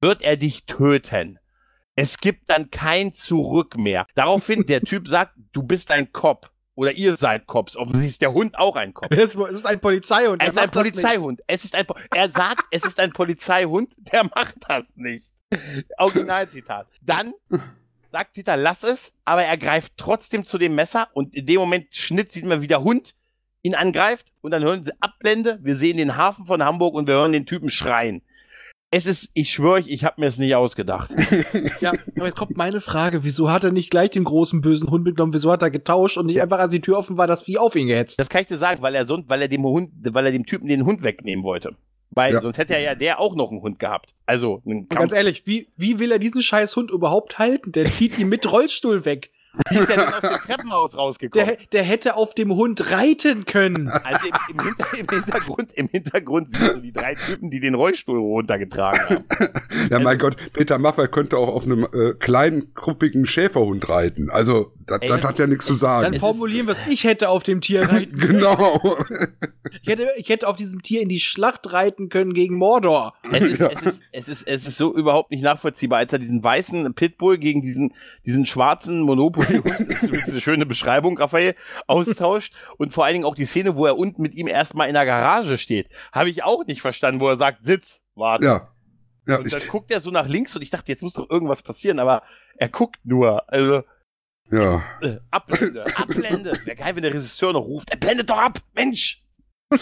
wird 0.00 0.22
er 0.22 0.36
dich 0.36 0.66
töten. 0.66 1.38
Es 1.94 2.18
gibt 2.18 2.48
dann 2.48 2.70
kein 2.70 3.12
Zurück 3.12 3.76
mehr. 3.76 4.06
Daraufhin 4.14 4.64
der 4.66 4.80
Typ 4.80 5.08
sagt, 5.08 5.34
du 5.52 5.62
bist 5.62 5.90
ein 5.90 6.10
Cop. 6.10 6.50
Oder 6.74 6.92
ihr 6.92 7.16
seid 7.16 7.46
Cops. 7.46 7.76
Offensichtlich 7.76 8.12
ist 8.12 8.22
der 8.22 8.32
Hund 8.32 8.58
auch 8.58 8.76
ein 8.76 8.94
Cop. 8.94 9.12
Es 9.14 9.34
ist 9.34 9.66
ein 9.66 9.78
Polizeihund. 9.80 10.40
Er 10.42 10.48
ist 10.48 10.58
ein. 10.58 10.70
Polizeihund. 10.70 11.42
Es 11.46 11.64
ist 11.64 11.74
ein, 11.74 11.84
Po- 11.86 11.96
er 12.14 12.30
sagt, 12.32 12.64
es 12.70 12.84
ist 12.84 12.98
ein 12.98 13.12
Polizeihund, 13.12 13.94
der 13.98 14.24
macht 14.24 14.56
das 14.66 14.84
nicht. 14.94 15.30
Originalzitat. 15.98 16.86
Dann 17.02 17.32
sagt 18.10 18.32
Peter, 18.34 18.56
lass 18.56 18.82
es, 18.84 19.12
aber 19.24 19.44
er 19.44 19.56
greift 19.56 19.92
trotzdem 19.96 20.44
zu 20.44 20.58
dem 20.58 20.74
Messer 20.74 21.08
und 21.12 21.34
in 21.34 21.46
dem 21.46 21.56
Moment 21.60 21.94
Schnitt 21.94 22.32
sieht 22.32 22.44
man, 22.46 22.62
wie 22.62 22.66
der 22.68 22.82
Hund 22.82 23.14
ihn 23.62 23.74
angreift 23.74 24.32
und 24.40 24.50
dann 24.50 24.62
hören 24.64 24.84
sie 24.84 24.92
Abblende, 25.00 25.58
wir 25.62 25.76
sehen 25.76 25.96
den 25.96 26.16
Hafen 26.16 26.46
von 26.46 26.62
Hamburg 26.64 26.94
und 26.94 27.06
wir 27.06 27.14
hören 27.14 27.32
den 27.32 27.46
Typen 27.46 27.70
schreien. 27.70 28.22
Es 28.94 29.06
ist, 29.06 29.30
ich 29.32 29.50
schwöre 29.50 29.72
euch, 29.76 29.88
ich 29.88 30.04
habe 30.04 30.20
mir 30.20 30.26
es 30.26 30.38
nicht 30.38 30.54
ausgedacht. 30.54 31.10
Ja, 31.80 31.92
aber 32.16 32.26
jetzt 32.26 32.36
kommt 32.36 32.56
meine 32.56 32.80
Frage. 32.80 33.24
Wieso 33.24 33.50
hat 33.50 33.64
er 33.64 33.72
nicht 33.72 33.90
gleich 33.90 34.10
den 34.10 34.22
großen 34.24 34.60
bösen 34.60 34.90
Hund 34.90 35.02
mitgenommen? 35.04 35.32
Wieso 35.32 35.50
hat 35.50 35.62
er 35.62 35.70
getauscht 35.70 36.16
und 36.18 36.26
nicht 36.26 36.40
einfach, 36.42 36.58
als 36.58 36.70
die 36.72 36.80
Tür 36.80 36.98
offen 36.98 37.16
war, 37.16 37.26
das 37.26 37.42
Vieh 37.42 37.58
auf 37.58 37.74
ihn 37.74 37.86
gehetzt? 37.88 38.18
Das 38.20 38.28
kann 38.28 38.42
ich 38.42 38.46
dir 38.48 38.58
sagen, 38.58 38.82
weil 38.82 38.94
er 38.94 39.06
sonst, 39.06 39.28
weil 39.28 39.40
er 39.42 39.48
dem 39.48 39.64
Hund, 39.64 39.90
weil 40.12 40.26
er 40.26 40.32
dem 40.32 40.46
Typen 40.46 40.68
den 40.68 40.84
Hund 40.84 41.02
wegnehmen 41.02 41.42
wollte. 41.44 41.74
Weil 42.10 42.34
Ja. 42.34 42.42
sonst 42.42 42.58
hätte 42.58 42.74
er 42.74 42.80
ja 42.82 42.94
der 42.94 43.18
auch 43.18 43.34
noch 43.34 43.50
einen 43.50 43.62
Hund 43.62 43.78
gehabt. 43.78 44.14
Also 44.26 44.62
ganz 44.90 45.12
ehrlich, 45.12 45.46
wie, 45.46 45.68
wie 45.76 45.98
will 45.98 46.12
er 46.12 46.18
diesen 46.18 46.42
scheiß 46.42 46.76
Hund 46.76 46.90
überhaupt 46.90 47.38
halten? 47.38 47.72
Der 47.72 47.90
zieht 47.90 48.18
ihn 48.18 48.28
mit 48.28 48.50
Rollstuhl 48.52 49.04
weg. 49.06 49.30
Wie 49.68 49.76
ist 49.76 49.88
der 49.88 49.96
denn 49.96 50.14
aus 50.14 50.20
dem 50.20 50.38
Treppenhaus 50.46 50.96
rausgekommen? 50.96 51.46
Der, 51.46 51.58
der 51.72 51.82
hätte 51.82 52.16
auf 52.16 52.34
dem 52.34 52.54
Hund 52.54 52.90
reiten 52.90 53.44
können. 53.44 53.88
Also 53.88 54.26
im, 54.26 54.56
im, 54.56 54.64
Hinter, 54.64 54.98
im, 54.98 55.06
Hintergrund, 55.08 55.72
im 55.74 55.88
Hintergrund 55.88 56.50
siehst 56.50 56.74
du 56.74 56.80
die 56.80 56.92
drei 56.92 57.14
Typen, 57.14 57.50
die 57.50 57.60
den 57.60 57.74
Rollstuhl 57.74 58.18
runtergetragen 58.18 59.00
haben. 59.00 59.24
Ja, 59.90 59.98
mein 59.98 60.18
Gott, 60.18 60.36
Peter 60.52 60.78
Maffay 60.78 61.08
könnte 61.08 61.36
auch 61.36 61.48
auf 61.48 61.64
einem 61.64 61.86
äh, 61.92 62.14
kleinen, 62.14 62.72
kruppigen 62.74 63.26
Schäferhund 63.26 63.88
reiten. 63.88 64.30
Also, 64.30 64.72
das, 64.86 64.98
Ey, 65.00 65.08
das 65.08 65.20
das- 65.20 65.30
hat 65.30 65.38
ja 65.38 65.46
nichts 65.46 65.66
zu 65.66 65.72
Dann 65.72 65.78
sagen. 65.78 66.14
ist- 66.14 66.20
formulieren 66.20 66.66
wir 66.66 66.72
es. 66.72 66.78
Ich 66.88 67.04
hätte 67.04 67.28
auf 67.28 67.42
dem 67.42 67.60
Tier 67.60 67.82
reiten 67.90 68.16
können. 68.18 68.38
Genau. 68.38 68.80
Ich 69.82 69.88
hätte, 69.88 70.08
ich 70.16 70.28
hätte 70.28 70.48
auf 70.48 70.56
diesem 70.56 70.82
Tier 70.82 71.00
in 71.02 71.08
die 71.08 71.20
Schlacht 71.20 71.72
reiten 71.72 72.08
können 72.08 72.34
gegen 72.34 72.56
Mordor. 72.56 73.14
Es 73.32 73.42
ist, 73.44 73.60
Ja. 73.60 73.68
es, 73.70 73.82
ist, 73.82 74.02
es, 74.12 74.28
ist, 74.28 74.46
es 74.48 74.66
ist 74.66 74.76
so 74.76 74.94
überhaupt 74.94 75.30
nicht 75.30 75.42
nachvollziehbar, 75.42 75.98
als 75.98 76.12
er 76.12 76.18
diesen 76.18 76.42
weißen 76.42 76.92
Pitbull 76.94 77.38
gegen 77.38 77.62
diesen, 77.62 77.94
diesen 78.26 78.46
schwarzen 78.46 79.00
Monopoly, 79.02 79.62
das 79.88 80.02
ist 80.02 80.30
eine 80.30 80.40
schöne 80.40 80.66
Beschreibung, 80.66 81.18
Raphael, 81.18 81.54
austauscht 81.86 82.54
und 82.78 82.92
vor 82.92 83.04
allen 83.04 83.14
Dingen 83.14 83.24
auch 83.24 83.34
die 83.34 83.44
Szene, 83.44 83.76
wo 83.76 83.86
er 83.86 83.96
unten 83.96 84.22
mit 84.22 84.34
ihm 84.34 84.46
erstmal 84.48 84.88
in 84.88 84.94
der 84.94 85.06
Garage 85.06 85.58
steht, 85.58 85.88
habe 86.12 86.30
ich 86.30 86.44
auch 86.44 86.64
nicht 86.66 86.80
verstanden, 86.80 87.20
wo 87.20 87.28
er 87.28 87.38
sagt, 87.38 87.64
sitz, 87.64 88.00
warte. 88.14 88.44
Ja. 88.46 88.68
Ja, 89.28 89.38
Und 89.38 89.46
ich, 89.46 89.52
dann 89.52 89.62
guckt 89.68 89.92
er 89.92 90.00
so 90.00 90.10
nach 90.10 90.26
links 90.26 90.56
und 90.56 90.62
ich 90.62 90.70
dachte, 90.70 90.90
jetzt 90.90 91.00
muss 91.02 91.12
doch 91.12 91.30
irgendwas 91.30 91.62
passieren, 91.62 92.00
aber 92.00 92.22
er 92.56 92.68
guckt 92.68 92.96
nur. 93.04 93.44
Also, 93.52 93.82
ja. 94.52 94.84
äh, 95.00 95.16
Abblende, 95.30 95.84
Abblende. 95.96 96.52
Wäre 96.64 96.76
geil, 96.76 96.94
wenn 96.96 97.02
der 97.02 97.12
Regisseur 97.14 97.52
noch 97.52 97.62
ruft, 97.64 97.90
er 97.90 97.96
blendet 97.96 98.30
doch 98.30 98.38
ab, 98.38 98.58
Mensch! 98.74 99.18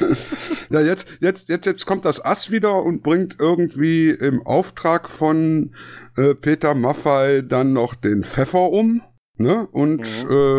Ja, 0.71 0.81
jetzt, 0.81 1.09
jetzt, 1.21 1.49
jetzt, 1.49 1.67
jetzt 1.67 1.85
kommt 1.85 2.05
das 2.05 2.25
Ass 2.25 2.53
wieder 2.53 2.83
und 2.85 3.03
bringt 3.03 3.37
irgendwie 3.41 4.11
im 4.11 4.41
Auftrag 4.47 5.11
von 5.11 5.75
äh, 6.17 6.35
Peter 6.37 6.77
Maffay 6.77 7.43
dann 7.47 7.73
noch 7.73 7.97
den 7.97 8.23
Pfeffer 8.23 8.71
um. 8.71 9.03
Ne? 9.37 9.67
Und 9.73 10.03
Mhm. 10.25 10.31
äh, 10.31 10.59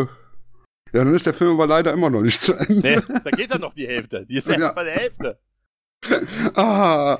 ja, 0.94 1.04
dann 1.04 1.14
ist 1.14 1.24
der 1.24 1.32
Film 1.32 1.52
aber 1.52 1.66
leider 1.66 1.94
immer 1.94 2.10
noch 2.10 2.20
nicht 2.20 2.42
zu 2.42 2.52
Ende. 2.52 3.02
Nee, 3.08 3.18
da 3.24 3.30
geht 3.30 3.50
dann 3.50 3.62
noch 3.62 3.72
die 3.72 3.86
Hälfte. 3.86 4.26
Die 4.26 4.36
ist 4.36 4.46
ja 4.48 4.52
Ja. 4.54 4.60
erst 4.66 4.74
bei 4.74 4.84
der 4.84 4.92
Hälfte. 4.94 5.38
Ah, 6.54 7.18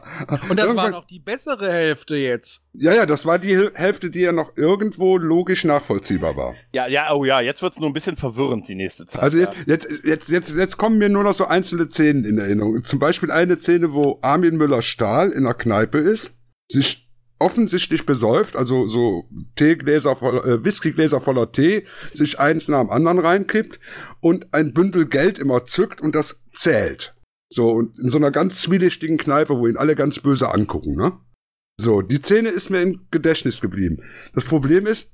Und 0.48 0.58
das 0.58 0.74
war 0.76 0.90
noch 0.90 1.06
die 1.06 1.18
bessere 1.18 1.72
Hälfte 1.72 2.16
jetzt. 2.16 2.62
Ja, 2.72 2.94
ja, 2.94 3.06
das 3.06 3.24
war 3.24 3.38
die 3.38 3.56
Hälfte, 3.74 4.10
die 4.10 4.20
ja 4.20 4.32
noch 4.32 4.56
irgendwo 4.56 5.16
logisch 5.16 5.64
nachvollziehbar 5.64 6.36
war. 6.36 6.54
Ja, 6.72 6.86
ja, 6.86 7.12
oh 7.14 7.24
ja, 7.24 7.40
jetzt 7.40 7.62
wird's 7.62 7.78
nur 7.78 7.88
ein 7.88 7.92
bisschen 7.92 8.16
verwirrend 8.16 8.68
die 8.68 8.74
nächste 8.74 9.06
Zeit. 9.06 9.22
Also 9.22 9.38
ja. 9.38 9.52
jetzt, 9.66 9.88
jetzt, 9.88 10.04
jetzt, 10.04 10.28
jetzt, 10.28 10.56
jetzt 10.56 10.76
kommen 10.76 10.98
mir 10.98 11.08
nur 11.08 11.24
noch 11.24 11.34
so 11.34 11.46
einzelne 11.46 11.88
Szenen 11.88 12.24
in 12.24 12.38
Erinnerung. 12.38 12.82
Zum 12.84 12.98
Beispiel 12.98 13.30
eine 13.30 13.58
Szene, 13.60 13.92
wo 13.92 14.18
Armin 14.22 14.56
Müller-Stahl 14.56 15.30
in 15.30 15.44
der 15.44 15.54
Kneipe 15.54 15.98
ist, 15.98 16.38
sich 16.70 17.08
offensichtlich 17.38 18.06
besäuft, 18.06 18.56
also 18.56 18.86
so 18.86 19.28
Teegläser 19.56 20.16
voller, 20.16 20.44
äh, 20.44 20.64
Whiskygläser 20.64 21.20
voller 21.20 21.50
Tee, 21.50 21.86
sich 22.12 22.38
eins 22.38 22.68
nach 22.68 22.80
dem 22.80 22.90
anderen 22.90 23.18
reinkippt 23.18 23.80
und 24.20 24.52
ein 24.52 24.72
Bündel 24.72 25.06
Geld 25.06 25.38
immer 25.38 25.64
zückt 25.64 26.00
und 26.00 26.14
das 26.14 26.36
zählt. 26.52 27.14
So, 27.54 27.70
und 27.70 27.98
in 27.98 28.08
so 28.10 28.18
einer 28.18 28.30
ganz 28.30 28.62
zwielichtigen 28.62 29.18
Kneipe, 29.18 29.58
wo 29.58 29.66
ihn 29.66 29.76
alle 29.76 29.94
ganz 29.94 30.18
böse 30.20 30.52
angucken, 30.52 30.94
ne? 30.96 31.12
So, 31.78 32.00
die 32.02 32.16
Szene 32.20 32.48
ist 32.48 32.70
mir 32.70 32.80
im 32.82 33.06
Gedächtnis 33.10 33.60
geblieben. 33.60 34.02
Das 34.34 34.44
Problem 34.44 34.86
ist, 34.86 35.10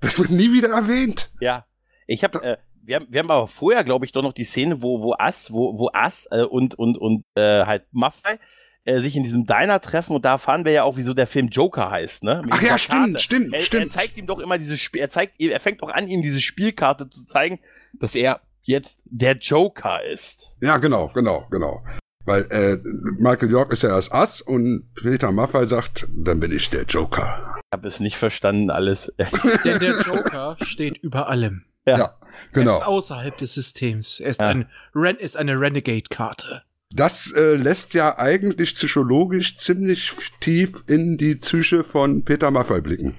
das 0.00 0.18
wird 0.18 0.30
nie 0.30 0.52
wieder 0.52 0.70
erwähnt. 0.70 1.32
Ja, 1.40 1.66
ich 2.06 2.24
habe, 2.24 2.42
äh, 2.42 2.56
wir, 2.82 2.96
haben- 2.96 3.06
wir 3.10 3.20
haben 3.20 3.30
aber 3.30 3.46
vorher, 3.46 3.84
glaube 3.84 4.04
ich, 4.04 4.12
doch 4.12 4.22
noch 4.22 4.32
die 4.32 4.44
Szene, 4.44 4.82
wo, 4.82 5.02
wo 5.02 5.14
Ass, 5.18 5.52
wo, 5.52 5.78
wo 5.78 5.90
Ass 5.92 6.26
äh, 6.30 6.42
und, 6.42 6.74
und, 6.76 6.96
und 6.96 7.24
äh, 7.34 7.64
halt 7.66 7.84
Maffei 7.92 8.38
äh, 8.84 9.00
sich 9.00 9.14
in 9.16 9.22
diesem 9.24 9.44
Diner 9.46 9.80
treffen 9.80 10.14
und 10.16 10.24
da 10.24 10.30
erfahren 10.32 10.64
wir 10.64 10.72
ja 10.72 10.82
auch, 10.84 10.96
wieso 10.96 11.12
der 11.12 11.26
Film 11.26 11.48
Joker 11.48 11.90
heißt, 11.90 12.24
ne? 12.24 12.40
Mit 12.44 12.52
Ach 12.54 12.62
ja, 12.62 12.78
stimmt, 12.78 13.20
stimmt, 13.20 13.52
er, 13.52 13.60
stimmt. 13.60 13.84
Er 13.86 13.90
zeigt 13.90 14.16
ihm 14.16 14.26
doch 14.26 14.38
immer 14.40 14.58
dieses 14.58 14.80
Spiel, 14.80 15.02
er 15.02 15.10
zeigt, 15.10 15.40
er 15.40 15.60
fängt 15.60 15.82
auch 15.82 15.90
an, 15.90 16.08
ihm 16.08 16.22
diese 16.22 16.40
Spielkarte 16.40 17.10
zu 17.10 17.26
zeigen, 17.26 17.58
dass 18.00 18.14
er 18.14 18.40
jetzt 18.62 19.00
der 19.04 19.36
Joker 19.36 20.04
ist. 20.04 20.54
Ja, 20.60 20.76
genau, 20.78 21.08
genau, 21.14 21.46
genau. 21.50 21.82
Weil 22.26 22.42
äh, 22.50 22.78
Michael 23.18 23.50
York 23.50 23.72
ist 23.72 23.82
ja 23.82 23.90
das 23.90 24.12
Ass 24.12 24.40
und 24.42 24.92
Peter 24.94 25.32
Maffay 25.32 25.64
sagt, 25.66 26.06
dann 26.14 26.38
bin 26.40 26.52
ich 26.52 26.68
der 26.70 26.84
Joker. 26.84 27.56
Ich 27.72 27.76
habe 27.78 27.88
es 27.88 28.00
nicht 28.00 28.16
verstanden, 28.16 28.70
alles. 28.70 29.12
Denn 29.64 29.78
der 29.80 30.00
Joker 30.02 30.56
steht 30.60 30.98
über 30.98 31.28
allem. 31.28 31.64
Ja. 31.86 31.98
Ja, 31.98 32.04
Er 32.04 32.38
ist 32.44 32.52
genau. 32.52 32.82
außerhalb 32.82 33.38
des 33.38 33.54
Systems. 33.54 34.20
Er 34.20 34.30
ist, 34.30 34.40
Ja. 34.40 34.48
ein 34.48 34.68
Ren 34.94 35.16
ist 35.16 35.36
eine 35.36 35.58
Renegade-Karte. 35.58 36.62
Das 36.92 37.32
äh, 37.32 37.54
lässt 37.54 37.94
ja 37.94 38.18
eigentlich 38.18 38.74
psychologisch 38.74 39.56
ziemlich 39.56 40.12
tief 40.40 40.82
in 40.88 41.16
die 41.16 41.36
Psyche 41.36 41.84
von 41.84 42.24
Peter 42.24 42.50
Maffay 42.50 42.80
blicken. 42.80 43.16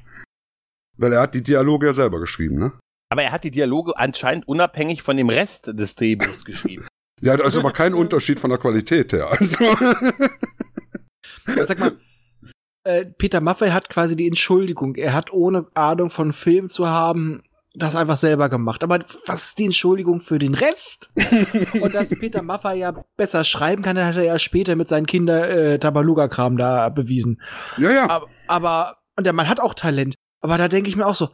Weil 0.97 1.13
er 1.13 1.21
hat 1.21 1.33
die 1.33 1.41
Dialoge 1.41 1.87
ja 1.87 1.93
selber 1.93 2.19
geschrieben, 2.19 2.59
ne? 2.59 2.73
Aber 3.11 3.23
er 3.23 3.33
hat 3.33 3.43
die 3.43 3.51
Dialoge 3.51 3.97
anscheinend 3.97 4.47
unabhängig 4.47 5.03
von 5.03 5.17
dem 5.17 5.29
Rest 5.29 5.67
des 5.73 5.95
Drehbuchs 5.95 6.45
geschrieben. 6.45 6.87
Ja, 7.23 7.37
da 7.37 7.43
ist 7.43 7.55
aber 7.55 7.71
kein 7.71 7.93
Unterschied 7.93 8.39
von 8.39 8.49
der 8.49 8.57
Qualität 8.57 9.13
her. 9.13 9.29
Also, 9.29 9.63
Sag 11.45 11.77
mal, 11.77 11.91
äh, 12.83 13.05
Peter 13.05 13.41
Maffay 13.41 13.69
hat 13.69 13.89
quasi 13.89 14.15
die 14.15 14.25
Entschuldigung. 14.25 14.95
Er 14.95 15.13
hat 15.13 15.31
ohne 15.31 15.67
Ahnung 15.75 16.09
von 16.09 16.33
Film 16.33 16.67
zu 16.67 16.87
haben, 16.87 17.43
das 17.75 17.95
einfach 17.95 18.17
selber 18.17 18.49
gemacht. 18.49 18.83
Aber 18.83 19.05
was 19.27 19.49
ist 19.49 19.59
die 19.59 19.65
Entschuldigung 19.65 20.19
für 20.21 20.39
den 20.39 20.55
Rest? 20.55 21.11
Und 21.79 21.93
dass 21.93 22.09
Peter 22.09 22.41
Maffay 22.41 22.79
ja 22.79 22.91
besser 23.17 23.43
schreiben 23.43 23.83
kann, 23.83 24.03
hat 24.03 24.17
er 24.17 24.23
ja 24.23 24.39
später 24.39 24.75
mit 24.75 24.89
seinen 24.89 25.05
Kinder 25.05 25.47
äh, 25.47 25.77
Tabaluga-Kram 25.77 26.57
da 26.57 26.89
bewiesen. 26.89 27.39
ja, 27.77 27.91
ja. 27.91 28.09
Aber, 28.09 28.27
aber, 28.47 28.97
und 29.15 29.25
der 29.25 29.33
Mann 29.33 29.47
hat 29.47 29.59
auch 29.59 29.75
Talent. 29.75 30.15
Aber 30.39 30.57
da 30.57 30.67
denke 30.67 30.89
ich 30.89 30.95
mir 30.95 31.05
auch 31.05 31.13
so, 31.13 31.29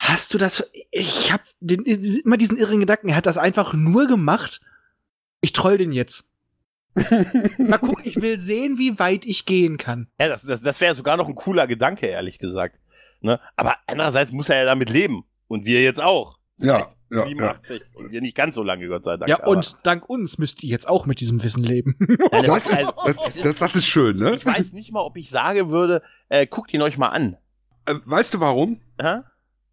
hast 0.00 0.34
du 0.34 0.38
das, 0.38 0.64
ich 0.90 1.30
hab 1.32 1.42
den, 1.60 1.84
immer 1.84 2.36
diesen 2.36 2.56
irren 2.56 2.80
Gedanken, 2.80 3.10
er 3.10 3.16
hat 3.16 3.26
das 3.26 3.38
einfach 3.38 3.72
nur 3.74 4.06
gemacht. 4.08 4.60
Ich 5.40 5.52
troll 5.52 5.76
den 5.78 5.92
jetzt. 5.92 6.24
Mal 6.94 7.78
gucken, 7.78 8.02
ich 8.04 8.20
will 8.20 8.38
sehen, 8.38 8.76
wie 8.78 8.98
weit 8.98 9.24
ich 9.24 9.46
gehen 9.46 9.76
kann. 9.78 10.08
Ja, 10.18 10.26
das, 10.28 10.42
das, 10.42 10.62
das 10.62 10.80
wäre 10.80 10.94
sogar 10.94 11.16
noch 11.16 11.28
ein 11.28 11.34
cooler 11.36 11.66
Gedanke, 11.66 12.06
ehrlich 12.06 12.38
gesagt. 12.38 12.76
Ne? 13.20 13.38
Aber 13.56 13.76
andererseits 13.86 14.32
muss 14.32 14.48
er 14.48 14.56
ja 14.58 14.64
damit 14.64 14.90
leben. 14.90 15.24
Und 15.46 15.64
wir 15.66 15.82
jetzt 15.82 16.00
auch. 16.00 16.38
Ja, 16.58 16.78
ja, 17.10 17.18
ja. 17.20 17.26
87. 17.26 17.82
Und 17.94 18.10
wir 18.10 18.20
nicht 18.20 18.36
ganz 18.36 18.54
so 18.54 18.62
lange, 18.62 18.86
Gott 18.88 19.04
sei 19.04 19.16
Dank. 19.16 19.28
Ja, 19.28 19.38
aber- 19.42 19.48
und 19.48 19.76
dank 19.82 20.08
uns 20.08 20.38
müsst 20.38 20.62
ihr 20.62 20.70
jetzt 20.70 20.88
auch 20.88 21.06
mit 21.06 21.20
diesem 21.20 21.42
Wissen 21.42 21.62
leben. 21.64 21.96
Nein, 22.32 22.44
Das 22.44 22.66
ist, 22.66 22.72
also, 22.72 22.92
das, 23.06 23.34
ist- 23.36 23.44
das, 23.44 23.56
das 23.56 23.76
ist 23.76 23.86
schön, 23.86 24.16
ne? 24.16 24.34
ich 24.36 24.44
weiß 24.46 24.72
nicht 24.72 24.92
mal, 24.92 25.00
ob 25.00 25.16
ich 25.16 25.30
sagen 25.30 25.70
würde, 25.70 26.02
äh, 26.28 26.46
guckt 26.46 26.72
ihn 26.74 26.82
euch 26.82 26.98
mal 26.98 27.08
an. 27.08 27.36
Äh, 27.86 27.94
Weißt 28.04 28.34
du 28.34 28.40
warum? 28.40 28.80
Hä? 29.00 29.20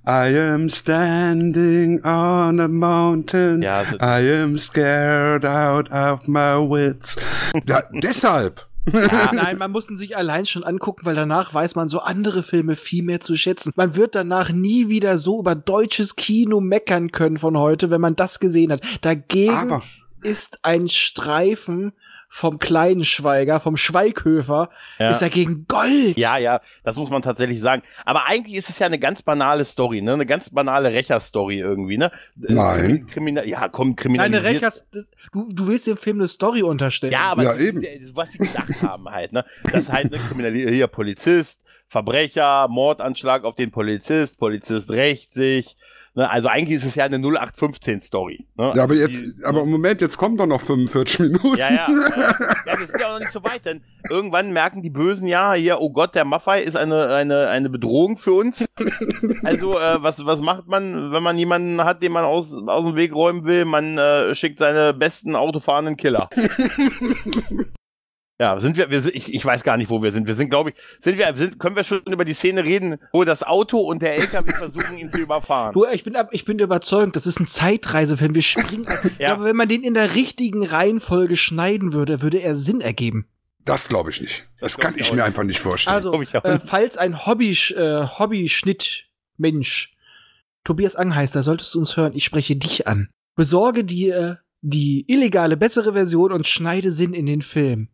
I 0.07 0.33
am 0.39 0.69
standing 0.69 2.01
on 2.05 2.61
a 2.61 2.69
mountain. 2.69 3.61
Ja, 3.61 3.79
also, 3.79 3.97
I 3.99 4.41
am 4.41 4.57
scared 4.57 5.43
out 5.45 5.91
of 5.91 6.29
my 6.29 6.55
wits. 6.55 7.17
Ja, 7.67 7.83
deshalb. 7.91 8.65
ja, 8.89 9.31
Nein, 9.33 9.57
man 9.57 9.69
muss 9.69 9.89
ihn 9.89 9.97
sich 9.97 10.15
allein 10.15 10.45
schon 10.45 10.63
angucken, 10.63 11.05
weil 11.05 11.15
danach 11.15 11.53
weiß 11.53 11.75
man 11.75 11.89
so 11.89 11.99
andere 11.99 12.43
Filme 12.43 12.77
viel 12.77 13.03
mehr 13.03 13.19
zu 13.19 13.35
schätzen. 13.35 13.73
Man 13.75 13.97
wird 13.97 14.15
danach 14.15 14.49
nie 14.49 14.87
wieder 14.87 15.17
so 15.17 15.41
über 15.41 15.55
deutsches 15.55 16.15
Kino 16.15 16.61
meckern 16.61 17.11
können 17.11 17.37
von 17.37 17.57
heute, 17.57 17.91
wenn 17.91 17.99
man 17.99 18.15
das 18.15 18.39
gesehen 18.39 18.71
hat. 18.71 18.81
Dagegen 19.01 19.73
Aber 19.73 19.83
ist 20.23 20.59
ein 20.63 20.87
Streifen 20.87 21.91
vom 22.29 22.59
kleinen 22.59 23.05
Schweiger, 23.05 23.59
vom 23.59 23.77
Schweighöfer, 23.77 24.69
Ja. 24.99 25.11
ist 25.11 25.21
dagegen 25.21 25.65
Gold. 25.67 26.17
ja, 26.17 26.37
ja, 26.37 26.59
das 26.83 26.95
muss 26.97 27.09
man 27.09 27.21
tatsächlich 27.21 27.59
sagen. 27.61 27.83
Aber 28.05 28.25
eigentlich 28.25 28.57
ist 28.57 28.69
es 28.69 28.79
ja 28.79 28.85
eine 28.85 28.99
ganz 28.99 29.23
banale 29.23 29.63
Story, 29.65 30.01
ne? 30.01 30.13
Eine 30.13 30.25
ganz 30.25 30.49
banale 30.49 30.91
Rächer-Story 30.91 31.59
irgendwie, 31.59 31.97
ne? 31.97 32.11
Nein. 32.35 33.07
Kriminal 33.07 33.47
ja, 33.47 33.69
komm, 33.69 33.89
Nein, 33.89 33.95
kriminalisiert. 33.95 34.45
eine 34.45 34.55
Rechers, 34.55 34.85
du, 35.31 35.47
du 35.49 35.67
willst 35.67 35.87
dem 35.87 35.97
Film 35.97 36.17
eine 36.17 36.27
Story 36.27 36.63
unterstellen. 36.63 37.13
Ja, 37.13 37.31
aber 37.31 37.43
Ja, 37.43 37.55
eben. 37.55 37.81
was 38.13 38.31
sie 38.33 38.39
gedacht 38.39 38.81
haben 38.81 39.09
halt, 39.09 39.31
ne? 39.31 39.45
Das 39.71 39.91
halt 39.91 40.11
ne 40.11 40.17
Kriminalität, 40.17 40.73
hier 40.73 40.87
Polizist, 40.87 41.61
Verbrecher, 41.87 42.67
Mordanschlag 42.67 43.45
auf 43.45 43.55
den 43.55 43.71
Polizist, 43.71 44.37
Polizist 44.37 44.91
rächt 44.91 45.33
sich, 45.33 45.76
Ne? 46.17 46.27
Also 46.27 46.47
eigentlich 46.47 46.79
ist 46.79 46.83
es 46.85 46.95
ja 46.95 47.05
eine 47.05 47.17
0815-Story. 47.17 48.47
Ne? 48.55 48.63
Ja, 48.75 48.83
aber 48.83 48.93
Also 48.93 48.93
jetzt, 48.95 49.21
die- 49.21 49.35
aber 49.45 49.61
im 49.61 49.69
Moment, 49.69 50.01
jetzt 50.01 50.17
kommen 50.17 50.35
doch 50.35 50.47
noch 50.47 50.61
45 50.61 51.19
Minuten. 51.19 51.55
Ja, 51.59 51.69
ja. 51.71 51.87
ja. 51.87 51.87
ja, 52.65 52.79
wir 52.79 52.87
sind 52.87 52.99
ja 52.99 53.05
auch 53.07 53.11
noch 53.13 53.19
nicht 53.19 53.31
so 53.31 53.43
weit, 53.43 53.65
denn 53.67 53.83
irgendwann 54.09 54.51
merken 54.51 54.81
die 54.81 54.89
Bösen 54.89 55.27
ja 55.27 55.53
hier, 55.53 55.79
oh 55.79 55.91
Gott, 55.91 56.15
der 56.15 56.25
Maffei 56.25 56.63
ist 56.63 56.75
eine, 56.75 57.13
eine, 57.13 57.49
eine 57.49 57.69
Bedrohung 57.69 58.17
für 58.17 58.33
uns. 58.33 58.65
Also, 59.43 59.77
äh, 59.77 60.01
was, 60.01 60.25
was 60.25 60.41
macht 60.41 60.67
man, 60.67 61.11
wenn 61.11 61.21
man 61.21 61.37
jemanden 61.37 61.83
hat, 61.83 62.01
den 62.01 62.13
man 62.13 62.23
aus, 62.25 62.57
aus 62.65 62.83
dem 62.85 62.95
Weg 62.95 63.13
räumen 63.13 63.45
will? 63.45 63.65
Man 63.65 63.99
äh, 63.99 64.33
schickt 64.33 64.57
seine 64.57 64.95
besten 64.95 65.35
autofahrenden 65.35 65.97
Killer. 65.97 66.29
Ja, 68.39 68.59
sind 68.59 68.77
wir, 68.77 68.91
wir 68.91 69.01
sind, 69.01 69.15
ich, 69.15 69.33
ich 69.33 69.43
weiß 69.43 69.63
gar 69.63 69.77
nicht, 69.77 69.89
wo 69.89 70.03
wir 70.03 70.11
sind. 70.11 70.27
Wir 70.27 70.35
sind, 70.35 70.49
glaube 70.51 70.69
ich, 70.69 70.75
sind 70.99 71.17
wir, 71.17 71.35
sind, 71.35 71.57
können 71.59 71.75
wir 71.75 71.83
schon 71.83 72.01
über 72.05 72.23
die 72.23 72.33
Szene 72.33 72.63
reden, 72.63 72.97
wo 73.11 73.23
das 73.23 73.41
Auto 73.41 73.79
und 73.79 74.01
der 74.03 74.15
LKW 74.15 74.51
versuchen, 74.57 74.95
ihn 74.97 75.09
zu 75.09 75.17
überfahren. 75.17 75.73
Du, 75.73 75.85
ich 75.85 76.03
bin, 76.03 76.15
ab- 76.15 76.29
ich 76.31 76.45
bin 76.45 76.59
überzeugt, 76.59 77.15
das 77.15 77.25
ist 77.25 77.39
ein 77.39 77.47
Zeitreisefilm. 77.47 78.35
Wir 78.35 78.41
springen. 78.43 78.87
Ja. 79.19 79.27
glaube, 79.29 79.45
wenn 79.45 79.55
man 79.55 79.67
den 79.67 79.81
in 79.83 79.95
der 79.95 80.13
richtigen 80.13 80.63
Reihenfolge 80.63 81.35
schneiden 81.35 81.93
würde, 81.93 82.21
würde 82.21 82.37
er 82.37 82.55
Sinn 82.55 82.79
ergeben. 82.81 83.25
Das 83.65 83.87
glaube 83.89 84.11
ich 84.11 84.21
nicht. 84.21 84.47
Das 84.59 84.77
glaub 84.77 84.91
kann 84.91 84.99
ich 84.99 85.07
ich 85.07 85.11
mir 85.11 85.17
nicht. 85.17 85.25
einfach 85.25 85.43
nicht 85.43 85.59
vorstellen. 85.59 85.95
Also, 85.95 86.21
äh, 86.21 86.59
falls 86.63 86.95
ein 86.97 87.25
Hobby, 87.25 87.51
äh, 87.75 88.05
Hobby-Schnitt-Mensch 88.77 89.93
Tobias 90.63 90.95
Angheister, 90.95 91.43
solltest 91.43 91.73
du 91.73 91.79
uns 91.79 91.95
hören, 91.97 92.11
ich 92.15 92.25
spreche 92.25 92.55
dich 92.55 92.87
an. 92.87 93.09
Besorge 93.35 93.83
dir 93.83 94.39
die 94.61 95.05
illegale, 95.07 95.55
bessere 95.57 95.93
Version 95.93 96.31
und 96.31 96.45
schneide 96.47 96.91
Sinn 96.91 97.13
in 97.13 97.25
den 97.25 97.41
Film. 97.41 97.89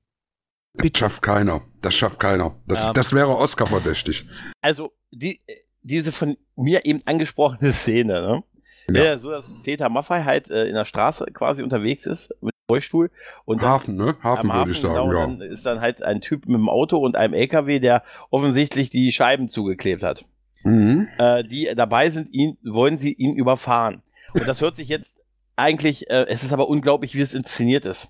Das 0.76 0.91
schafft 0.95 1.21
keiner. 1.21 1.61
Das 1.82 1.93
schafft 1.95 2.19
keiner. 2.19 2.55
Das, 2.67 2.84
Ja. 2.86 2.93
das 2.93 3.13
wäre 3.13 3.36
Oscar 3.38 3.67
verdächtig. 3.67 4.26
also 4.61 4.91
die, 5.11 5.39
diese 5.82 6.11
von 6.11 6.38
mir 6.55 6.86
eben 6.86 7.01
angesprochene 7.05 7.71
Szene, 7.71 8.21
ne? 8.21 8.43
Ja. 8.89 9.03
Ja. 9.03 9.17
so 9.17 9.30
dass 9.30 9.53
Peter 9.63 9.89
Maffei 9.89 10.24
halt 10.24 10.49
äh, 10.49 10.65
in 10.65 10.74
der 10.76 10.86
Straße 10.86 11.26
quasi 11.34 11.63
unterwegs 11.63 12.05
ist 12.05 12.30
mit 12.41 12.53
dem 12.53 12.59
Rollstuhl 12.69 13.11
und 13.45 13.61
dann 13.61 13.69
Hafen, 13.69 13.95
ne? 13.95 14.15
Hafen 14.21 14.51
würde 14.51 14.71
ich 14.71 14.80
sagen, 14.82 14.93
genau, 14.95 15.11
ja. 15.13 15.19
Dann 15.28 15.39
ist 15.41 15.65
dann 15.65 15.80
halt 15.80 16.01
ein 16.03 16.19
Typ 16.21 16.45
mit 16.47 16.55
dem 16.55 16.67
Auto 16.69 16.97
und 16.97 17.15
einem 17.15 17.34
LKW, 17.34 17.80
der 17.80 18.03
offensichtlich 18.30 18.89
die 18.89 19.11
Scheiben 19.11 19.47
zugeklebt 19.47 20.03
hat. 20.03 20.26
Mhm. 20.63 21.07
Äh, 21.17 21.43
die 21.43 21.69
dabei 21.76 22.09
sind, 22.09 22.34
ihn, 22.34 22.57
wollen 22.63 22.97
sie 22.97 23.13
ihn 23.13 23.36
überfahren. 23.36 24.01
Und 24.34 24.47
das 24.47 24.61
hört 24.61 24.76
sich 24.76 24.88
jetzt 24.88 25.17
eigentlich, 25.55 26.09
äh, 26.09 26.26
es 26.28 26.43
ist 26.43 26.51
aber 26.53 26.67
unglaublich, 26.67 27.13
wie 27.15 27.21
es 27.21 27.34
inszeniert 27.34 27.86
ist. 27.86 28.09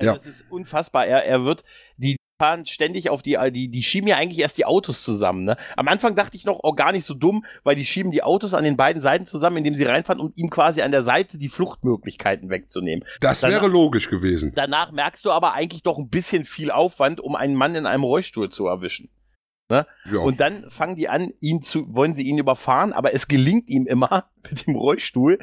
Also 0.00 0.12
Ja. 0.12 0.16
Es 0.18 0.26
ist 0.26 0.44
unfassbar. 0.50 1.06
Er, 1.06 1.24
er 1.24 1.44
wird, 1.44 1.62
die 1.96 2.16
fahren 2.40 2.64
ständig 2.64 3.10
auf 3.10 3.20
die, 3.20 3.36
die, 3.52 3.68
die 3.68 3.82
schieben 3.82 4.08
ja 4.08 4.16
eigentlich 4.16 4.40
erst 4.40 4.56
die 4.56 4.64
Autos 4.64 5.02
zusammen. 5.04 5.44
Ne? 5.44 5.58
Am 5.76 5.86
Anfang 5.88 6.16
dachte 6.16 6.38
ich 6.38 6.46
noch, 6.46 6.60
oh, 6.62 6.72
gar 6.72 6.90
nicht 6.90 7.04
so 7.04 7.12
dumm, 7.12 7.44
weil 7.64 7.76
die 7.76 7.84
schieben 7.84 8.12
die 8.12 8.22
Autos 8.22 8.54
an 8.54 8.64
den 8.64 8.78
beiden 8.78 9.02
Seiten 9.02 9.26
zusammen, 9.26 9.58
indem 9.58 9.76
sie 9.76 9.84
reinfahren, 9.84 10.20
um 10.20 10.32
ihm 10.34 10.48
quasi 10.48 10.80
an 10.80 10.90
der 10.90 11.02
Seite 11.02 11.36
die 11.36 11.50
Fluchtmöglichkeiten 11.50 12.48
wegzunehmen. 12.48 13.04
Das 13.20 13.40
Danach- 13.40 13.56
wäre 13.56 13.68
logisch 13.68 14.08
gewesen. 14.08 14.52
Danach 14.54 14.90
merkst 14.90 15.22
du 15.26 15.30
aber 15.32 15.52
eigentlich 15.52 15.82
doch 15.82 15.98
ein 15.98 16.08
bisschen 16.08 16.46
viel 16.46 16.70
Aufwand, 16.70 17.20
um 17.20 17.36
einen 17.36 17.54
Mann 17.54 17.74
in 17.74 17.84
einem 17.84 18.04
Rollstuhl 18.04 18.48
zu 18.48 18.66
erwischen. 18.66 19.10
Ja. 19.70 19.86
Und 20.18 20.40
dann 20.40 20.68
fangen 20.70 20.96
die 20.96 21.08
an, 21.08 21.30
ihn 21.40 21.62
zu, 21.62 21.94
wollen 21.94 22.14
sie 22.16 22.24
ihn 22.24 22.38
überfahren, 22.38 22.92
aber 22.92 23.14
es 23.14 23.28
gelingt 23.28 23.68
ihm 23.68 23.86
immer 23.86 24.30
mit 24.50 24.66
dem 24.66 24.74
Rollstuhl 24.76 25.38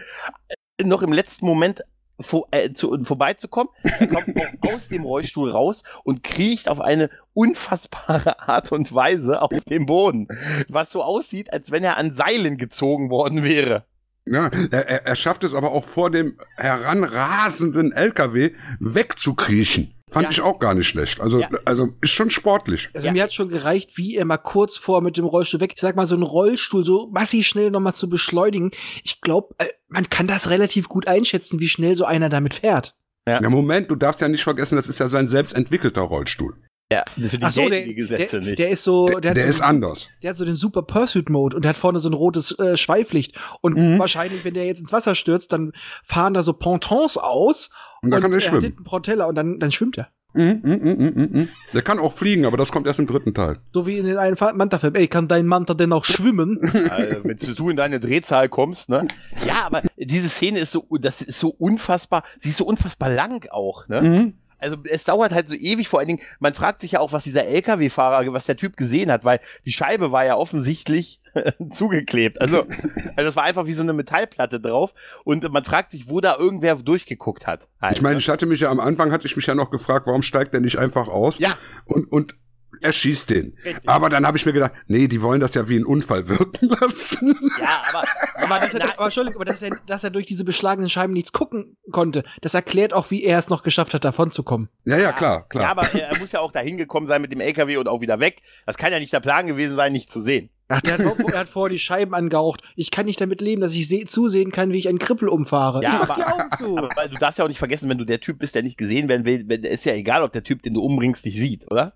äh, 0.80 0.84
noch 0.84 1.01
im 1.01 1.14
letzten 1.14 1.45
Moment 1.45 1.82
vor, 2.20 2.47
äh, 2.51 2.74
zu, 2.74 2.97
vorbeizukommen. 3.03 3.72
Er 3.84 4.07
kommt 4.07 4.38
auch 4.38 4.72
aus 4.74 4.89
dem 4.89 5.03
Rollstuhl 5.03 5.51
raus 5.51 5.84
und 6.03 6.24
kriecht 6.24 6.70
auf 6.70 6.82
eine 6.82 7.09
unfassbare 7.34 8.39
Art 8.47 8.72
und 8.72 8.93
Weise 8.93 9.41
auf 9.41 9.51
den 9.70 9.86
Boden, 9.86 10.28
was 10.68 10.91
so 10.91 11.03
aussieht, 11.03 11.53
als 11.53 11.72
wenn 11.72 11.84
er 11.84 11.97
an 11.97 12.13
Seilen 12.13 12.57
gezogen 12.57 13.09
worden 13.09 13.43
wäre. 13.43 13.86
Ja, 14.30 14.50
er, 14.72 14.88
er, 14.90 15.06
er 15.06 15.16
schafft 15.16 15.44
es 15.44 15.54
aber 15.54 15.72
auch 15.72 15.86
vor 15.86 16.12
dem 16.12 16.38
heranrasenden 16.58 17.92
LKW 17.92 18.52
wegzukriechen. 18.80 19.94
Fand 20.10 20.26
Ja. 20.26 20.30
ich 20.32 20.42
auch 20.42 20.60
gar 20.60 20.74
nicht 20.74 20.88
schlecht. 20.88 21.20
Also, 21.20 21.42
Ja. 21.42 21.50
also 21.66 21.90
ist 22.02 22.12
schon 22.12 22.30
sportlich. 22.30 22.90
Also 22.94 23.08
Ja. 23.08 23.14
mir 23.14 23.24
hat 23.24 23.34
schon 23.34 23.50
gereicht, 23.50 23.98
wie 23.98 24.16
er 24.16 24.24
mal 24.26 24.38
kurz 24.38 24.78
vor 24.78 25.02
mit 25.02 25.18
dem 25.18 25.26
Rollstuhl 25.26 25.60
weg, 25.60 25.74
ich 25.76 25.82
sag 25.82 25.96
mal, 25.98 26.06
so 26.06 26.16
einen 26.16 26.24
Rollstuhl 26.24 26.86
so 26.86 27.10
massiv 27.12 27.46
schnell 27.46 27.72
nochmal 27.72 27.94
zu 27.94 28.08
beschleunigen. 28.10 28.72
Ich 29.04 29.20
glaube, 29.22 29.54
äh, 29.58 29.66
man 29.90 30.10
kann 30.10 30.28
das 30.28 30.50
relativ 30.50 30.88
gut 30.88 31.08
einschätzen, 31.08 31.60
wie 31.60 31.68
schnell 31.68 31.96
so 31.96 32.06
einer 32.06 32.30
damit 32.30 32.54
fährt. 32.54 32.96
Ja. 33.28 33.42
Ja, 33.42 33.50
Moment, 33.50 33.92
du 33.92 33.96
darfst 33.98 34.22
ja 34.22 34.30
nicht 34.30 34.44
vergessen, 34.44 34.78
das 34.78 34.88
ist 34.88 35.00
ja 35.00 35.10
sein 35.10 35.28
selbst 35.28 35.54
entwickelter 35.54 36.02
Rollstuhl. 36.02 36.56
Ja, 36.90 37.04
für 37.18 37.38
die 37.38 37.44
Ach 37.44 37.52
so, 37.52 37.68
der, 37.68 37.84
die 37.84 37.96
Gesetze 37.96 38.38
der, 38.40 38.48
nicht. 38.48 38.60
der 38.60 38.70
ist 38.70 38.84
so, 38.84 39.08
der, 39.08 39.20
Der, 39.20 39.32
hat 39.32 39.38
so, 39.38 39.44
ist 39.48 39.62
anders. 39.62 40.10
der 40.24 40.30
hat 40.30 40.38
so 40.38 40.46
den 40.46 40.56
Super 40.56 40.84
Pursuit 40.84 41.30
Mode 41.30 41.56
und 41.58 41.64
der 41.66 41.70
hat 41.70 41.78
vorne 41.78 42.00
so 42.00 42.08
ein 42.10 42.14
rotes 42.14 42.58
äh, 42.60 42.78
Schweiflicht. 42.78 43.38
Und 43.60 43.76
Mhm. 43.78 44.00
wahrscheinlich, 44.00 44.46
wenn 44.46 44.54
der 44.54 44.66
jetzt 44.66 44.80
ins 44.80 44.94
Wasser 44.94 45.14
stürzt, 45.16 45.52
dann 45.52 45.74
fahren 46.06 46.34
da 46.34 46.44
so 46.44 46.54
Pontons 46.54 47.18
aus 47.18 47.70
Und 48.02 48.12
dann 48.12 48.22
kann 48.22 48.32
er 48.32 48.38
er 48.38 48.42
hat 48.44 48.50
schwimmen. 48.50 48.64
hinten 48.64 48.84
Propeller 48.86 49.28
und 49.28 49.36
dann, 49.36 49.60
dann 49.60 49.74
schwimmt 49.74 49.98
er. 49.98 50.08
Mhm, 50.34 50.62
mhm, 50.64 50.72
mhm, 50.84 51.14
mhm, 51.16 51.30
mhm. 51.40 51.50
Der 51.74 51.82
kann 51.82 52.00
auch 52.00 52.14
fliegen, 52.14 52.46
aber 52.46 52.56
das 52.58 52.72
kommt 52.72 52.86
erst 52.88 53.00
im 53.00 53.08
dritten 53.08 53.34
Teil. 53.34 53.58
So 53.74 53.86
wie 53.88 53.98
in 53.98 54.06
den 54.06 54.18
einen 54.18 54.38
Manta-Film. 54.40 54.94
Ey, 54.96 55.08
kann 55.08 55.28
dein 55.28 55.46
Manta 55.48 55.74
denn 55.74 55.92
auch 55.92 56.06
schwimmen? 56.06 56.60
Also, 56.92 57.24
wenn 57.24 57.38
du 57.38 57.70
in 57.70 57.76
deine 57.76 58.00
Drehzahl 58.00 58.48
kommst, 58.48 58.88
ne? 58.90 59.08
Ja, 59.46 59.66
aber 59.66 59.82
diese 59.98 60.30
Szene 60.30 60.60
ist 60.60 60.72
so, 60.72 60.86
das 61.02 61.22
ist 61.22 61.40
so 61.40 61.50
unfassbar, 61.50 62.24
sie 62.40 62.50
ist 62.50 62.58
so 62.58 62.66
unfassbar 62.66 63.10
lang 63.10 63.46
auch, 63.52 63.88
ne? 63.90 64.02
Mhm. 64.02 64.34
Also 64.60 64.78
es 64.89 65.03
dauert 65.03 65.32
halt 65.32 65.47
so 65.47 65.53
ewig, 65.53 65.88
vor 65.88 65.99
allen 65.99 66.08
Dingen, 66.08 66.22
man 66.39 66.53
fragt 66.53 66.82
sich 66.82 66.93
ja 66.93 66.99
auch, 66.99 67.14
was 67.14 67.24
dieser 67.24 67.45
LKW-Fahrer, 67.45 68.32
was 68.34 68.45
der 68.45 68.58
Typ 68.58 68.78
gesehen 68.78 69.12
hat, 69.12 69.24
weil 69.26 69.39
die 69.66 69.72
Scheibe 69.72 70.12
war 70.12 70.26
ja 70.26 70.36
offensichtlich 70.36 71.22
zugeklebt. 71.72 72.41
Also, 72.41 72.62
also 73.16 73.16
das 73.16 73.36
war 73.36 73.43
einfach 73.43 73.66
wie 73.66 73.74
so 73.74 73.84
eine 73.84 73.93
Metallplatte 73.93 74.60
drauf 74.60 74.93
und 75.24 75.49
man 75.51 75.64
fragt 75.64 75.91
sich, 75.91 76.10
wo 76.10 76.22
da 76.22 76.38
irgendwer 76.38 76.76
durchgeguckt 76.76 77.47
hat. 77.47 77.68
Halt, 77.82 77.95
Ich 77.95 78.01
meine, 78.01 78.16
ne? 78.16 78.20
ich 78.20 78.30
hatte 78.30 78.45
mich 78.45 78.60
ja 78.60 78.70
am 78.70 78.80
Anfang, 78.80 79.12
hatte 79.12 79.28
ich 79.28 79.36
mich 79.36 79.45
ja 79.45 79.55
noch 79.55 79.70
gefragt, 79.70 80.08
warum 80.08 80.22
steigt 80.22 80.53
der 80.53 80.62
nicht 80.62 80.80
einfach 80.80 81.08
aus? 81.08 81.39
Ja. 81.39 81.49
Und, 81.86 82.12
und 82.12 82.36
er 82.82 82.93
schießt 82.93 83.30
den. 83.30 83.55
Richtig. 83.63 83.89
Aber 83.89 84.09
dann 84.09 84.26
habe 84.28 84.38
ich 84.38 84.45
mir 84.45 84.53
gedacht, 84.53 84.74
nee, 84.88 85.07
die 85.07 85.22
wollen 85.22 85.39
das 85.39 85.53
ja 85.55 85.68
wie 85.70 85.76
einen 85.76 85.86
Unfall 85.86 86.28
wirken 86.28 86.68
lassen. 86.82 87.36
ja, 87.59 87.82
aber, 87.89 88.03
Aber, 88.36 88.59
dass 88.59 88.74
er, 88.74 88.80
Na, 88.86 88.93
aber 88.95 89.05
Entschuldigung, 89.05 89.38
aber 89.41 89.45
dass 89.45 89.61
er, 89.61 89.72
dass 89.88 90.03
er 90.03 90.09
durch 90.09 90.26
diese 90.26 90.43
beschlagenen 90.43 90.89
Scheiben 90.89 91.13
nichts 91.13 91.32
gucken 91.32 91.78
konnte, 91.91 92.24
das 92.41 92.53
erklärt 92.53 92.93
auch, 92.93 93.09
wie 93.11 93.24
er 93.24 93.39
es 93.39 93.49
noch 93.49 93.63
geschafft 93.63 93.93
hat, 93.93 94.05
davon 94.05 94.32
zu 94.32 94.43
kommen. 94.43 94.70
ja, 94.86 94.97
ja, 94.97 95.11
klar, 95.11 95.47
klar. 95.49 95.63
Ja, 95.63 95.72
aber 95.72 95.84
er, 95.93 96.09
er 96.09 96.18
muss 96.20 96.32
ja 96.32 96.39
auch 96.39 96.51
dahin 96.51 96.78
gekommen 96.78 97.07
sein 97.07 97.22
mit 97.22 97.32
dem 97.32 97.39
LKW 97.39 97.78
und 97.78 97.88
auch 97.88 98.01
wieder 98.01 98.20
weg. 98.20 98.41
Das 98.65 98.78
kann 98.78 98.91
ja 98.91 98.99
nicht 98.99 99.13
der 99.13 99.20
Plan 99.22 99.47
gewesen 99.47 99.76
sein, 99.76 99.91
nicht 99.91 100.11
zu 100.11 100.22
sehen. 100.22 100.49
Ach, 100.70 100.82
der 100.82 100.95
hat, 100.95 101.01
vor- 101.01 101.15
er 101.32 101.39
hat 101.39 101.47
vorher 101.47 101.72
die 101.74 101.80
Scheiben 101.80 102.13
angehaucht. 102.13 102.61
Ich 102.76 102.91
kann 102.91 103.05
nicht 103.05 103.22
damit 103.22 103.39
leben, 103.39 103.61
dass 103.61 103.74
ich 103.74 103.88
seh, 103.88 104.03
zusehen 104.03 104.51
kann, 104.51 104.74
wie 104.74 104.78
ich 104.80 104.89
einen 104.89 104.99
Krippel 104.99 105.30
umfahre. 105.30 105.82
Ja, 105.82 106.01
ich 106.01 106.07
mach 106.09 106.09
aber- 106.09 106.15
die 106.15 106.24
Augen 106.26 106.49
zu. 106.57 106.78
Aber 106.78 106.89
weil 106.97 107.07
du 107.09 107.15
darfst 107.18 107.39
ja 107.39 107.45
auch 107.45 107.49
nicht 107.49 107.57
vergessen, 107.59 107.88
wenn 107.88 107.97
du 107.97 108.03
der 108.03 108.20
Typ 108.20 108.39
bist, 108.39 108.53
der 108.53 108.63
nicht 108.63 108.78
gesehen 108.78 109.07
werden 109.07 109.26
will, 109.26 109.49
ist 109.65 109.86
ja 109.86 109.93
egal, 109.93 110.24
ob 110.24 110.34
der 110.34 110.43
Typ, 110.43 110.61
den 110.63 110.74
du 110.74 110.82
umbringst, 110.82 111.24
dich 111.24 111.38
sieht, 111.38 111.72
oder? 111.72 111.93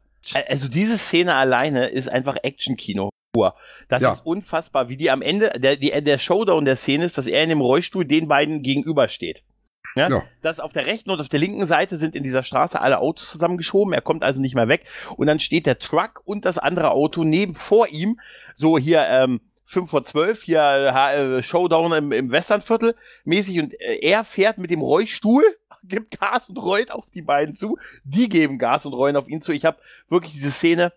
Also 0.48 0.68
diese 0.68 0.98
Szene 0.98 1.36
alleine 1.36 1.88
ist 1.88 2.10
einfach 2.10 2.38
Action-Kino. 2.44 3.10
pur. 3.34 3.56
Das 3.88 4.02
Ja. 4.02 4.12
ist 4.12 4.26
unfassbar, 4.26 4.90
wie 4.90 4.98
die 4.98 5.10
am 5.10 5.22
Ende, 5.22 5.52
der, 5.58 5.78
die, 5.78 5.90
der 6.04 6.18
Showdown 6.18 6.66
der 6.66 6.76
Szene 6.76 7.06
ist, 7.06 7.18
dass 7.18 7.28
er 7.28 7.44
in 7.44 7.50
dem 7.50 7.62
Rollstuhl 7.62 8.04
den 8.04 8.28
beiden 8.28 8.62
gegenübersteht. 8.62 9.44
Ja? 9.96 10.10
Ja. 10.10 10.24
Das 10.42 10.60
auf 10.60 10.74
der 10.74 10.86
rechten 10.86 11.12
und 11.12 11.22
auf 11.22 11.30
der 11.30 11.40
linken 11.40 11.66
Seite 11.66 11.96
sind 11.96 12.14
in 12.16 12.24
dieser 12.24 12.44
Straße 12.44 12.80
alle 12.82 13.00
Autos 13.00 13.32
zusammengeschoben. 13.32 13.94
Er 13.94 14.02
kommt 14.02 14.24
also 14.24 14.42
nicht 14.42 14.54
mehr 14.56 14.68
weg. 14.68 14.84
Und 15.16 15.28
dann 15.28 15.40
steht 15.40 15.66
der 15.66 15.80
Truck 15.80 16.22
und 16.26 16.44
das 16.44 16.58
andere 16.58 16.92
Auto 16.92 17.24
neben 17.24 17.56
vor 17.56 17.88
ihm. 17.88 18.20
So 18.56 18.78
hier, 18.78 19.06
ähm, 19.08 19.40
5 19.64 19.90
vor 19.90 20.04
12, 20.04 20.44
hier 20.44 20.62
äh, 20.62 21.42
Showdown 21.42 21.94
im, 21.94 22.12
im 22.12 22.32
Westernviertel 22.32 22.96
mäßig. 23.24 23.60
Und 23.62 23.74
äh, 23.80 24.00
er 24.02 24.26
fährt 24.26 24.58
mit 24.58 24.72
dem 24.72 24.82
Rollstuhl, 24.82 25.44
gibt 25.84 26.20
Gas 26.20 26.50
und 26.50 26.58
rollt 26.58 26.92
auf 26.92 27.10
die 27.10 27.22
beiden 27.22 27.56
zu. 27.56 27.78
Die 28.04 28.30
geben 28.30 28.58
Gas 28.60 28.86
und 28.86 28.94
rollen 28.94 29.16
auf 29.16 29.28
ihn 29.28 29.42
zu. 29.42 29.52
Ich 29.52 29.66
habe 29.66 29.78
wirklich 30.10 30.34
diese 30.34 30.52
Szene 30.52 30.94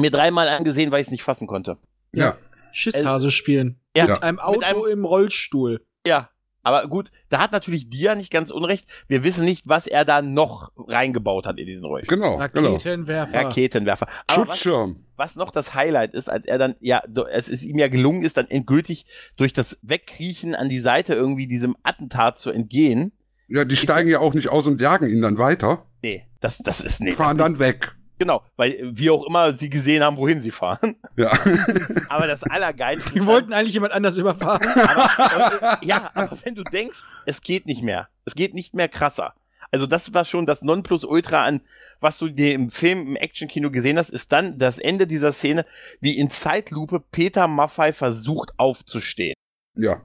mir 0.00 0.10
dreimal 0.10 0.48
angesehen, 0.48 0.90
weil 0.90 1.00
ich 1.00 1.06
es 1.08 1.10
nicht 1.12 1.22
fassen 1.22 1.46
konnte. 1.46 1.78
ja. 2.12 2.36
Schisshase 2.74 3.30
spielen. 3.30 3.78
Ja, 3.94 4.06
Mit 4.06 4.22
einem 4.22 4.38
Auto 4.38 4.60
Mit 4.60 4.64
einem- 4.64 4.84
im 4.86 5.04
Rollstuhl. 5.04 5.84
Ja, 6.06 6.30
aber 6.62 6.88
gut, 6.88 7.10
da 7.28 7.38
hat 7.38 7.52
natürlich 7.52 7.90
Dia 7.90 8.14
nicht 8.14 8.30
ganz 8.30 8.50
unrecht. 8.50 9.04
Wir 9.08 9.24
wissen 9.24 9.44
nicht, 9.44 9.68
was 9.68 9.86
er 9.86 10.06
da 10.06 10.22
noch 10.22 10.72
reingebaut 10.78 11.44
hat 11.46 11.58
in 11.58 11.66
diesen 11.66 11.84
Rollstuhl. 11.84 12.16
Genau, 12.16 12.38
genau. 12.54 12.72
Raketenwerfer. 12.72 13.34
Raketenwerfer. 13.44 14.06
Aber 14.26 14.48
was, 14.48 14.56
Schutzschirm. 14.60 15.04
was 15.16 15.36
noch 15.36 15.50
das 15.50 15.74
Highlight 15.74 16.14
ist, 16.14 16.30
als 16.30 16.46
er 16.46 16.56
dann, 16.56 16.76
ja, 16.80 17.02
es 17.30 17.50
ist 17.50 17.62
ihm 17.62 17.76
ja 17.78 17.88
gelungen 17.88 18.22
ist, 18.24 18.38
dann 18.38 18.48
endgültig 18.48 19.04
durch 19.36 19.52
das 19.52 19.78
Wegkriechen 19.82 20.54
an 20.54 20.70
die 20.70 20.80
Seite 20.80 21.12
irgendwie 21.12 21.46
diesem 21.46 21.76
Attentat 21.82 22.38
zu 22.38 22.48
entgehen. 22.50 23.12
Ja, 23.54 23.64
die 23.64 23.76
steigen 23.76 24.08
ja 24.08 24.18
auch 24.20 24.34
nicht 24.34 24.48
aus 24.48 24.66
und 24.66 24.80
jagen 24.80 25.08
ihn 25.08 25.20
dann 25.22 25.36
weiter, 25.38 25.84
Nee, 26.02 26.26
das, 26.40 26.58
das 26.58 26.80
ist 26.80 27.00
nicht. 27.00 27.16
fahren 27.16 27.38
dann 27.38 27.58
weg. 27.58 27.94
Genau, 28.18 28.42
weil 28.56 28.72
äh, 28.72 28.90
wie 28.92 29.10
auch 29.10 29.26
immer 29.26 29.54
sie 29.54 29.68
gesehen 29.68 30.02
haben, 30.02 30.16
wohin 30.16 30.40
sie 30.42 30.50
fahren. 30.50 30.96
Ja. 31.16 31.32
Aber 32.08 32.26
das 32.26 32.42
Allergeilste 32.44 33.12
Die 33.12 33.26
wollten 33.26 33.52
eigentlich 33.52 33.74
jemand 33.74 33.92
anders 33.92 34.16
überfahren. 34.16 34.66
aber, 34.74 35.78
äh, 35.82 35.86
ja, 35.86 36.10
aber 36.14 36.36
wenn 36.44 36.54
du 36.54 36.62
denkst, 36.64 37.04
es 37.26 37.40
geht 37.40 37.66
nicht 37.66 37.82
mehr, 37.82 38.08
es 38.24 38.34
geht 38.34 38.54
nicht 38.54 38.74
mehr 38.74 38.88
krasser. 38.88 39.34
Also 39.70 39.86
das 39.86 40.12
war 40.14 40.24
schon 40.24 40.44
das 40.46 40.62
Nonplusultra 40.62 41.44
an, 41.44 41.62
was 42.00 42.18
du 42.18 42.28
dir 42.28 42.52
im 42.54 42.70
Film, 42.70 43.06
im 43.08 43.16
Actionkino 43.16 43.70
gesehen 43.70 43.98
hast, 43.98 44.10
ist 44.10 44.30
dann 44.30 44.58
das 44.58 44.78
Ende 44.78 45.06
dieser 45.06 45.32
Szene, 45.32 45.64
wie 46.00 46.16
in 46.18 46.30
Zeitlupe 46.30 47.00
Peter 47.00 47.48
Maffei 47.48 47.92
versucht 47.92 48.52
aufzustehen. 48.58 49.34
ja. 49.76 50.02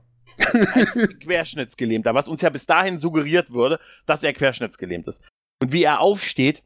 Als 0.73 0.93
querschnittsgelähmter, 1.21 2.13
was 2.13 2.27
uns 2.27 2.41
ja 2.41 2.49
bis 2.49 2.65
dahin 2.65 2.99
suggeriert 2.99 3.51
wurde, 3.51 3.79
dass 4.05 4.23
er 4.23 4.33
querschnittsgelähmt 4.33 5.07
ist. 5.07 5.21
Und 5.61 5.71
wie 5.71 5.83
er 5.83 5.99
aufsteht, 5.99 6.63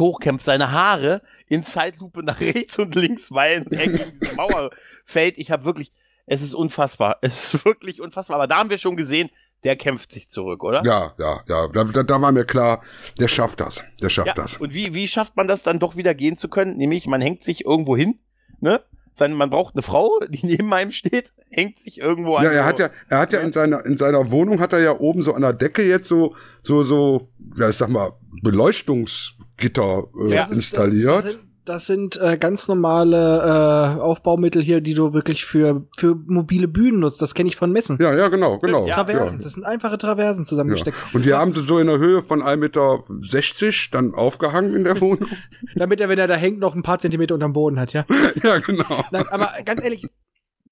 hochkämpft, 0.00 0.44
seine 0.44 0.70
Haare 0.72 1.22
in 1.48 1.64
Zeitlupe 1.64 2.22
nach 2.22 2.40
rechts 2.40 2.78
und 2.78 2.94
links 2.94 3.32
weilen 3.32 3.64
und 3.64 3.72
er 3.72 3.86
gegen 3.86 4.20
die 4.20 4.36
Mauer 4.36 4.70
fällt. 5.04 5.38
Ich 5.38 5.50
habe 5.50 5.64
wirklich, 5.64 5.92
es 6.26 6.42
ist 6.42 6.54
unfassbar. 6.54 7.18
Es 7.20 7.54
ist 7.54 7.64
wirklich 7.64 8.00
unfassbar. 8.00 8.36
Aber 8.36 8.46
da 8.46 8.58
haben 8.58 8.70
wir 8.70 8.78
schon 8.78 8.96
gesehen, 8.96 9.30
der 9.64 9.76
kämpft 9.76 10.12
sich 10.12 10.28
zurück, 10.28 10.62
oder? 10.62 10.84
Ja, 10.84 11.14
ja, 11.18 11.40
ja. 11.48 11.68
Da, 11.68 11.84
da, 11.84 12.02
da 12.02 12.20
war 12.20 12.32
mir 12.32 12.44
klar, 12.44 12.82
der 13.18 13.28
schafft 13.28 13.60
das. 13.60 13.82
Der 14.00 14.08
schafft 14.08 14.28
Ja, 14.28 14.34
das. 14.34 14.56
Und 14.56 14.72
wie, 14.74 14.94
wie 14.94 15.08
schafft 15.08 15.36
man 15.36 15.48
das 15.48 15.62
dann 15.62 15.78
doch 15.78 15.96
wieder 15.96 16.14
gehen 16.14 16.36
zu 16.36 16.48
können? 16.48 16.76
Nämlich, 16.76 17.06
man 17.06 17.20
hängt 17.20 17.42
sich 17.42 17.64
irgendwo 17.64 17.96
hin, 17.96 18.20
ne? 18.60 18.82
Sein, 19.18 19.34
man 19.34 19.50
braucht 19.50 19.74
eine 19.74 19.82
Frau, 19.82 20.18
die 20.28 20.46
neben 20.46 20.72
einem 20.72 20.90
steht, 20.92 21.32
hängt 21.50 21.78
sich 21.78 21.98
irgendwo 21.98 22.36
an. 22.36 22.44
Ja, 22.44 22.50
er 22.52 22.64
hat 22.64 22.78
ja, 22.78 22.90
er 23.08 23.18
hat 23.18 23.32
ja 23.32 23.40
in 23.40 23.52
seiner, 23.52 23.84
in 23.84 23.98
seiner 23.98 24.30
Wohnung 24.30 24.60
hat 24.60 24.72
er 24.72 24.80
ja 24.80 24.98
oben 24.98 25.22
so 25.22 25.34
an 25.34 25.42
der 25.42 25.52
Decke 25.52 25.82
jetzt 25.82 26.08
so, 26.08 26.34
so, 26.62 26.82
so, 26.84 27.28
ja, 27.56 27.68
ich 27.68 27.76
sag 27.76 27.88
mal, 27.90 28.12
Beleuchtungsgitter 28.42 30.04
äh, 30.20 30.30
Ja. 30.34 30.40
Das 30.42 30.50
ist- 30.50 30.56
installiert. 30.56 31.24
Das 31.24 31.32
sind, 31.32 31.47
das 31.68 31.86
sind 31.86 32.18
äh, 32.20 32.38
ganz 32.38 32.66
normale 32.68 33.96
äh, 33.98 34.00
Aufbaumittel 34.00 34.62
hier, 34.62 34.80
die 34.80 34.94
du 34.94 35.12
wirklich 35.12 35.44
für, 35.44 35.86
für 35.96 36.14
mobile 36.26 36.66
Bühnen 36.66 37.00
nutzt. 37.00 37.20
Das 37.20 37.34
kenne 37.34 37.48
ich 37.48 37.56
von 37.56 37.70
Messen. 37.70 37.98
ja, 38.00 38.14
ja, 38.14 38.28
genau, 38.28 38.58
genau. 38.58 38.86
Ja, 38.86 38.96
Traversen. 38.96 39.38
ja. 39.38 39.44
Das 39.44 39.52
sind 39.52 39.64
einfache 39.64 39.98
Traversen 39.98 40.46
zusammengesteckt. 40.46 40.96
Und 41.12 41.24
die 41.24 41.34
haben 41.34 41.52
sie 41.52 41.60
so 41.60 41.78
in 41.78 41.86
der 41.86 41.98
Höhe 41.98 42.22
von 42.22 42.42
1,60 42.42 42.56
Meter 42.56 43.88
dann 43.92 44.14
aufgehangen 44.14 44.74
in 44.74 44.84
der 44.84 45.00
Wohnung. 45.00 45.28
Damit 45.74 46.00
er, 46.00 46.08
wenn 46.08 46.18
er 46.18 46.26
da 46.26 46.36
hängt, 46.36 46.58
noch 46.58 46.74
ein 46.74 46.82
paar 46.82 46.98
Zentimeter 46.98 47.34
unterm 47.34 47.52
Boden 47.52 47.78
hat, 47.78 47.92
ja. 47.92 48.06
ja, 48.42 48.58
genau. 48.58 49.04
Nein, 49.10 49.26
aber 49.30 49.50
ganz 49.64 49.82
ehrlich, 49.82 50.06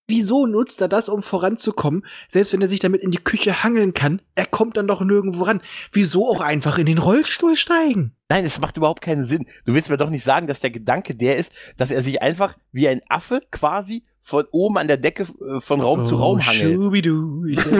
wieso 0.06 0.46
nutzt 0.46 0.80
er 0.80 0.88
das, 0.88 1.08
um 1.08 1.22
voranzukommen? 1.22 2.04
Selbst 2.30 2.52
wenn 2.52 2.62
er 2.62 2.68
sich 2.68 2.80
damit 2.80 3.02
in 3.02 3.10
die 3.10 3.22
Küche 3.22 3.62
hangeln 3.62 3.94
kann, 3.94 4.22
er 4.34 4.46
kommt 4.46 4.76
dann 4.76 4.86
doch 4.86 5.00
nirgendwo 5.02 5.42
ran. 5.42 5.62
Wieso 5.92 6.28
auch 6.28 6.40
einfach 6.40 6.78
in 6.78 6.86
den 6.86 6.98
Rollstuhl 6.98 7.56
steigen? 7.56 8.12
Nein, 8.28 8.44
es 8.44 8.60
macht 8.60 8.76
überhaupt 8.76 9.02
keinen 9.02 9.24
Sinn. 9.24 9.46
Du 9.64 9.74
willst 9.74 9.90
mir 9.90 9.96
doch 9.96 10.10
nicht 10.10 10.24
sagen, 10.24 10.46
dass 10.46 10.60
der 10.60 10.70
Gedanke 10.70 11.14
der 11.14 11.36
ist, 11.36 11.52
dass 11.76 11.90
er 11.90 12.02
sich 12.02 12.22
einfach 12.22 12.56
wie 12.72 12.88
ein 12.88 13.00
Affe 13.08 13.40
quasi 13.50 14.04
von 14.26 14.44
oben 14.50 14.76
an 14.76 14.88
der 14.88 14.96
Decke 14.96 15.22
äh, 15.22 15.60
von 15.60 15.80
Raum 15.80 16.04
zu 16.04 16.16
Raum 16.16 16.44
hangelt. 16.44 16.82
Schubidu, 16.82 17.44
ich 17.46 17.64
Ja, 17.64 17.70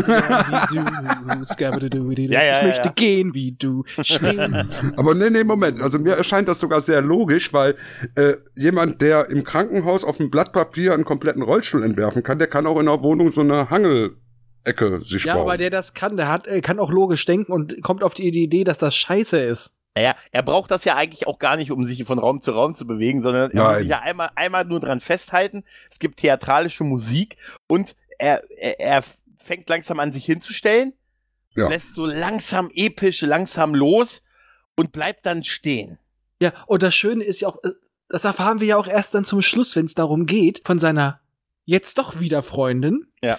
ja, 2.45 2.59
ich 2.59 2.63
ja, 2.63 2.63
möchte 2.69 2.87
ja. 2.87 2.93
gehen 2.95 3.35
wie 3.35 3.51
du, 3.51 3.83
stehen. 4.03 4.71
Aber 4.97 5.15
nee, 5.17 5.29
nee, 5.29 5.43
Moment. 5.43 5.83
Also 5.83 5.99
mir 5.99 6.13
erscheint 6.13 6.47
das 6.47 6.61
sogar 6.61 6.83
sehr 6.83 7.03
logisch, 7.03 7.53
weil 7.53 7.75
äh, 8.15 8.35
jemand, 8.55 9.03
der 9.03 9.29
im 9.29 9.43
Krankenhaus 9.43 10.05
auf 10.05 10.19
dem 10.19 10.31
Blatt 10.31 10.53
Papier 10.53 10.95
einen 10.95 11.05
kompletten 11.05 11.43
Rollstuhl 11.43 11.83
entwerfen 11.83 12.23
kann, 12.23 12.39
der 12.39 12.47
kann 12.47 12.69
auch 12.69 12.79
in 12.79 12.87
der 12.87 13.03
Wohnung 13.03 13.33
so 13.33 13.41
eine 13.41 13.69
Hangelecke 13.69 15.01
sich 15.03 15.25
Ja, 15.25 15.35
bauen. 15.35 15.43
aber 15.43 15.57
der 15.59 15.71
das 15.71 15.95
kann, 15.95 16.17
der 16.17 16.29
hat, 16.29 16.47
kann 16.63 16.79
auch 16.79 16.91
logisch 16.93 17.25
denken 17.25 17.51
und 17.51 17.83
kommt 17.83 18.05
auf 18.05 18.15
die 18.15 18.29
Idee, 18.29 18.63
dass 18.63 18.79
das 18.79 18.95
scheiße 18.95 19.39
ist. 19.41 19.73
Naja, 19.97 20.15
er 20.31 20.43
braucht 20.43 20.71
das 20.71 20.85
ja 20.85 20.95
eigentlich 20.95 21.27
auch 21.27 21.39
gar 21.39 21.57
nicht, 21.57 21.71
um 21.73 21.87
sich 21.87 22.05
von 22.05 22.19
Raum 22.19 22.43
zu 22.43 22.53
Raum 22.53 22.75
zu 22.75 22.87
bewegen, 22.87 23.23
sondern 23.23 23.51
er 23.51 23.57
muss 23.63 23.73
Nein. 23.73 23.79
sich 23.81 23.89
ja 23.89 24.01
einmal, 24.01 24.31
einmal 24.35 24.65
nur 24.67 24.79
dran 24.79 25.01
festhalten. 25.01 25.65
Es 25.91 25.99
gibt 25.99 26.19
theatralische 26.19 26.85
Musik 26.85 27.39
und 27.67 27.97
er, 28.19 28.43
er, 28.59 28.79
er 28.79 29.05
fängt 29.39 29.69
langsam 29.71 29.99
an, 29.99 30.13
sich 30.13 30.27
hinzustellen, 30.27 30.93
Ja. 31.55 31.69
lässt 31.69 31.95
so 31.95 32.05
langsam 32.05 32.71
episch, 32.75 33.23
langsam 33.23 33.75
los 33.75 34.23
und 34.77 34.93
bleibt 34.93 35.25
dann 35.25 35.43
stehen. 35.45 35.99
Ja, 36.43 36.53
und 36.67 36.83
das 36.83 36.95
Schöne 36.95 37.25
ist 37.25 37.41
ja 37.41 37.49
auch, 37.49 37.57
äh, 37.65 37.71
das 38.11 38.25
erfahren 38.27 38.61
wir 38.61 38.67
ja 38.67 38.77
auch 38.77 38.87
erst 38.87 39.15
dann 39.15 39.25
zum 39.25 39.41
Schluss, 39.41 39.75
wenn 39.77 39.87
es 39.87 39.95
darum 39.95 40.27
geht, 40.27 40.61
von 40.67 40.79
seiner 40.79 41.21
jetzt 41.65 41.97
doch 41.97 42.21
wieder 42.21 42.43
Freundin. 42.43 43.07
Ja. 43.23 43.39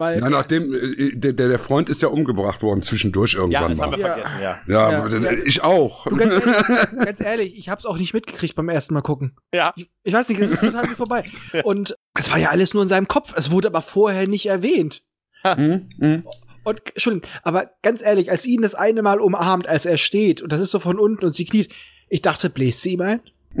Weil 0.00 0.20
ja, 0.20 0.30
nachdem, 0.30 0.72
äh, 0.72 1.10
der, 1.16 1.32
der 1.32 1.58
Freund 1.58 1.88
ist 1.88 2.00
ja 2.02 2.08
umgebracht 2.08 2.62
worden 2.62 2.82
zwischendurch 2.82 3.32
Ja, 3.32 3.40
irgendwann 3.40 3.70
das 3.72 3.80
haben 3.80 3.90
wir 3.92 3.98
mal. 3.98 4.06
Ja. 4.06 4.14
vergessen, 4.14 4.40
ja. 4.40 4.58
Ja, 4.68 5.08
Ja. 5.08 5.28
äh, 5.30 5.42
ich 5.44 5.62
auch. 5.64 6.06
Du, 6.06 6.16
ganz, 6.16 6.32
ehrlich, 6.34 6.46
ganz 7.04 7.20
ehrlich, 7.20 7.58
ich 7.58 7.68
hab's 7.68 7.84
auch 7.84 7.98
nicht 7.98 8.14
mitgekriegt 8.14 8.54
beim 8.54 8.68
ersten 8.68 8.94
Mal 8.94 9.02
gucken. 9.02 9.36
Ja. 9.52 9.72
Ich, 9.76 9.90
ich 10.04 10.12
weiß 10.12 10.28
nicht, 10.28 10.40
es 10.40 10.52
ist 10.52 10.60
total 10.60 10.88
wie 10.88 10.94
vorbei. 10.94 11.24
Und 11.64 11.96
es 12.16 12.30
war 12.30 12.38
ja 12.38 12.50
alles 12.50 12.74
nur 12.74 12.84
in 12.84 12.88
seinem 12.88 13.08
Kopf. 13.08 13.32
Es 13.36 13.50
wurde 13.50 13.66
aber 13.68 13.82
vorher 13.82 14.28
nicht 14.28 14.46
erwähnt. 14.46 15.02
Hm, 15.42 15.88
hm. 16.00 16.24
Und, 16.64 16.82
Entschuldigung, 16.86 17.28
aber 17.42 17.70
ganz 17.82 18.02
ehrlich, 18.02 18.30
als 18.30 18.42
sie 18.44 18.54
ihn 18.54 18.62
das 18.62 18.74
eine 18.76 19.02
Mal 19.02 19.20
umarmt, 19.20 19.66
als 19.68 19.84
er 19.86 19.98
steht, 19.98 20.42
und 20.42 20.52
das 20.52 20.60
ist 20.60 20.70
so 20.70 20.78
von 20.80 20.98
unten 20.98 21.24
und 21.24 21.32
sie 21.34 21.44
kniet, 21.44 21.70
ich 22.08 22.22
dachte, 22.22 22.50
bläst 22.50 22.82
sie 22.82 22.92
ihm 22.94 23.00
ein? 23.00 23.20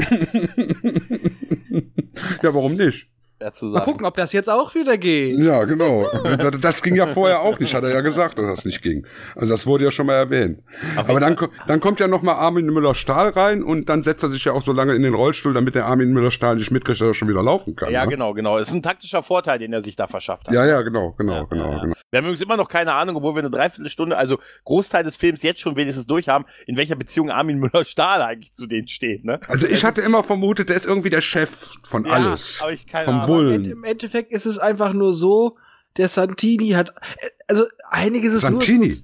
ja, 2.42 2.54
warum 2.54 2.74
nicht? 2.76 3.08
Zu 3.52 3.66
Mal 3.66 3.72
sagen. 3.74 3.84
gucken, 3.84 4.06
ob 4.06 4.16
das 4.16 4.32
jetzt 4.32 4.50
auch 4.50 4.74
wieder 4.74 4.98
geht. 4.98 5.38
Ja, 5.38 5.64
genau. 5.64 6.06
Das- 6.36 6.58
Das 6.60 6.82
ging 6.82 6.96
ja 6.96 7.06
vorher 7.06 7.40
auch 7.40 7.58
nicht, 7.60 7.72
hat 7.74 7.84
er 7.84 7.90
ja 7.90 8.00
gesagt, 8.00 8.38
dass 8.38 8.48
das 8.48 8.64
nicht 8.64 8.82
ging. 8.82 9.06
Also 9.36 9.52
das 9.54 9.64
wurde 9.66 9.84
ja 9.84 9.90
schon 9.92 10.06
mal 10.06 10.14
erwähnt. 10.14 10.60
Aber 10.96 11.20
dann, 11.20 11.36
ko- 11.36 11.48
dann 11.66 11.78
kommt 11.80 12.00
ja 12.00 12.08
noch 12.08 12.22
mal 12.22 12.34
Armin 12.34 12.66
Müller-Stahl 12.66 13.28
rein 13.28 13.62
und 13.62 13.88
dann 13.88 14.02
setzt 14.02 14.22
er 14.24 14.28
sich 14.28 14.44
ja 14.44 14.52
auch 14.52 14.62
so 14.62 14.72
lange 14.72 14.94
in 14.94 15.02
den 15.02 15.14
Rollstuhl, 15.14 15.54
damit 15.54 15.74
der 15.76 15.86
Armin 15.86 16.10
Müller-Stahl 16.12 16.56
nicht 16.56 16.70
mitkriegt, 16.72 17.00
dass 17.00 17.06
er 17.08 17.14
schon 17.14 17.28
wieder 17.28 17.42
laufen 17.42 17.76
kann. 17.76 17.92
Ja, 17.92 18.04
ne? 18.04 18.10
genau, 18.10 18.34
genau. 18.34 18.58
Es 18.58 18.68
ist 18.68 18.74
ein 18.74 18.82
taktischer 18.82 19.22
Vorteil, 19.22 19.58
den 19.60 19.72
er 19.72 19.84
sich 19.84 19.94
da 19.96 20.06
verschafft 20.08 20.48
hat. 20.48 20.54
Ja, 20.54 20.66
ja, 20.66 20.82
genau, 20.82 21.12
genau, 21.16 21.34
Ja, 21.34 21.44
genau, 21.44 21.64
ja, 21.64 21.76
ja. 21.76 21.82
genau. 21.82 21.94
Wir 22.10 22.18
haben 22.18 22.24
übrigens 22.24 22.42
immer 22.42 22.56
noch 22.56 22.68
keine 22.68 22.92
Ahnung, 22.94 23.16
obwohl 23.16 23.34
wir 23.34 23.40
eine 23.40 23.50
Dreiviertelstunde, 23.50 24.16
also 24.16 24.38
Großteil 24.64 25.04
des 25.04 25.16
Films 25.16 25.42
jetzt 25.42 25.60
schon 25.60 25.76
wenigstens 25.76 26.06
durch 26.06 26.28
haben, 26.28 26.44
in 26.66 26.76
welcher 26.76 26.96
Beziehung 26.96 27.30
Armin 27.30 27.58
Müller-Stahl 27.58 28.22
eigentlich 28.22 28.52
zu 28.54 28.66
denen 28.66 28.88
steht, 28.88 29.24
ne? 29.24 29.38
Also 29.46 29.66
ich 29.66 29.84
hatte 29.84 30.00
immer 30.00 30.22
vermutet, 30.24 30.70
der 30.70 30.76
ist 30.76 30.86
irgendwie 30.86 31.10
der 31.10 31.20
Chef 31.20 31.50
von 31.88 32.04
Ja, 32.04 32.12
alles. 32.14 32.58
aber 32.62 32.72
ich 32.72 32.86
keine 32.86 33.04
Vom 33.04 33.14
Ahnung. 33.14 33.27
Bullen. 33.34 33.64
Im 33.70 33.84
Endeffekt 33.84 34.32
ist 34.32 34.46
es 34.46 34.58
einfach 34.58 34.92
nur 34.92 35.12
so, 35.12 35.56
der 35.96 36.08
Santini 36.08 36.70
hat, 36.70 36.92
also 37.46 37.64
einiges 37.88 38.34
ist 38.34 38.42
Santini. 38.42 38.88
nur. 38.88 38.96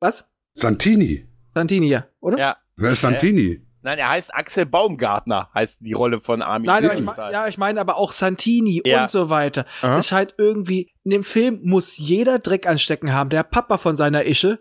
Was? 0.00 0.24
Santini. 0.54 1.26
Santini, 1.54 1.88
ja, 1.88 2.06
oder? 2.20 2.38
Ja. 2.38 2.56
Wer 2.76 2.92
ist 2.92 3.00
Santini? 3.00 3.62
Nein, 3.82 3.98
er 3.98 4.10
heißt 4.10 4.34
Axel 4.34 4.66
Baumgartner, 4.66 5.48
heißt 5.54 5.78
die 5.80 5.92
Rolle 5.92 6.20
von 6.20 6.42
Armin 6.42 6.66
Nein, 6.66 6.84
aber 6.84 6.94
ich, 6.96 7.02
mein, 7.02 7.16
ja, 7.32 7.48
ich 7.48 7.58
meine 7.58 7.80
aber 7.80 7.96
auch 7.96 8.12
Santini 8.12 8.82
Ja. 8.84 9.02
und 9.02 9.10
so 9.10 9.30
weiter. 9.30 9.66
Aha. 9.82 9.98
Es 9.98 10.08
scheint 10.08 10.34
irgendwie, 10.36 10.90
in 11.04 11.10
dem 11.12 11.24
Film 11.24 11.60
muss 11.62 11.96
jeder 11.96 12.38
Dreck 12.40 12.66
anstecken 12.66 13.12
haben. 13.12 13.30
Der 13.30 13.44
Papa 13.44 13.78
von 13.78 13.96
seiner 13.96 14.26
Ische. 14.26 14.58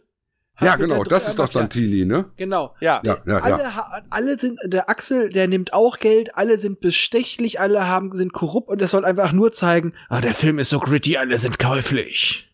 Ja, 0.59 0.75
genau, 0.75 1.03
das 1.03 1.27
ist 1.27 1.37
doch 1.37 1.47
ja, 1.47 1.59
Santini, 1.59 2.05
ne? 2.05 2.25
Genau. 2.35 2.75
Ja. 2.79 3.01
Ja, 3.05 3.17
ja, 3.25 3.33
ja. 3.33 3.39
alle, 3.39 3.71
alle 4.09 4.39
sind, 4.39 4.59
der 4.65 4.89
Axel, 4.89 5.29
der 5.29 5.47
nimmt 5.47 5.71
auch 5.73 5.99
Geld, 5.99 6.35
alle 6.35 6.57
sind 6.57 6.79
bestechlich, 6.79 7.59
alle 7.59 7.87
haben, 7.87 8.15
sind 8.15 8.33
korrupt 8.33 8.69
und 8.69 8.81
das 8.81 8.91
soll 8.91 9.05
einfach 9.05 9.33
nur 9.33 9.51
zeigen, 9.51 9.93
ah, 10.09 10.19
der 10.19 10.33
Film 10.33 10.57
ist 10.57 10.69
so 10.69 10.79
gritty, 10.79 11.17
alle 11.17 11.37
sind 11.37 11.59
käuflich. 11.59 12.47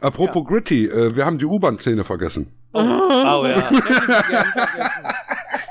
Apropos 0.00 0.44
Gritty, 0.44 0.86
äh, 0.86 1.14
wir 1.14 1.24
haben 1.24 1.38
die 1.38 1.44
U-Bahn-Szene 1.44 2.02
vergessen. 2.02 2.52
Oh, 2.72 2.80
oh 2.80 3.46
ja. 3.46 3.70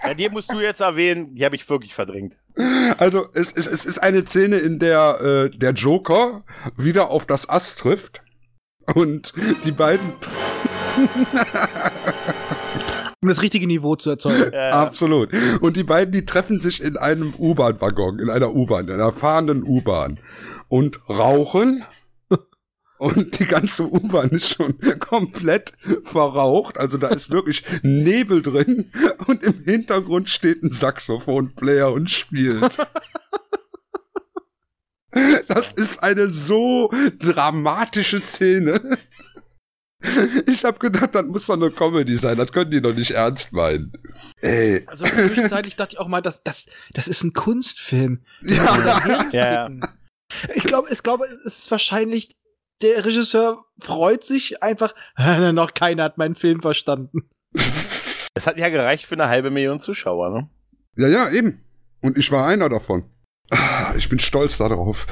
ja. 0.07 0.13
Die 0.13 0.29
musst 0.29 0.51
du 0.51 0.59
jetzt 0.59 0.79
erwähnen, 0.81 1.35
die 1.35 1.43
habe 1.43 1.55
ich 1.55 1.69
wirklich 1.69 1.93
verdrängt. 1.93 2.37
Also 2.97 3.27
es, 3.33 3.51
es, 3.51 3.67
es 3.67 3.85
ist 3.85 3.97
eine 3.97 4.25
Szene, 4.25 4.57
in 4.57 4.79
der 4.79 5.49
äh, 5.51 5.57
der 5.57 5.71
Joker 5.71 6.43
wieder 6.77 7.09
auf 7.11 7.25
das 7.25 7.49
Ass 7.49 7.75
trifft 7.75 8.21
und 8.93 9.33
die 9.65 9.71
beiden 9.71 10.13
Um 13.23 13.29
das 13.29 13.43
richtige 13.43 13.67
Niveau 13.67 13.95
zu 13.95 14.09
erzeugen. 14.09 14.51
Äh, 14.51 14.71
absolut 14.71 15.29
und 15.61 15.77
die 15.77 15.83
beiden 15.83 16.11
die 16.11 16.25
treffen 16.25 16.59
sich 16.59 16.83
in 16.83 16.97
einem 16.97 17.35
U-Bahn-Waggon, 17.37 18.17
in 18.17 18.31
einer 18.31 18.55
U-Bahn, 18.55 18.87
in 18.87 18.95
einer 18.95 19.11
fahrenden 19.11 19.63
U-Bahn 19.63 20.19
und 20.69 20.99
rauchen. 21.07 21.83
Und 22.97 23.39
die 23.39 23.45
ganze 23.45 23.91
U-Bahn 23.91 24.29
ist 24.29 24.53
schon 24.53 24.77
komplett 24.99 25.73
verraucht. 26.03 26.77
Also 26.77 26.99
da 26.99 27.07
ist 27.07 27.31
wirklich 27.31 27.63
Nebel 27.81 28.43
drin. 28.43 28.91
Und 29.25 29.43
im 29.43 29.63
Hintergrund 29.63 30.29
steht 30.29 30.61
ein 30.61 30.71
Saxophonplayer 30.71 31.91
und 31.91 32.11
spielt. 32.11 32.77
Das 35.49 35.73
ist 35.73 36.01
eine 36.01 36.29
so 36.29 36.89
dramatische 37.19 38.21
Szene. 38.21 38.79
Ich 40.47 40.63
habe 40.65 40.79
gedacht, 40.79 41.13
das 41.13 41.25
muss 41.25 41.45
doch 41.45 41.53
eine 41.55 41.71
Comedy 41.71 42.17
sein. 42.17 42.37
Das 42.37 42.51
können 42.51 42.71
die 42.71 42.81
doch 42.81 42.93
nicht 42.93 43.11
ernst 43.11 43.53
meinen. 43.53 43.93
Ey. 44.41 44.83
Also 44.87 45.05
zwischenzeitlich 45.05 45.75
dachte 45.75 45.93
ich 45.95 45.99
auch 45.99 46.07
mal, 46.07 46.21
das, 46.21 46.41
das, 46.43 46.65
das 46.93 47.07
ist 47.07 47.23
ein 47.23 47.33
Kunstfilm. 47.33 48.23
Ja. 48.41 49.21
Ja, 49.31 49.51
ja. 49.53 49.69
Ich 50.53 50.63
glaube, 50.63 50.89
ich 50.91 51.03
glaube, 51.03 51.25
es 51.25 51.57
ist 51.57 51.71
wahrscheinlich, 51.71 52.35
der 52.81 53.05
Regisseur 53.05 53.63
freut 53.79 54.23
sich 54.23 54.63
einfach, 54.63 54.95
noch 55.53 55.73
keiner 55.73 56.03
hat 56.03 56.17
meinen 56.17 56.35
Film 56.35 56.61
verstanden. 56.61 57.29
Es 58.33 58.47
hat 58.47 58.57
ja 58.57 58.69
gereicht 58.69 59.05
für 59.05 59.15
eine 59.15 59.27
halbe 59.27 59.51
Million 59.51 59.79
Zuschauer, 59.79 60.29
ne? 60.29 60.49
Ja, 60.95 61.07
ja, 61.07 61.29
eben. 61.29 61.63
Und 62.01 62.17
ich 62.17 62.31
war 62.31 62.47
einer 62.47 62.69
davon. 62.69 63.03
Ah, 63.51 63.93
Ich 63.97 64.07
bin 64.09 64.19
stolz 64.19 64.57
darauf. 64.57 65.05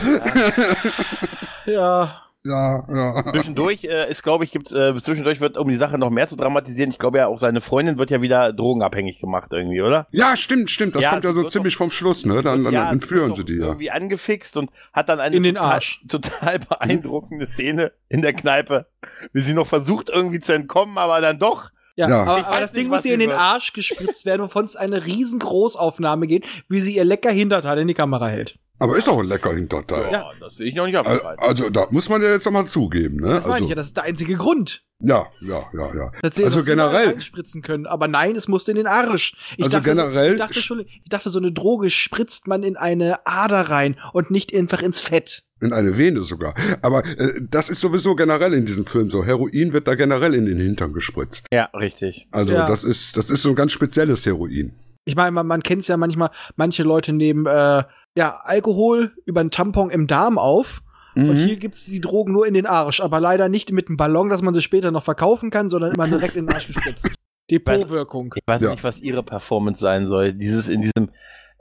Ja, 1.66 1.74
Ja, 1.74 2.22
ja. 2.46 3.24
Zwischendurch 3.32 3.84
äh, 3.84 4.10
ist, 4.10 4.24
glaube 4.24 4.44
ich, 4.46 4.52
gibt's, 4.52 4.72
äh, 4.72 4.96
zwischendurch 5.02 5.42
wird, 5.42 5.58
um 5.58 5.68
die 5.68 5.76
Sache 5.76 5.98
noch 5.98 6.10
mehr 6.10 6.28
zu 6.28 6.36
dramatisieren, 6.36 6.90
ich 6.92 6.98
glaube 7.00 7.18
ja 7.18 7.28
auch 7.28 7.40
seine 7.40 7.62
Freundin 7.62 7.98
wird 7.98 8.12
ja 8.12 8.22
wieder 8.22 8.54
drogenabhängig 8.54 9.20
gemacht 9.20 9.50
irgendwie, 9.52 9.82
oder? 9.82 10.08
Ja, 10.12 10.36
stimmt, 10.38 10.70
stimmt. 10.70 10.96
Das 10.96 11.04
Ja, 11.04 11.12
kommt 11.12 11.24
ja 11.26 11.34
so 11.34 11.44
ziemlich 11.44 11.76
vom 11.76 11.92
Schluss, 11.92 12.26
ne? 12.26 12.42
Dann, 12.42 12.64
dann 12.64 12.74
Ja, 12.74 12.90
entführen 12.92 13.36
sie 13.36 13.44
die 13.44 13.58
ja. 13.58 13.66
Irgendwie 13.66 13.92
angefixt 13.92 14.56
und 14.58 14.70
hat 14.94 15.10
dann 15.10 15.20
eine 15.20 15.36
In 15.36 15.44
den 15.44 15.56
total, 15.56 15.72
Arsch. 15.74 16.02
total 16.08 16.60
beeindruckende 16.60 17.46
Szene 17.46 17.92
in 18.08 18.22
der 18.22 18.34
Kneipe, 18.34 18.86
wie 19.34 19.42
sie 19.42 19.54
noch 19.54 19.68
versucht 19.68 20.10
irgendwie 20.10 20.40
zu 20.40 20.54
entkommen, 20.54 20.98
aber 20.98 21.20
dann 21.22 21.40
doch. 21.40 21.72
Ja, 21.96 22.08
Ja. 22.08 22.24
aber, 22.24 22.40
Ich 22.40 22.46
aber 22.46 22.60
das 22.62 22.72
nicht, 22.72 22.84
Ding 22.84 22.88
muss 22.88 23.04
ihr 23.04 23.16
in 23.16 23.20
den. 23.20 23.32
Arsch 23.32 23.74
gespritzt 23.74 24.26
werden, 24.26 24.42
wovon 24.44 24.64
es 24.64 24.78
eine 24.78 25.06
riesen 25.06 25.40
Großaufnahme 25.40 26.26
geht, 26.28 26.46
wie 26.70 26.80
sie 26.80 26.96
ihr 26.96 27.04
lecker 27.04 27.32
Hinterteil 27.32 27.80
in 27.80 27.88
die 27.90 27.94
Kamera 27.94 28.28
hält. 28.30 28.58
Aber 28.80 28.96
ist 28.98 29.08
auch 29.10 29.20
ein 29.20 29.28
lecker 29.28 29.54
Hinterteil. 29.54 30.12
Ja, 30.12 30.32
das 30.40 30.58
will 30.58 30.68
ich 30.68 30.76
noch 30.76 30.86
nicht 30.86 30.96
Al- 30.98 31.06
abstreiten. 31.06 31.44
Also, 31.44 31.70
da 31.70 31.88
muss 31.92 32.08
man 32.10 32.22
ja 32.22 32.30
jetzt 32.30 32.46
nochmal 32.46 32.66
zugeben, 32.68 33.18
ne? 33.18 33.28
Das 33.28 33.44
meine 33.44 33.54
Also, 33.54 33.64
ich 33.66 33.70
ja, 33.70 33.76
das 33.76 33.88
ist 33.88 33.98
der 33.98 34.04
einzige 34.06 34.36
Grund. 34.36 34.84
ja, 35.04 35.26
ja, 35.42 35.64
ja, 35.74 35.96
ja. 35.96 36.12
Dass 36.22 36.36
sie 36.36 36.46
Also 36.46 36.64
generell, 36.64 37.10
einspritzen 37.10 37.62
können. 37.62 37.86
Aber 37.86 38.08
nein, 38.08 38.36
es 38.36 38.48
musste 38.48 38.72
in 38.72 38.78
den 38.78 38.88
Arsch. 38.88 39.36
Ich 39.58 39.66
Also 39.66 39.78
dachte, 39.78 39.90
generell- 39.90 40.32
Ich 40.32 40.38
dachte, 40.38 40.62
schon, 40.62 40.80
ich 40.80 41.02
dachte, 41.10 41.30
so 41.30 41.40
eine 41.40 41.52
Droge 41.52 41.90
spritzt 41.90 42.48
man 42.48 42.64
in 42.64 42.78
eine 42.78 43.20
Ader 43.28 43.70
rein 43.70 43.98
und 44.14 44.32
nicht 44.32 44.56
einfach 44.56 44.82
ins 44.82 45.02
Fett. 45.02 45.44
in 45.62 45.74
eine 45.74 45.98
Vene 45.98 46.24
sogar. 46.24 46.54
Aber 46.82 47.06
äh, 47.06 47.42
das 47.52 47.70
ist 47.70 47.82
sowieso 47.82 48.16
generell 48.16 48.54
in 48.54 48.66
diesem 48.66 48.86
Film 48.86 49.10
so. 49.10 49.26
Heroin 49.26 49.74
wird 49.74 49.90
da 49.90 49.96
generell 49.96 50.34
in 50.34 50.46
den 50.46 50.58
Hintern 50.58 50.94
gespritzt. 50.94 51.48
ja, 51.52 51.66
richtig. 51.74 52.30
Also 52.32 52.54
Ja. 52.54 52.66
das 52.66 52.86
ist 52.86 53.18
das 53.18 53.30
ist 53.30 53.42
so 53.42 53.50
ein 53.50 53.56
ganz 53.56 53.74
spezielles 53.74 54.26
Heroin. 54.26 54.72
Ich 55.04 55.16
meine, 55.16 55.32
man, 55.32 55.48
man 55.48 55.62
kennt 55.64 55.82
es 55.82 55.88
ja 55.90 55.98
manchmal, 55.98 56.30
manche 56.56 56.84
Leute 56.84 57.12
nehmen 57.14 57.46
äh, 57.46 57.84
ja, 58.20 58.42
Alkohol 58.44 59.14
über 59.26 59.40
einen 59.42 59.50
Tampon 59.50 59.90
im 59.90 60.06
Darm 60.08 60.38
auf. 60.38 60.82
Und 61.16 61.36
hier 61.36 61.58
gibt's 61.58 61.86
die 61.86 62.00
Drogen 62.00 62.32
nur 62.32 62.48
in 62.48 62.54
den 62.54 62.66
Arsch, 62.66 63.02
aber 63.02 63.20
leider 63.20 63.50
nicht 63.50 63.72
mit 63.74 63.88
einem 63.88 63.98
Ballon, 63.98 64.30
dass 64.30 64.42
man 64.42 64.54
sie 64.54 64.62
später 64.62 64.92
noch 64.92 65.04
verkaufen 65.04 65.50
kann, 65.50 65.68
sondern 65.68 65.92
immer 65.94 66.08
direkt 66.08 66.36
in 66.38 66.46
den 66.46 66.54
Arsch 66.56 66.68
gespritzt. 66.68 67.10
Depotwirkung. 67.52 68.34
Ich 68.38 68.44
weiß 68.46 68.62
Ja. 68.62 68.72
nicht, 68.72 68.84
was 68.84 69.02
ihre 69.02 69.24
Performance 69.24 69.82
sein 69.82 70.08
soll. 70.08 70.34
Dieses 70.34 70.70
in 70.70 70.82
diesem, 70.82 71.10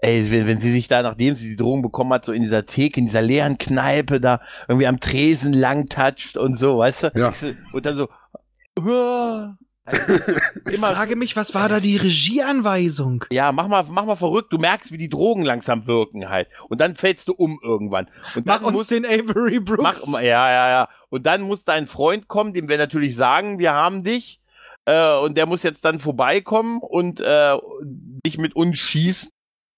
ey, 0.00 0.30
wenn, 0.30 0.46
wenn 0.46 0.58
sie 0.60 0.70
sich 0.70 0.86
da, 0.86 1.02
nachdem 1.02 1.34
sie 1.34 1.48
die 1.48 1.56
Drogen 1.56 1.82
bekommen 1.82 2.12
hat, 2.12 2.24
so 2.26 2.32
in 2.32 2.42
dieser 2.42 2.66
Theke, 2.66 3.00
in 3.00 3.06
dieser 3.06 3.22
leeren 3.22 3.58
Kneipe 3.58 4.20
da 4.20 4.40
irgendwie 4.68 4.86
am 4.86 5.00
Tresen 5.00 5.52
lang 5.52 5.88
toucht 5.88 6.36
und 6.36 6.56
so, 6.56 6.78
weißt 6.78 7.04
du? 7.04 7.10
Ja. 7.16 7.32
Und 7.72 7.84
dann 7.86 7.96
so, 7.96 8.08
"Uah." 8.78 9.56
Also, 9.88 10.32
Ich 10.66 10.74
immer, 10.74 10.94
frage 10.94 11.16
mich, 11.16 11.36
was 11.36 11.54
war 11.54 11.68
da 11.68 11.80
die 11.80 11.96
Regieanweisung? 11.96 13.24
ja, 13.30 13.52
mach 13.52 13.68
mal, 13.68 13.84
mach 13.88 14.04
mal 14.04 14.16
verrückt. 14.16 14.52
Du 14.52 14.58
merkst, 14.58 14.92
wie 14.92 14.98
die 14.98 15.08
Drogen 15.08 15.44
langsam 15.44 15.86
wirken 15.86 16.28
halt. 16.28 16.48
Und 16.68 16.80
dann 16.80 16.94
fällst 16.96 17.28
du 17.28 17.32
um 17.32 17.58
irgendwann. 17.62 18.08
Und 18.34 18.46
Mach 18.46 18.56
dann 18.56 18.66
uns 18.66 18.74
muss, 18.74 18.86
den 18.88 19.04
Avery 19.06 19.60
Brooks. 19.60 20.06
Mach, 20.06 20.20
ja, 20.20 20.50
ja, 20.50 20.68
ja. 20.68 20.88
Und 21.08 21.26
dann 21.26 21.42
muss 21.42 21.64
dein 21.64 21.86
Freund 21.86 22.28
kommen, 22.28 22.52
dem 22.52 22.68
wir 22.68 22.78
natürlich 22.78 23.16
sagen, 23.16 23.58
wir 23.58 23.72
haben 23.74 24.04
dich. 24.04 24.40
Äh, 24.84 25.18
und 25.18 25.36
der 25.36 25.46
muss 25.46 25.62
jetzt 25.62 25.84
dann 25.84 26.00
vorbeikommen 26.00 26.80
und 26.80 27.20
äh, 27.20 27.56
dich 28.26 28.38
mit 28.38 28.56
uns 28.56 28.78
schießen. 28.78 29.30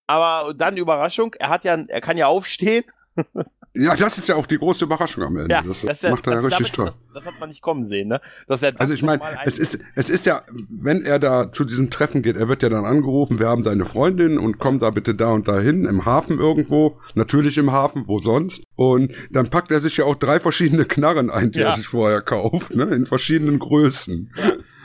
Aber 0.07 0.55
dann 0.55 0.77
Überraschung, 0.77 1.35
er 1.39 1.51
hat 1.51 1.65
ja, 1.65 1.75
er 1.75 2.01
kann 2.01 2.19
ja 2.19 2.27
aufstehen. 2.27 2.85
Ja, 3.73 3.95
das 3.95 4.19
ist 4.19 4.27
ja 4.27 4.35
auch 4.35 4.47
die 4.47 4.59
große 4.59 4.85
Überraschung 4.85 5.23
am 5.23 5.37
Ende. 5.37 5.55
Ja, 5.55 5.63
das, 5.63 5.85
ist 5.85 6.03
ja- 6.03 6.11
macht 6.11 6.27
er 6.27 6.33
ja 6.35 6.43
das- 6.43 6.53
richtig 6.59 6.73
damit- 6.73 6.93
toll. 6.93 7.01
Das, 7.15 7.23
das 7.23 7.33
hat 7.33 7.39
man 7.39 7.49
nicht 7.51 7.63
kommen 7.63 7.85
sehen, 7.85 8.09
ne? 8.09 8.21
Dass 8.49 8.63
er 8.63 8.73
das 8.73 8.81
Also 8.81 8.95
ich 8.95 9.03
meine, 9.05 9.23
es 9.45 9.59
ist, 9.61 9.79
es 9.95 10.11
ist 10.11 10.27
ja, 10.27 10.43
wenn 10.69 11.05
er 11.05 11.21
da 11.21 11.53
zu 11.53 11.65
diesem 11.65 11.89
Treffen 11.89 12.23
geht, 12.23 12.37
er 12.37 12.49
wird 12.49 12.65
ja 12.65 12.69
dann 12.69 12.85
angerufen, 12.85 13.39
wir 13.39 13.47
haben 13.49 13.63
seine 13.63 13.85
Freundin 13.85 14.39
und 14.39 14.59
komm 14.59 14.81
da 14.81 14.91
bitte 14.91 15.15
da 15.15 15.31
und 15.33 15.47
dahin, 15.47 15.85
im 15.85 16.05
Hafen 16.05 16.39
irgendwo, 16.39 16.99
natürlich 17.15 17.59
im 17.59 17.71
Hafen, 17.71 18.09
wo 18.09 18.19
sonst. 18.19 18.65
Und 18.75 19.13
dann 19.31 19.51
packt 19.51 19.71
er 19.71 19.79
sich 19.81 19.97
ja 19.99 20.05
auch 20.05 20.17
drei 20.17 20.41
verschiedene 20.41 20.85
Knarren 20.85 21.31
ein, 21.31 21.53
die 21.53 21.61
Ja. 21.61 21.71
er 21.71 21.77
sich 21.77 21.87
vorher 21.87 22.23
kauft, 22.23 22.75
ne, 22.75 22.85
in 22.87 23.07
verschiedenen 23.07 23.61
Größen. 23.61 24.33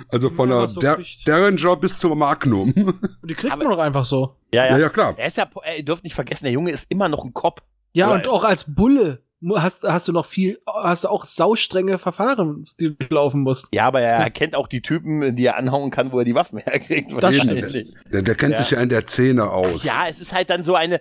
Also 0.09 0.29
von 0.29 0.49
Ja, 0.49 0.59
der 0.59 0.69
so 0.69 0.79
Der 0.81 0.95
kriegt. 0.95 1.27
Derringer 1.27 1.75
bis 1.77 1.97
zur 1.97 2.15
Magnum. 2.15 2.71
Und 2.75 3.01
die 3.31 3.33
kriegt 3.33 3.51
Aber- 3.51 3.63
man 3.63 3.71
doch 3.73 3.79
einfach 3.83 4.05
so. 4.05 4.35
ja, 4.51 4.65
ja, 4.65 4.71
ja. 4.73 4.77
ja, 4.77 4.89
klar. 4.89 5.15
Er 5.17 5.27
ist 5.27 5.37
ja, 5.37 5.47
ihr 5.75 5.83
dürft 5.83 6.03
nicht 6.03 6.13
vergessen, 6.13 6.43
der 6.43 6.53
Junge 6.53 6.69
ist 6.71 6.85
immer 6.89 7.09
noch 7.09 7.25
ein 7.25 7.33
Kopf. 7.33 7.61
Ja, 7.95 8.07
Oder- 8.07 8.15
und 8.15 8.27
auch 8.27 8.43
als 8.43 8.65
Bulle 8.67 9.21
hast, 9.55 9.83
hast 9.83 10.07
du 10.07 10.11
noch 10.11 10.25
viel, 10.25 10.59
hast 10.65 11.03
du 11.03 11.09
auch 11.09 11.23
saustrenge 11.25 11.97
Verfahren, 11.99 12.63
die 12.79 12.95
du 12.97 13.05
laufen 13.13 13.41
musst. 13.41 13.67
Ja, 13.73 13.85
aber 13.87 14.01
er 14.01 14.13
erkennt 14.15 14.55
auch 14.55 14.67
die 14.67 14.81
Typen, 14.81 15.35
die 15.35 15.45
er 15.45 15.57
anhauen 15.57 15.91
kann, 15.91 16.11
wo 16.11 16.19
er 16.19 16.25
die 16.25 16.33
Waffen 16.35 16.57
herkriegt. 16.59 17.11
Das 17.13 17.21
wahrscheinlich. 17.21 17.93
Der, 18.11 18.21
der 18.23 18.35
kennt 18.35 18.53
Ja. 18.53 18.57
sich 18.59 18.71
ja 18.71 18.81
in 18.81 18.89
der 18.89 19.05
Szene 19.05 19.49
aus. 19.49 19.83
Ja, 19.83 20.07
es 20.09 20.19
ist 20.19 20.33
halt 20.33 20.49
dann 20.49 20.63
so 20.63 20.75
eine 20.75 20.99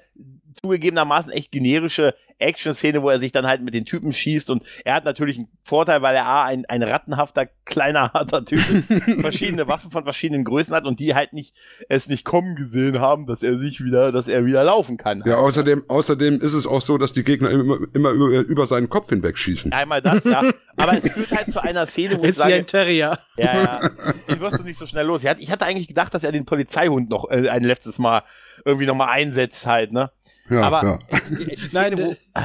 zugegebenermaßen 0.55 1.32
echt 1.32 1.52
generische 1.52 2.14
Action-Szene, 2.38 3.02
wo 3.02 3.11
er 3.11 3.20
sich 3.20 3.32
dann 3.32 3.46
halt 3.46 3.62
mit 3.62 3.74
den 3.74 3.84
Typen 3.84 4.12
schießt 4.12 4.50
und 4.50 4.64
er 4.84 4.94
hat 4.94 5.05
natürlich 5.05 5.38
einen 5.38 5.48
Vorteil, 5.62 6.02
weil 6.02 6.16
er 6.16 6.26
A, 6.26 6.44
ein, 6.44 6.64
ein 6.66 6.82
rattenhafter, 6.82 7.46
kleiner, 7.64 8.12
harter 8.12 8.44
Typ 8.44 8.61
ist, 8.70 8.84
verschiedene 9.20 9.68
Waffen 9.68 9.90
von 9.90 10.05
verschiedenen 10.05 10.44
Größen 10.44 10.74
hat 10.74 10.84
und 10.84 11.00
die 11.00 11.14
halt 11.14 11.32
nicht, 11.32 11.55
es 11.88 12.09
nicht 12.09 12.24
kommen 12.24 12.57
gesehen 12.57 13.00
haben, 13.00 13.26
dass 13.26 13.42
er 13.42 13.59
sich 13.59 13.82
wieder, 13.82 14.12
dass 14.12 14.28
er 14.28 14.44
wieder 14.44 14.64
laufen 14.64 14.96
kann. 14.96 15.22
Ja, 15.24 15.36
außerdem, 15.36 15.84
außerdem 15.88 16.40
ist 16.40 16.55
es 16.55 16.66
auch 16.66 16.80
so, 16.80 16.98
dass 16.98 17.12
die 17.12 17.24
Gegner 17.24 17.50
immer, 17.50 17.78
immer 17.94 18.11
über, 18.11 18.40
über 18.40 18.66
seinen 18.66 18.88
Kopf 18.88 19.09
hinweg 19.09 19.38
schießen. 19.38 19.72
Einmal 19.72 20.02
das, 20.02 20.24
ja. 20.24 20.42
Aber 20.76 20.96
es 20.96 21.11
führt 21.11 21.30
halt 21.30 21.52
zu 21.52 21.62
einer 21.62 21.86
Szene, 21.86 22.18
wo 22.18 22.24
ich 22.24 22.30
Ist 22.30 22.36
wie 22.36 22.42
sage, 22.42 22.55
ein 22.55 22.66
Terrier. 22.66 23.18
Ja, 23.36 23.62
ja. 23.62 23.80
Den 24.28 24.40
wirst 24.40 24.59
du 24.59 24.64
nicht 24.64 24.78
so 24.78 24.86
schnell 24.86 25.07
los. 25.07 25.22
Ich 25.22 25.28
hatte, 25.28 25.40
ich 25.40 25.50
hatte 25.50 25.64
eigentlich 25.64 25.88
gedacht, 25.88 26.12
dass 26.12 26.24
er 26.24 26.32
den 26.32 26.44
Polizeihund 26.44 27.11
noch 27.11 27.30
äh, 27.30 27.48
ein 27.48 27.64
letztes 27.64 27.98
Mal 27.98 28.22
irgendwie 28.64 28.86
noch 28.86 28.94
mal 28.94 29.09
einsetzt 29.09 29.66
halt, 29.66 29.92
ne? 29.92 30.11
Ja, 30.50 30.62
Aber 30.62 30.82
ja. 30.84 30.98
Nein, 31.72 31.98
wo, 31.98 32.12
äh, 32.12 32.16
ah, 32.34 32.42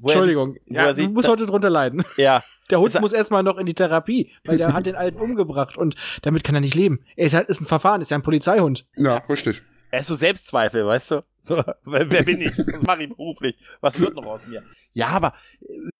wo 0.00 0.08
Entschuldigung. 0.08 0.56
wo 0.66 0.74
Ja, 0.74 0.92
du 0.92 1.08
musst 1.08 1.28
heute 1.28 1.46
drunter 1.46 1.70
leiden. 1.70 2.02
Sich, 2.02 2.16
ja, 2.18 2.42
Der 2.70 2.80
Hund 2.80 2.94
Ist 2.94 3.00
muss 3.00 3.12
erstmal 3.12 3.42
noch 3.42 3.58
in 3.58 3.66
die 3.66 3.74
Therapie, 3.74 4.30
weil 4.46 4.56
der 4.56 4.72
hat 4.72 4.86
den 4.86 4.96
Alten 4.96 5.20
umgebracht 5.20 5.76
und 5.76 5.96
damit 6.22 6.44
kann 6.44 6.54
er 6.54 6.62
nicht 6.62 6.74
leben. 6.74 7.04
Er 7.14 7.26
ist 7.26 7.34
halt 7.34 7.48
ist 7.48 7.60
ein 7.60 7.66
Verfahren, 7.66 8.00
ist 8.00 8.10
ja 8.10 8.16
ein 8.16 8.22
Polizeihund. 8.22 8.86
ja, 8.96 9.18
richtig. 9.28 9.60
er 9.90 10.00
ist 10.00 10.06
so 10.06 10.14
Selbstzweifel, 10.14 10.86
weißt 10.86 11.10
du? 11.10 11.24
So, 11.40 11.56
wer, 11.84 12.10
wer 12.10 12.22
bin 12.22 12.40
ich? 12.40 12.56
Was 12.56 12.82
mache 12.86 13.02
ich 13.02 13.08
beruflich? 13.10 13.58
Was 13.82 14.00
wird 14.00 14.14
noch 14.14 14.24
aus 14.24 14.46
mir? 14.46 14.62
Ja, 14.94 15.08
aber 15.08 15.34
äh, 15.60 15.90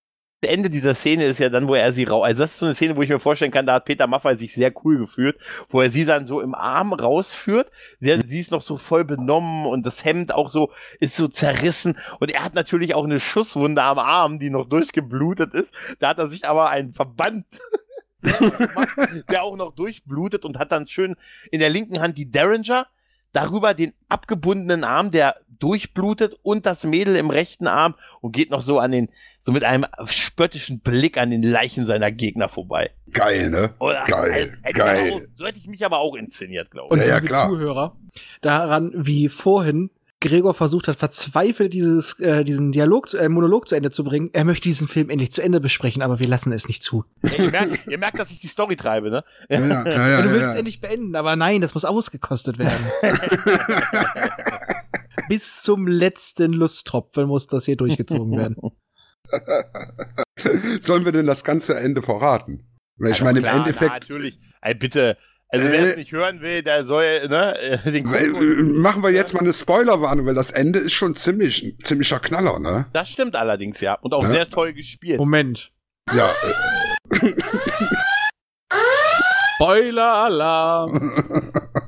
Ende 0.44 0.70
dieser 0.70 0.94
Szene 0.94 1.24
ist 1.24 1.40
ja 1.40 1.48
dann, 1.48 1.68
wo 1.68 1.74
er 1.74 1.92
sie 1.92 2.04
rau. 2.04 2.22
Also 2.22 2.42
das 2.42 2.52
ist 2.52 2.58
so 2.58 2.66
eine 2.66 2.74
Szene, 2.74 2.96
wo 2.96 3.02
ich 3.02 3.08
mir 3.08 3.20
vorstellen 3.20 3.50
kann, 3.50 3.66
da 3.66 3.74
hat 3.74 3.84
Peter 3.84 4.06
Maffay 4.06 4.36
sich 4.36 4.54
sehr 4.54 4.72
cool 4.84 4.98
gefühlt, 4.98 5.36
wo 5.68 5.80
er 5.80 5.90
sie 5.90 6.04
dann 6.04 6.26
so 6.26 6.40
im 6.40 6.54
Arm 6.54 6.92
rausführt. 6.92 7.70
Sie, 8.00 8.18
sie 8.26 8.40
ist 8.40 8.50
noch 8.50 8.62
so 8.62 8.76
voll 8.76 9.04
benommen 9.04 9.66
und 9.66 9.84
das 9.84 10.04
Hemd 10.04 10.32
auch 10.32 10.50
so 10.50 10.70
ist 11.00 11.16
so 11.16 11.28
zerrissen 11.28 11.98
und 12.20 12.30
er 12.30 12.44
hat 12.44 12.54
natürlich 12.54 12.94
auch 12.94 13.04
eine 13.04 13.20
Schusswunde 13.20 13.82
am 13.82 13.98
Arm, 13.98 14.38
die 14.38 14.50
noch 14.50 14.66
durchgeblutet 14.66 15.54
ist. 15.54 15.74
Da 15.98 16.08
hat 16.08 16.18
er 16.18 16.28
sich 16.28 16.46
aber 16.46 16.70
einen 16.70 16.92
Verband 16.92 17.46
gemacht, 18.22 19.24
der 19.30 19.42
auch 19.42 19.56
noch 19.56 19.74
durchblutet 19.74 20.44
und 20.44 20.58
hat 20.58 20.72
dann 20.72 20.86
schön 20.86 21.16
in 21.50 21.60
der 21.60 21.70
linken 21.70 22.00
Hand 22.00 22.16
die 22.18 22.30
Derringer, 22.30 22.86
darüber 23.32 23.74
den 23.74 23.92
abgebundenen 24.08 24.84
Arm, 24.84 25.10
der 25.10 25.36
durchblutet 25.58 26.36
und 26.42 26.66
das 26.66 26.84
Mädel 26.84 27.16
im 27.16 27.30
rechten 27.30 27.66
Arm 27.66 27.94
und 28.20 28.32
geht 28.32 28.50
noch 28.50 28.62
so 28.62 28.78
an 28.78 28.92
den, 28.92 29.08
so 29.40 29.52
mit 29.52 29.64
einem 29.64 29.86
spöttischen 30.04 30.80
Blick 30.80 31.18
an 31.18 31.30
den 31.30 31.42
Leichen 31.42 31.86
seiner 31.86 32.10
Gegner 32.10 32.48
vorbei. 32.48 32.90
Geil, 33.12 33.50
ne? 33.50 33.74
Oder, 33.78 34.04
Geil, 34.06 34.58
also, 34.62 34.78
geil. 34.78 35.12
Auch, 35.12 35.20
so 35.34 35.46
hätte 35.46 35.58
ich 35.58 35.66
mich 35.66 35.84
aber 35.84 35.98
auch 35.98 36.14
inszeniert, 36.14 36.70
glaube 36.70 36.88
Und 36.88 37.00
ich. 37.00 37.06
Ja, 37.06 37.10
ja, 37.10 37.16
liebe 37.16 37.28
klar. 37.28 37.48
Zuhörer, 37.48 37.96
daran, 38.40 38.92
wie 38.94 39.28
vorhin 39.28 39.90
Gregor 40.24 40.54
versucht 40.54 40.88
hat, 40.88 40.96
verzweifelt 40.96 41.74
dieses, 41.74 42.18
äh, 42.18 42.44
diesen 42.44 42.72
Dialog, 42.72 43.10
zu, 43.10 43.18
äh, 43.18 43.28
Monolog 43.28 43.68
zu 43.68 43.74
Ende 43.74 43.90
zu 43.90 44.04
bringen. 44.04 44.30
Er 44.32 44.44
möchte 44.44 44.68
diesen 44.68 44.88
Film 44.88 45.10
endlich 45.10 45.30
zu 45.32 45.42
Ende 45.42 45.60
besprechen, 45.60 46.00
aber 46.02 46.18
wir 46.18 46.26
lassen 46.26 46.50
es 46.52 46.66
nicht 46.66 46.82
zu. 46.82 47.04
Ja, 47.22 47.44
ihr, 47.44 47.50
merkt, 47.50 47.86
ihr 47.86 47.98
merkt, 47.98 48.18
dass 48.18 48.30
ich 48.30 48.40
die 48.40 48.46
Story 48.46 48.74
treibe, 48.76 49.10
ne? 49.10 49.24
Ja, 49.50 49.60
ja, 49.60 49.66
ja, 49.86 50.18
Und 50.18 50.24
du 50.24 50.28
ja, 50.28 50.32
willst 50.32 50.40
ja. 50.40 50.50
es 50.52 50.56
endlich 50.56 50.80
beenden, 50.80 51.14
aber 51.14 51.36
nein, 51.36 51.60
das 51.60 51.74
muss 51.74 51.84
ausgekostet 51.84 52.58
werden. 52.58 52.86
Bis 55.28 55.62
zum 55.62 55.86
letzten 55.86 56.52
Lusttropfen 56.52 57.26
muss 57.26 57.46
das 57.46 57.64
hier 57.64 57.76
durchgezogen 57.76 58.36
werden. 58.36 58.56
Sollen 60.82 61.04
wir 61.04 61.12
denn 61.12 61.26
das 61.26 61.44
ganze 61.44 61.76
Ende 61.78 62.02
verraten? 62.02 62.66
Weil 62.98 63.12
ich 63.12 63.18
Ja, 63.18 63.24
meine, 63.24 63.38
im 63.38 63.44
klar, 63.44 63.54
Na, 63.54 63.60
Endeffekt, 63.64 63.90
natürlich. 63.92 64.38
Ey, 64.62 64.74
bitte. 64.74 65.16
Also, 65.48 65.66
wer 65.70 65.80
Äh, 65.80 65.90
es 65.90 65.96
nicht 65.96 66.12
hören 66.12 66.40
will, 66.40 66.62
der 66.62 66.84
soll, 66.84 67.28
ne, 67.28 67.58
äh, 67.58 67.90
den 67.92 68.10
weil, 68.10 68.26
äh, 68.34 68.62
machen 68.62 69.02
wir 69.02 69.10
jetzt 69.10 69.34
mal 69.34 69.40
eine 69.40 69.52
Spoilerwarnung, 69.52 70.26
weil 70.26 70.34
das 70.34 70.50
Ende 70.50 70.78
ist 70.80 70.92
schon 70.94 71.14
ziemlich, 71.16 71.62
ein 71.62 71.78
ziemlicher 71.84 72.18
Knaller, 72.18 72.58
ne? 72.58 72.86
Das 72.92 73.08
stimmt 73.08 73.36
allerdings, 73.36 73.80
ja. 73.80 73.94
Und 73.94 74.14
auch 74.14 74.24
Ja. 74.24 74.30
sehr 74.30 74.50
toll 74.50 74.72
gespielt. 74.72 75.18
Moment. 75.18 75.70
Ja, 76.12 76.32
äh, 76.42 77.32
Spoiler-Alarm. 79.56 80.90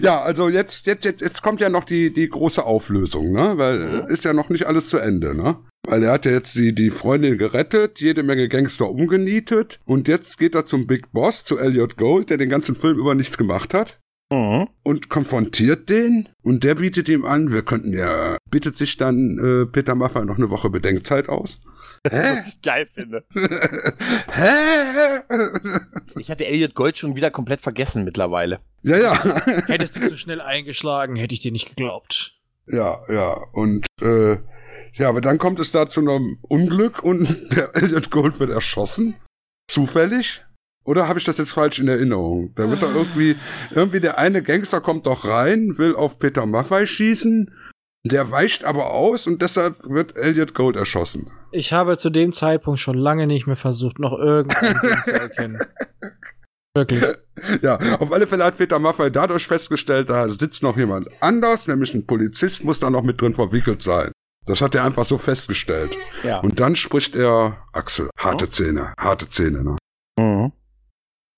ja, 0.00 0.20
also 0.20 0.48
jetzt, 0.48 0.86
jetzt, 0.86 1.04
jetzt, 1.04 1.20
jetzt 1.20 1.42
kommt 1.42 1.60
ja 1.60 1.68
noch 1.68 1.84
die, 1.84 2.12
die 2.12 2.28
große 2.28 2.64
Auflösung, 2.64 3.32
ne? 3.32 3.54
Weil 3.56 4.06
äh, 4.08 4.12
ist 4.12 4.24
ja 4.24 4.32
noch 4.32 4.48
nicht 4.48 4.66
alles 4.66 4.88
zu 4.88 4.98
Ende, 4.98 5.34
ne? 5.34 5.56
Weil 5.86 6.02
er 6.02 6.12
hat 6.12 6.24
ja 6.24 6.32
jetzt 6.32 6.54
die, 6.54 6.74
die 6.74 6.90
Freundin 6.90 7.38
gerettet, 7.38 8.00
jede 8.00 8.22
Menge 8.22 8.48
Gangster 8.48 8.90
umgenietet 8.90 9.80
und 9.84 10.08
jetzt 10.08 10.38
geht 10.38 10.54
er 10.54 10.64
zum 10.64 10.86
Big 10.86 11.12
Boss, 11.12 11.44
zu 11.44 11.58
Elliot 11.58 11.96
Gold, 11.96 12.30
der 12.30 12.38
den 12.38 12.48
ganzen 12.48 12.74
Film 12.74 12.98
über 12.98 13.14
nichts 13.14 13.36
gemacht 13.36 13.74
hat. 13.74 13.98
Mhm. 14.32 14.68
und 14.82 15.10
konfrontiert 15.10 15.90
den 15.90 16.28
und 16.42 16.64
der 16.64 16.76
bietet 16.76 17.08
ihm 17.10 17.24
an, 17.26 17.52
wir 17.52 17.62
könnten 17.62 17.92
ja, 17.92 18.38
bietet 18.50 18.76
sich 18.76 18.96
dann 18.96 19.38
äh, 19.38 19.66
Peter 19.66 19.94
Maffay 19.94 20.24
noch 20.24 20.38
eine 20.38 20.50
Woche 20.50 20.70
Bedenkzeit 20.70 21.28
aus. 21.28 21.60
Hä? 22.10 22.38
Was 22.38 22.48
ich 22.48 22.62
geil 22.62 22.86
finde. 22.92 23.24
Hä? 24.32 25.20
Ich 26.18 26.30
hatte 26.30 26.46
Elliot 26.46 26.74
Gold 26.74 26.98
schon 26.98 27.16
wieder 27.16 27.30
komplett 27.30 27.60
vergessen 27.60 28.04
mittlerweile. 28.04 28.60
Ja, 28.84 28.98
ja. 28.98 29.46
Hättest 29.66 29.96
du 29.96 30.08
zu 30.08 30.18
schnell 30.18 30.40
eingeschlagen, 30.40 31.16
hätte 31.16 31.34
ich 31.34 31.40
dir 31.40 31.52
nicht 31.52 31.68
geglaubt. 31.68 32.36
Ja, 32.66 33.00
ja. 33.08 33.42
Und 33.52 33.86
äh, 34.00 34.36
ja, 34.92 35.08
aber 35.08 35.20
dann 35.20 35.38
kommt 35.38 35.58
es 35.58 35.72
da 35.72 35.88
zu 35.88 36.00
einem 36.00 36.38
Unglück 36.42 37.02
und 37.02 37.52
der 37.56 37.74
Elliot 37.74 38.10
Gold 38.10 38.38
wird 38.38 38.50
erschossen. 38.50 39.16
Zufällig? 39.68 40.44
Oder 40.84 41.08
habe 41.08 41.18
ich 41.18 41.24
das 41.24 41.38
jetzt 41.38 41.52
falsch 41.52 41.78
in 41.78 41.88
Erinnerung? 41.88 42.54
Da 42.56 42.68
wird 42.68 42.82
doch 42.82 42.94
irgendwie, 42.94 43.36
irgendwie 43.70 44.00
der 44.00 44.18
eine 44.18 44.42
Gangster 44.42 44.82
kommt 44.82 45.06
doch 45.06 45.26
rein, 45.26 45.78
will 45.78 45.96
auf 45.96 46.18
Peter 46.18 46.44
Maffei 46.44 46.84
schießen, 46.84 47.50
der 48.04 48.30
weicht 48.30 48.66
aber 48.66 48.90
aus 48.92 49.26
und 49.26 49.40
deshalb 49.40 49.76
wird 49.88 50.14
Elliot 50.14 50.52
Gold 50.52 50.76
erschossen. 50.76 51.30
Ich 51.52 51.72
habe 51.72 51.96
zu 51.96 52.10
dem 52.10 52.34
Zeitpunkt 52.34 52.80
schon 52.80 52.98
lange 52.98 53.26
nicht 53.26 53.46
mehr 53.46 53.56
versucht, 53.56 53.98
noch 53.98 54.12
irgendeinen 54.12 54.78
Sinn 54.82 54.98
zu 55.04 55.12
erkennen. 55.12 55.58
Wirklich. 56.76 57.02
Ja, 57.62 57.78
auf 57.98 58.12
alle 58.12 58.26
Fälle 58.26 58.44
hat 58.44 58.56
Peter 58.56 58.78
Maffei 58.78 59.10
dadurch 59.10 59.46
festgestellt, 59.46 60.10
da 60.10 60.28
sitzt 60.28 60.62
noch 60.62 60.76
jemand 60.76 61.08
anders, 61.20 61.66
nämlich 61.66 61.94
ein 61.94 62.06
Polizist, 62.06 62.64
muss 62.64 62.80
da 62.80 62.90
noch 62.90 63.02
mit 63.02 63.20
drin 63.20 63.34
verwickelt 63.34 63.82
sein. 63.82 64.10
Das 64.46 64.60
hat 64.60 64.74
er 64.74 64.84
einfach 64.84 65.06
so 65.06 65.16
festgestellt. 65.18 65.96
Ja. 66.22 66.40
Und 66.40 66.60
dann 66.60 66.76
spricht 66.76 67.16
er 67.16 67.58
Axel. 67.72 68.10
Harte 68.18 68.48
Zähne, 68.50 68.92
harte 68.98 69.28
Zähne, 69.28 69.64
ne? 69.64 69.76
Mhm. 70.18 70.52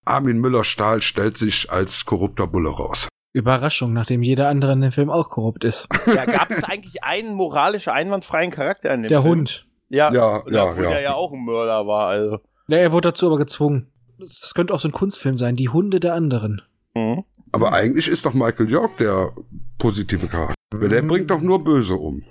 Armin 0.05 0.39
Müller-Stahl 0.39 1.01
stellt 1.03 1.37
sich 1.39 1.71
als 1.71 2.05
korrupter 2.05 2.47
Bulle 2.47 2.71
raus. 2.71 3.09
Überraschung, 3.33 3.93
nachdem 3.93 4.23
jeder 4.23 4.49
andere 4.49 4.73
in 4.73 4.81
dem 4.81 4.93
Film 4.93 5.11
auch 5.11 5.29
korrupt 5.29 5.65
ist. 5.65 5.87
Ja, 6.07 6.25
gab 6.25 6.51
es 6.51 6.65
eigentlich 6.65 7.05
einen 7.05 7.35
moralisch 7.35 7.89
einwandfreien 7.89 8.51
Charakter 8.51 8.93
in 8.93 9.03
dem 9.03 9.09
Der 9.09 9.23
Film? 9.23 9.41
Hund. 9.41 9.67
Ja, 9.89 10.13
Ja, 10.13 10.43
ja, 10.49 10.65
obwohl 10.65 10.85
ja. 10.85 10.91
der 10.91 11.01
ja 11.01 11.15
auch 11.15 11.33
ein 11.33 11.45
Mörder 11.45 11.87
war, 11.87 12.09
also. 12.09 12.39
Ja, 12.69 12.79
er 12.79 12.93
wurde 12.93 13.09
dazu 13.09 13.27
aber 13.27 13.39
gezwungen. 13.39 13.93
Das 14.19 14.53
könnte 14.55 14.75
auch 14.75 14.81
so 14.81 14.89
ein 14.89 14.93
Kunstfilm 14.93 15.37
sein, 15.37 15.57
die 15.57 15.69
Hunde 15.69 16.01
der 16.01 16.15
anderen. 16.15 16.63
Mhm. 16.95 17.25
Aber 17.53 17.73
eigentlich 17.73 18.09
ist 18.09 18.25
doch 18.27 18.35
Michael 18.35 18.71
York 18.71 18.97
der 18.99 19.33
positive 19.79 20.27
Charakter. 20.27 20.55
Weil 20.75 20.89
Der 20.89 21.03
Mhm. 21.03 21.07
bringt 21.09 21.31
doch 21.31 21.41
nur 21.41 21.63
Böse 21.63 21.95
um. 21.95 22.25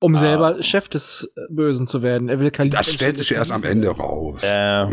Um 0.00 0.16
Ah. 0.16 0.18
selber 0.18 0.62
Chef 0.62 0.88
des 0.88 1.32
Bösen 1.50 1.86
zu 1.86 2.02
werden. 2.02 2.28
Er 2.28 2.40
will 2.40 2.50
kein 2.50 2.68
Das 2.70 2.92
stellt 2.92 3.16
sich 3.16 3.32
erst 3.32 3.52
am 3.52 3.62
Ende 3.62 3.88
raus. 3.88 4.42
Äh, 4.42 4.86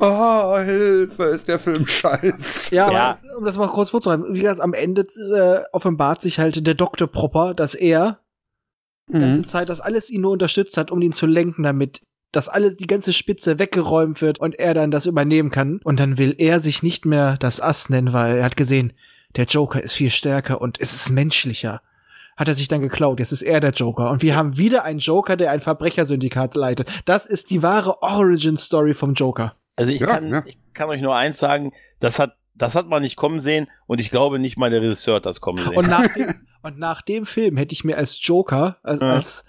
oh, 0.00 0.58
Hilfe, 0.58 1.24
ist 1.24 1.48
der 1.48 1.58
Film 1.58 1.86
scheiße. 1.86 2.74
Ja, 2.74 2.90
Ja. 2.92 3.10
aber 3.22 3.36
um 3.38 3.44
das 3.44 3.56
mal 3.56 3.68
kurz 3.68 3.90
vorzuhalten, 3.90 4.34
wie 4.34 4.40
gesagt, 4.40 4.60
am 4.60 4.74
Ende 4.74 5.02
äh, 5.02 5.64
offenbart 5.72 6.22
sich 6.22 6.38
halt 6.38 6.64
der 6.66 6.74
Dr. 6.74 7.08
Propper, 7.08 7.54
dass 7.54 7.74
er 7.74 8.20
die 9.08 9.14
ganze 9.18 9.40
Mhm. 9.40 9.48
Zeit 9.48 9.68
das 9.68 9.80
alles 9.80 10.10
ihn 10.10 10.20
nur 10.20 10.30
unterstützt 10.32 10.76
hat, 10.76 10.90
um 10.90 11.00
ihn 11.02 11.12
zu 11.12 11.26
lenken, 11.26 11.62
damit 11.64 12.02
das 12.32 12.48
alles, 12.48 12.76
die 12.76 12.86
ganze 12.86 13.12
Spitze 13.12 13.58
weggeräumt 13.58 14.20
wird 14.22 14.40
und 14.40 14.58
er 14.58 14.74
dann 14.74 14.90
das 14.90 15.06
übernehmen 15.06 15.50
kann. 15.50 15.80
Und 15.84 16.00
dann 16.00 16.18
will 16.18 16.34
er 16.38 16.60
sich 16.60 16.82
nicht 16.82 17.04
mehr 17.06 17.36
das 17.38 17.60
Ass 17.60 17.88
nennen, 17.90 18.12
weil 18.12 18.38
er 18.38 18.44
hat 18.44 18.56
gesehen, 18.56 18.92
der 19.36 19.44
Joker 19.44 19.82
ist 19.82 19.92
viel 19.92 20.10
stärker 20.10 20.60
und 20.60 20.80
es 20.80 20.94
ist 20.94 21.10
menschlicher. 21.10 21.80
Hat 22.36 22.48
er 22.48 22.54
sich 22.54 22.68
dann 22.68 22.80
geklaut. 22.80 23.18
Jetzt 23.20 23.32
ist 23.32 23.42
er 23.42 23.60
der 23.60 23.72
Joker. 23.72 24.10
Und 24.10 24.22
wir 24.22 24.34
haben 24.36 24.56
wieder 24.56 24.84
einen 24.84 24.98
Joker, 24.98 25.36
der 25.36 25.50
ein 25.50 25.60
Verbrechersyndikat 25.60 26.54
leitet. 26.54 26.88
Das 27.04 27.26
ist 27.26 27.50
die 27.50 27.62
wahre 27.62 28.02
Origin-Story 28.02 28.94
vom 28.94 29.12
Joker. 29.14 29.54
also 29.76 29.92
ich, 29.92 30.00
Ja, 30.00 30.06
kann, 30.06 30.28
ja. 30.30 30.42
ich 30.46 30.56
kann 30.72 30.88
euch 30.88 31.02
nur 31.02 31.14
eins 31.14 31.38
sagen, 31.38 31.72
das 32.00 32.18
hat, 32.18 32.36
das 32.54 32.74
hat 32.74 32.88
man 32.88 33.02
nicht 33.02 33.16
kommen 33.16 33.40
sehen 33.40 33.68
und 33.86 33.98
ich 34.00 34.10
glaube 34.10 34.38
nicht 34.38 34.56
mal 34.56 34.70
der 34.70 34.80
Regisseur 34.80 35.16
hat 35.16 35.26
das 35.26 35.40
kommen 35.42 35.58
sehen. 35.62 35.76
Und 35.76 35.88
nach 35.88 36.06
dem, 36.14 36.34
und 36.62 36.78
nach 36.78 37.02
dem 37.02 37.26
Film 37.26 37.58
hätte 37.58 37.74
ich 37.74 37.84
mir 37.84 37.98
als 37.98 38.18
Joker, 38.26 38.78
als, 38.82 39.00
Ja. 39.00 39.12
als 39.12 39.44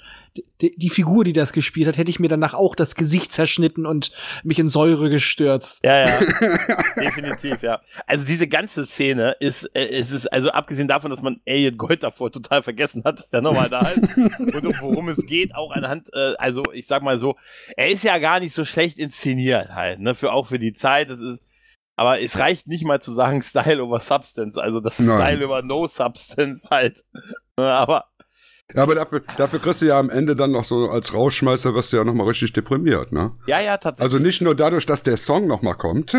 die, 0.62 0.76
die 0.76 0.90
Figur, 0.90 1.24
die 1.24 1.34
das 1.34 1.54
gespielt 1.54 1.88
hat, 1.88 1.98
hätte 1.98 2.10
ich 2.10 2.20
mir 2.20 2.28
danach 2.28 2.54
auch 2.54 2.76
das 2.76 2.96
Gesicht 2.96 3.32
zerschnitten 3.32 3.86
und 3.86 4.12
mich 4.44 4.58
in 4.58 4.70
Säure 4.70 5.10
gestürzt. 5.10 5.80
Ja, 5.84 6.08
ja. 6.08 6.20
Definitiv, 6.98 7.62
ja. 7.62 7.82
Also 8.08 8.26
diese 8.26 8.48
ganze 8.48 8.86
Szene 8.86 9.36
ist, 9.40 9.66
äh, 9.76 9.88
es 9.88 10.12
ist, 10.12 10.32
also 10.32 10.50
abgesehen 10.50 10.88
davon, 10.88 11.12
dass 11.12 11.22
man 11.22 11.40
Elliot 11.46 11.78
Gold 11.78 12.04
davor 12.04 12.32
total 12.32 12.64
vergessen 12.64 13.04
hat, 13.04 13.20
dass 13.20 13.34
er 13.34 13.42
nochmal 13.42 13.70
da 13.70 13.82
ist 13.82 14.18
und 14.40 14.66
um 14.66 14.74
worum 14.82 15.10
es 15.10 15.24
geht, 15.26 15.54
auch 15.56 15.72
anhand, 15.72 16.10
äh, 16.14 16.34
also 16.38 16.64
ich 16.74 16.88
sag 16.88 17.04
mal 17.04 17.20
so, 17.20 17.36
er 17.78 17.90
ist 17.90 18.04
ja 18.04 18.18
gar 18.18 18.40
nicht 18.40 18.54
so 18.54 18.66
schlecht 18.66 18.98
inszeniert 18.98 19.70
halt, 19.70 20.00
ne, 20.00 20.16
für 20.16 20.32
auch 20.32 20.48
für 20.48 20.60
die 20.60 20.74
Zeit, 20.74 21.10
das 21.10 21.20
ist, 21.20 21.42
aber 21.96 22.22
es 22.22 22.40
reicht 22.40 22.68
nicht 22.68 22.86
mal 22.86 23.02
zu 23.02 23.14
sagen 23.14 23.42
Style 23.44 23.84
over 23.84 24.00
Substance, 24.00 24.58
also 24.58 24.80
das 24.80 25.00
Nein. 25.00 25.20
Style 25.20 25.46
over 25.46 25.62
No 25.62 25.88
Substance 25.88 26.70
halt. 26.70 27.04
Ne, 27.58 27.66
Aber 27.66 28.06
Ja, 28.76 28.84
aber 28.84 28.96
dafür, 28.96 29.22
dafür 29.38 29.60
kriegst 29.60 29.82
du 29.82 29.86
ja 29.86 30.00
am 30.00 30.10
Ende 30.10 30.36
dann 30.36 30.52
noch 30.52 30.64
so 30.64 30.90
als 30.90 31.14
Rausschmeißer, 31.14 31.74
wirst 31.76 31.94
du 31.94 31.98
ja 31.98 32.04
nochmal 32.04 32.28
richtig 32.28 32.54
deprimiert, 32.54 33.12
ne? 33.12 33.32
ja, 33.48 33.60
ja, 33.60 33.78
tatsächlich. 33.78 34.14
Also 34.14 34.24
nicht 34.24 34.42
nur 34.42 34.56
dadurch, 34.56 34.86
dass 34.86 35.04
der 35.04 35.18
Song 35.18 35.48
nochmal 35.48 35.76
kommt. 35.76 36.14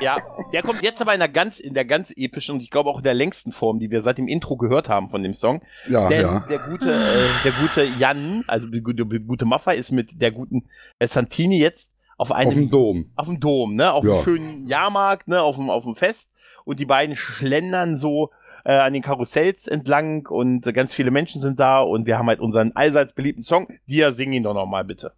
Ja, 0.00 0.16
der 0.52 0.62
kommt 0.62 0.82
jetzt 0.82 1.00
aber 1.00 1.14
in 1.14 1.20
der 1.20 1.28
ganz, 1.28 1.60
in 1.60 1.74
der 1.74 1.84
ganz 1.84 2.12
epischen 2.16 2.56
und 2.56 2.60
ich 2.62 2.70
glaube 2.70 2.90
auch 2.90 2.98
in 2.98 3.04
der 3.04 3.14
längsten 3.14 3.52
Form, 3.52 3.78
die 3.78 3.90
wir 3.90 4.02
seit 4.02 4.18
dem 4.18 4.28
Intro 4.28 4.56
gehört 4.56 4.88
haben 4.88 5.08
von 5.08 5.22
dem 5.22 5.34
Song. 5.34 5.62
ja, 5.88 6.08
Denn 6.08 6.22
ja. 6.22 6.40
der 6.50 6.58
gute, 6.58 6.92
äh, 6.92 7.28
der 7.44 7.52
gute 7.52 7.84
Jan, 7.84 8.44
also 8.46 8.66
der 8.66 8.80
gute, 8.80 9.04
der 9.06 9.20
gute 9.20 9.44
Maffei, 9.44 9.76
ist 9.76 9.92
mit 9.92 10.20
der 10.20 10.32
guten 10.32 10.64
äh, 10.98 11.06
Santini 11.06 11.58
jetzt 11.60 11.90
auf 12.18 12.30
einem 12.32 12.48
Auf 12.48 12.54
dem 12.54 12.70
Dom. 12.70 13.10
auf 13.16 13.26
dem 13.26 13.40
Dom, 13.40 13.74
ne, 13.74 13.92
auf 13.92 14.04
Ja. 14.04 14.14
einem 14.14 14.22
schönen 14.24 14.66
Jahrmarkt, 14.66 15.28
ne, 15.28 15.40
auf 15.42 15.56
dem 15.56 15.70
auf 15.70 15.84
dem 15.84 15.96
Fest 15.96 16.28
und 16.64 16.78
die 16.78 16.84
beiden 16.86 17.16
schlendern 17.16 17.96
so 17.96 18.30
äh, 18.64 18.72
an 18.72 18.92
den 18.92 19.02
Karussells 19.02 19.66
entlang 19.68 20.26
und 20.26 20.66
äh, 20.66 20.72
ganz 20.72 20.94
viele 20.94 21.10
Menschen 21.10 21.40
sind 21.40 21.58
da 21.60 21.80
und 21.80 22.06
wir 22.06 22.18
haben 22.18 22.28
halt 22.28 22.40
unseren 22.40 22.72
allseits 22.74 23.12
beliebten 23.12 23.42
Song. 23.42 23.68
Dir 23.88 24.12
sing 24.12 24.32
ihn 24.32 24.42
doch 24.42 24.54
noch 24.54 24.66
mal 24.66 24.84
bitte. 24.84 25.12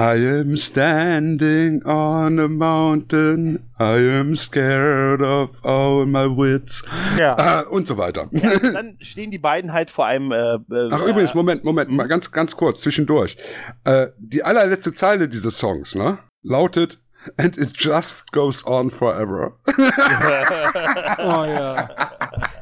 I 0.00 0.14
am 0.42 0.56
standing 0.56 1.84
on 1.84 2.38
a 2.38 2.46
mountain. 2.46 3.68
I 3.80 3.98
am 4.20 4.36
scared 4.36 5.20
of 5.22 5.64
all 5.64 6.06
my 6.06 6.24
wits. 6.24 6.84
Ja. 7.18 7.36
Ah, 7.36 7.60
und 7.68 7.88
so 7.88 7.98
weiter. 7.98 8.28
ja 8.30 8.56
dann 8.72 8.96
stehen 9.00 9.32
die 9.32 9.38
beiden 9.38 9.72
halt 9.72 9.90
vor 9.90 10.06
einem. 10.06 10.30
Äh, 10.30 10.54
äh, 10.54 10.88
Ach 10.92 11.02
übrigens, 11.04 11.34
Moment, 11.34 11.64
Moment, 11.64 11.88
Hm? 11.90 11.96
mal 11.96 12.06
ganz, 12.06 12.30
ganz 12.30 12.56
kurz, 12.56 12.80
zwischendurch. 12.80 13.36
Äh, 13.84 14.06
die 14.18 14.44
allerletzte 14.44 14.94
Zeile 14.94 15.28
dieses 15.28 15.58
Songs, 15.58 15.96
ne, 15.96 16.18
lautet 16.44 17.00
And 17.36 17.58
it 17.58 17.72
just 17.76 18.30
goes 18.30 18.64
on 18.64 18.90
forever. 18.90 19.58
Oh 21.18 21.44
ja. 21.44 21.74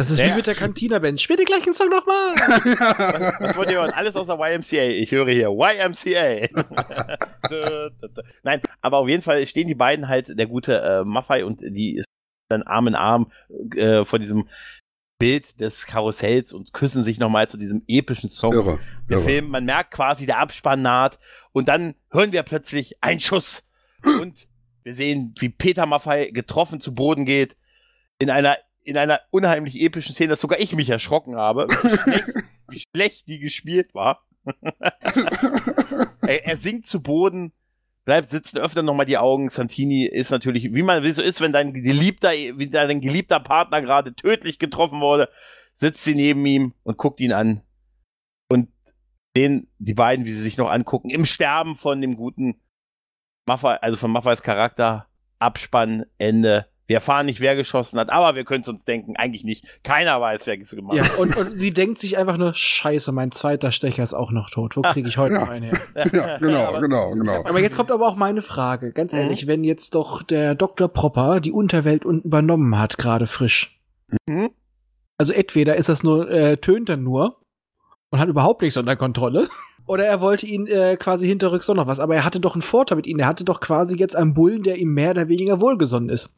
Das 0.00 0.08
ist 0.08 0.18
Ja. 0.18 0.30
wie 0.30 0.36
mit 0.36 0.46
der 0.46 0.54
Cantina-Band. 0.54 1.20
Spiel 1.20 1.36
den 1.36 1.44
gleichen 1.44 1.74
Song 1.74 1.90
nochmal. 1.90 2.34
Was 3.38 3.54
wollt 3.58 3.70
ihr 3.70 3.80
hören? 3.80 3.90
Alles 3.90 4.16
außer 4.16 4.38
YMCA. 4.40 4.88
Ich 4.88 5.10
höre 5.10 5.28
hier 5.28 5.50
YMCA. 5.50 6.48
Nein, 8.42 8.62
aber 8.80 8.96
auf 8.96 9.08
jeden 9.10 9.22
Fall 9.22 9.46
stehen 9.46 9.68
die 9.68 9.74
beiden 9.74 10.08
halt, 10.08 10.38
der 10.38 10.46
gute 10.46 10.80
äh, 10.80 11.04
Maffei 11.04 11.44
und 11.44 11.60
die 11.60 11.96
ist 11.96 12.06
dann 12.48 12.62
Arm 12.62 12.86
in 12.86 12.94
Arm 12.94 13.30
äh, 13.76 14.06
vor 14.06 14.18
diesem 14.18 14.48
Bild 15.18 15.60
des 15.60 15.84
Karussells 15.84 16.54
und 16.54 16.72
küssen 16.72 17.04
sich 17.04 17.18
nochmal 17.18 17.50
zu 17.50 17.58
diesem 17.58 17.82
epischen 17.86 18.30
Song. 18.30 18.54
Irre. 18.54 18.78
Wir 19.06 19.18
irre. 19.18 19.26
filmen, 19.26 19.50
man 19.50 19.66
merkt 19.66 19.90
quasi, 19.90 20.24
der 20.24 20.38
Abspann 20.38 20.80
naht 20.80 21.18
und 21.52 21.68
dann 21.68 21.94
hören 22.10 22.32
wir 22.32 22.42
plötzlich 22.42 23.02
einen 23.02 23.20
Schuss 23.20 23.64
und 24.22 24.48
wir 24.82 24.94
sehen, 24.94 25.34
wie 25.38 25.50
Peter 25.50 25.84
Maffei 25.84 26.30
getroffen 26.30 26.80
zu 26.80 26.94
Boden 26.94 27.26
geht 27.26 27.54
in 28.18 28.30
einer 28.30 28.56
in 28.82 28.96
einer 28.96 29.20
unheimlich 29.30 29.80
epischen 29.80 30.14
Szene, 30.14 30.30
dass 30.30 30.40
sogar 30.40 30.58
ich 30.58 30.74
mich 30.74 30.88
erschrocken 30.88 31.36
habe, 31.36 31.68
wie 31.68 31.98
schlecht, 32.10 32.34
wie 32.68 32.80
schlecht 32.80 33.28
die 33.28 33.38
gespielt 33.38 33.94
war. 33.94 34.26
er, 36.22 36.46
er 36.46 36.56
sinkt 36.56 36.86
zu 36.86 37.02
Boden, 37.02 37.52
bleibt 38.04 38.30
sitzen, 38.30 38.58
öffnet 38.58 38.84
nochmal 38.84 39.06
die 39.06 39.18
Augen. 39.18 39.50
Santini 39.50 40.04
ist 40.04 40.30
natürlich, 40.30 40.72
wie 40.72 40.82
man 40.82 41.02
wie 41.02 41.10
so 41.10 41.22
ist, 41.22 41.40
wenn 41.40 41.52
dein 41.52 41.72
geliebter, 41.72 42.30
wie 42.30 42.70
dein 42.70 43.00
geliebter 43.00 43.40
Partner 43.40 43.80
gerade 43.80 44.14
tödlich 44.14 44.58
getroffen 44.58 45.00
wurde, 45.00 45.28
sitzt 45.74 46.04
sie 46.04 46.14
neben 46.14 46.44
ihm 46.46 46.74
und 46.82 46.96
guckt 46.96 47.20
ihn 47.20 47.32
an. 47.32 47.62
Und 48.48 48.68
sehen 49.36 49.68
die 49.78 49.94
beiden, 49.94 50.24
wie 50.24 50.32
sie 50.32 50.42
sich 50.42 50.56
noch 50.56 50.70
angucken, 50.70 51.10
im 51.10 51.24
Sterben 51.24 51.76
von 51.76 52.00
dem 52.00 52.16
guten 52.16 52.60
Maffei, 53.46 53.76
also 53.76 53.96
von 53.96 54.10
Maffeis 54.10 54.42
Charakter, 54.42 55.06
Abspann, 55.38 56.06
Ende. 56.18 56.69
Wir 56.90 56.96
erfahren 56.96 57.26
nicht, 57.26 57.40
wer 57.40 57.54
geschossen 57.54 58.00
hat, 58.00 58.10
aber 58.10 58.34
wir 58.34 58.42
können 58.42 58.62
es 58.62 58.68
uns 58.68 58.84
denken, 58.84 59.14
eigentlich 59.14 59.44
nicht. 59.44 59.64
Keiner 59.84 60.20
weiß, 60.20 60.44
wer 60.48 60.60
es 60.60 60.70
gemacht 60.74 60.96
Ja, 60.96 61.04
hat. 61.04 61.18
und, 61.18 61.36
und 61.36 61.56
sie 61.56 61.70
denkt 61.70 62.00
sich 62.00 62.18
einfach 62.18 62.36
nur, 62.36 62.52
scheiße, 62.52 63.12
mein 63.12 63.30
zweiter 63.30 63.70
Stecher 63.70 64.02
ist 64.02 64.12
auch 64.12 64.32
noch 64.32 64.50
tot. 64.50 64.76
Wo 64.76 64.82
kriege 64.82 65.08
ich 65.08 65.16
heute 65.16 65.34
noch 65.36 65.48
einen 65.48 65.66
her? 65.70 65.78
Ja, 66.12 66.38
genau, 66.38 66.64
Aber- 66.66 66.80
genau, 66.80 67.10
genau. 67.12 67.44
Aber 67.44 67.60
jetzt 67.60 67.76
kommt 67.76 67.92
aber 67.92 68.08
auch 68.08 68.16
meine 68.16 68.42
Frage. 68.42 68.92
Ganz 68.92 69.12
Mhm. 69.12 69.20
ehrlich, 69.20 69.46
wenn 69.46 69.62
jetzt 69.62 69.94
doch 69.94 70.24
der 70.24 70.56
Dr. 70.56 70.88
Propper 70.88 71.38
die 71.38 71.52
Unterwelt 71.52 72.04
unten 72.04 72.26
übernommen 72.26 72.76
hat, 72.76 72.98
gerade 72.98 73.28
frisch. 73.28 73.80
Mhm. 74.28 74.50
Also 75.16 75.32
entweder 75.32 75.76
ist 75.76 75.88
das 75.88 76.02
nur, 76.02 76.28
äh, 76.28 76.56
tönt 76.56 76.88
er 76.88 76.96
nur 76.96 77.36
und 78.10 78.18
hat 78.18 78.28
überhaupt 78.28 78.62
nichts 78.62 78.76
unter 78.76 78.96
Kontrolle. 78.96 79.48
Oder 79.86 80.06
er 80.06 80.20
wollte 80.20 80.44
ihn 80.46 80.66
äh, 80.66 80.96
quasi 80.96 81.28
hinterrücks 81.28 81.68
noch 81.68 81.86
was. 81.86 82.00
Aber 82.00 82.16
er 82.16 82.24
hatte 82.24 82.40
doch 82.40 82.54
einen 82.54 82.62
Vorteil 82.62 82.96
mit 82.96 83.06
ihm. 83.06 83.20
Er 83.20 83.26
hatte 83.28 83.44
doch 83.44 83.60
quasi 83.60 83.96
jetzt 83.96 84.16
einen 84.16 84.34
Bullen, 84.34 84.64
der 84.64 84.76
ihm 84.78 84.92
mehr 84.92 85.10
oder 85.12 85.28
weniger 85.28 85.60
wohlgesonnen 85.60 86.08
ist. 86.10 86.30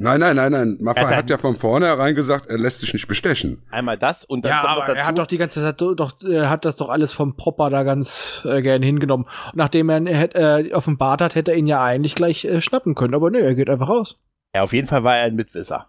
Nein, 0.00 0.20
nein, 0.20 0.36
nein, 0.36 0.52
nein. 0.52 0.76
Maffei 0.80 1.02
hat 1.06 1.16
hat 1.16 1.30
ja 1.30 1.38
von 1.38 1.56
vornherein 1.56 2.14
gesagt, 2.14 2.46
er 2.48 2.56
lässt 2.58 2.80
sich 2.80 2.92
nicht 2.92 3.08
bestechen. 3.08 3.62
Einmal 3.70 3.98
das 3.98 4.24
und 4.24 4.44
dann 4.44 4.50
Ja, 4.50 4.60
kommt 4.60 4.70
aber 4.70 4.80
noch 4.80 4.86
dazu. 4.88 4.98
er 5.00 5.06
hat 5.06 5.18
doch 5.18 5.26
die 5.26 5.38
ganze 5.38 5.60
Zeit 5.60 5.80
do- 5.80 5.94
doch, 5.94 6.12
er 6.22 6.48
hat 6.48 6.64
das 6.64 6.76
doch 6.76 6.88
alles 6.88 7.12
vom 7.12 7.36
Popper 7.36 7.68
da 7.70 7.82
ganz 7.82 8.42
äh, 8.44 8.62
gern 8.62 8.82
hingenommen. 8.82 9.24
Und 9.46 9.56
nachdem 9.56 9.88
er 9.88 10.34
äh, 10.36 10.72
offenbart 10.72 11.20
hat, 11.20 11.34
hätte 11.34 11.50
er 11.50 11.56
ihn 11.56 11.66
ja 11.66 11.82
eigentlich 11.82 12.14
gleich 12.14 12.44
äh, 12.44 12.60
schnappen 12.60 12.94
können. 12.94 13.14
Aber 13.14 13.30
nö, 13.30 13.38
er 13.40 13.54
geht 13.56 13.68
einfach 13.68 13.88
raus. 13.88 14.16
ja, 14.54 14.62
auf 14.62 14.72
jeden 14.72 14.86
Fall 14.88 15.02
war 15.04 15.16
er 15.16 15.24
ein 15.24 15.34
Mitwisser. 15.34 15.88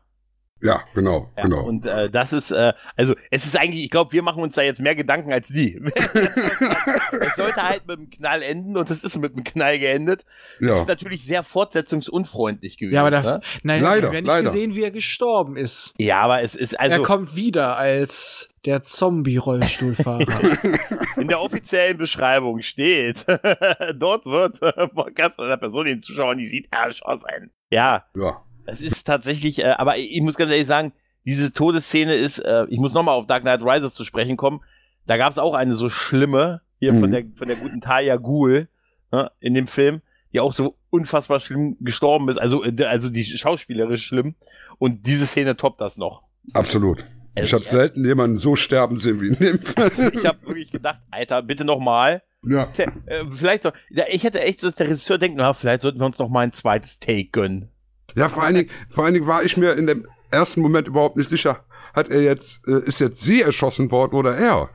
Ja, 0.62 0.84
genau, 0.94 1.32
Ja, 1.38 1.44
genau. 1.44 1.64
Und 1.64 1.86
äh, 1.86 2.10
das 2.10 2.34
ist, 2.34 2.52
äh, 2.52 2.74
also 2.98 3.16
es 3.32 3.46
ist 3.46 3.58
eigentlich, 3.58 3.84
ich 3.84 3.90
glaube, 3.90 4.12
wir 4.12 4.22
machen 4.22 4.44
uns 4.44 4.56
da 4.56 4.62
jetzt 4.62 4.82
mehr 4.82 4.96
Gedanken 4.96 5.32
als 5.32 5.48
die. 5.48 5.76
es 5.94 7.36
sollte 7.36 7.64
halt 7.64 7.88
mit 7.88 7.98
einem 7.98 8.10
Knall 8.10 8.42
enden 8.42 8.76
und 8.76 8.90
es 8.90 9.04
ist 9.04 9.18
mit 9.18 9.34
einem 9.34 9.44
Knall 9.44 9.80
geendet. 9.80 10.26
Das 10.60 10.70
ja. 10.70 10.82
ist 10.82 10.88
natürlich 10.88 11.26
sehr 11.26 11.44
fortsetzungsunfreundlich 11.44 12.78
gewesen. 12.78 12.96
Ja, 12.96 13.02
aber 13.02 13.12
da, 13.12 13.22
ne? 13.22 13.42
nein, 13.64 13.82
Leider, 13.82 14.02
wir 14.02 14.08
haben 14.08 14.16
nicht 14.16 14.28
leider. 14.28 14.52
gesehen, 14.52 14.76
wie 14.76 14.84
er 14.84 14.92
gestorben 14.92 15.56
ist. 15.56 15.94
ja, 15.98 16.20
aber 16.22 16.42
es 16.42 16.56
ist 16.56 16.80
also 16.80 16.98
er 16.98 17.04
kommt 17.04 17.36
wieder 17.36 17.78
als 17.78 18.50
der 18.66 18.84
Zombie-Rollstuhlfahrer. 18.84 20.28
in 21.18 21.28
der 21.30 21.40
offiziellen 21.42 21.98
Beschreibung 21.98 22.62
steht, 22.62 23.26
dort 23.96 24.26
wird 24.26 24.62
äh, 24.62 24.90
von 24.94 25.14
ganz 25.14 25.40
einer 25.40 25.58
Person, 25.58 25.86
die 25.86 25.92
den 25.92 26.02
Zuschauer 26.02 26.36
nicht 26.36 26.50
sieht, 26.50 26.68
erschossen. 26.72 27.52
Ja, 27.70 28.06
ja. 28.16 28.44
Es 28.72 28.82
ist 28.82 29.06
tatsächlich, 29.06 29.60
äh, 29.60 29.74
aber 29.78 29.98
ich, 29.98 30.12
ich 30.16 30.22
muss 30.22 30.36
ganz 30.36 30.52
ehrlich 30.52 30.68
sagen, 30.68 30.94
diese 31.26 31.52
Todesszene 31.52 32.14
ist, 32.16 32.40
äh, 32.40 32.66
ich 32.70 32.80
muss 32.80 32.94
nochmal 32.94 33.16
auf 33.16 33.28
Dark 33.28 33.44
Knight 33.44 33.62
Rises 33.62 33.94
zu 33.94 34.04
sprechen 34.06 34.38
kommen. 34.38 34.62
Da 35.06 35.18
gab 35.18 35.32
es 35.32 35.38
auch 35.38 35.54
eine 35.54 35.74
so 35.74 35.90
schlimme, 35.90 36.62
hier 36.80 36.94
von 36.94 37.10
Mhm. 37.10 37.12
der 37.12 37.24
von 37.36 37.48
der 37.48 37.58
guten 37.58 37.82
Talia 37.82 38.16
Ghul 38.16 38.68
ne, 39.12 39.32
in 39.40 39.54
dem 39.54 39.68
Film, 39.68 40.02
die 40.34 40.40
auch 40.40 40.54
so 40.54 40.78
unfassbar 40.92 41.40
schlimm 41.40 41.78
gestorben 41.82 42.30
ist. 42.30 42.38
Also, 42.38 42.64
äh, 42.64 42.84
also 42.86 43.10
die 43.10 43.26
schauspielerisch 43.26 44.06
schlimm. 44.06 44.36
Und 44.78 45.06
diese 45.06 45.26
Szene 45.26 45.58
toppt 45.58 45.82
das 45.82 45.98
noch. 45.98 46.24
Absolut. 46.54 47.04
Ich 47.36 47.42
Also, 47.42 47.58
habe 47.58 47.66
selten 47.66 48.06
jemanden 48.06 48.38
so 48.38 48.56
sterben 48.56 48.98
sehen 48.98 49.22
wie 49.22 49.28
in 49.30 49.36
dem 49.40 49.60
Film. 49.62 50.12
Ich 50.14 50.26
habe 50.26 50.46
wirklich 50.48 50.72
gedacht, 50.72 51.00
Alter, 51.12 51.42
bitte 51.44 51.64
nochmal. 51.66 52.24
Ja. 52.48 52.68
Äh, 52.78 53.26
vielleicht 53.32 53.64
so, 53.64 53.72
ich 54.10 54.24
hätte 54.24 54.42
echt, 54.42 54.62
so, 54.62 54.68
dass 54.68 54.76
der 54.76 54.88
Regisseur 54.88 55.18
denkt, 55.18 55.38
na, 55.38 55.54
vielleicht 55.54 55.82
sollten 55.82 56.00
wir 56.00 56.06
uns 56.06 56.18
noch 56.20 56.30
mal 56.30 56.42
ein 56.42 56.54
zweites 56.54 57.00
Take 57.00 57.26
gönnen. 57.32 57.70
Ja, 58.16 58.30
vor 58.30 58.44
allen, 58.44 58.56
Dingen, 58.56 58.70
vor 58.90 59.06
allen 59.06 59.14
Dingen 59.14 59.28
war 59.28 59.44
ich 59.44 59.58
mir 59.58 59.74
in 59.74 59.88
dem 59.88 60.08
ersten 60.32 60.62
Moment 60.62 60.88
überhaupt 60.88 61.18
nicht 61.18 61.30
sicher, 61.30 61.66
hat 61.94 62.10
er 62.10 62.22
jetzt, 62.22 62.68
äh, 62.68 62.84
ist 62.86 63.00
jetzt 63.00 63.22
sie 63.22 63.42
erschossen 63.42 63.92
worden 63.92 64.16
oder 64.16 64.36
er? 64.36 64.70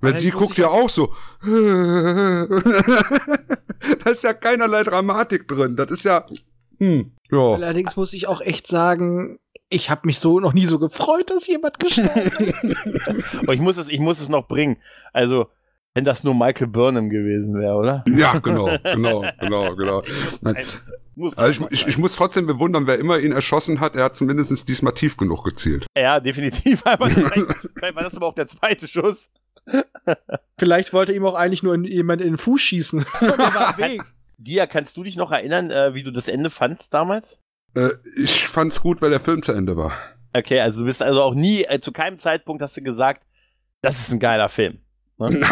Weil 0.00 0.18
sie 0.18 0.30
guckt 0.30 0.56
ja 0.56 0.68
auch 0.68 0.88
so. 0.88 1.12
da 1.42 2.46
ist 4.06 4.22
ja 4.22 4.32
keinerlei 4.32 4.82
Dramatik 4.82 5.46
drin. 5.46 5.76
Das 5.76 5.90
ist 5.90 6.04
ja. 6.04 6.24
Hm, 6.78 7.12
ja. 7.30 7.52
Allerdings 7.54 7.96
muss 7.96 8.14
ich 8.14 8.26
auch 8.26 8.40
echt 8.40 8.66
sagen, 8.66 9.38
ich 9.68 9.90
habe 9.90 10.02
mich 10.04 10.18
so 10.18 10.40
noch 10.40 10.54
nie 10.54 10.64
so 10.64 10.78
gefreut, 10.78 11.28
dass 11.30 11.46
jemand 11.46 11.78
gestorben 11.78 12.32
ist. 12.38 13.36
Aber 13.40 13.52
ich 13.52 13.60
muss 13.60 13.76
es, 13.76 13.88
ich 13.88 14.00
muss 14.00 14.20
es 14.20 14.30
noch 14.30 14.48
bringen. 14.48 14.78
Also, 15.12 15.46
wenn 15.94 16.04
das 16.04 16.24
nur 16.24 16.34
Michael 16.34 16.68
Burnham 16.68 17.10
gewesen 17.10 17.58
wäre, 17.58 17.74
oder? 17.74 18.04
Ja, 18.08 18.38
genau, 18.38 18.70
genau, 18.82 19.24
genau, 19.38 19.76
genau. 19.76 20.02
Nein. 20.40 20.64
Muss 21.20 21.36
Also 21.36 21.66
ich, 21.66 21.72
ich, 21.72 21.86
ich 21.86 21.98
muss 21.98 22.16
trotzdem 22.16 22.46
bewundern, 22.46 22.86
wer 22.86 22.98
immer 22.98 23.18
ihn 23.18 23.32
erschossen 23.32 23.78
hat, 23.78 23.94
er 23.94 24.04
hat 24.04 24.16
zumindest 24.16 24.68
diesmal 24.68 24.94
tief 24.94 25.16
genug 25.18 25.44
gezielt. 25.44 25.86
ja, 25.96 26.18
definitiv. 26.18 26.82
Aber 26.86 27.10
vielleicht, 27.10 27.94
war 27.94 28.02
das 28.02 28.16
aber 28.16 28.26
auch 28.26 28.34
der 28.34 28.48
zweite 28.48 28.88
Schuss. 28.88 29.28
Vielleicht 30.58 30.92
wollte 30.92 31.12
ihm 31.12 31.26
auch 31.26 31.34
eigentlich 31.34 31.62
nur 31.62 31.76
jemand 31.84 32.22
in 32.22 32.28
den 32.28 32.38
Fuß 32.38 32.60
schießen. 32.60 33.00
Und 33.20 33.28
er 33.38 33.38
war 33.54 33.78
im 33.78 33.84
Weg. 33.84 34.02
Dia, 34.38 34.66
kannst 34.66 34.96
du 34.96 35.02
dich 35.02 35.16
noch 35.16 35.30
erinnern, 35.30 35.70
äh, 35.70 35.92
wie 35.92 36.02
du 36.02 36.10
das 36.10 36.26
Ende 36.26 36.48
fandst 36.48 36.94
damals? 36.94 37.38
Äh, 37.74 37.90
ich 38.16 38.48
fand's 38.48 38.80
gut, 38.80 39.02
weil 39.02 39.10
der 39.10 39.20
Film 39.20 39.42
zu 39.42 39.52
Ende 39.52 39.76
war. 39.76 39.92
Okay, 40.32 40.60
also 40.60 40.80
du 40.80 40.86
bist 40.86 41.02
also 41.02 41.22
auch 41.22 41.34
nie, 41.34 41.64
äh, 41.64 41.80
zu 41.80 41.92
keinem 41.92 42.16
Zeitpunkt 42.16 42.62
hast 42.62 42.76
du 42.76 42.82
gesagt, 42.82 43.26
das 43.82 43.98
ist 43.98 44.10
ein 44.12 44.18
geiler 44.18 44.48
Film. 44.48 44.78
Nein. 45.18 45.44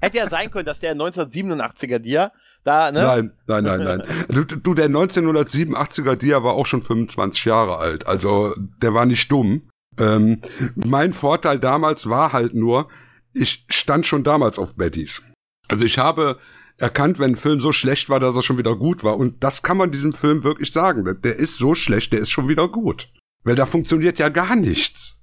Hätte 0.00 0.18
ja 0.18 0.28
sein 0.28 0.50
können, 0.50 0.66
dass 0.66 0.80
der 0.80 0.94
1987er 0.96 1.98
Dia 1.98 2.32
da, 2.64 2.90
ne? 2.92 3.02
Nein, 3.02 3.32
nein, 3.46 3.64
nein, 3.64 3.80
nein. 3.84 4.02
Du, 4.28 4.44
du, 4.44 4.74
der 4.74 4.88
1987er 4.88 6.16
Dia 6.16 6.42
war 6.42 6.54
auch 6.54 6.66
schon 6.66 6.82
25 6.82 7.44
Jahre 7.44 7.78
alt. 7.78 8.06
Also 8.06 8.54
der 8.82 8.94
war 8.94 9.06
nicht 9.06 9.30
dumm. 9.30 9.68
Ähm, 9.98 10.40
mein 10.76 11.12
Vorteil 11.12 11.58
damals 11.58 12.08
war 12.08 12.32
halt 12.32 12.54
nur, 12.54 12.88
ich 13.32 13.64
stand 13.70 14.06
schon 14.06 14.22
damals 14.24 14.58
auf 14.58 14.76
Bettys. 14.76 15.22
Also 15.68 15.84
ich 15.84 15.98
habe 15.98 16.38
erkannt, 16.78 17.18
wenn 17.18 17.32
ein 17.32 17.36
Film 17.36 17.58
so 17.58 17.72
schlecht 17.72 18.08
war, 18.08 18.20
dass 18.20 18.36
er 18.36 18.42
schon 18.42 18.58
wieder 18.58 18.76
gut 18.76 19.02
war. 19.02 19.16
Und 19.16 19.42
das 19.42 19.62
kann 19.64 19.76
man 19.76 19.90
diesem 19.90 20.12
Film 20.12 20.44
wirklich 20.44 20.70
sagen. 20.72 21.04
Der- 21.04 21.14
Der 21.14 21.36
ist 21.36 21.56
so 21.56 21.74
schlecht, 21.74 22.12
der 22.12 22.20
ist 22.20 22.30
schon 22.30 22.48
wieder 22.48 22.68
gut. 22.68 23.08
Weil 23.44 23.56
da 23.56 23.66
funktioniert 23.66 24.18
ja 24.18 24.28
gar 24.28 24.54
nichts. 24.56 25.20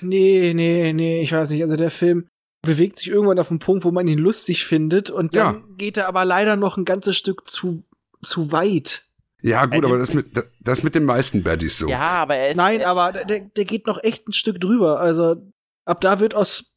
Nee, 0.00 0.52
nee, 0.54 0.92
nee, 0.92 1.22
ich 1.22 1.32
weiß 1.32 1.50
nicht. 1.50 1.62
Also 1.62 1.76
der 1.76 1.90
Film 1.90 2.26
bewegt 2.62 2.98
sich 2.98 3.08
irgendwann 3.08 3.38
auf 3.38 3.50
einen 3.50 3.60
Punkt, 3.60 3.84
wo 3.84 3.90
man 3.90 4.08
ihn 4.08 4.18
lustig 4.18 4.64
findet 4.66 5.10
und 5.10 5.36
dann 5.36 5.54
Ja. 5.54 5.62
geht 5.76 5.96
er 5.96 6.08
aber 6.08 6.24
leider 6.24 6.56
noch 6.56 6.76
ein 6.76 6.84
ganzes 6.84 7.16
Stück 7.16 7.48
zu, 7.48 7.84
zu 8.22 8.50
weit. 8.52 9.04
Ja, 9.40 9.64
gut, 9.66 9.74
Er 9.74 9.84
aber 9.84 9.88
nimmt- 9.98 10.02
das 10.02 10.14
mit, 10.14 10.26
das 10.60 10.82
mit 10.82 10.94
den 10.96 11.04
meisten 11.04 11.44
Baddies 11.44 11.78
so. 11.78 11.88
Ja, 11.88 12.00
aber 12.00 12.34
er 12.34 12.50
ist. 12.50 12.56
Nein, 12.56 12.80
er, 12.80 12.88
aber 12.88 13.12
der, 13.12 13.40
der 13.40 13.64
geht 13.64 13.86
noch 13.86 14.02
echt 14.02 14.26
ein 14.28 14.32
Stück 14.32 14.60
drüber. 14.60 14.98
Also 14.98 15.36
ab 15.84 16.00
da 16.00 16.18
wird 16.18 16.34
aus 16.34 16.72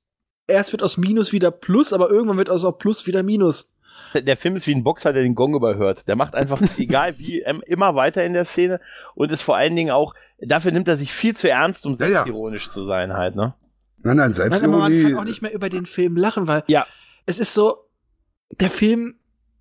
erst 0.48 0.72
wird 0.72 0.84
aus 0.84 0.98
Minus 0.98 1.32
wieder 1.32 1.50
Plus, 1.50 1.94
aber 1.94 2.10
irgendwann 2.10 2.38
wird 2.38 2.50
aus 2.50 2.64
auch 2.64 2.78
Plus 2.78 3.08
wieder 3.08 3.24
Minus. 3.24 3.72
der 4.14 4.38
Film 4.38 4.56
ist 4.58 4.68
wie 4.68 4.76
ein 4.76 4.84
Boxer, 4.84 5.14
der 5.14 5.24
den 5.24 5.34
Gong 5.34 5.56
überhört. 5.56 6.08
Der 6.08 6.16
macht 6.16 6.36
einfach, 6.36 6.62
egal 6.78 7.18
wie, 7.18 7.40
immer 7.66 7.96
weiter 7.96 8.24
in 8.24 8.34
der 8.34 8.46
Szene 8.46 8.80
und 9.16 9.32
ist 9.32 9.42
vor 9.42 9.56
allen 9.56 9.76
Dingen 9.76 9.90
auch, 9.92 10.14
dafür 10.40 10.72
nimmt 10.72 10.88
er 10.88 10.98
sich 10.98 11.12
viel 11.12 11.36
zu 11.36 11.50
ernst, 11.50 11.86
um 11.88 11.94
Ja, 11.94 12.00
ja. 12.02 12.08
selbstironisch 12.08 12.70
zu 12.70 12.84
sein 12.84 13.14
halt, 13.14 13.36
ne? 13.36 13.56
Nein, 14.04 14.18
nein, 14.18 14.32
Nein, 14.36 14.54
aber 14.54 14.68
man 14.80 15.02
kann 15.04 15.16
auch 15.18 15.24
nicht 15.24 15.42
mehr 15.42 15.54
über 15.54 15.70
den 15.70 15.86
Film 15.86 16.18
lachen, 16.18 16.48
weil 16.48 16.64
Ja. 16.68 16.86
es 17.26 17.40
ist 17.40 17.54
so, 17.54 17.78
der 18.60 18.70
Film 18.70 19.16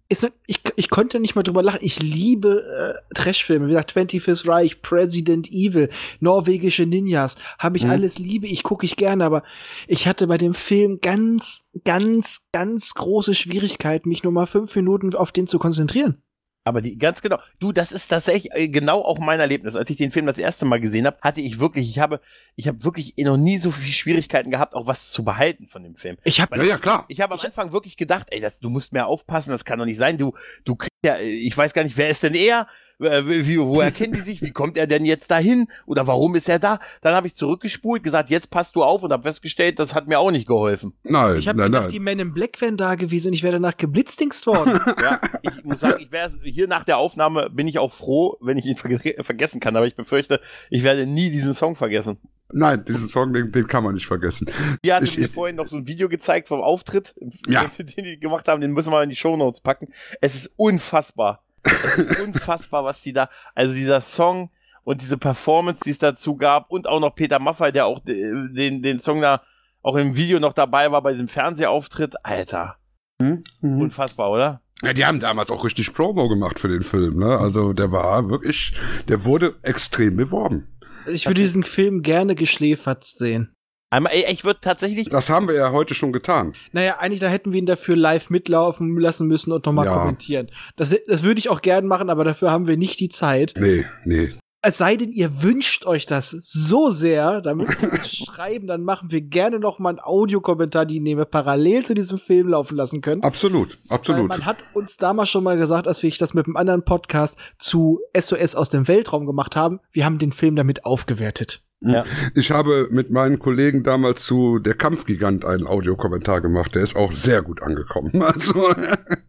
ist, 0.09 0.23
so- 0.23 0.29
ich, 0.47 0.61
ich 0.75 0.91
konnte 0.91 1.21
nicht 1.21 1.37
mal 1.37 1.45
drüber 1.45 1.63
lachen. 1.63 1.79
Ich 1.83 2.03
liebe 2.03 2.97
äh, 3.09 3.15
Trashfilme, 3.15 3.67
wie 3.67 3.71
gesagt, 3.71 3.93
25th 3.93 4.49
Reich, 4.49 4.83
President 4.83 5.49
Evil, 5.53 5.89
norwegische 6.19 6.85
Ninjas, 6.85 7.37
habe 7.61 7.77
ich 7.77 7.85
Mhm. 7.85 7.91
alles 7.91 8.19
liebe, 8.19 8.49
ich 8.49 8.65
gucke 8.65 8.85
ich 8.85 8.97
gerne, 8.97 9.25
aber 9.25 9.45
ich 9.87 10.09
hatte 10.09 10.27
bei 10.27 10.37
dem 10.37 10.55
Film 10.55 11.01
ganz, 11.01 11.63
ganz, 11.85 12.49
ganz 12.53 12.95
große 12.95 13.35
Schwierigkeiten, 13.35 14.09
mich 14.09 14.25
nur 14.25 14.33
mal 14.33 14.47
fünf 14.47 14.75
Minuten 14.75 15.15
auf 15.15 15.31
den 15.31 15.47
zu 15.47 15.61
konzentrieren. 15.61 16.21
Aber 16.65 16.83
die, 16.83 16.99
ganz 16.99 17.23
genau. 17.23 17.39
Du, 17.59 17.73
das 17.73 17.91
ist 17.91 18.09
tatsächlich 18.09 18.53
äh, 18.53 18.69
genau 18.69 19.01
auch 19.01 19.19
mein 19.19 19.41
Erlebnis. 19.41 19.77
Als 19.77 19.89
ich 19.89 19.97
den 19.97 20.11
Film 20.11 20.27
das 20.27 20.39
erste 20.39 20.67
Mal 20.67 20.79
gesehen 20.81 21.07
habe, 21.07 21.17
hatte 21.23 21.41
ich 21.41 21.59
wirklich, 21.59 21.89
ich 21.89 21.99
habe, 21.99 22.21
ich 22.55 22.69
habe 22.69 22.85
wirklich 22.85 23.15
noch 23.17 23.39
nie 23.39 23.57
so 23.57 23.71
viele 23.71 23.93
Schwierigkeiten 23.93 24.51
gehabt, 24.51 24.75
auch 24.75 24.87
was 24.87 25.11
zu 25.11 25.25
behalten 25.25 25.67
von 25.67 25.83
dem 25.83 25.97
Film. 25.97 26.19
Ich 26.23 26.41
habe 26.41 26.57
Ja, 26.59 26.65
ja, 26.65 26.79
klar. 26.79 27.07
Ich 27.09 27.21
habe 27.23 27.35
am 27.35 27.41
Anfang 27.41 27.73
wirklich 27.73 27.97
gedacht, 27.97 28.27
ey, 28.31 28.41
das, 28.41 28.61
du 28.61 28.69
musst 28.69 28.93
mehr 28.93 29.07
aufpassen, 29.07 29.51
das 29.51 29.65
kann 29.65 29.79
doch 29.79 29.87
nicht 29.87 29.97
sein. 29.97 30.19
Du, 30.19 30.35
du 30.65 30.77
kriegst 30.77 30.91
ja, 31.03 31.19
ich 31.19 31.57
weiß 31.57 31.73
gar 31.73 31.85
nicht, 31.85 31.97
wer 31.97 32.11
ist 32.11 32.23
denn 32.23 32.35
er? 32.35 32.67
Äh, 33.01 33.47
Wie, 33.47 33.59
woher 33.59 33.91
kennen 33.91 34.13
die 34.13 34.21
sich? 34.21 34.43
Wie 34.43 34.51
kommt 34.51 34.77
er 34.77 34.87
denn 34.87 35.05
jetzt 35.05 35.31
dahin? 35.31 35.67
Oder 35.87 36.07
warum 36.07 36.35
ist 36.35 36.49
er 36.49 36.59
da? 36.59 36.79
Dann 37.03 37.15
habe 37.15 37.27
ich 37.27 37.35
zurückgespult, 37.35 38.03
gesagt, 38.03 38.31
jetzt 38.31 38.51
passt 38.51 38.77
du 38.77 38.83
auf 38.83 39.03
und 39.03 39.13
habe 39.13 39.23
festgestellt, 39.23 39.79
das 39.79 39.95
hat 39.95 40.07
mir 40.07 40.19
auch 40.19 40.31
nicht 40.31 40.47
geholfen. 40.47 40.93
Nein, 41.03 41.39
ich 41.39 41.49
hab 41.49 41.57
nein, 41.57 41.67
gedacht, 41.67 41.83
nein. 41.85 41.93
die 41.93 42.01
Men 42.01 42.19
in 42.19 42.33
Black 42.35 42.61
wären 42.61 42.77
da 42.77 42.95
gewesen 42.95 43.29
und 43.29 43.33
ich 43.35 43.43
wäre 43.43 43.55
danach 43.55 43.77
geblitzdingst 43.77 44.47
worden. 44.47 44.81
Ja, 45.01 45.19
ich 45.43 45.65
muss 45.65 45.81
sagen, 45.81 45.97
ich 46.03 46.13
wäre 46.13 46.31
hier 46.43 46.69
nach 46.69 46.85
der 46.85 46.99
Aufnahme 46.99 47.49
bin 47.51 47.67
ich 47.67 47.79
auch 47.79 47.93
froh, 47.93 48.37
wenn 48.41 48.59
ich 48.59 48.67
ihn 48.67 48.77
verge 48.77 49.15
vergessen 49.23 49.61
kann. 49.61 49.77
Aber 49.77 49.87
ich 49.87 49.95
befürchte, 49.97 50.41
ich 50.69 50.83
werde 50.83 51.07
nie 51.07 51.31
diesen 51.31 51.55
Song 51.55 51.75
vergessen. 51.77 52.19
Nein, 52.53 52.85
diesen 52.87 53.09
Song, 53.09 53.33
den, 53.33 53.51
den 53.53 53.67
kann 53.67 53.85
man 53.85 53.95
nicht 53.95 54.07
vergessen. 54.07 54.49
Die 54.85 54.93
hatte 54.93 55.05
Ich- 55.07 55.17
mir 55.17 55.29
vorhin 55.29 55.57
noch 55.57 55.69
so 55.69 55.77
ein 55.77 55.87
Video 55.87 56.09
gezeigt 56.09 56.49
vom 56.49 56.61
Auftritt, 56.61 57.15
Ja. 57.49 57.65
den, 57.79 57.87
den 57.97 58.05
die 58.05 58.21
gemacht 58.21 58.47
haben. 58.49 58.61
Den 58.61 58.73
müssen 58.73 58.93
wir 58.93 59.03
in 59.03 59.09
die 59.11 59.17
Shownotes 59.17 59.61
packen. 59.61 59.89
Es 60.21 60.35
ist 60.35 60.53
unfassbar. 60.57 61.43
Es 61.65 61.99
ist 61.99 62.21
unfassbar, 62.21 62.85
was 62.85 63.03
die 63.03 63.13
da, 63.13 63.29
also 63.55 63.75
dieser 63.75 64.01
Song 64.01 64.51
und 64.85 65.01
diese 65.03 65.19
Performance, 65.19 65.83
die 65.85 65.91
es 65.91 65.99
dazu 65.99 66.37
gab 66.37 66.71
und 66.71 66.87
auch 66.89 67.01
noch 67.01 67.15
Peter 67.15 67.39
Maffay, 67.39 67.71
der 67.73 67.87
auch 67.87 68.01
den, 68.05 68.83
den 68.83 68.99
Song 69.01 69.21
da 69.21 69.43
auch 69.83 69.97
im 69.97 70.17
Video 70.17 70.41
noch 70.41 70.53
dabei 70.53 70.91
war 70.93 71.03
bei 71.03 71.13
diesem 71.13 71.29
Fernsehauftritt. 71.29 72.25
Alter, 72.25 72.77
Mhm. 73.21 73.45
unfassbar, 73.63 74.31
oder? 74.31 74.63
Ja, 74.83 74.95
die 74.95 75.05
haben 75.05 75.21
damals 75.21 75.51
auch 75.51 75.63
richtig 75.65 75.93
Promo 75.93 76.29
gemacht 76.31 76.59
für 76.59 76.69
den 76.69 76.83
Film, 76.83 77.19
ne? 77.19 77.37
Also 77.39 77.75
der 77.75 77.93
war 77.93 78.31
wirklich, 78.31 78.73
der 79.09 79.25
wurde 79.25 79.55
extrem 79.63 80.17
beworben. 80.17 80.67
ich 81.07 81.27
würde 81.27 81.41
diesen 81.43 81.65
Film 81.65 82.01
gerne 82.03 82.35
geschläfert 82.35 83.05
sehen. 83.05 83.55
Einmal, 83.93 84.13
ey, 84.13 84.25
ich 84.33 84.45
würde 84.45 84.61
tatsächlich, 84.63 85.09
Das 85.09 85.29
haben 85.31 85.49
wir 85.49 85.55
ja 85.57 85.73
heute 85.73 85.95
schon 85.95 86.13
getan. 86.13 86.55
Naja, 86.73 86.99
eigentlich, 86.99 87.19
da 87.19 87.27
hätten 87.29 87.53
wir 87.53 87.59
ihn 87.59 87.67
dafür 87.67 87.97
live 87.97 88.31
mitlaufen 88.31 88.97
lassen 88.99 89.27
müssen 89.27 89.53
und 89.53 89.67
nochmal 89.67 89.87
Ja. 89.87 89.99
kommentieren. 89.99 90.49
Das, 90.77 90.95
das 91.09 91.23
würde 91.25 91.41
ich 91.41 91.49
auch 91.51 91.61
gern 91.61 91.87
machen, 91.87 92.09
aber 92.09 92.23
dafür 92.23 92.53
haben 92.53 92.69
wir 92.69 92.77
nicht 92.77 93.01
die 93.01 93.09
Zeit. 93.09 93.55
Nee, 93.59 93.85
nee. 94.05 94.33
Es 94.63 94.77
sei 94.77 94.95
denn, 94.97 95.11
ihr 95.11 95.43
wünscht 95.43 95.87
euch 95.87 96.05
das 96.05 96.31
so 96.31 96.91
sehr, 96.91 97.41
dann 97.41 97.57
müsst 97.57 97.83
ihr 97.83 97.91
uns 97.91 98.15
schreiben, 98.27 98.67
dann 98.67 98.83
machen 98.85 99.11
wir 99.11 99.23
gerne 99.23 99.59
noch 99.59 99.79
mal 99.79 99.89
einen 99.89 100.01
Audiokommentar, 100.01 100.85
den 100.87 101.05
wir 101.07 101.25
parallel 101.25 101.85
zu 101.87 101.95
diesem 101.95 102.19
Film 102.19 102.49
laufen 102.49 102.77
lassen 102.77 103.01
können. 103.01 103.23
Absolut, 103.23 103.79
Weil 103.89 103.97
absolut. 103.97 104.29
man 104.29 104.45
hat 104.45 104.59
uns 104.75 104.99
damals 104.99 105.31
schon 105.31 105.45
mal 105.45 105.57
gesagt, 105.57 105.89
als 105.89 106.03
wir 106.03 106.11
das 106.11 106.35
mit 106.35 106.45
einem 106.47 106.57
anderen 106.57 106.85
Podcast 106.85 107.39
zu 107.59 108.01
SOS 108.17 108.55
aus 108.55 108.69
dem 108.69 108.87
Weltraum 108.87 109.25
gemacht 109.27 109.57
haben, 109.57 109.81
wir 109.93 110.05
haben 110.05 110.19
den 110.19 110.33
Film 110.33 110.55
damit 110.57 110.85
aufgewertet. 110.85 111.63
Ja. 111.83 112.05
Ich 112.35 112.51
habe 112.51 112.89
mit 112.91 113.11
meinen 113.11 113.39
Kollegen 113.39 113.83
damals 113.83 114.27
zu 114.27 114.59
Der 114.59 114.75
Kampfgigant 114.75 115.47
einen 115.47 115.67
Audiokommentar 115.67 116.43
gemacht. 116.43 116.75
Der 116.75 116.83
ist 116.83 116.95
auch 116.95 117.11
sehr 117.13 117.43
gut 117.43 117.63
angekommen. 117.63 118.13
Also, 118.31 118.73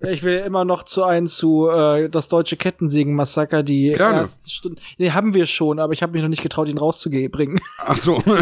ich 0.01 0.21
will 0.21 0.39
immer 0.39 0.63
noch 0.63 0.83
zu 0.83 1.03
ein 1.03 1.25
zu 1.27 1.69
äh, 1.69 2.07
das 2.09 2.27
deutsche 2.27 2.55
Kettensägen-Massaker, 2.55 3.63
die 3.63 3.93
Gerne. 3.95 4.19
ersten 4.19 4.49
Stunden. 4.49 4.81
Nee, 4.97 5.11
haben 5.11 5.33
wir 5.33 5.47
schon, 5.47 5.79
aber 5.79 5.93
ich 5.93 6.03
habe 6.03 6.13
mich 6.13 6.21
noch 6.21 6.29
nicht 6.29 6.43
getraut, 6.43 6.67
ihn 6.67 6.77
rauszubringen. 6.77 7.59
ach 7.77 7.97
so. 7.97 8.21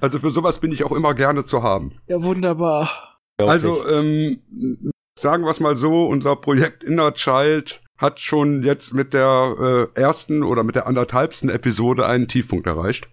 Also 0.00 0.18
für 0.18 0.30
sowas 0.30 0.58
bin 0.58 0.72
ich 0.72 0.84
auch 0.84 0.92
immer 0.92 1.14
gerne 1.14 1.44
zu 1.44 1.62
haben. 1.62 1.92
Ja, 2.06 2.22
wunderbar. 2.22 3.18
Also, 3.40 3.86
ähm, 3.86 4.40
sagen 5.18 5.44
wir 5.44 5.50
es 5.50 5.60
mal 5.60 5.76
so, 5.76 6.04
unser 6.04 6.36
Projekt 6.36 6.84
Inner 6.84 7.12
Child 7.14 7.80
hat 7.98 8.20
schon 8.20 8.62
jetzt 8.62 8.94
mit 8.94 9.14
der 9.14 9.90
äh, 9.94 10.00
ersten 10.00 10.42
oder 10.42 10.64
mit 10.64 10.74
der 10.74 10.86
anderthalbsten 10.86 11.48
Episode 11.48 12.06
einen 12.06 12.28
Tiefpunkt 12.28 12.66
erreicht. 12.66 13.08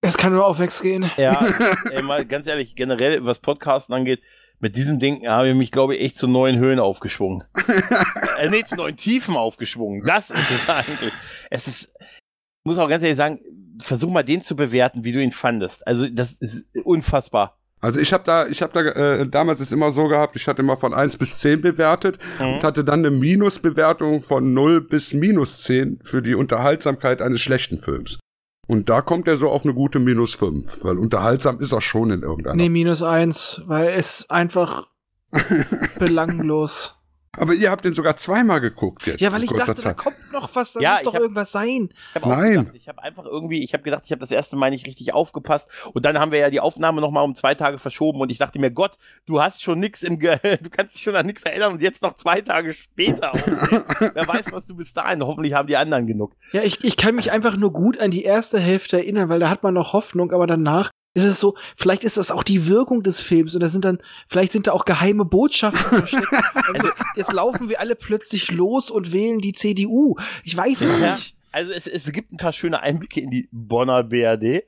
Es 0.00 0.16
kann 0.16 0.32
nur 0.32 0.46
aufwärts 0.46 0.80
gehen. 0.80 1.10
Ja, 1.16 1.40
ey, 1.90 2.02
mal 2.02 2.24
ganz 2.24 2.46
ehrlich, 2.46 2.76
generell, 2.76 3.24
was 3.24 3.40
Podcasten 3.40 3.94
angeht, 3.94 4.20
mit 4.60 4.76
diesem 4.76 4.98
Ding 4.98 5.26
habe 5.26 5.50
ich 5.50 5.56
mich, 5.56 5.70
glaube 5.70 5.96
ich, 5.96 6.02
echt 6.02 6.16
zu 6.16 6.26
neuen 6.26 6.58
Höhen 6.58 6.80
aufgeschwungen. 6.80 7.44
äh, 8.38 8.48
nee, 8.48 8.64
zu 8.64 8.76
neuen 8.76 8.96
Tiefen 8.96 9.36
aufgeschwungen. 9.36 10.02
Das 10.04 10.30
ist 10.30 10.50
es 10.50 10.68
eigentlich. 10.68 11.12
Es 11.50 11.68
ist, 11.68 11.94
ich 12.00 12.64
muss 12.64 12.78
auch 12.78 12.88
ganz 12.88 13.02
ehrlich 13.02 13.16
sagen, 13.16 13.40
versuch 13.80 14.10
mal 14.10 14.24
den 14.24 14.42
zu 14.42 14.56
bewerten, 14.56 15.04
wie 15.04 15.12
du 15.12 15.22
ihn 15.22 15.32
fandest. 15.32 15.86
Also, 15.86 16.08
das 16.08 16.32
ist 16.32 16.68
unfassbar. 16.84 17.58
Also 17.80 18.00
ich 18.00 18.12
habe 18.12 18.24
da, 18.24 18.46
ich 18.48 18.60
habe 18.62 18.72
da 18.72 18.80
äh, 18.90 19.28
damals 19.28 19.60
ist 19.60 19.72
immer 19.72 19.92
so 19.92 20.08
gehabt, 20.08 20.34
ich 20.36 20.46
hatte 20.48 20.62
immer 20.62 20.76
von 20.76 20.92
1 20.94 21.16
bis 21.16 21.38
10 21.38 21.60
bewertet 21.60 22.18
Mhm. 22.40 22.54
und 22.54 22.64
hatte 22.64 22.82
dann 22.84 23.00
eine 23.06 23.10
Minusbewertung 23.10 24.20
von 24.20 24.52
0 24.52 24.80
bis 24.80 25.14
minus 25.14 25.62
10 25.62 26.00
für 26.02 26.20
die 26.22 26.34
Unterhaltsamkeit 26.34 27.22
eines 27.22 27.40
schlechten 27.40 27.78
Films. 27.78 28.18
Und 28.66 28.90
da 28.90 29.00
kommt 29.00 29.28
er 29.28 29.36
so 29.38 29.48
auf 29.48 29.64
eine 29.64 29.72
gute 29.74 29.98
minus 30.00 30.34
5, 30.34 30.84
weil 30.84 30.98
unterhaltsam 30.98 31.58
ist 31.60 31.72
er 31.72 31.80
schon 31.80 32.10
in 32.10 32.22
irgendeiner. 32.22 32.56
Nee, 32.56 32.68
minus 32.68 33.02
eins, 33.02 33.62
weil 33.66 33.88
es 33.96 34.28
einfach 34.28 34.88
belanglos. 35.98 36.94
Aber 37.36 37.54
ihr 37.54 37.70
habt 37.70 37.84
den 37.84 37.94
sogar 37.94 38.16
zweimal 38.16 38.60
geguckt 38.60 39.06
jetzt. 39.06 39.20
Ja, 39.20 39.30
weil 39.32 39.44
ich 39.44 39.50
dachte, 39.50 39.74
da 39.74 39.76
Zeit. 39.76 39.96
kommt 39.96 40.16
noch 40.32 40.54
was, 40.54 40.72
da 40.72 40.80
Ja, 40.80 40.92
muss 40.94 41.02
doch 41.02 41.14
hab- 41.14 41.20
irgendwas 41.20 41.52
sein. 41.52 41.90
Ich 42.14 42.24
Nein. 42.24 42.50
Gedacht, 42.54 42.74
ich 42.74 42.88
habe 42.88 43.02
einfach 43.02 43.24
irgendwie, 43.26 43.62
ich 43.62 43.74
habe 43.74 43.82
gedacht, 43.84 44.02
ich 44.06 44.10
habe 44.12 44.20
das 44.20 44.30
erste 44.30 44.56
Mal 44.56 44.70
nicht 44.70 44.86
richtig 44.86 45.12
aufgepasst 45.14 45.68
und 45.92 46.04
dann 46.04 46.18
haben 46.18 46.32
wir 46.32 46.38
ja 46.38 46.50
die 46.50 46.60
Aufnahme 46.60 47.00
nochmal 47.00 47.24
um 47.24 47.34
zwei 47.34 47.54
Tage 47.54 47.78
verschoben 47.78 48.20
und 48.20 48.30
ich 48.30 48.38
dachte 48.38 48.58
mir, 48.58 48.70
Gott, 48.70 48.96
du 49.26 49.40
hast 49.40 49.62
schon 49.62 49.78
nix 49.78 50.02
im, 50.02 50.18
Ge 50.18 50.38
du 50.62 50.70
kannst 50.70 50.94
dich 50.96 51.02
schon 51.02 51.14
an 51.16 51.26
nichts 51.26 51.42
erinnern 51.42 51.74
und 51.74 51.82
jetzt 51.82 52.02
noch 52.02 52.14
zwei 52.14 52.40
Tage 52.40 52.72
später. 52.74 53.32
Wer 54.14 54.26
weiß, 54.26 54.46
was 54.52 54.66
du 54.66 54.74
bis 54.74 54.92
dahin. 54.94 55.22
Hoffentlich 55.22 55.52
haben 55.54 55.68
die 55.68 55.76
anderen 55.76 56.06
genug. 56.06 56.32
Ja, 56.52 56.62
ich, 56.62 56.82
ich 56.82 56.96
kann 56.96 57.14
mich 57.14 57.30
einfach 57.30 57.56
nur 57.56 57.72
gut 57.72 57.98
an 58.00 58.10
die 58.10 58.22
erste 58.24 58.58
Hälfte 58.58 58.96
erinnern, 58.98 59.28
weil 59.28 59.38
da 59.40 59.50
hat 59.50 59.62
man 59.62 59.74
noch 59.74 59.92
Hoffnung, 59.92 60.32
aber 60.32 60.46
danach 60.46 60.90
ist 61.14 61.24
es 61.24 61.40
so, 61.40 61.56
vielleicht 61.76 62.04
ist 62.04 62.16
das 62.16 62.30
auch 62.30 62.42
die 62.42 62.66
Wirkung 62.68 63.02
des 63.02 63.20
Films 63.20 63.54
und 63.54 63.60
da 63.62 63.68
sind 63.68 63.84
dann, 63.84 63.98
vielleicht 64.28 64.52
sind 64.52 64.66
da 64.66 64.72
auch 64.72 64.84
geheime 64.84 65.24
Botschaften 65.24 65.98
versteckt. 65.98 66.28
Also 66.74 66.86
jetzt, 66.86 66.98
jetzt 67.16 67.32
laufen 67.32 67.68
wir 67.70 67.80
alle 67.80 67.94
plötzlich 67.96 68.50
los 68.50 68.90
und 68.90 69.12
wählen 69.12 69.38
die 69.38 69.52
CDU. 69.52 70.16
Ich 70.44 70.56
weiß 70.56 70.82
es 70.82 71.00
Ja. 71.00 71.14
nicht. 71.16 71.34
Also 71.50 71.72
es, 71.72 71.86
es 71.86 72.12
gibt 72.12 72.30
ein 72.30 72.36
paar 72.36 72.52
schöne 72.52 72.80
Einblicke 72.82 73.20
in 73.20 73.30
die 73.30 73.48
Bonner 73.50 74.04
BRD. 74.04 74.64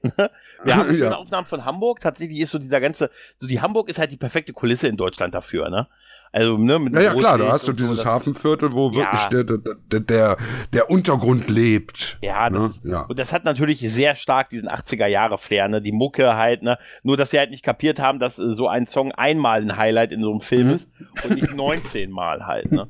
Wir 0.65 0.77
haben 0.77 0.89
schöne 0.97 0.99
Ja. 1.11 1.15
Aufnahmen 1.15 1.47
von 1.47 1.67
Hamburg. 1.67 2.01
Tatsächlich 2.01 2.39
ist 2.41 2.51
so 2.53 2.59
dieser 2.59 2.81
ganze, 2.81 3.11
so 3.39 3.47
die 3.47 3.61
Hamburg 3.61 3.91
ist 3.91 3.99
halt 3.99 4.11
die 4.11 4.17
perfekte 4.17 4.55
Kulisse 4.55 4.89
in 4.89 4.97
Deutschland 4.97 5.35
dafür, 5.35 5.69
ne? 5.69 5.89
Also, 6.33 6.57
ne, 6.59 6.79
mit 6.79 6.95
Ja, 6.95 7.01
ja, 7.01 7.15
klar, 7.15 7.39
da 7.39 7.51
hast 7.51 7.63
du 7.67 7.73
so, 7.73 7.77
dieses 7.77 7.97
das- 7.99 8.07
Hafenviertel, 8.07 8.73
wo 8.73 8.91
Ja. 8.91 8.97
wirklich 8.99 9.21
der, 9.27 9.45
der, 9.45 10.01
der, 10.01 10.37
der 10.73 10.89
Untergrund 10.91 11.51
lebt. 11.51 12.19
Ja, 12.23 12.49
das 12.49 12.61
Ne? 12.63 12.67
ist, 12.69 12.85
Ja. 12.85 13.03
und 13.03 13.19
das 13.19 13.33
hat 13.33 13.45
natürlich 13.45 13.81
sehr 13.81 14.15
stark 14.15 14.51
diesen 14.51 14.69
80er 14.69 15.07
Jahre 15.09 15.39
Flair, 15.39 15.67
ne? 15.67 15.83
Die 15.83 15.91
Mucke 15.91 16.37
halt, 16.37 16.63
ne? 16.63 16.79
Nur, 17.03 17.17
dass 17.17 17.33
sie 17.33 17.39
halt 17.41 17.51
nicht 17.51 17.65
kapiert 17.65 17.99
haben, 17.99 18.21
dass 18.21 18.39
äh, 18.39 18.53
so 18.53 18.69
ein 18.69 18.87
Song 18.87 19.11
einmal 19.11 19.61
ein 19.61 19.77
Highlight 19.77 20.13
in 20.13 20.23
so 20.23 20.31
einem 20.31 20.41
Film 20.41 20.69
Mhm. 20.69 20.73
ist 20.75 20.89
und 21.25 21.35
nicht 21.35 21.53
19 21.55 22.11
Mal 22.13 22.47
halt, 22.47 22.71
ne? 22.71 22.87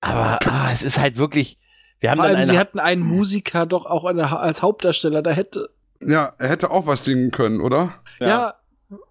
Aber 0.00 0.38
ah, 0.46 0.68
es 0.72 0.84
ist 0.84 1.00
halt 1.00 1.16
wirklich, 1.18 1.58
wir 1.98 2.10
haben 2.12 2.18
Vor 2.18 2.26
dann 2.28 2.36
allem, 2.36 2.42
eine, 2.44 2.52
sie 2.52 2.58
hatten 2.60 2.78
einen 2.78 3.02
Musiker 3.02 3.66
doch 3.66 3.86
auch 3.86 4.04
eine, 4.04 4.38
als 4.38 4.62
Hauptdarsteller, 4.62 5.20
da 5.22 5.30
hätte, 5.32 5.68
Ja, 6.00 6.32
er 6.38 6.48
hätte 6.48 6.70
auch 6.70 6.86
was 6.86 7.02
singen 7.04 7.32
können, 7.32 7.60
oder? 7.60 7.94
ja, 8.20 8.54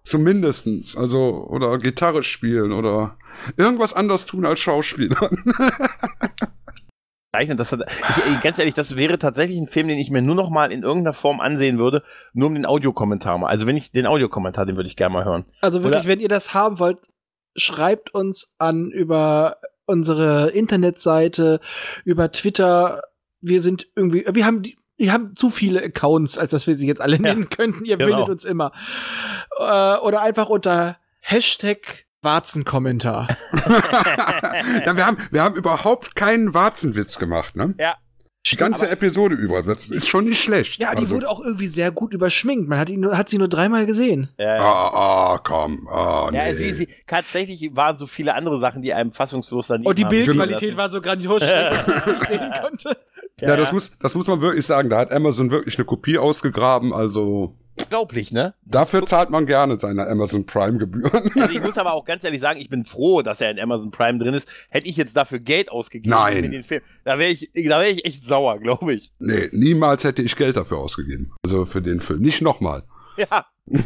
Zumindestens. 0.04 0.96
Also, 0.96 1.46
oder 1.48 1.76
Gitarre 1.78 2.22
spielen 2.22 2.70
oder 2.70 3.16
irgendwas 3.56 3.94
anderes 3.94 4.26
tun 4.26 4.46
als 4.46 4.60
Schauspieler. 4.60 5.30
Das 7.32 7.72
hat, 7.72 7.80
ich, 8.26 8.40
ganz 8.42 8.58
ehrlich, 8.58 8.74
das 8.74 8.94
wäre 8.96 9.18
tatsächlich 9.18 9.56
ein 9.56 9.66
Film, 9.66 9.88
den 9.88 9.98
ich 9.98 10.10
mir 10.10 10.20
nur 10.20 10.34
noch 10.34 10.50
mal 10.50 10.70
in 10.70 10.82
irgendeiner 10.82 11.14
Form 11.14 11.40
ansehen 11.40 11.78
würde, 11.78 12.02
nur 12.34 12.48
um 12.48 12.54
den 12.54 12.66
Audiokommentar 12.66 13.38
mal. 13.38 13.48
Also 13.48 13.66
wenn 13.66 13.76
ich 13.76 13.90
den 13.90 14.06
Audiokommentar, 14.06 14.66
den 14.66 14.76
würde 14.76 14.86
ich 14.86 14.96
gerne 14.96 15.14
mal 15.14 15.24
hören. 15.24 15.46
Also 15.62 15.82
wirklich, 15.82 16.00
Oder- 16.00 16.08
wenn 16.08 16.20
ihr 16.20 16.28
das 16.28 16.52
haben 16.52 16.78
wollt, 16.78 16.98
schreibt 17.56 18.14
uns 18.14 18.54
an 18.58 18.90
über 18.90 19.56
unsere 19.86 20.50
Internetseite, 20.50 21.60
über 22.04 22.30
Twitter. 22.32 23.02
Wir 23.40 23.62
sind 23.62 23.86
irgendwie, 23.96 24.26
wir 24.30 24.44
haben 24.44 24.62
die, 24.62 24.76
wir 24.98 25.12
haben 25.12 25.34
zu 25.34 25.48
viele 25.48 25.82
Accounts, 25.82 26.36
als 26.36 26.50
dass 26.50 26.66
wir 26.66 26.74
sie 26.74 26.86
jetzt 26.86 27.00
alle 27.00 27.18
nennen 27.18 27.48
könnten. 27.48 27.86
Ihr 27.86 27.96
genau. 27.96 28.10
findet 28.10 28.28
uns 28.28 28.44
immer. 28.44 28.72
Äh, 29.58 29.96
oder 29.96 30.20
einfach 30.20 30.50
unter 30.50 30.98
Hashtag 31.20 32.04
Warzenkommentar. 32.22 33.28
ja, 34.86 34.96
wir 34.96 35.06
haben, 35.06 35.18
wir 35.30 35.42
haben 35.42 35.56
überhaupt 35.56 36.14
keinen 36.14 36.54
Warzenwitz 36.54 37.18
gemacht, 37.18 37.56
ne? 37.56 37.74
Ja. 37.78 37.96
Die 38.50 38.56
ganze 38.56 38.84
aber- 38.86 38.92
Episode 38.92 39.36
über. 39.36 39.62
Das 39.62 39.86
ist 39.86 40.08
schon 40.08 40.24
nicht 40.24 40.42
schlecht. 40.42 40.80
Ja, 40.80 40.92
die 40.94 41.02
also, 41.02 41.14
wurde 41.14 41.28
auch 41.28 41.40
irgendwie 41.40 41.68
sehr 41.68 41.92
gut 41.92 42.12
überschminkt. 42.12 42.68
Man 42.68 42.78
hat, 42.80 42.90
ihn, 42.90 43.06
hat 43.16 43.28
sie 43.28 43.38
nur 43.38 43.46
dreimal 43.48 43.86
gesehen. 43.86 44.30
Ja, 44.36 44.56
ja. 44.56 44.64
Ah, 44.64 45.34
ah, 45.34 45.38
komm. 45.38 45.86
Ah, 45.88 46.28
nee. 46.30 46.38
Ja, 46.38 46.52
sie, 46.54 46.72
sie, 46.72 46.88
tatsächlich 47.06 47.70
waren 47.76 47.98
so 47.98 48.06
viele 48.06 48.34
andere 48.34 48.58
Sachen, 48.58 48.82
die 48.82 48.94
einem 48.94 49.12
fassungslos 49.12 49.68
daneben 49.68 49.88
Und 49.88 49.98
die 49.98 50.04
Bildqualität 50.04 50.60
gelassen. 50.60 50.76
war 50.76 50.90
so 50.90 51.00
grandios, 51.00 51.40
dass 51.40 51.86
man 51.86 51.96
es 51.98 52.06
nicht 52.06 52.26
sehen 52.26 52.52
konnte. 52.60 52.96
Ja, 53.40 53.56
das 53.56 53.72
muss, 53.72 53.92
das 54.00 54.14
muss 54.16 54.26
man 54.26 54.40
wirklich 54.40 54.66
sagen. 54.66 54.90
Da 54.90 54.98
hat 54.98 55.12
Amazon 55.12 55.50
wirklich 55.52 55.76
eine 55.78 55.84
Kopie 55.84 56.18
ausgegraben. 56.18 56.92
Also 56.92 57.54
unglaublich, 57.78 58.32
ne? 58.32 58.54
dafür 58.64 59.04
zahlt 59.06 59.30
man 59.30 59.46
gerne 59.46 59.78
seine 59.78 60.06
Amazon 60.06 60.46
Prime 60.46 60.78
Gebühren. 60.78 61.30
Also 61.34 61.54
ich 61.54 61.62
muss 61.62 61.78
aber 61.78 61.92
auch 61.92 62.04
ganz 62.04 62.24
ehrlich 62.24 62.40
sagen, 62.40 62.60
ich 62.60 62.68
bin 62.68 62.84
froh, 62.84 63.22
dass 63.22 63.40
er 63.40 63.50
in 63.50 63.58
Amazon 63.58 63.90
Prime 63.90 64.18
drin 64.18 64.34
ist. 64.34 64.48
Hätte 64.70 64.88
ich 64.88 64.96
jetzt 64.96 65.16
dafür 65.16 65.38
Geld 65.38 65.70
ausgegeben 65.70 66.10
Nein. 66.10 66.44
für 66.44 66.48
den 66.50 66.64
Film, 66.64 66.82
da 67.04 67.18
wäre 67.18 67.30
ich, 67.30 67.50
da 67.52 67.80
wäre 67.80 67.90
ich 67.90 68.04
echt 68.04 68.24
sauer, 68.24 68.58
glaube 68.58 68.94
ich. 68.94 69.12
nee, 69.18 69.48
niemals 69.52 70.04
hätte 70.04 70.22
ich 70.22 70.36
Geld 70.36 70.56
dafür 70.56 70.78
ausgegeben. 70.78 71.32
Also 71.44 71.64
für 71.64 71.82
den 71.82 72.00
Film. 72.00 72.20
Nicht 72.20 72.42
nochmal. 72.42 72.84
Ja. 73.16 73.46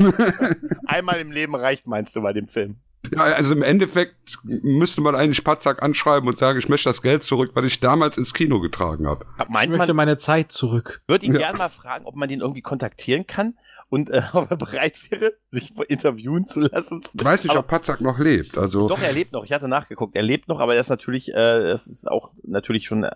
Einmal 0.87 1.21
im 1.21 1.33
Leben 1.33 1.55
reicht, 1.55 1.87
meinst 1.87 2.17
du, 2.17 2.23
bei 2.23 2.33
dem 2.33 2.49
Film? 2.49 2.77
Ja, 3.15 3.23
also 3.23 3.55
im 3.55 3.63
Endeffekt 3.63 4.15
müsste 4.45 5.01
man 5.01 5.15
eigentlich 5.15 5.45
Patzak 5.45 5.83
anschreiben 5.83 6.29
und 6.29 6.39
sagen, 6.39 6.59
ich 6.59 6.69
möchte 6.69 6.89
das 6.89 7.03
Geld 7.03 7.23
zurück, 7.25 7.51
weil 7.55 7.65
ich 7.65 7.81
damals 7.81 8.19
ins 8.19 8.35
Kino 8.35 8.61
getragen 8.61 9.07
habe. 9.07 9.25
Ich 9.43 9.49
Meint 9.49 9.71
möchte 9.71 9.89
man, 9.89 9.97
meine 9.97 10.19
Zeit 10.19 10.51
zurück. 10.53 11.03
würde 11.09 11.27
ihn 11.27 11.33
Ja. 11.33 11.39
gerne 11.39 11.59
mal 11.59 11.69
fragen, 11.69 12.05
ob 12.07 12.17
man 12.17 12.29
den 12.29 12.41
irgendwie 12.41 12.63
kontaktieren 12.63 13.27
kann 13.27 13.55
und 13.89 14.11
äh, 14.11 14.23
ob 14.33 14.51
er 14.51 14.57
bereit 14.57 14.99
wäre, 15.11 15.35
sich 15.51 15.73
interviewen 15.89 16.47
zu 16.47 16.61
lassen. 16.61 17.01
Ich 17.15 17.25
weiß 17.25 17.45
nicht, 17.45 17.51
Aber- 17.53 17.61
ob 17.61 17.69
Patzak 17.69 18.01
noch 18.01 18.19
lebt. 18.19 18.59
Also 18.59 18.89
Doch, 18.89 19.01
er 19.01 19.13
lebt 19.13 19.33
noch. 19.33 19.45
Ich 19.45 19.53
hatte 19.53 19.69
nachgeguckt. 19.69 20.17
Er 20.17 20.23
lebt 20.23 20.49
noch, 20.49 20.61
aber 20.61 20.75
er 20.75 20.81
ist 20.81 20.89
natürlich, 20.89 21.29
äh, 21.31 21.35
das 21.35 21.87
ist 21.87 22.09
auch 22.11 22.33
natürlich 22.45 22.87
schon 22.87 23.05
ein 23.05 23.11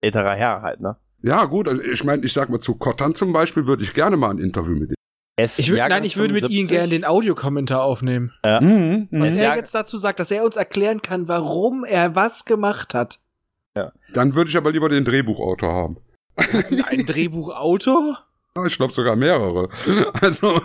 älterer 0.00 0.34
Herr 0.34 0.62
halt, 0.62 0.80
ne? 0.80 0.96
ja 1.24 1.44
gut, 1.44 1.68
also 1.68 1.80
ich 1.82 2.02
meine, 2.02 2.24
ich 2.24 2.32
sag 2.32 2.48
mal 2.50 2.58
zu 2.58 2.74
Kottern 2.74 3.14
zum 3.14 3.32
Beispiel 3.32 3.66
würde 3.68 3.84
ich 3.84 3.94
gerne 3.94 4.16
mal 4.16 4.30
ein 4.30 4.38
Interview 4.38 4.74
mit 4.74 4.90
ihm. 4.90 4.94
Ist 5.36 5.58
Ich 5.58 5.68
würd, 5.68 5.78
Jahrgang 5.78 6.00
nein, 6.00 6.06
ich 6.06 6.16
würde 6.16 6.34
mit 6.34 6.42
Ihnen 6.44 6.66
75. 6.66 6.68
gerne 6.68 6.88
den 6.90 7.04
Audiokommentar 7.04 7.82
aufnehmen. 7.82 8.32
Mhm, 8.44 9.08
Was 9.10 9.30
Was 9.30 9.36
er 9.36 9.56
jetzt 9.56 9.74
dazu 9.74 9.96
sagt, 9.96 10.20
dass 10.20 10.30
er 10.30 10.44
uns 10.44 10.56
erklären 10.56 11.00
kann, 11.00 11.26
warum 11.26 11.84
er 11.84 12.14
was 12.14 12.44
gemacht 12.44 12.94
hat. 12.94 13.18
Dann 14.12 14.34
würde 14.34 14.50
ich 14.50 14.56
aber 14.58 14.70
lieber 14.72 14.90
den 14.90 15.04
Drehbuchautor 15.04 15.72
haben. 15.72 15.96
Ein 16.86 17.06
Drehbuchautor? 17.06 18.22
Ich 18.66 18.76
glaube 18.76 18.92
sogar 18.92 19.16
mehrere. 19.16 19.68
Also, 20.20 20.60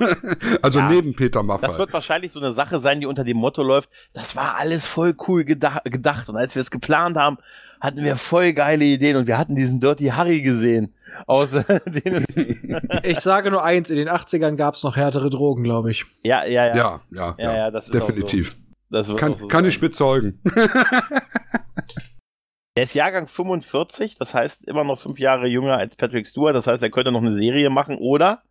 also 0.62 0.80
Ja, 0.80 0.90
neben 0.90 1.16
Peter 1.16 1.42
Maffay. 1.42 1.66
Das 1.66 1.78
wird 1.78 1.94
wahrscheinlich 1.94 2.32
so 2.32 2.40
eine 2.40 2.52
Sache 2.52 2.80
sein, 2.80 3.00
die 3.00 3.06
unter 3.06 3.24
dem 3.24 3.38
Motto 3.38 3.64
läuft, 3.64 3.90
das 4.14 4.36
war 4.36 4.56
alles 4.56 4.86
voll 4.86 5.16
cool 5.28 5.46
geda 5.46 5.82
gedacht. 5.86 6.28
Und 6.30 6.36
als 6.36 6.54
wir 6.56 6.62
es 6.62 6.70
geplant 6.70 7.18
haben, 7.18 7.38
hatten 7.80 8.04
wir 8.04 8.18
voll 8.18 8.54
geile 8.54 8.84
Ideen 8.84 9.16
und 9.16 9.28
wir 9.28 9.38
hatten 9.38 9.56
diesen 9.56 9.80
Dirty 9.80 10.08
Harry 10.08 10.42
gesehen. 10.42 10.94
Aus 11.28 11.54
Ich 13.04 13.20
sage 13.20 13.52
nur 13.52 13.64
eins, 13.64 13.90
in 13.90 13.96
den 13.96 14.10
80ern 14.10 14.56
gab 14.56 14.76
es 14.76 14.84
noch 14.84 14.96
härtere 14.96 15.30
Drogen, 15.30 15.64
glaube 15.64 15.92
ich. 15.92 16.06
ja, 16.24 16.46
ja, 16.46 16.68
ja. 16.68 16.76
ja, 16.76 16.76
ja, 16.76 17.02
Ja, 17.12 17.36
ja, 17.38 17.58
ja, 17.58 17.72
das 17.72 17.86
ist 17.86 17.94
definitiv. 17.94 18.52
Auch 18.52 18.56
so. 18.56 18.62
Das 18.90 19.08
wird 19.08 19.18
auch 19.18 19.22
Kann, 19.22 19.36
so 19.36 19.48
kann 19.48 19.64
sein. 19.64 19.70
ich 19.70 19.80
bezeugen. 19.80 20.42
Der 22.78 22.84
ist 22.84 22.94
Jahrgang 22.94 23.28
45, 23.28 24.18
das 24.20 24.34
heißt 24.36 24.66
immer 24.68 24.84
noch 24.84 25.00
fünf 25.00 25.20
Jahre 25.20 25.48
jünger 25.48 25.78
als 25.78 25.96
Patrick 25.96 26.28
Stewart. 26.28 26.56
Das 26.56 26.68
heißt, 26.68 26.84
er 26.84 26.92
könnte 26.92 27.12
noch 27.12 27.22
eine 27.22 27.34
Serie 27.36 27.72
machen 27.72 27.98
oder 27.98 28.44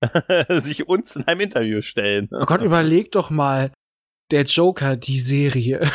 sich 0.48 0.88
uns 0.88 1.14
in 1.14 1.26
einem 1.28 1.40
Interview 1.42 1.82
stellen. 1.82 2.28
Oh 2.32 2.46
Gott, 2.46 2.62
überleg 2.62 3.12
doch 3.12 3.28
mal. 3.30 3.70
Der 4.30 4.42
Joker, 4.44 4.96
die 4.96 5.18
Serie. 5.18 5.88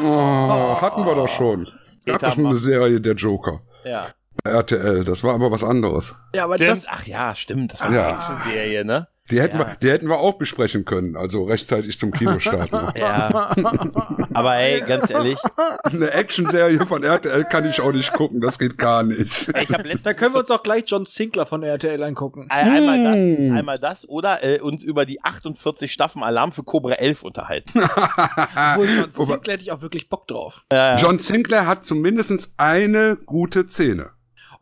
Oh, 0.00 0.02
hatten 0.80 1.06
wir 1.06 1.14
doch 1.14 1.28
schon. 1.28 1.68
Gab 2.04 2.18
doch 2.20 2.32
schon 2.34 2.46
eine. 2.46 2.56
Serie 2.56 3.00
Der 3.00 3.14
Joker. 3.14 3.60
Ja. 3.84 4.08
Bei 4.42 4.50
RTL. 4.50 5.04
Das 5.04 5.22
war 5.22 5.34
aber 5.34 5.50
was 5.52 5.62
anderes. 5.62 6.14
Ja, 6.34 6.44
aber 6.44 6.56
Stimmt. 6.56 6.70
das. 6.72 6.86
Ach 6.90 7.06
ja, 7.06 7.34
stimmt. 7.36 7.72
Das 7.72 7.80
war 7.80 7.92
Ja. 7.92 8.08
eine 8.08 8.18
Action-Serie, 8.18 8.84
ne? 8.84 9.06
Die 9.30 9.40
hätten, 9.40 9.58
Ja. 9.58 9.66
wir, 9.68 9.76
die 9.80 9.90
hätten 9.90 10.08
wir 10.08 10.18
auch 10.18 10.34
besprechen 10.34 10.84
können, 10.84 11.16
also 11.16 11.44
rechtzeitig 11.44 11.98
zum 11.98 12.10
Kinostart. 12.12 12.70
noch. 12.72 12.94
Ja. 12.96 13.30
Aber 14.34 14.56
ey, 14.56 14.82
ganz 14.82 15.08
ehrlich, 15.10 15.38
Eine 15.82 16.10
Actionserie 16.12 16.84
von 16.84 17.02
RTL 17.02 17.44
kann 17.44 17.64
ich 17.64 17.80
auch 17.80 17.92
nicht 17.92 18.12
gucken, 18.12 18.42
das 18.42 18.58
geht 18.58 18.76
gar 18.76 19.02
nicht. 19.02 19.48
ich 19.48 19.68
letztens 19.70 20.02
Da 20.02 20.12
können 20.12 20.34
wir 20.34 20.40
uns 20.40 20.48
doch 20.48 20.62
gleich 20.62 20.84
John 20.86 21.06
Sinclair 21.06 21.46
von 21.46 21.62
RTL 21.62 22.02
angucken. 22.02 22.46
Ein- 22.50 22.68
Einmal 22.74 23.04
das, 23.04 23.16
Hm. 23.16 23.56
einmal 23.56 23.78
das 23.78 24.08
oder 24.08 24.44
äh, 24.44 24.60
uns 24.60 24.82
über 24.82 25.06
die 25.06 25.22
48 25.24 25.90
Staffeln 25.90 26.22
Alarm 26.22 26.52
für 26.52 26.62
Cobra 26.62 26.92
11 26.92 27.22
unterhalten. 27.22 27.72
Obwohl 27.80 28.88
John 28.88 29.12
Sinclair 29.12 29.54
hätte 29.54 29.62
ich 29.62 29.72
auch 29.72 29.80
wirklich 29.80 30.10
Bock 30.10 30.28
drauf. 30.28 30.64
Äh, 30.70 30.96
John 30.96 31.18
Sinclair 31.18 31.66
hat 31.66 31.86
zumindest 31.86 32.52
eine 32.58 33.16
gute 33.24 33.66
Szene, 33.68 34.10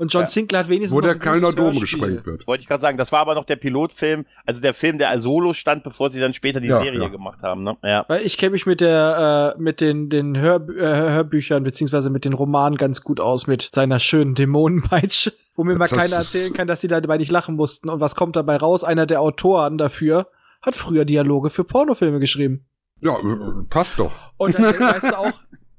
Und 0.02 0.12
John 0.12 0.22
Ja. 0.22 0.26
Sinclair 0.26 0.58
hat 0.64 0.68
wenigstens 0.68 0.96
wo 0.96 1.00
noch 1.00 1.06
der 1.06 1.16
Kölner 1.16 1.52
Dom 1.52 1.78
gesprengt 1.78 2.26
wird. 2.26 2.44
Wollte 2.48 2.62
ich 2.62 2.66
gerade 2.66 2.80
sagen, 2.80 2.98
das 2.98 3.12
war 3.12 3.20
aber 3.20 3.36
noch 3.36 3.44
der 3.44 3.54
Pilotfilm, 3.54 4.26
also 4.44 4.60
der 4.60 4.74
Film, 4.74 4.98
der 4.98 5.10
als 5.10 5.22
Solo 5.22 5.52
stand, 5.52 5.84
bevor 5.84 6.10
sie 6.10 6.18
dann 6.18 6.34
später 6.34 6.58
die 6.60 6.66
Ja, 6.66 6.82
Serie 6.82 7.02
ja. 7.02 7.06
gemacht 7.06 7.40
haben. 7.44 7.62
Ne? 7.62 7.76
Ja. 7.84 8.04
Weil 8.08 8.26
ich 8.26 8.36
kenne 8.36 8.50
mich 8.50 8.66
mit 8.66 8.80
der, 8.80 9.54
äh, 9.56 9.62
mit 9.62 9.80
den, 9.80 10.10
den 10.10 10.36
Hörbü 10.36 10.76
äh, 10.76 10.82
Hörbüchern 10.84 11.62
beziehungsweise 11.62 12.10
mit 12.10 12.24
den 12.24 12.32
Romanen 12.32 12.76
ganz 12.78 13.02
gut 13.02 13.20
aus 13.20 13.46
mit 13.46 13.70
seiner 13.72 14.00
schönen 14.00 14.34
Dämonenpeitsche, 14.34 15.34
wo 15.54 15.62
mir 15.62 15.76
mal 15.76 15.86
Das 15.86 15.96
keiner 15.96 16.16
erzählen 16.16 16.52
kann, 16.52 16.66
dass 16.66 16.80
die 16.80 16.88
dabei 16.88 17.16
nicht 17.16 17.30
lachen 17.30 17.54
mussten. 17.54 17.88
Und 17.88 18.00
was 18.00 18.16
kommt 18.16 18.34
dabei 18.34 18.56
raus? 18.56 18.82
Einer 18.82 19.06
der 19.06 19.20
Autoren 19.20 19.78
dafür 19.78 20.26
hat 20.62 20.74
früher 20.74 21.04
Dialoge 21.04 21.48
für 21.50 21.62
Pornofilme 21.62 22.18
geschrieben. 22.18 22.66
Ja, 23.02 23.12
äh, 23.12 23.62
passt 23.70 24.00
doch. 24.00 24.10
Und 24.36 24.56
dann 24.58 24.64
weißt 24.64 25.10
du 25.12 25.16
auch, 25.18 25.32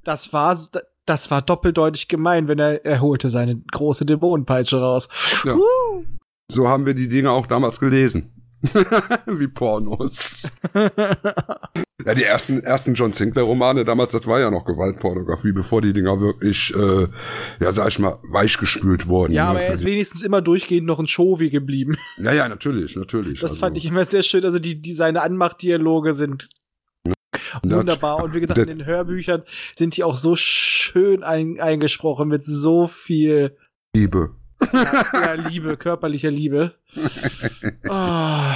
das 0.06 0.32
war, 0.32 0.58
das 1.06 1.32
war 1.32 1.42
doppeldeutig 1.42 2.08
gemein, 2.08 2.48
wenn 2.48 2.60
er, 2.60 2.86
er 2.86 3.02
holte 3.02 3.30
seine 3.30 3.62
große 3.72 4.06
Dämonenpeitsche 4.06 4.78
raus. 4.80 5.10
Ja. 5.44 5.58
So 6.50 6.70
haben 6.70 6.86
wir 6.86 6.94
die 6.94 7.10
Dinge 7.10 7.32
auch 7.32 7.48
damals 7.48 7.80
gelesen. 7.80 8.30
Wie 9.26 9.48
Pornos. 9.48 10.44
Ja, 12.06 12.14
die 12.16 12.24
ersten, 12.24 12.60
ersten 12.62 12.96
John 12.96 13.14
Sinclair-Romane 13.14 13.86
damals, 13.86 14.12
das 14.12 14.28
war 14.28 14.40
ja 14.40 14.52
noch 14.52 14.66
Gewaltpornografie, 14.66 15.54
bevor 15.54 15.82
die 15.82 15.94
Dinger 15.94 16.20
wirklich, 16.20 16.74
äh, 16.76 17.08
ja, 17.64 17.72
sag 17.72 17.88
ich 17.90 18.00
mal, 18.00 18.20
weichgespült 18.24 19.08
wurden. 19.08 19.32
Ja, 19.32 19.46
ne, 19.46 19.50
aber 19.52 19.62
er 19.62 19.74
ist 19.76 19.86
wenigstens 19.86 20.22
immer 20.22 20.42
durchgehend 20.42 20.86
noch 20.86 21.00
ein 21.00 21.08
Showy 21.08 21.50
geblieben. 21.50 21.96
ja, 22.18 22.34
ja, 22.34 22.50
natürlich, 22.50 22.98
natürlich. 22.98 23.40
Das 23.40 23.52
Also, 23.52 23.62
fand 23.62 23.78
ich 23.78 23.86
immer 23.86 24.04
sehr 24.04 24.24
schön. 24.24 24.44
Also 24.44 24.60
die, 24.60 24.82
die 24.82 24.94
seine 24.94 25.22
Anmachdialoge 25.22 26.14
sind 26.14 26.50
wunderbar. 27.64 28.24
Und 28.24 28.34
wie 28.34 28.40
gesagt, 28.42 28.60
in 28.60 28.68
den 28.68 28.86
Hörbüchern 28.86 29.44
sind 29.76 29.98
die 29.98 30.04
auch 30.04 30.16
so 30.16 30.36
schön 30.36 31.24
ein, 31.24 31.60
eingesprochen 31.60 32.28
mit 32.28 32.46
so 32.46 32.88
viel 32.88 33.58
Liebe. 33.96 34.36
ja, 34.72 35.06
ja, 35.14 35.34
Liebe, 35.34 35.78
körperlicher 35.78 36.32
Liebe. 36.32 36.76
Ah, 37.90 38.56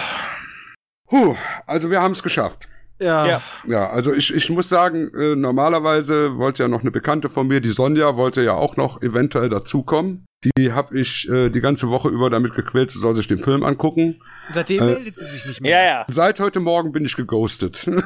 Puh, 1.07 1.35
also 1.65 1.89
wir 1.89 2.01
haben 2.01 2.11
es 2.11 2.21
geschafft. 2.21 2.66
Ja. 2.99 3.28
Ja. 3.28 3.41
Ja, 3.68 3.90
also 3.90 4.14
ich, 4.14 4.34
ich 4.34 4.49
muss 4.49 4.69
sagen, 4.69 5.10
äh, 5.14 5.36
normalerweise 5.36 6.38
wollte 6.38 6.64
ja 6.64 6.69
noch 6.69 6.82
eine 6.82 6.91
Bekannte 6.91 7.30
von 7.30 7.48
mir, 7.48 7.61
die 7.61 7.69
Sonja, 7.69 8.15
wollte 8.18 8.41
ja 8.44 8.53
auch 8.53 8.78
noch 8.78 9.02
eventuell 9.02 9.49
dazukommen. 9.49 10.26
Die 10.56 10.72
habe 10.72 10.99
ich 10.99 11.28
äh, 11.30 11.49
die 11.49 11.61
ganze 11.61 11.90
Woche 11.90 12.10
über 12.10 12.30
damit 12.30 12.53
gequält, 12.53 12.91
sie 12.91 12.99
soll 12.99 13.15
sich 13.15 13.28
den 13.28 13.40
Film 13.40 13.64
angucken. 13.64 14.22
Seitdem 14.53 14.84
Äh, 14.84 14.86
meldet 14.94 15.18
sie 15.18 15.26
sich 15.26 15.45
nicht 15.48 15.61
mehr. 15.61 15.72
Ja, 15.72 15.86
ja. 15.86 16.06
Seit 16.10 16.40
heute 16.40 16.60
Morgen 16.60 16.91
bin 16.91 17.06
ich 17.06 17.15
geghostet. 17.15 17.90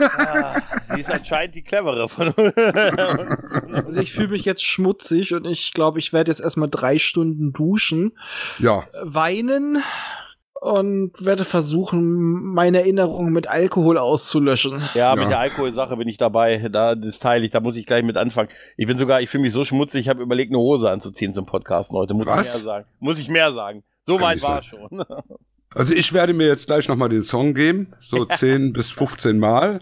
Ah, 0.00 0.60
sie 0.94 1.00
ist 1.00 1.10
anscheinend 1.10 1.54
die 1.54 1.62
clevere 1.62 2.08
von 2.08 2.28
uns. 2.28 2.54
Also 2.56 4.00
ich 4.00 4.12
fühle 4.12 4.28
mich 4.28 4.44
jetzt 4.44 4.64
schmutzig 4.64 5.34
und 5.34 5.44
ich 5.46 5.72
glaube, 5.72 5.98
ich 5.98 6.12
werde 6.12 6.30
jetzt 6.30 6.40
erstmal 6.40 6.68
drei 6.70 6.98
Stunden 6.98 7.52
duschen, 7.52 8.12
ja, 8.58 8.84
weinen 9.02 9.82
und 10.60 11.12
werde 11.24 11.44
versuchen, 11.46 12.42
meine 12.52 12.80
Erinnerungen 12.80 13.32
mit 13.32 13.48
Alkohol 13.48 13.96
auszulöschen. 13.96 14.82
Ja, 14.94 15.14
mit 15.14 15.24
Ja. 15.24 15.28
der 15.30 15.38
Alkoholsache 15.40 15.96
bin 15.96 16.06
ich 16.06 16.18
dabei. 16.18 16.58
Da 16.70 16.94
das 16.94 17.18
teile 17.18 17.44
ich, 17.46 17.50
da 17.50 17.60
muss 17.60 17.76
ich 17.76 17.86
gleich 17.86 18.04
mit 18.04 18.16
anfangen. 18.18 18.50
Ich 18.76 18.86
bin 18.86 18.98
sogar, 18.98 19.22
ich 19.22 19.30
fühle 19.30 19.42
mich 19.42 19.52
so 19.52 19.64
schmutzig, 19.64 20.02
ich 20.02 20.08
habe 20.10 20.22
überlegt, 20.22 20.50
eine 20.52 20.58
Hose 20.58 20.90
anzuziehen 20.90 21.32
zum 21.32 21.46
Podcast 21.46 21.92
heute. 21.92 22.12
Muss 22.14 22.26
Was? 22.26 22.48
ich 22.48 22.54
mehr 22.54 22.62
sagen. 22.64 22.86
Muss 22.98 23.18
ich 23.18 23.28
mehr 23.28 23.52
sagen. 23.52 23.82
So 24.04 24.14
Kann 24.16 24.22
weit 24.24 24.42
war 24.42 24.62
sein. 24.62 24.64
schon. 24.64 25.04
also 25.74 25.94
ich 25.94 26.12
werde 26.12 26.34
mir 26.34 26.46
jetzt 26.48 26.66
gleich 26.66 26.88
nochmal 26.88 27.08
den 27.08 27.22
Song 27.22 27.54
geben, 27.54 27.94
so 28.00 28.24
10 28.26 28.72
bis 28.74 28.90
15 28.90 29.38
Mal. 29.38 29.80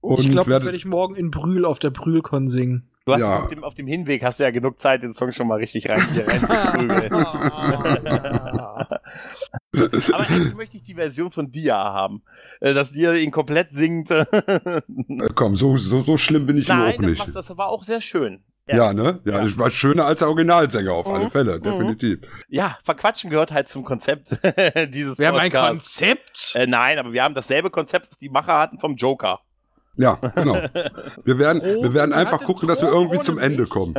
Und 0.00 0.20
ich 0.20 0.30
glaube, 0.30 0.50
das 0.50 0.64
werde, 0.64 0.76
ich 0.76 0.86
morgen 0.86 1.16
in 1.16 1.30
Brühl 1.30 1.64
auf 1.66 1.80
der 1.80 1.90
Brühlkon 1.90 2.48
singen. 2.48 2.88
Du 3.04 3.12
hast 3.14 3.20
Ja. 3.20 3.40
auf, 3.40 3.48
dem, 3.48 3.64
auf 3.64 3.74
dem 3.74 3.86
Hinweg 3.86 4.22
hast 4.22 4.38
du 4.38 4.44
ja 4.44 4.50
genug 4.50 4.80
Zeit, 4.80 5.02
den 5.02 5.12
Song 5.12 5.32
schon 5.32 5.48
mal 5.48 5.56
richtig 5.56 5.88
rein, 5.88 6.02
hier 6.12 6.26
rein 6.28 6.40
zu 6.46 6.54
prügeln. 6.78 7.10
Aber 9.74 9.90
eigentlich 10.28 10.54
möchte 10.54 10.76
ich 10.76 10.82
die 10.82 10.94
Version 10.94 11.30
von 11.32 11.50
Dia 11.52 11.76
haben. 11.76 12.22
Äh, 12.60 12.74
Dass 12.74 12.92
Dia 12.92 13.14
ihn 13.14 13.30
komplett 13.30 13.70
singt. 13.72 14.10
äh, 14.10 14.24
komm, 15.34 15.56
so, 15.56 15.76
so, 15.76 16.00
so 16.02 16.16
schlimm 16.16 16.46
bin 16.46 16.56
ich 16.58 16.68
Nein, 16.68 16.80
auch 16.94 16.96
das, 16.96 16.98
nicht. 17.06 17.18
macht, 17.18 17.34
das 17.36 17.56
war 17.56 17.68
auch 17.68 17.84
sehr 17.84 18.00
schön. 18.00 18.42
Ja, 18.70 18.92
ne? 18.92 19.20
Ja, 19.24 19.38
Ja. 19.38 19.46
ich 19.46 19.58
war 19.58 19.70
schöner 19.70 20.04
als 20.04 20.18
der 20.18 20.28
Originalsänger 20.28 20.92
auf 20.92 21.06
alle 21.06 21.24
Mhm. 21.24 21.30
Fälle, 21.30 21.58
Mhm. 21.58 21.62
definitiv. 21.62 22.18
Ja, 22.48 22.78
verquatschen 22.84 23.30
gehört 23.30 23.50
halt 23.50 23.68
zum 23.68 23.82
Konzept 23.84 24.30
dieses 24.92 25.18
Wir 25.18 25.28
haben 25.28 25.36
ein 25.38 25.50
Podcasts. 25.50 25.98
Konzept. 25.98 26.52
Äh, 26.54 26.66
nein, 26.66 26.98
aber 26.98 27.12
wir 27.14 27.22
haben 27.22 27.34
dasselbe 27.34 27.70
Konzept, 27.70 28.10
was 28.10 28.18
die 28.18 28.28
Macher 28.28 28.58
hatten 28.58 28.78
vom 28.78 28.96
Joker. 28.96 29.40
Ja, 29.96 30.14
genau. 30.14 30.54
Wir 31.24 31.38
werden, 31.38 31.60
Oh, 31.60 31.82
wir 31.82 31.92
werden 31.94 32.12
einfach 32.12 32.40
gucken, 32.44 32.68
dass 32.68 32.80
wir 32.80 32.88
irgendwie 32.88 33.18
zum 33.18 33.36
Ende 33.36 33.62
mich. 33.62 33.70
kommen. 33.70 33.94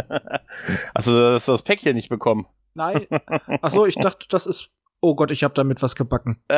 Also, 0.94 1.12
dass 1.34 1.46
du 1.46 1.52
das 1.52 1.62
Päckchen 1.62 1.94
nicht 1.94 2.08
bekommen. 2.08 2.46
Nein. 2.74 3.06
Achso, 3.62 3.86
ich 3.86 3.96
dachte, 3.96 4.26
das 4.30 4.46
ist. 4.46 4.70
Oh 5.02 5.16
Gott, 5.16 5.32
ich 5.32 5.44
habe 5.46 5.54
damit 5.54 5.82
was 5.82 5.96
gebacken. 5.96 6.38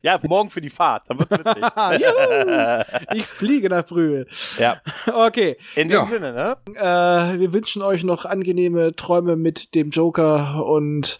Ja, 0.00 0.20
morgen 0.22 0.50
für 0.50 0.60
die 0.60 0.70
Fahrt, 0.70 1.04
dann 1.08 1.18
wird's 1.18 1.32
witzig. 1.32 1.62
Juhu. 2.00 3.18
Ich 3.18 3.26
fliege 3.26 3.68
nach 3.68 3.84
Brühl. 3.84 4.26
ja, 4.58 4.80
Okay. 5.12 5.56
in 5.74 5.88
dem 5.88 5.94
Ja. 5.98 6.06
Sinne, 6.06 6.32
ne? 6.32 6.56
Äh, 6.76 7.40
wir 7.40 7.52
wünschen 7.52 7.82
euch 7.82 8.04
noch 8.04 8.24
angenehme 8.24 8.94
Träume 8.94 9.36
mit 9.36 9.74
dem 9.74 9.90
Joker 9.90 10.64
und 10.64 11.18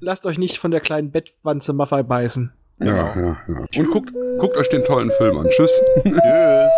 lasst 0.00 0.24
euch 0.26 0.38
nicht 0.38 0.58
von 0.58 0.70
der 0.70 0.80
kleinen 0.80 1.10
Bettwanze 1.10 1.72
Maffei 1.72 2.02
beißen. 2.02 2.52
Ja, 2.78 3.14
ja, 3.14 3.36
ja. 3.48 3.66
Und 3.76 3.90
guckt, 3.90 4.10
guckt 4.38 4.56
euch 4.56 4.68
den 4.68 4.84
tollen 4.84 5.10
Film 5.10 5.38
an. 5.38 5.48
Tschüss. 5.48 5.82
Tschüss. 6.04 6.70